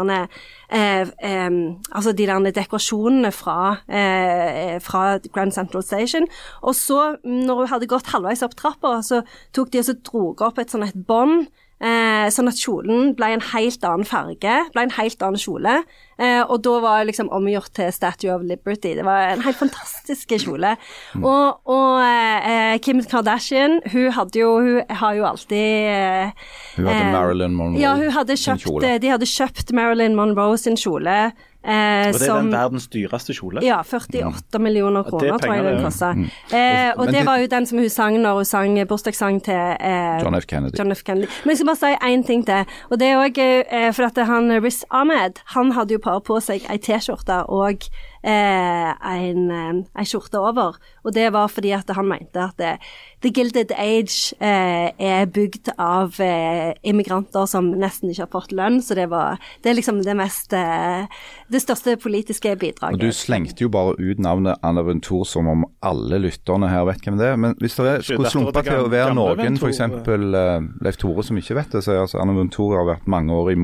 eh, 0.73 1.49
Altså 1.93 2.11
de 2.11 2.27
der 2.27 2.51
dekorasjonene 2.51 3.31
fra, 3.31 3.77
eh, 3.87 4.79
fra 4.81 5.17
Grand 5.33 5.51
Central 5.51 5.83
Station. 5.83 6.27
Og 6.61 6.75
så, 6.75 7.15
når 7.23 7.55
hun 7.55 7.67
hadde 7.67 7.87
gått 7.87 8.09
halvveis 8.13 8.43
opp 8.43 8.55
trappa, 8.55 9.01
så 9.01 9.21
tok 9.53 9.71
de 9.73 9.79
og 9.79 9.85
så 9.85 9.95
drog 10.03 10.41
opp 10.41 10.59
et 10.59 10.73
sånn 10.73 10.87
et 10.87 10.97
bånd. 11.07 11.47
Eh, 11.83 12.29
sånn 12.31 12.47
at 12.47 12.55
kjolen 12.55 13.09
ble 13.17 13.33
en 13.35 13.41
helt 13.49 13.83
annen 13.83 14.07
farge, 14.07 14.53
ble 14.71 14.85
en 14.85 14.93
helt 14.95 15.23
annen 15.25 15.41
kjole. 15.41 15.81
Eh, 16.15 16.39
og 16.45 16.61
da 16.63 16.77
var 16.79 17.01
jeg 17.01 17.09
liksom 17.09 17.31
omgjort 17.35 17.73
til 17.75 17.89
Statue 17.91 18.31
of 18.31 18.45
Liberty. 18.47 18.93
Det 18.95 19.03
var 19.03 19.33
en 19.33 19.43
helt 19.43 19.59
fantastisk 19.59 20.31
kjole. 20.45 20.75
Og, 21.19 21.59
og 21.67 21.99
eh, 22.05 22.77
Kim 22.85 23.01
Kardashian, 23.03 23.81
hun 23.91 24.11
hadde 24.15 24.39
jo 24.39 24.53
Hun 24.63 24.95
har 25.01 25.17
jo 25.17 25.25
alltid 25.27 25.89
eh, 25.91 26.31
Hun 26.77 26.87
hadde 26.87 27.01
eh, 27.01 27.11
Marilyn 27.17 27.57
Monroe 27.57 27.81
Ja, 27.81 27.95
hun 27.99 28.13
hadde 28.15 28.37
sin 28.37 28.53
kjøpt, 28.55 28.69
kjole. 28.69 28.93
de 29.03 29.11
hadde 29.11 29.27
kjøpt 29.27 29.73
Marilyn 29.75 30.15
Monroe 30.15 30.57
sin 30.61 30.79
kjole. 30.79 31.33
Eh, 31.63 32.07
Og 32.07 32.13
det 32.13 32.21
er 32.21 32.25
som, 32.25 32.43
den 32.43 32.51
verdens 32.51 32.87
dyreste 32.91 33.33
kjole. 33.33 33.61
ja, 33.63 33.77
48 33.83 34.59
millioner 34.59 34.99
Og 34.99 35.19
det 35.21 35.29
er 35.29 35.37
kroner, 35.37 35.39
tror 35.39 35.53
jeg 35.55 35.63
den 35.77 35.83
kosta. 35.83 36.09
Mm. 36.13 36.25
Eh, 36.51 36.91
og 36.97 37.05
det 37.07 37.13
det- 37.15 37.25
var 37.25 37.37
jo 37.39 37.47
den 37.47 37.65
som 37.65 37.77
hun 37.79 37.89
sang 37.89 38.17
når 38.21 38.35
hun 38.35 38.45
sang 38.45 38.87
bursdagssang 38.87 39.41
til 39.43 39.53
eh, 39.79 40.19
John 40.21 40.35
F. 40.35 40.45
Kennedy. 40.45 40.77
John 40.77 40.91
F. 40.91 41.03
Kennedy. 41.03 41.27
Men 41.45 41.49
jeg 41.49 41.57
skal 41.57 41.67
bare 41.67 41.75
si 41.77 41.95
én 42.13 42.25
ting 42.27 42.45
til. 42.45 42.65
Og 42.91 42.99
det 42.99 43.07
er 43.07 43.15
òg 43.23 43.37
eh, 43.71 43.91
for 43.93 44.03
at 44.03 44.17
han 44.27 44.51
Riz 44.63 44.83
Ahmed, 44.91 45.39
han 45.55 45.71
hadde 45.71 45.91
jo 45.93 45.99
bare 46.03 46.21
på 46.21 46.41
seg 46.41 46.65
ei 46.69 46.77
T-skjorte 46.77 47.45
og 47.49 47.87
eh, 48.23 48.91
en, 49.13 49.51
eh, 49.51 50.03
skjorte 50.07 50.39
over. 50.39 50.77
Og 51.03 51.13
det 51.13 51.27
var 51.33 51.51
fordi 51.51 51.73
at 51.75 51.89
han 51.95 52.07
mente 52.07 52.39
at 52.39 52.57
det, 52.57 52.77
The 53.23 53.31
Gilded 53.31 53.71
Age 53.77 54.35
eh, 54.43 54.91
er 54.99 55.25
bygd 55.31 55.73
av 55.79 56.19
eh, 56.23 56.73
immigranter 56.83 57.45
som 57.47 57.69
nesten 57.79 58.11
ikke 58.11 58.25
har 58.25 58.31
fått 58.33 58.55
lønn, 58.55 58.81
så 58.83 58.97
det 58.99 59.09
var 59.11 59.39
Det 59.63 59.71
er 59.71 59.77
liksom 59.77 60.01
det 60.03 60.15
mest 60.17 60.53
eh, 60.53 61.07
Det 61.51 61.61
største 61.61 61.95
politiske 61.97 62.55
bidraget. 62.59 62.95
Og 62.95 62.99
Du 62.99 63.11
slengte 63.15 63.63
jo 63.63 63.69
bare 63.69 63.95
ut 63.99 64.19
navnet 64.19 64.59
Anna 64.63 64.83
Ventur 64.83 65.23
som 65.27 65.47
om 65.47 65.65
alle 65.83 66.19
lytterne 66.19 66.69
her 66.71 66.85
vet 66.89 67.03
hvem 67.03 67.19
det 67.19 67.27
er. 67.27 67.37
Men 67.39 67.55
hvis 67.59 67.75
det 67.79 67.87
er, 67.87 68.01
skulle 68.03 68.31
slumpe 68.31 68.63
til 68.63 68.87
å 68.87 68.91
være 68.91 69.15
noen, 69.15 69.59
f.eks. 69.59 69.81
Uh, 69.83 70.67
Leif 70.83 70.99
Tore 70.99 71.23
som 71.23 71.39
ikke 71.39 71.57
vet 71.57 71.71
det, 71.75 71.83
så 71.85 71.93
er 71.93 72.03
altså 72.03 72.19
Anna 72.23 72.35
Ventur 72.37 72.75
har 72.77 72.87
vært 72.87 73.07
mange 73.07 73.35
år 73.35 73.53
i 73.53 73.59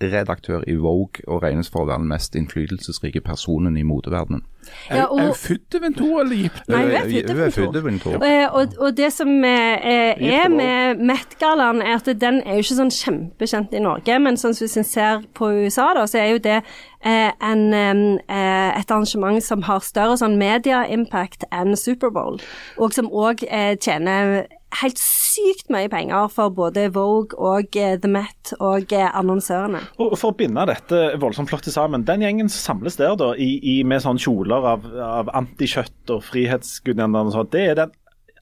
moderedaktør 0.00 0.62
i 0.66 0.74
Vogue 0.80 1.22
og 1.28 1.42
regnes 1.42 1.68
for 1.70 1.84
å 1.84 1.88
være 1.90 2.00
den 2.00 2.08
mest 2.08 2.36
innflytelsesrike 2.36 3.20
personen 3.20 3.76
i 3.76 3.82
modeverdenen. 3.84 4.42
Ja, 4.90 4.96
Er, 4.96 5.04
og- 5.06 5.18
er 5.20 5.24
hun 5.26 5.34
født 5.34 5.74
i 5.74 5.78
Ventura 5.82 6.20
eller 6.20 6.36
gift? 6.36 6.68
Nei, 6.68 6.82
hun 6.82 6.90
er 6.90 6.96
Eh, 6.96 7.00
født 7.00 7.12
i 7.12 7.20
hun 7.20 7.30
er 7.30 7.42
Ventur. 7.44 7.66
født 7.66 7.76
i 7.76 7.84
Ventur. 7.84 8.24
Eh, 8.24 8.48
og, 8.54 8.68
og 8.78 8.96
det 8.96 9.12
som 9.12 9.44
eh, 9.44 9.74
eh, 9.82 10.42
er 10.44 10.48
med 10.48 10.96
Met-gallaen, 11.00 11.82
er 11.82 11.94
at 11.94 12.20
den 12.20 12.42
er 12.46 12.52
jo 12.54 12.58
ikke 12.64 12.78
sånn 12.80 12.90
kjempekjent 12.90 13.72
i 13.74 13.78
Norge, 13.80 14.18
men 14.20 14.36
sånn 14.36 14.54
som 14.54 14.64
hvis 14.66 14.76
en 14.76 14.84
ser 14.84 15.22
på 15.34 15.50
USA, 15.64 15.92
da, 15.94 16.04
så 16.06 16.18
er 16.18 16.30
jo 16.32 16.38
det 16.38 16.62
eh, 17.04 17.32
en, 17.40 17.72
eh, 17.74 18.78
et 18.78 18.90
arrangement 18.90 19.42
som 19.42 19.62
har 19.62 19.80
større 19.80 20.16
sånn 20.16 20.36
media-impact 20.38 21.44
enn 21.52 21.76
Superbowl, 21.76 22.40
og 22.78 22.92
som 22.92 23.08
òg 23.10 23.44
eh, 23.48 23.76
tjener 23.76 24.46
helt 24.78 25.00
sykt 25.02 25.70
mye 25.72 25.90
penger 25.90 26.28
for 26.32 26.52
både 26.54 26.88
Vogue 26.94 27.36
og 27.38 27.76
eh, 27.78 27.96
The 28.00 28.10
Met 28.10 28.52
og 28.58 28.92
eh, 28.94 29.08
annonsørene. 29.18 29.82
Og 30.02 30.16
For 30.18 30.32
å 30.32 30.38
binde 30.38 30.66
dette 30.70 31.02
voldsomt 31.20 31.50
flott 31.50 31.68
sammen, 31.70 32.06
den 32.06 32.24
gjengen 32.24 32.50
som 32.50 32.76
samles 32.76 32.98
der 33.00 33.16
da, 33.18 33.32
i, 33.34 33.52
i, 33.62 33.80
med 33.86 34.02
sånne 34.04 34.22
kjoler 34.22 34.68
av, 34.74 34.86
av 35.04 35.32
antikjøtt 35.42 36.14
og 36.14 36.24
frihetsgudinner 36.26 37.08
det 37.50 37.64
er 37.66 37.78
den 37.78 37.96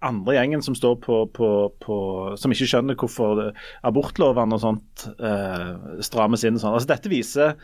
andre 0.04 0.36
gjengen 0.36 0.62
som 0.62 0.76
står 0.78 0.98
på, 1.02 1.16
på, 1.34 1.48
på 1.82 1.96
Som 2.38 2.52
ikke 2.54 2.68
skjønner 2.70 2.98
hvorfor 2.98 3.48
abortlovene 3.86 4.54
og 4.54 4.62
sånt 4.62 5.06
eh, 5.18 6.00
strammes 6.04 6.44
inn. 6.46 6.58
og 6.58 6.62
Sånn. 6.62 6.76
Altså, 6.78 6.90
dette 6.92 7.12
viser 7.12 7.56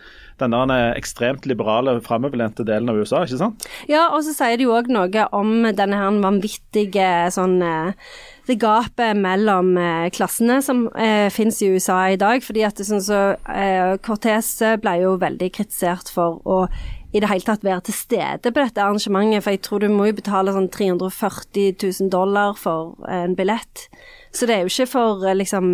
den 0.42 0.56
der 0.56 0.98
ekstremt 0.98 1.46
liberale, 1.46 2.00
framoverlente 2.04 2.66
delen 2.66 2.90
av 2.90 2.98
USA, 2.98 3.22
ikke 3.22 3.40
sant? 3.40 3.68
Ja, 3.90 4.08
og 4.10 4.24
så 4.26 4.34
sier 4.34 4.58
det 4.58 4.66
jo 4.66 4.74
òg 4.74 4.90
noe 4.92 5.28
om 5.36 5.68
denne 5.70 6.00
her 6.00 6.22
vanvittige 6.24 7.10
sånn 7.34 7.60
eh, 7.62 8.14
Det 8.44 8.58
gapet 8.60 9.16
mellom 9.16 9.72
eh, 9.80 10.10
klassene 10.12 10.58
som 10.64 10.84
eh, 11.00 11.30
finnes 11.32 11.62
i 11.64 11.70
USA 11.72 12.02
i 12.12 12.20
dag. 12.20 12.42
fordi 12.44 12.66
at 12.66 12.76
det 12.76 12.84
sånn 12.88 13.00
så 13.04 13.22
eh, 13.48 13.94
Cortez 14.04 14.58
ble 14.82 14.98
jo 15.00 15.14
veldig 15.22 15.48
kritisert 15.54 16.12
for 16.12 16.42
å 16.44 16.66
i 17.14 17.20
det 17.22 17.28
hele 17.30 17.46
tatt 17.46 17.62
være 17.62 17.84
til 17.86 17.94
stede 17.94 18.50
på 18.50 18.58
dette 18.58 18.82
arrangementet, 18.82 19.44
for 19.44 19.54
jeg 19.54 19.62
tror 19.62 19.84
du 19.84 19.92
må 19.92 20.08
jo 20.08 20.16
betale 20.18 20.54
sånn 20.54 20.66
340 20.74 21.76
000 21.78 22.10
dollar 22.10 22.56
for 22.58 22.96
en 23.06 23.36
billett. 23.38 23.86
Så 24.34 24.48
det 24.50 24.56
er 24.56 24.64
jo 24.64 24.72
ikke 24.72 24.90
for 24.96 25.22
eh, 25.22 25.36
liksom 25.38 25.68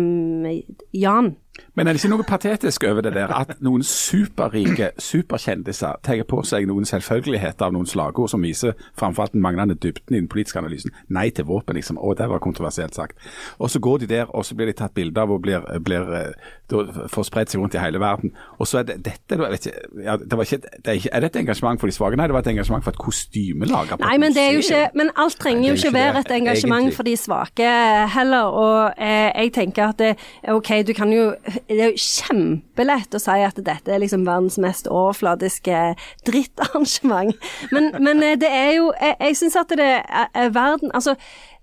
Jan. 0.93 1.33
Men 1.75 1.87
er 1.87 1.95
det 1.95 2.01
ikke 2.01 2.11
noe 2.11 2.25
patetisk 2.27 2.83
over 2.87 3.03
det 3.03 3.13
der 3.15 3.31
at 3.35 3.53
noen 3.63 3.83
superrike 3.83 4.91
superkjendiser 4.99 5.99
tar 6.03 6.23
på 6.27 6.41
seg 6.47 6.67
noen 6.67 6.87
selvfølgeligheter 6.87 7.67
av 7.67 7.75
noen 7.75 7.87
slagord 7.87 8.31
som 8.31 8.43
viser 8.43 8.75
framfor 8.99 9.25
alt 9.25 9.35
den 9.35 9.43
manglende 9.43 9.75
dybden 9.75 10.15
i 10.15 10.21
den 10.21 10.29
politiske 10.31 10.59
analysen? 10.59 10.95
Nei 11.11 11.29
til 11.35 11.47
våpen, 11.49 11.75
liksom. 11.79 11.99
Å, 11.99 12.13
det 12.15 12.27
var 12.31 12.43
kontroversielt 12.43 12.95
sagt. 12.95 13.19
Og 13.59 13.71
så 13.71 13.83
går 13.83 14.03
de 14.03 14.11
der, 14.13 14.31
og 14.31 14.47
så 14.47 14.55
blir 14.55 14.71
de 14.71 14.77
tatt 14.79 14.95
bilde 14.95 15.23
av 15.23 15.31
og 15.31 15.43
blir, 15.43 15.67
blir 15.83 16.11
eh, 16.17 16.51
da 16.71 17.05
får 17.11 17.27
spredt 17.29 17.53
seg 17.53 17.61
rundt 17.61 17.77
i 17.77 17.83
hele 17.83 18.01
verden. 18.01 18.33
Og 18.57 18.69
så 18.69 18.81
er 18.81 18.89
det 18.89 18.99
dette 19.05 19.37
jeg 19.37 19.53
vet 19.53 19.69
ikke, 19.69 20.03
ja, 20.05 20.17
det 20.17 20.37
var 20.37 20.47
ikke, 20.47 20.61
det 20.77 20.91
er 20.91 20.99
ikke 20.99 21.09
Er 21.11 21.23
det 21.23 21.29
et 21.31 21.39
engasjement 21.41 21.79
for 21.79 21.91
de 21.91 21.95
svake? 21.95 22.17
Nei, 22.19 22.27
det 22.29 22.35
var 22.35 22.45
et 22.45 22.51
engasjement 22.55 22.83
for 22.83 22.95
et 22.95 23.01
kostymelager. 23.01 24.01
Nei, 24.01 24.17
men 24.21 24.35
det 24.35 24.43
er 24.43 24.57
jo 24.57 24.65
ikke 24.65 24.81
Men 24.97 25.11
alt 25.19 25.37
trenger 25.41 25.63
er 25.63 25.73
jo 25.73 25.79
ikke 25.79 25.91
ikke 25.91 25.99
være 25.99 26.19
et 26.19 26.31
engasjement 26.31 26.79
egentlig. 26.79 26.95
for 26.95 27.03
de 27.03 27.17
svake 27.17 27.69
heller. 28.15 28.41
Og 28.41 28.93
eh, 28.97 29.43
jeg 29.43 29.53
tenker 29.53 29.87
at 29.87 29.99
det, 29.99 30.15
OK, 30.47 30.69
du 30.87 30.93
kan 30.93 31.13
jo 31.13 31.35
Det 31.69 31.79
er 31.79 31.91
jo 31.91 31.97
kjempelett 31.97 33.15
å 33.15 33.21
si 33.21 33.37
at 33.45 33.59
dette 33.65 33.91
er 33.91 34.01
liksom 34.01 34.25
verdens 34.27 34.57
mest 34.61 34.87
overfladiske 34.87 35.95
drittarrangement. 36.27 37.35
Men, 37.71 37.91
men 37.99 38.23
eh, 38.23 38.37
det 38.39 38.49
er 38.49 38.73
jo 38.77 38.91
Jeg, 39.01 39.15
jeg 39.19 39.37
syns 39.37 39.55
at 39.55 39.77
det 39.77 39.87
er, 39.87 40.27
er 40.33 40.49
verden 40.49 40.91
Altså, 40.93 41.15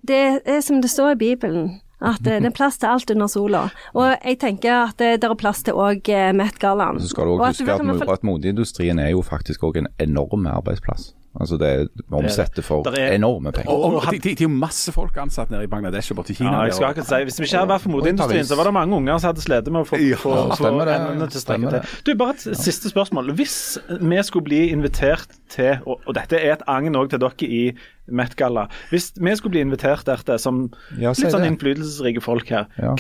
det 0.09 0.41
er 0.45 0.61
som 0.61 0.83
det 0.83 0.91
står 0.91 1.11
i 1.17 1.21
Bibelen. 1.21 1.81
At 2.01 2.23
eh, 2.27 2.39
det 2.41 2.47
er 2.53 2.55
plass 2.55 2.79
til 2.79 2.87
alt 2.87 3.11
under 3.11 3.27
sola. 3.27 3.65
Og 3.95 4.13
jeg 4.25 4.39
tenker 4.39 4.85
at 4.87 4.97
det, 4.99 5.21
det 5.23 5.31
er 5.31 5.35
plass 5.35 5.63
til 5.67 5.75
òg 5.75 6.09
Met-gallaen. 6.39 7.01
Så 7.03 7.11
skal 7.11 7.27
du 7.27 7.35
òg 7.37 7.43
at 7.49 7.57
huske 7.59 7.73
at, 7.75 7.85
fall- 8.05 8.13
at 8.15 8.23
modeindustrien 8.25 8.99
er 9.03 9.11
jo 9.17 9.23
faktisk 9.23 9.67
òg 9.67 9.79
en 9.83 9.89
enorm 9.99 10.47
arbeidsplass. 10.47 11.15
Altså 11.41 11.57
det 11.59 11.69
er- 11.69 11.89
omsetter 12.19 12.63
for 12.67 12.83
det 12.83 12.99
er- 12.99 13.13
enorme 13.15 13.53
penger. 13.53 13.71
Og, 13.71 13.95
og 13.95 14.07
de, 14.11 14.19
de, 14.19 14.35
de 14.35 14.45
er 14.45 14.49
jo 14.49 14.53
masse 14.53 14.91
folk 14.93 15.17
ansatt 15.23 15.51
nede 15.51 15.65
i 15.65 15.71
Bangladesh 15.71 16.11
og 16.13 16.17
borti 16.19 16.35
Kina. 16.35 16.51
Ja, 16.51 16.63
jeg 16.67 16.75
skal 16.75 16.91
ikke 16.97 17.05
si, 17.07 17.21
Hvis 17.29 17.39
vi 17.41 17.45
ikke 17.47 17.59
hadde 17.61 17.73
vært 17.73 17.85
for 17.85 17.91
moteindustrien, 17.95 18.45
så 18.49 18.57
var 18.59 18.65
det 18.65 18.73
mange 18.75 18.97
unger 18.97 19.19
som 19.19 19.29
hadde 19.31 19.45
slitt 19.45 19.71
med 19.71 19.81
å 19.81 19.87
få, 19.87 19.97
få, 20.19 20.33
Ja, 20.35 20.57
få 20.59 20.73
endene 20.73 21.29
til 21.31 21.39
å 21.39 21.45
strekke 21.45 21.71
til. 21.77 21.95
Du, 22.09 22.15
Bare 22.19 22.35
et 22.35 22.59
siste 22.59 22.91
spørsmål. 22.91 23.31
Hvis 23.39 23.79
vi 24.01 24.23
skulle 24.27 24.45
bli 24.51 24.63
invitert 24.73 25.29
til, 25.49 25.79
og, 25.87 26.01
og 26.07 26.15
dette 26.19 26.37
er 26.43 26.53
et 26.59 26.63
agn 26.67 26.97
òg 26.99 27.11
til 27.11 27.19
dere 27.23 27.47
i 27.49 27.63
Met-galla 28.11 28.67
Hvis 28.91 29.13
vi 29.21 29.35
skulle 29.37 29.53
bli 29.53 29.61
invitert 29.67 30.05
der 30.09 30.17
til 30.25 30.39
som 30.43 30.65
Ja, 30.99 31.11
litt 31.13 31.31
sånn 31.33 31.45
innflytelsesrike 31.47 32.23
folk 32.25 32.49
her, 32.49 32.67
Ja. 32.79 32.95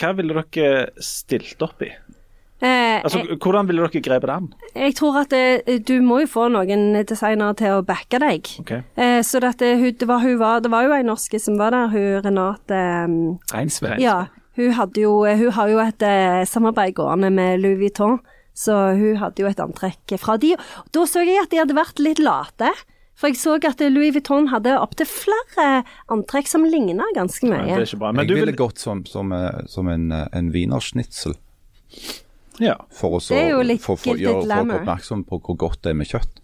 hva 0.00 0.12
ville 0.16 0.42
dere 0.50 0.88
stilt 0.98 1.60
opp 1.62 1.82
i? 1.82 1.92
Eh, 2.64 3.00
Altså, 3.04 3.20
jeg, 3.20 3.36
Hvordan 3.42 3.68
ville 3.68 3.84
dere 3.84 4.00
grepet 4.06 4.30
den? 4.30 4.46
jeg 4.74 4.94
tror 4.96 5.18
at 5.20 5.32
eh, 5.36 5.78
du 5.84 5.98
må 6.00 6.22
jo 6.22 6.28
få 6.32 6.46
noen 6.54 6.94
designere 7.04 7.56
til 7.60 7.74
å 7.76 7.82
backe 7.84 8.20
deg. 8.22 8.48
Okay. 8.62 8.80
Eh, 8.96 9.20
så 9.26 9.42
det, 9.44 9.50
eh, 9.60 9.76
hun, 9.82 9.90
det, 10.00 10.08
var, 10.08 10.22
hun 10.24 10.38
var, 10.40 10.62
det 10.64 10.70
var 10.72 10.86
jo 10.86 10.94
ei 10.96 11.02
norske 11.04 11.40
som 11.42 11.58
var 11.60 11.74
der, 11.76 11.90
hun 11.92 12.22
Renate 12.24 12.78
um, 13.04 13.18
Reinsve. 13.52 13.98
Ja, 14.00 14.22
hun, 14.56 14.72
hadde 14.78 15.02
jo, 15.04 15.18
hun 15.26 15.52
har 15.58 15.68
jo 15.74 15.82
et 15.84 16.06
eh, 16.06 16.44
samarbeid 16.48 16.94
gående 16.96 17.30
med 17.34 17.60
Louis 17.60 17.76
Vuitton, 17.82 18.20
så 18.54 18.94
hun 18.94 19.18
hadde 19.20 19.42
jo 19.42 19.50
et 19.50 19.60
antrekk 19.60 20.16
fra 20.22 20.38
de. 20.40 20.54
Da 20.94 21.04
så 21.10 21.24
jeg 21.26 21.42
at 21.42 21.50
de 21.52 21.58
hadde 21.60 21.76
vært 21.76 22.00
litt 22.00 22.22
late. 22.22 22.70
For 23.18 23.30
jeg 23.30 23.38
så 23.38 23.58
at 23.62 23.82
Louis 23.92 24.10
Vuitton 24.14 24.48
hadde 24.50 24.72
opptil 24.80 25.06
flere 25.06 25.84
antrekk 26.10 26.48
som 26.50 26.64
ligna 26.66 27.04
ganske 27.14 27.46
Det 27.46 27.50
mye. 27.52 27.76
er 27.76 27.84
ikke 27.84 28.00
bra. 28.00 28.10
Men 28.10 28.24
jeg 28.24 28.28
du 28.32 28.34
ville 28.40 28.50
vil 28.54 28.58
gått 28.64 28.78
som, 28.82 29.04
som, 29.06 29.30
eh, 29.32 29.66
som 29.70 29.88
en, 29.88 30.10
eh, 30.12 30.26
en 30.32 30.50
wienerschnitzel 30.54 31.36
Ja. 32.62 32.76
for 32.94 33.18
å 33.18 33.20
gjøre 33.20 33.78
folk 33.82 34.06
oppmerksom 34.06 35.24
på 35.28 35.40
hvor 35.42 35.56
godt 35.58 35.82
det 35.84 35.94
er 35.94 35.98
med 35.98 36.10
kjøtt. 36.10 36.42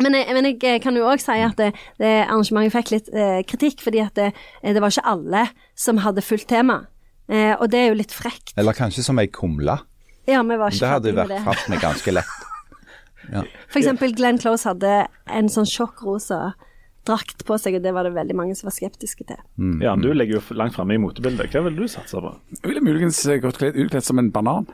Men 0.00 0.14
jeg, 0.14 0.28
men 0.36 0.46
jeg 0.46 0.80
kan 0.84 0.96
jo 0.96 1.08
òg 1.10 1.22
si 1.22 1.34
at 1.42 1.58
det, 1.58 1.72
det 1.98 2.12
arrangementet 2.26 2.76
fikk 2.76 2.92
litt 2.94 3.08
eh, 3.10 3.40
kritikk, 3.48 3.82
fordi 3.82 4.02
at 4.04 4.14
det, 4.18 4.30
det 4.62 4.82
var 4.82 4.92
ikke 4.92 5.08
alle 5.10 5.46
som 5.74 6.02
hadde 6.04 6.22
fulgt 6.24 6.48
tema. 6.52 6.84
Eh, 7.30 7.54
og 7.56 7.70
det 7.72 7.80
er 7.80 7.90
jo 7.90 7.98
litt 7.98 8.14
frekt. 8.14 8.54
Eller 8.60 8.76
kanskje 8.76 9.04
som 9.06 9.18
ei 9.22 9.26
kumle. 9.32 9.80
Ja, 10.28 10.42
vi 10.46 10.56
var 10.60 10.74
Det 10.74 10.88
hadde 10.92 11.16
vært 11.16 11.42
fast 11.46 11.68
med 11.72 11.82
ganske 11.82 12.14
lett. 12.14 12.38
For 13.70 13.78
eksempel 13.78 14.14
Glenn 14.16 14.40
Close 14.42 14.66
hadde 14.66 15.04
en 15.30 15.50
sånn 15.52 15.68
sjokkrosa 15.68 16.54
drakt 17.06 17.44
på 17.48 17.56
seg, 17.60 17.78
og 17.78 17.84
det 17.84 17.92
var 17.96 18.06
det 18.06 18.12
veldig 18.16 18.36
mange 18.36 18.56
som 18.58 18.68
var 18.68 18.74
skeptiske 18.76 19.24
til. 19.28 19.38
ja, 19.80 19.94
men 19.94 20.02
du 20.04 20.10
ligger 20.12 20.38
jo 20.38 20.58
langt 20.58 20.76
framme 20.76 20.96
i 20.96 21.00
motebildet. 21.00 21.52
Hva 21.54 21.62
vil 21.66 21.78
du 21.78 21.86
satse 21.88 22.20
på? 22.20 22.32
Jeg 22.58 22.66
ville 22.66 22.84
muligens 22.84 23.20
eh, 23.26 23.40
gått 23.42 23.62
utkledd 23.62 24.06
som 24.06 24.20
en 24.20 24.30
banan. 24.34 24.68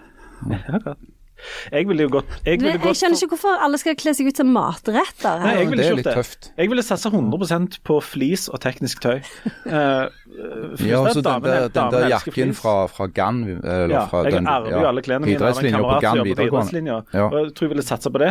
Jeg 1.74 1.84
ville 1.84 2.07
jo 2.07 2.09
gått 2.14 2.30
Jeg, 2.47 2.62
ville 2.62 2.78
jeg 2.80 2.97
skjønner 2.97 3.18
ikke 3.20 3.34
hvorfor 3.34 3.59
alle 3.61 3.76
skal 3.76 3.93
kle 4.01 4.12
seg 4.16 4.30
ut 4.30 4.39
som 4.41 4.49
matretter. 4.57 5.43
Nei, 5.43 5.51
jeg 5.59 5.66
ville 5.68 5.82
Det 5.82 5.89
er 5.91 5.97
litt 5.99 6.07
det. 6.09 6.14
tøft. 6.16 6.47
Jeg 6.57 6.70
ville 6.72 6.84
satsa 6.87 7.11
100% 7.12 7.76
på 7.84 7.97
flis 8.01 8.47
og 8.49 8.62
teknisk 8.64 9.03
tøy. 9.05 9.18
Uh, 9.66 10.07
Ja, 10.84 10.99
også 11.01 11.22
den 11.24 11.43
der, 11.45 11.68
den 11.72 11.91
der 11.93 12.07
jakken 12.11 12.51
fra, 12.57 12.72
fra 12.93 13.07
Gann 13.16 13.39
eller 13.49 13.93
ja, 13.95 14.03
fra 14.11 14.20
jeg 14.26 14.34
den 14.37 14.49
arver 14.53 14.74
jo 14.74 14.82
alle 14.89 15.03
klærne 15.05 15.24
mine 15.28 15.41
av 15.41 15.61
en 15.61 15.76
kamerat 15.76 15.95
som 15.97 16.05
Gann 16.05 16.18
jobber 16.18 16.26
på 16.26 16.28
videregående. 16.28 16.72
idrettslinja. 16.72 16.97
Ja. 17.16 17.24
Og 17.30 17.37
jeg 17.39 17.55
tror 17.57 17.66
jeg 17.66 17.72
ville 17.72 17.84
satsa 17.87 18.12
på 18.12 18.20
det. 18.22 18.28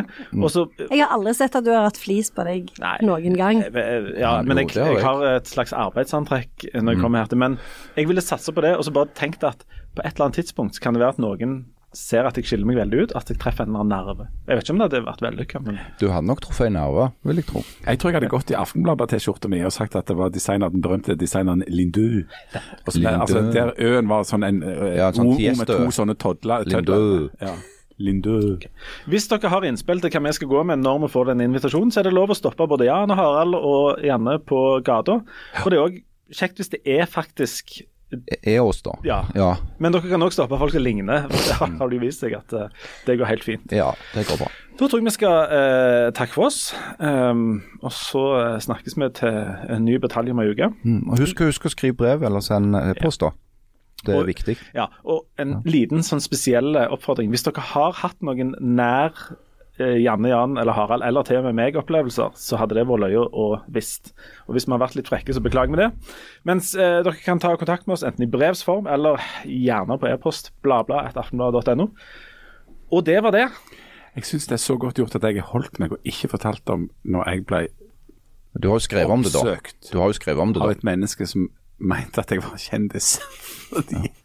Også, 0.50 0.66
Jeg 0.90 1.02
har 1.02 1.14
aldri 1.16 1.34
sett 1.40 1.58
at 1.62 1.66
du 1.66 1.72
har 1.74 1.88
hatt 1.88 1.98
flis 2.02 2.30
på 2.36 2.46
deg 2.46 2.70
Nei. 2.84 2.96
noen 3.10 3.38
gang. 3.40 3.64
Eh, 3.66 4.10
Ja, 4.22 4.36
men 4.46 4.62
jeg, 4.62 4.70
har 4.78 4.92
jeg 4.92 4.98
jeg. 5.00 5.06
har 5.06 5.26
et 5.36 5.50
slags 5.50 5.74
arbeidsantrekk 5.74 6.68
når 6.78 6.94
jeg 6.96 7.02
kommer 7.02 7.24
her 7.26 7.32
til. 7.34 7.42
Men 7.42 7.58
jeg 7.98 8.08
ville 8.10 8.22
satsa 8.26 8.54
på 8.54 8.62
det, 8.66 8.76
og 8.78 8.86
så 8.86 8.94
bare 8.94 9.10
tenkt 9.18 9.44
at 9.46 9.66
på 9.96 10.02
et 10.06 10.14
eller 10.14 10.28
annet 10.30 10.42
tidspunkt 10.44 10.76
så 10.78 10.82
kan 10.86 10.94
det 10.98 11.02
være 11.06 11.18
at 11.18 11.24
noen 11.26 11.58
ser 11.96 12.28
at 12.30 12.36
jeg 12.40 12.46
skiller 12.50 12.68
meg 12.70 12.78
veldig 12.78 13.02
ut, 13.06 13.14
at 13.16 13.30
jeg 13.32 13.40
treffer 13.42 13.64
en 13.66 13.72
eller 13.74 13.84
annen 13.86 13.94
nerve. 14.16 14.28
Jeg 14.48 14.58
vet 14.60 14.64
ikke 14.68 14.74
om 14.76 14.80
det 14.82 14.88
hadde 14.90 15.04
vært 15.08 15.24
vellykka, 15.26 15.62
men 15.66 15.80
Du 16.00 16.08
hadde 16.12 16.28
nok 16.28 16.42
truffet 16.46 16.68
en 16.68 16.74
nerve, 16.78 17.08
vil 17.24 17.36
jeg 17.42 17.46
tro. 17.50 17.64
Jeg 17.86 18.00
tror 18.02 18.12
jeg 18.12 18.20
hadde 18.20 18.32
gått 18.36 18.52
i 18.52 18.58
Aftenbladet-T-skjorta 18.60 19.50
mi 19.52 19.62
og 19.66 19.72
sagt 19.76 19.96
at 19.96 20.06
det 20.12 20.18
var 20.20 20.30
designer, 20.36 20.70
den 20.70 20.82
berømte 20.86 21.16
designeren 21.18 21.64
Lindø. 21.68 22.24
Og 22.86 22.94
så- 22.94 23.02
Altså, 23.16 23.42
der 23.54 23.72
øen 23.80 24.08
var 24.10 24.24
sånn 24.24 24.44
en 24.48 24.62
eh, 24.64 24.98
Ja, 24.98 25.08
en 25.08 25.14
sånn 25.14 25.28
O 25.34 25.58
med 25.58 25.68
to 25.68 25.88
sånne 25.92 26.16
todler. 26.18 26.66
Lindø. 26.66 27.30
Ja. 27.42 27.56
Lindu. 27.98 28.32
Lindø. 28.60 28.68
Hvis 29.08 29.28
dere 29.32 29.48
har 29.50 29.62
innspill 29.64 30.02
til 30.02 30.10
hva 30.12 30.22
vi 30.28 30.32
skal 30.34 30.48
gå 30.52 30.66
med 30.66 30.80
når 30.84 31.00
vi 31.06 31.08
får 31.14 31.26
den 31.32 31.40
invitasjonen, 31.48 31.92
så 31.94 32.00
er 32.02 32.04
det 32.10 32.14
lov 32.14 32.28
å 32.30 32.36
stoppe 32.36 32.68
både 32.68 32.86
Jan 32.90 33.10
og 33.10 33.16
Harald 33.18 33.56
og 33.56 34.04
Janne 34.04 34.38
på 34.44 34.84
gata. 34.84 35.22
Og 35.64 35.72
det 35.72 35.78
er 35.80 35.86
òg 35.86 36.02
kjekt 36.36 36.58
hvis 36.60 36.70
det 36.74 36.82
er 36.86 37.06
faktisk 37.06 37.86
Er 38.46 38.62
oss, 38.62 38.82
da. 38.86 38.94
Ja. 39.04 39.24
ja. 39.36 39.56
Men 39.82 39.92
dere 39.96 40.08
kan 40.08 40.22
òg 40.24 40.32
stoppe 40.36 40.58
folk 40.62 40.72
som 40.76 40.84
ligner. 40.86 41.26
Det 41.32 41.56
har 41.80 41.90
det 41.90 41.98
jo 41.98 42.04
vist 42.04 42.22
seg 42.24 42.36
at 42.38 42.54
eh, 42.54 42.70
det 43.08 43.18
går 43.20 43.32
helt 43.32 43.44
fint. 43.48 43.66
Ja, 43.74 43.92
det 44.14 44.28
går 44.30 44.40
bra. 44.44 44.50
Da 44.76 44.90
tror 44.92 45.00
jeg 45.00 45.08
vi 45.08 45.14
skal 45.16 45.56
eh, 45.56 46.10
takke 46.16 46.36
for 46.36 46.50
oss. 46.50 46.60
Um, 47.00 47.64
og 47.82 47.94
så 47.96 48.24
eh, 48.42 48.60
snakkes 48.64 48.98
vi 49.00 49.10
til 49.22 49.40
en 49.76 49.86
ny 49.88 49.98
betalje 50.04 50.36
om 50.36 50.44
ei 50.44 50.50
uke. 50.52 50.70
Mm. 50.84 51.16
Husk, 51.18 51.42
husk 51.48 51.66
å 51.66 51.74
skrive 51.74 51.98
brev 52.04 52.24
eller 52.28 52.44
send 52.46 52.76
e-post, 52.78 53.24
da. 53.24 53.32
Det 54.06 54.14
er 54.14 54.20
Og- 54.22 54.28
viktig. 54.30 54.58
Ja, 54.76 54.90
og 55.08 55.24
en 55.42 55.62
liten 55.66 56.04
sånn 56.06 56.22
spesiell 56.22 56.76
eh, 56.76 56.92
oppfordring. 56.94 57.32
Hvis 57.34 57.48
dere 57.48 57.64
har 57.74 57.96
hatt 58.04 58.20
noen 58.22 58.54
nær 58.60 59.16
eh, 59.16 59.40
Janne, 59.80 60.30
Jan 60.32 60.58
eller 60.62 60.76
Harald, 60.78 61.04
eller 61.04 61.26
til 61.28 61.42
og 61.42 61.48
med 61.50 61.58
meg-opplevelser, 61.58 62.36
så 62.40 62.60
hadde 62.60 62.78
det 62.78 62.86
vært 62.88 63.04
løye 63.04 63.26
å 63.28 63.48
visst. 63.76 64.14
Og 64.48 64.56
hvis 64.56 64.68
vi 64.68 64.76
har 64.76 64.84
vært 64.84 64.96
litt 64.96 65.10
frekke, 65.12 65.36
så 65.36 65.44
beklager 65.44 65.76
vi 65.76 65.82
det. 65.82 65.90
Mens 66.48 66.72
eh, 66.80 67.02
dere 67.04 67.16
kan 67.24 67.42
ta 67.44 67.56
kontakt 67.60 67.88
med 67.88 67.98
oss 67.98 68.06
enten 68.08 68.24
i 68.24 68.30
brevs 68.32 68.64
form 68.66 68.88
eller 68.88 69.20
gjerne 69.44 70.00
på 70.00 70.10
e-post 70.12 70.54
bladblad.aftenbladet.no. 70.66 71.90
Og 72.96 73.06
det 73.08 73.18
var 73.26 73.36
det. 73.36 73.50
Jeg 74.16 74.30
syns 74.30 74.48
det 74.48 74.56
er 74.56 74.64
så 74.64 74.78
godt 74.80 75.02
gjort 75.02 75.18
at 75.18 75.28
jeg 75.28 75.42
har 75.42 75.52
holdt 75.52 75.82
meg 75.82 75.92
og 75.92 76.08
ikke 76.08 76.32
fortalt 76.32 76.72
om 76.72 76.88
når 77.04 77.32
jeg 77.34 77.46
ble 77.50 77.62
Du 78.56 78.70
har 78.70 78.80
jo 78.80 78.86
skrevet 78.86 79.12
om 79.12 79.26
det, 79.26 79.34
da. 79.36 79.58
Du 79.92 79.98
har 80.00 80.08
jo 80.08 80.16
skrevet 80.16 80.40
om 80.40 80.54
det, 80.56 80.62
da. 80.62 80.70
av 80.70 80.78
et 80.78 80.86
menneske 80.88 81.28
som 81.28 81.50
mente 81.76 82.22
at 82.22 82.32
jeg 82.32 82.40
var 82.46 82.56
kjendis. 82.56 83.18
Fordi 83.74 84.00
Kom 84.00 84.25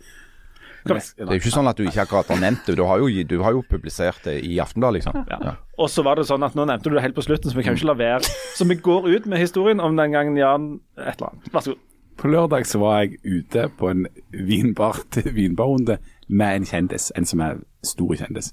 Det 0.84 0.96
er 0.96 1.34
jo 1.34 1.40
ikke 1.40 1.52
sånn 1.52 1.68
at 1.68 1.76
du 1.76 1.84
ikke 1.84 2.04
akkurat 2.06 2.30
har 2.32 2.40
nevnt 2.40 2.68
det. 2.68 2.76
Du 2.78 2.84
har 2.88 3.02
jo, 3.02 3.08
du 3.28 3.36
har 3.44 3.56
jo 3.56 3.62
publisert 3.68 4.24
det 4.24 4.38
i 4.46 4.56
Aftenbladet, 4.62 5.00
liksom. 5.00 5.18
Ja. 5.28 5.54
Og 5.80 5.90
så 5.92 6.04
var 6.06 6.16
det 6.16 6.26
sånn 6.28 6.44
at 6.46 6.56
nå 6.56 6.64
nevnte 6.68 6.88
du 6.88 6.96
det 6.96 7.04
helt 7.04 7.16
på 7.16 7.24
slutten, 7.24 7.52
så 7.52 7.58
vi 7.58 7.64
kan 7.66 7.76
jo 7.76 7.82
ikke 7.82 7.90
la 7.92 7.98
være. 8.00 8.32
Så 8.56 8.66
vi 8.68 8.78
går 8.80 9.08
ut 9.10 9.28
med 9.28 9.42
historien 9.42 9.80
om 9.84 9.96
den 9.98 10.16
gangen 10.16 10.38
Jan 10.40 10.72
et 10.96 11.18
eller 11.18 11.32
annet. 11.32 11.52
Vær 11.52 11.66
så 11.66 11.74
god. 11.74 11.86
På 12.20 12.28
lørdag 12.28 12.66
så 12.68 12.78
var 12.82 12.98
jeg 13.00 13.20
ute 13.24 13.68
på 13.80 13.88
en 13.88 14.06
vinbar 14.30 14.98
til 15.12 15.30
vinbarrunde 15.38 15.96
med 16.28 16.56
en 16.56 16.68
kjendis, 16.68 17.10
en 17.16 17.28
som 17.28 17.40
er 17.44 17.62
stor 17.84 18.12
kjendis. 18.16 18.52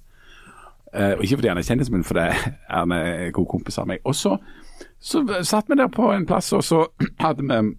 Uh, 0.95 1.19
ikke 1.19 1.41
fordi 1.41 1.51
han 1.51 1.59
er 1.59 1.67
kjendis, 1.67 1.91
men 1.91 2.05
fordi 2.07 2.29
han 2.69 2.95
er 2.95 3.31
god 3.35 3.47
kompis 3.51 3.77
av 3.77 3.89
meg. 3.89 3.99
Og 4.07 4.15
så, 4.15 4.37
så 5.03 5.23
satt 5.43 5.67
vi 5.67 5.75
der 5.75 5.91
på 5.91 6.11
en 6.13 6.25
plass, 6.25 6.53
og 6.55 6.63
så 6.63 6.85
hadde 7.23 7.43
vi 7.43 7.75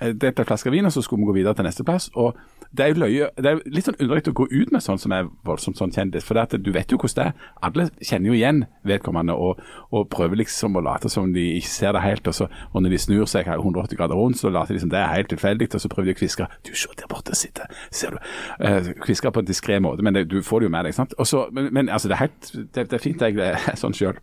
dette 0.00 0.18
delt 0.20 0.40
en 0.40 0.48
flaske 0.48 0.70
vin, 0.72 0.86
og 0.86 0.92
så 0.92 1.02
skulle 1.02 1.24
vi 1.24 1.30
gå 1.30 1.38
videre 1.40 1.56
til 1.56 1.66
neste 1.66 1.84
plass. 1.84 2.10
og 2.14 2.36
det 2.70 2.84
er 2.84 2.92
jo 2.92 3.00
løye, 3.02 3.28
det 3.34 3.50
er 3.50 3.60
litt 3.66 3.88
sånn 3.88 3.96
underlig 3.98 4.30
å 4.30 4.34
gå 4.38 4.44
ut 4.50 4.70
med 4.70 4.82
sånn 4.84 4.98
som 5.02 5.10
er 5.14 5.26
voldsomt 5.46 5.78
sånn 5.80 5.90
kjendis. 5.94 6.22
For 6.26 6.38
du 6.38 6.70
vet 6.70 6.92
jo 6.92 6.98
hvordan 7.00 7.16
det 7.16 7.24
er. 7.24 7.48
Alle 7.66 7.86
kjenner 7.98 8.30
jo 8.30 8.36
igjen 8.36 8.60
vedkommende 8.86 9.34
og, 9.34 9.58
og 9.90 10.06
prøver 10.12 10.38
liksom 10.38 10.78
å 10.78 10.84
late 10.86 11.10
som 11.10 11.32
de 11.34 11.46
ikke 11.56 11.72
ser 11.72 11.96
det 11.96 12.04
helt. 12.04 12.30
Og, 12.30 12.36
så, 12.36 12.46
og 12.70 12.84
når 12.84 12.94
de 12.94 13.00
snur 13.02 13.26
seg 13.30 13.50
180 13.50 13.98
grader 13.98 14.18
rundt, 14.18 14.38
så 14.38 14.52
later 14.54 14.78
de 14.78 14.84
som 14.84 14.92
det 14.92 15.00
er 15.00 15.10
helt 15.16 15.32
tilfeldig. 15.34 15.72
Og 15.74 15.82
så 15.82 15.90
prøver 15.90 16.12
de 16.12 16.14
å 16.14 16.20
kviske. 16.20 16.46
Du, 16.66 16.70
se 16.78 16.94
der 16.94 17.10
borte 17.10 17.34
sitter, 17.38 17.74
ser 17.90 18.14
du. 18.14 18.22
Uh, 18.62 18.92
kviske 19.02 19.34
på 19.34 19.42
en 19.42 19.50
diskré 19.50 19.80
måte, 19.82 20.06
men 20.06 20.14
det, 20.14 20.28
du 20.30 20.38
får 20.46 20.62
det 20.62 20.70
jo 20.70 20.74
med 20.76 20.86
deg. 20.86 20.94
sant? 20.94 21.16
Og 21.18 21.26
så, 21.26 21.48
men, 21.56 21.72
men 21.74 21.90
altså, 21.90 22.12
det 22.12 22.20
er, 22.20 22.26
helt, 22.28 22.52
det, 22.54 22.86
det 22.86 23.00
er 23.00 23.02
fint 23.02 23.26
jeg 23.26 23.42
er 23.50 23.58
sånn 23.82 23.98
sjøl. 23.98 24.22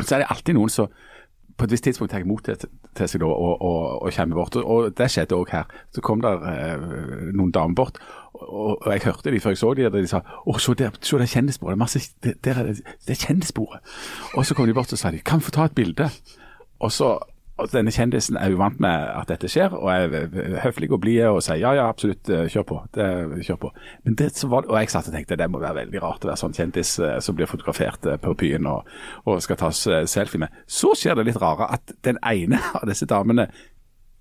Så 0.00 0.14
er 0.14 0.24
det 0.24 0.32
alltid 0.32 0.56
noen 0.56 0.72
som 0.72 0.88
på 1.58 1.66
et 1.66 1.74
visst 1.74 1.84
tidspunkt 1.84 2.12
tar 2.14 2.24
mot 2.28 2.44
til, 2.44 2.68
seg 2.98 3.20
da, 3.20 3.26
og, 3.26 3.62
og, 3.62 4.02
og 4.02 4.12
kommer 4.14 4.38
bort. 4.38 4.56
Og, 4.56 4.92
det 4.98 5.10
skjedde 5.10 5.36
òg 5.36 5.50
her. 5.52 5.72
Så 5.94 6.02
kom 6.04 6.22
der 6.22 6.44
eh, 6.52 6.84
noen 7.34 7.50
damer 7.54 7.74
bort, 7.78 7.98
og, 8.38 8.76
og 8.76 8.92
jeg 8.92 9.02
hørte 9.08 9.32
de 9.34 9.40
før 9.42 9.54
jeg 9.56 9.62
så 9.62 9.72
de, 9.74 9.86
og 9.88 9.96
de 9.96 10.10
sa 10.10 10.22
å, 10.22 10.58
se 10.62 10.76
der, 10.78 10.94
se 11.02 11.18
der 11.18 11.30
kjendisbordet. 11.30 11.74
Det 11.74 11.82
masse, 11.82 12.04
der 12.22 12.62
er 12.62 12.70
det, 12.70 12.76
det 13.06 13.16
er 13.16 13.24
kjendisbordet. 13.26 13.82
Og 14.34 14.46
så 14.46 14.54
kom 14.54 14.70
de 14.70 14.76
bort 14.76 14.94
og 14.94 15.00
sa 15.00 15.10
de, 15.14 15.22
kan 15.24 15.42
vi 15.42 15.48
få 15.48 15.56
ta 15.58 15.66
et 15.66 15.76
bilde? 15.78 16.10
Og 16.78 16.94
så 16.94 17.16
denne 17.72 17.90
kjendisen 17.90 18.36
er 18.38 18.52
jo 18.52 18.60
vant 18.60 18.78
med 18.82 19.08
at 19.10 19.30
dette 19.32 19.48
skjer, 19.50 19.72
og 19.74 19.88
er 19.90 20.60
høflig 20.62 20.90
og 20.94 21.00
blid 21.02 21.24
og 21.26 21.40
sier 21.42 21.58
ja, 21.58 21.72
ja, 21.74 21.88
absolutt, 21.90 22.30
eh, 22.30 22.46
kjør 22.50 22.66
på. 22.68 22.78
Det, 22.94 23.08
kjør 23.46 23.58
på. 23.64 23.70
Men 24.06 24.18
det, 24.20 24.30
var, 24.46 24.68
og 24.68 24.78
jeg 24.78 24.92
satt 24.92 25.10
og 25.10 25.16
tenkte 25.16 25.38
det 25.40 25.50
må 25.50 25.62
være 25.62 25.80
veldig 25.82 26.02
rart 26.04 26.26
å 26.26 26.30
være 26.30 26.40
sånn 26.44 26.54
kjendis 26.54 26.94
eh, 27.02 27.18
som 27.24 27.38
blir 27.38 27.50
fotografert 27.50 28.06
eh, 28.06 28.20
på 28.22 28.36
byen 28.38 28.68
og, 28.70 28.86
og 29.26 29.42
skal 29.44 29.58
tas 29.60 29.82
selfie 30.10 30.44
med. 30.44 30.62
Så 30.70 30.94
skjer 30.98 31.18
det 31.18 31.26
litt 31.28 31.42
rare 31.42 31.70
at 31.78 31.96
den 32.06 32.22
ene 32.22 32.62
av 32.78 32.86
disse 32.90 33.08
damene 33.10 33.48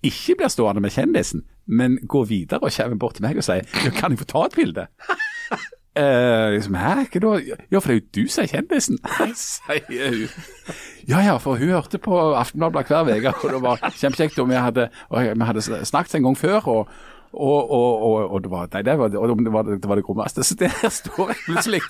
ikke 0.05 0.37
blir 0.39 0.51
stående 0.53 0.81
med 0.81 0.93
kjendisen, 0.93 1.45
men 1.65 1.97
går 2.09 2.29
videre 2.29 2.61
og 2.65 2.73
kommer 2.73 3.01
bort 3.01 3.17
til 3.17 3.25
meg 3.25 3.37
og 3.37 3.45
sier 3.45 3.65
kan 3.97 4.13
jeg 4.13 4.21
få 4.21 4.29
ta 4.33 4.45
et 4.47 4.57
bilde? 4.57 4.89
Eh, 5.97 6.51
liksom, 6.53 6.75
Hæ, 6.77 6.93
hva 7.11 7.19
da? 7.23 7.57
Ja, 7.71 7.79
for 7.79 7.91
det 7.91 7.95
er 7.95 7.99
jo 8.01 8.05
du 8.15 8.31
som 8.31 8.43
er 8.43 8.51
kjendisen, 8.53 8.99
sier 9.41 10.09
hun. 10.13 10.77
Ja 11.07 11.23
ja, 11.23 11.37
for 11.41 11.57
hun 11.57 11.73
hørte 11.73 11.97
på 12.03 12.19
Aftenbladet 12.37 12.87
hver 12.91 13.13
uke, 13.17 13.33
og 13.43 13.53
det 13.55 13.61
var 13.63 13.85
kjempekjekt. 13.95 14.39
Og 14.43 14.49
vi 14.49 14.59
hadde, 14.59 14.89
og 15.09 15.23
vi 15.23 15.47
hadde 15.49 15.85
snakket 15.85 16.19
en 16.19 16.27
gang 16.29 16.37
før. 16.37 16.67
og 16.67 16.89
og, 17.33 17.71
og, 17.71 18.01
og, 18.01 18.31
og 18.31 18.43
det 18.43 18.51
var 18.51 18.69
nei, 18.73 18.81
det 18.81 18.93
var, 18.97 19.09
det 19.11 19.19
var, 19.53 19.63
det 19.67 19.89
var 19.89 19.99
det 19.99 20.03
grommeste. 20.07 20.43
Så 20.43 20.55
der 20.55 20.89
står 20.89 21.33
jeg 21.33 21.41
plutselig. 21.45 21.81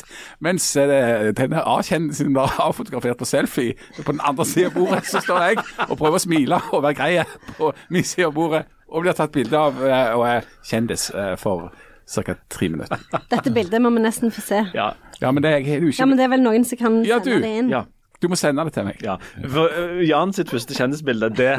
Mens 0.44 0.66
eh, 0.76 1.30
denne 1.38 1.62
A-kjendisen 1.62 2.34
var 2.36 2.56
avfotografert 2.60 3.18
på 3.18 3.26
selfie 3.26 3.78
på 4.04 4.12
den 4.12 4.22
andre 4.24 4.46
siden 4.46 4.72
av 4.72 4.80
bordet, 4.80 5.06
så 5.08 5.22
står 5.24 5.44
jeg 5.46 5.62
og 5.88 5.98
prøver 5.98 6.20
å 6.20 6.24
smile 6.26 6.62
og 6.72 6.84
være 6.84 6.98
grei 6.98 7.24
på 7.60 7.72
min 7.94 8.04
side 8.04 8.28
av 8.28 8.36
bordet. 8.36 8.66
Og 8.88 9.04
blir 9.04 9.16
tatt 9.16 9.34
bilde 9.36 9.60
av 9.60 9.82
eh, 9.84 10.12
og 10.16 10.26
er 10.28 10.48
kjendis 10.66 11.10
eh, 11.12 11.36
for 11.40 11.70
ca. 12.08 12.36
tre 12.50 12.70
minutter. 12.70 13.00
Dette 13.34 13.52
bildet 13.54 13.82
må 13.84 13.92
vi 13.98 14.06
nesten 14.08 14.32
få 14.32 14.42
se. 14.46 14.64
Ja. 14.74 14.94
Ja, 15.22 15.32
men 15.34 15.42
det 15.44 15.52
er 15.52 15.62
ikke 15.64 15.94
Ja, 15.98 16.06
men 16.06 16.18
det 16.18 16.26
er 16.28 16.34
vel 16.36 16.44
noen 16.46 16.66
som 16.66 16.78
kan 16.78 17.00
Ja, 17.06 17.18
sende 17.20 17.38
du. 17.40 17.42
det 17.46 17.54
inn? 17.62 17.70
ja. 17.74 17.84
Du 18.18 18.26
må 18.32 18.34
sende 18.34 18.64
det 18.66 18.72
til 18.74 18.82
meg. 18.88 18.98
Ja, 19.06 19.14
for 19.46 19.70
uh, 19.70 20.00
Jan 20.02 20.32
sitt 20.34 20.50
første 20.50 20.74
kjendisbilde, 20.74 21.28
det 21.38 21.52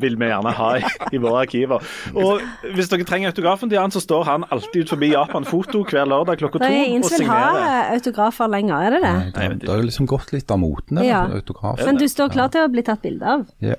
vil 0.00 0.14
vi 0.16 0.30
gjerne 0.30 0.48
ha 0.56 0.68
i, 0.80 0.84
i 1.12 1.18
våre 1.20 1.42
arkiver. 1.44 1.82
Og 2.16 2.40
hvis 2.72 2.88
dere 2.88 3.04
trenger 3.04 3.34
autografen 3.34 3.68
til 3.68 3.76
Jan, 3.76 3.92
så 3.92 4.00
står 4.00 4.24
han 4.24 4.46
alltid 4.48 4.86
ut 4.86 4.92
forbi 4.94 5.10
Japan 5.12 5.44
Foto 5.44 5.82
hver 5.84 6.08
lørdag 6.08 6.40
klokka 6.40 6.62
Det 6.62 6.70
to 6.70 6.78
er 6.78 6.88
ingen 6.88 7.04
og 7.04 7.10
som 7.12 7.20
vil 7.20 7.28
ha 7.28 7.82
autografer 7.92 8.48
lenger, 8.48 8.86
er 8.86 8.96
det 8.96 9.02
det? 9.04 9.12
Det, 9.36 9.50
det 9.66 9.68
har 9.74 9.84
liksom 9.84 10.08
gått 10.08 10.32
litt 10.32 10.48
av 10.56 10.62
moten, 10.64 11.02
det, 11.02 11.04
Ja. 11.10 11.20
autograf. 11.36 11.84
Men 11.84 12.00
du 12.00 12.06
står 12.08 12.32
klar 12.32 12.48
til 12.48 12.64
å 12.64 12.72
bli 12.72 12.86
tatt 12.88 13.04
bilde 13.04 13.34
av? 13.36 13.44
Ja. 13.60 13.76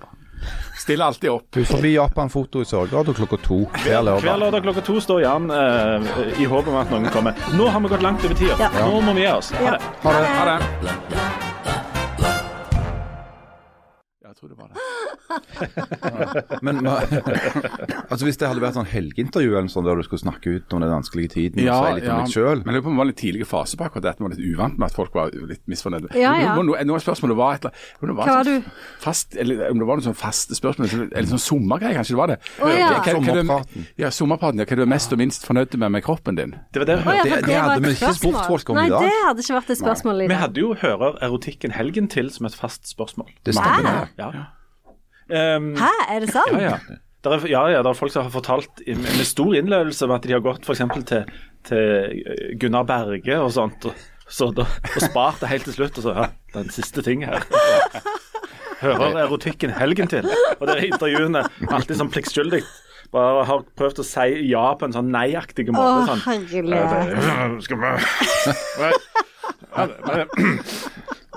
Stiller 0.78 1.06
alltid 1.06 1.30
opp. 1.30 1.58
Forbi 1.68 1.94
Japan 1.96 2.30
Foto 2.30 2.62
i 2.62 2.66
Sørgrad 2.66 3.10
klokka 3.18 3.38
to 3.44 3.58
hver 3.66 3.84
Hver 3.84 4.04
lørdag. 4.08 4.40
lørdag 4.40 4.64
klokka 4.64 4.82
to 4.88 5.00
står 5.04 5.22
Jan 5.26 5.52
eh, 5.52 6.42
i 6.42 6.46
håp 6.48 6.68
om 6.72 6.78
at 6.80 6.92
noen 6.94 7.10
kommer. 7.12 7.36
Nå 7.58 7.68
har 7.68 7.80
vi 7.84 7.88
gått 7.96 8.06
langt 8.06 8.24
over 8.26 8.36
tida. 8.40 8.56
Ja. 8.60 8.72
Nå 8.88 9.02
må 9.02 9.14
vi 9.18 9.26
gi 9.26 9.32
oss. 9.34 9.52
Ha 9.58 9.76
det. 9.76 9.82
Ha 10.06 10.18
det. 10.20 10.28
Ha 10.38 10.46
det. 10.46 11.57
Jeg 14.38 14.42
tror 14.42 14.50
det 14.54 14.58
var 14.62 14.70
det. 14.70 14.78
Men 16.62 16.76
altså 16.86 18.26
hvis 18.28 18.38
det 18.38 18.48
hadde 18.50 18.62
vært 18.62 18.76
sånn 18.78 18.88
helgeintervju 18.92 19.56
eller 19.58 19.72
sånn 19.72 19.86
der 19.88 19.98
du 19.98 20.04
skulle 20.06 20.22
snakke 20.22 20.52
ut 20.60 20.76
om 20.78 20.84
den 20.84 20.92
vanskelige 20.94 21.32
tiden 21.34 21.64
og 21.64 21.74
si 21.74 21.94
litt 21.98 22.10
om 22.12 22.22
deg 22.22 22.34
sjøl 22.36 22.62
Men 22.68 22.78
det 22.78 22.82
var 22.86 22.94
en 22.94 23.10
litt 23.10 23.18
tidlig 23.22 23.48
fase 23.50 23.80
på 23.80 23.88
akkurat 23.88 24.06
det. 24.06 24.12
at 24.14 24.20
vi 24.22 24.28
var 24.28 24.34
litt 24.36 24.46
uvant 24.54 24.78
med 24.78 24.86
at 24.92 24.96
folk 24.98 25.16
var 25.18 25.32
litt 25.34 25.64
misfornøyde. 25.72 26.12
Ja, 26.18 26.36
ja. 26.38 26.54
Nå, 26.58 26.62
nå, 26.70 26.76
nå 26.86 26.98
er 26.98 27.04
spørsmålet 27.04 27.40
var 27.40 27.58
et 27.58 27.66
eller 27.66 27.74
annet 28.04 28.18
var 28.20 28.30
Hva 28.30 28.36
var 28.38 28.46
du? 28.48 28.70
Fast, 29.04 29.36
eller 29.42 29.72
om 29.72 29.82
det 29.82 29.88
var 29.90 30.00
noen 30.00 30.08
sånn 30.12 30.18
faste 30.22 30.58
spørsmål, 30.58 30.94
eller 31.08 31.30
sånn 31.32 31.42
sommergreier, 31.48 31.98
kanskje 31.98 32.14
det 32.16 32.20
var 32.22 32.32
det? 32.34 32.38
Å, 32.62 32.70
ja. 32.78 32.92
Hva- 32.94 33.02
hva- 33.02 33.16
Sommerpraten. 33.18 33.88
Ja, 33.98 34.12
sommerpraten. 34.14 34.62
Ja, 34.62 34.68
hva 34.70 34.78
du 34.78 34.84
er 34.86 34.92
mest 34.94 35.14
og 35.16 35.22
minst 35.22 35.48
fornøyd 35.50 35.74
med 35.82 35.92
med 35.98 36.06
kroppen 36.06 36.38
din? 36.38 36.54
Det 36.74 36.84
var 36.84 36.90
det 36.92 37.00
oh, 37.02 37.10
ja, 37.18 37.24
Det- 37.24 37.34
det, 37.34 37.42
det 37.50 37.58
hadde 37.58 37.82
vi 37.88 37.94
ikke 37.98 38.14
spurt 38.22 38.46
folk 38.48 38.70
om 38.70 38.78
i 38.78 38.86
dag. 38.90 39.02
Nei, 39.02 39.10
det 39.10 39.26
hadde 39.26 39.42
ikke 39.46 39.58
vært 39.58 39.74
et 39.74 39.82
spørsmål 39.82 40.22
i 40.22 40.28
Vi 40.28 40.34
dag. 40.36 40.42
hadde 40.46 40.62
jo 40.62 40.74
hører 40.86 41.18
erotikken 41.26 41.74
helgen 41.74 42.08
til 42.14 42.30
som 42.34 42.46
et 42.46 42.54
fast 42.56 42.86
spørsmål. 42.94 43.34
Det 43.48 43.56
stemmer, 43.58 44.06
Hæ? 44.18 44.27
Ja. 44.36 44.46
Um, 45.58 45.74
Hæ, 45.76 45.92
er 46.14 46.24
det 46.24 46.32
sant? 46.32 46.56
Ja, 46.56 46.78
ja. 46.78 47.00
Der 47.26 47.34
er, 47.34 47.48
ja, 47.50 47.64
ja, 47.72 47.80
det 47.84 47.90
er 47.90 47.98
folk 47.98 48.14
som 48.14 48.28
har 48.28 48.32
fortalt 48.32 48.84
med, 48.86 49.02
med 49.04 49.26
stor 49.28 49.56
innlevelse 49.58 50.06
om 50.06 50.14
at 50.16 50.24
de 50.24 50.36
har 50.36 50.44
gått 50.46 50.68
f.eks. 50.68 50.84
til, 51.10 51.26
til 51.68 52.22
eh, 52.22 52.54
Gunnar 52.62 52.86
Berge 52.88 53.40
og 53.42 53.50
sånt, 53.56 53.90
og, 53.90 54.06
så 54.30 54.52
da, 54.56 54.68
og 54.68 55.02
spart 55.02 55.42
det 55.42 55.50
helt 55.52 55.68
til 55.68 55.76
slutt. 55.80 55.98
Og 56.00 56.06
så 56.06 56.14
ja, 56.16 56.28
den 56.54 56.70
siste 56.72 57.04
ting 57.04 57.26
her. 57.28 57.44
Hører 58.84 59.18
erotikken 59.24 59.74
helgen 59.74 60.12
til. 60.12 60.28
Og 60.60 60.68
det 60.70 60.76
er 60.76 60.90
intervjuene 60.92 61.42
alltid 61.66 61.98
sånn 61.98 62.14
pliktskyldig. 62.14 62.62
Bare 63.12 63.46
har 63.48 63.64
prøvd 63.80 64.04
å 64.04 64.06
si 64.06 64.28
ja 64.52 64.66
på 64.78 64.88
en 64.88 64.94
sånn 64.94 65.10
nei-aktig 65.14 65.70
Å, 65.72 65.76
måte. 65.76 66.18
Ja, 66.28 66.84
det, 67.02 67.64
Skal 67.66 67.80
vi 67.82 68.92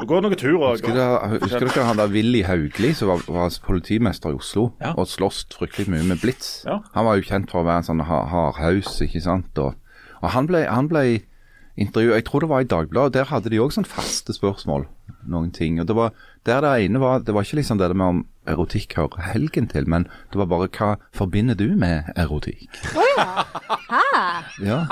Det 0.01 0.07
går 0.09 0.23
noen 0.25 0.37
tur 0.41 0.55
òg. 0.57 0.79
Husker 0.81 0.95
husker 1.43 1.67
dere 1.69 1.85
han 1.91 1.99
der 2.01 2.09
Willy 2.13 2.41
Haugli 2.47 2.93
som 2.97 3.11
var, 3.13 3.25
var 3.29 3.51
politimester 3.67 4.33
i 4.33 4.39
Oslo 4.39 4.71
Ja. 4.81 4.95
og 4.97 5.09
sloss 5.11 5.43
fryktelig 5.53 5.91
mye 5.93 6.07
med 6.09 6.23
Blitz? 6.23 6.63
Ja. 6.65 6.79
Han 6.95 7.05
var 7.09 7.19
jo 7.21 7.27
kjent 7.29 7.51
for 7.53 7.61
å 7.61 7.67
være 7.69 7.83
en 7.83 7.89
sånn 7.91 8.05
ha- 8.09 8.25
hardhaus, 8.33 8.95
ikke 9.05 9.21
sant. 9.25 9.59
Og, 9.61 9.75
og 10.23 10.31
han 10.33 10.49
ble, 10.49 10.63
han 10.71 10.89
ble 10.89 11.05
intervjuet, 11.81 12.17
jeg 12.21 12.25
tror 12.31 12.41
det 12.45 12.49
var 12.51 12.65
i 12.65 12.71
Dagbladet, 12.71 13.13
der 13.19 13.29
hadde 13.29 13.53
de 13.53 13.61
òg 13.61 13.73
sånn 13.77 13.85
faste 13.89 14.33
spørsmål. 14.37 14.87
Noen 15.29 15.51
ting. 15.53 15.77
Og 15.83 15.87
det 15.91 15.97
var, 15.97 16.13
der 16.49 16.61
det 16.65 16.73
ene 16.87 17.01
var, 17.03 17.21
det 17.21 17.35
var 17.37 17.45
ikke 17.45 17.61
liksom 17.61 17.79
det 17.81 17.93
med 17.95 18.07
om 18.07 18.25
erotikk 18.49 18.97
hører 18.97 19.21
helgen 19.35 19.69
til, 19.69 19.85
men 19.89 20.09
det 20.33 20.41
var 20.41 20.49
bare 20.49 20.69
hva 20.73 20.95
forbinder 21.13 21.55
du 21.61 21.75
med 21.77 22.09
erotikk? 22.17 22.71
Ja. 24.65 24.87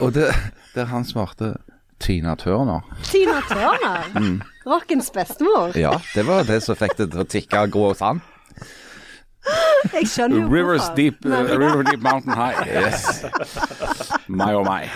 Og 0.00 0.12
det, 0.16 0.30
der 0.74 0.88
han 0.90 1.04
svarte 1.04 1.56
Tina 1.98 2.36
Turner. 2.36 2.80
Tina 3.04 3.40
Turner. 3.48 4.04
Mm. 4.16 4.40
Rockens 4.66 5.10
bestemor. 5.12 5.76
Ja, 5.78 6.00
det 6.14 6.24
var 6.26 6.42
det 6.44 6.60
som 6.64 6.76
fikk 6.76 6.96
det 6.98 7.10
til 7.12 7.20
å 7.22 7.26
tikke 7.28 7.66
grå 7.70 7.92
sand. 7.94 8.20
Jeg 9.92 10.08
skjønner 10.10 10.40
jo 10.40 10.48
Rivers 10.50 10.82
hvorfor. 10.88 10.96
deep, 10.96 11.26
uh, 11.26 11.44
river 11.54 11.84
deep 11.86 12.02
mountain 12.02 12.34
high. 12.34 12.66
Yes. 12.66 13.22
My 14.26 14.54
oh 14.58 14.64
my. 14.66 14.88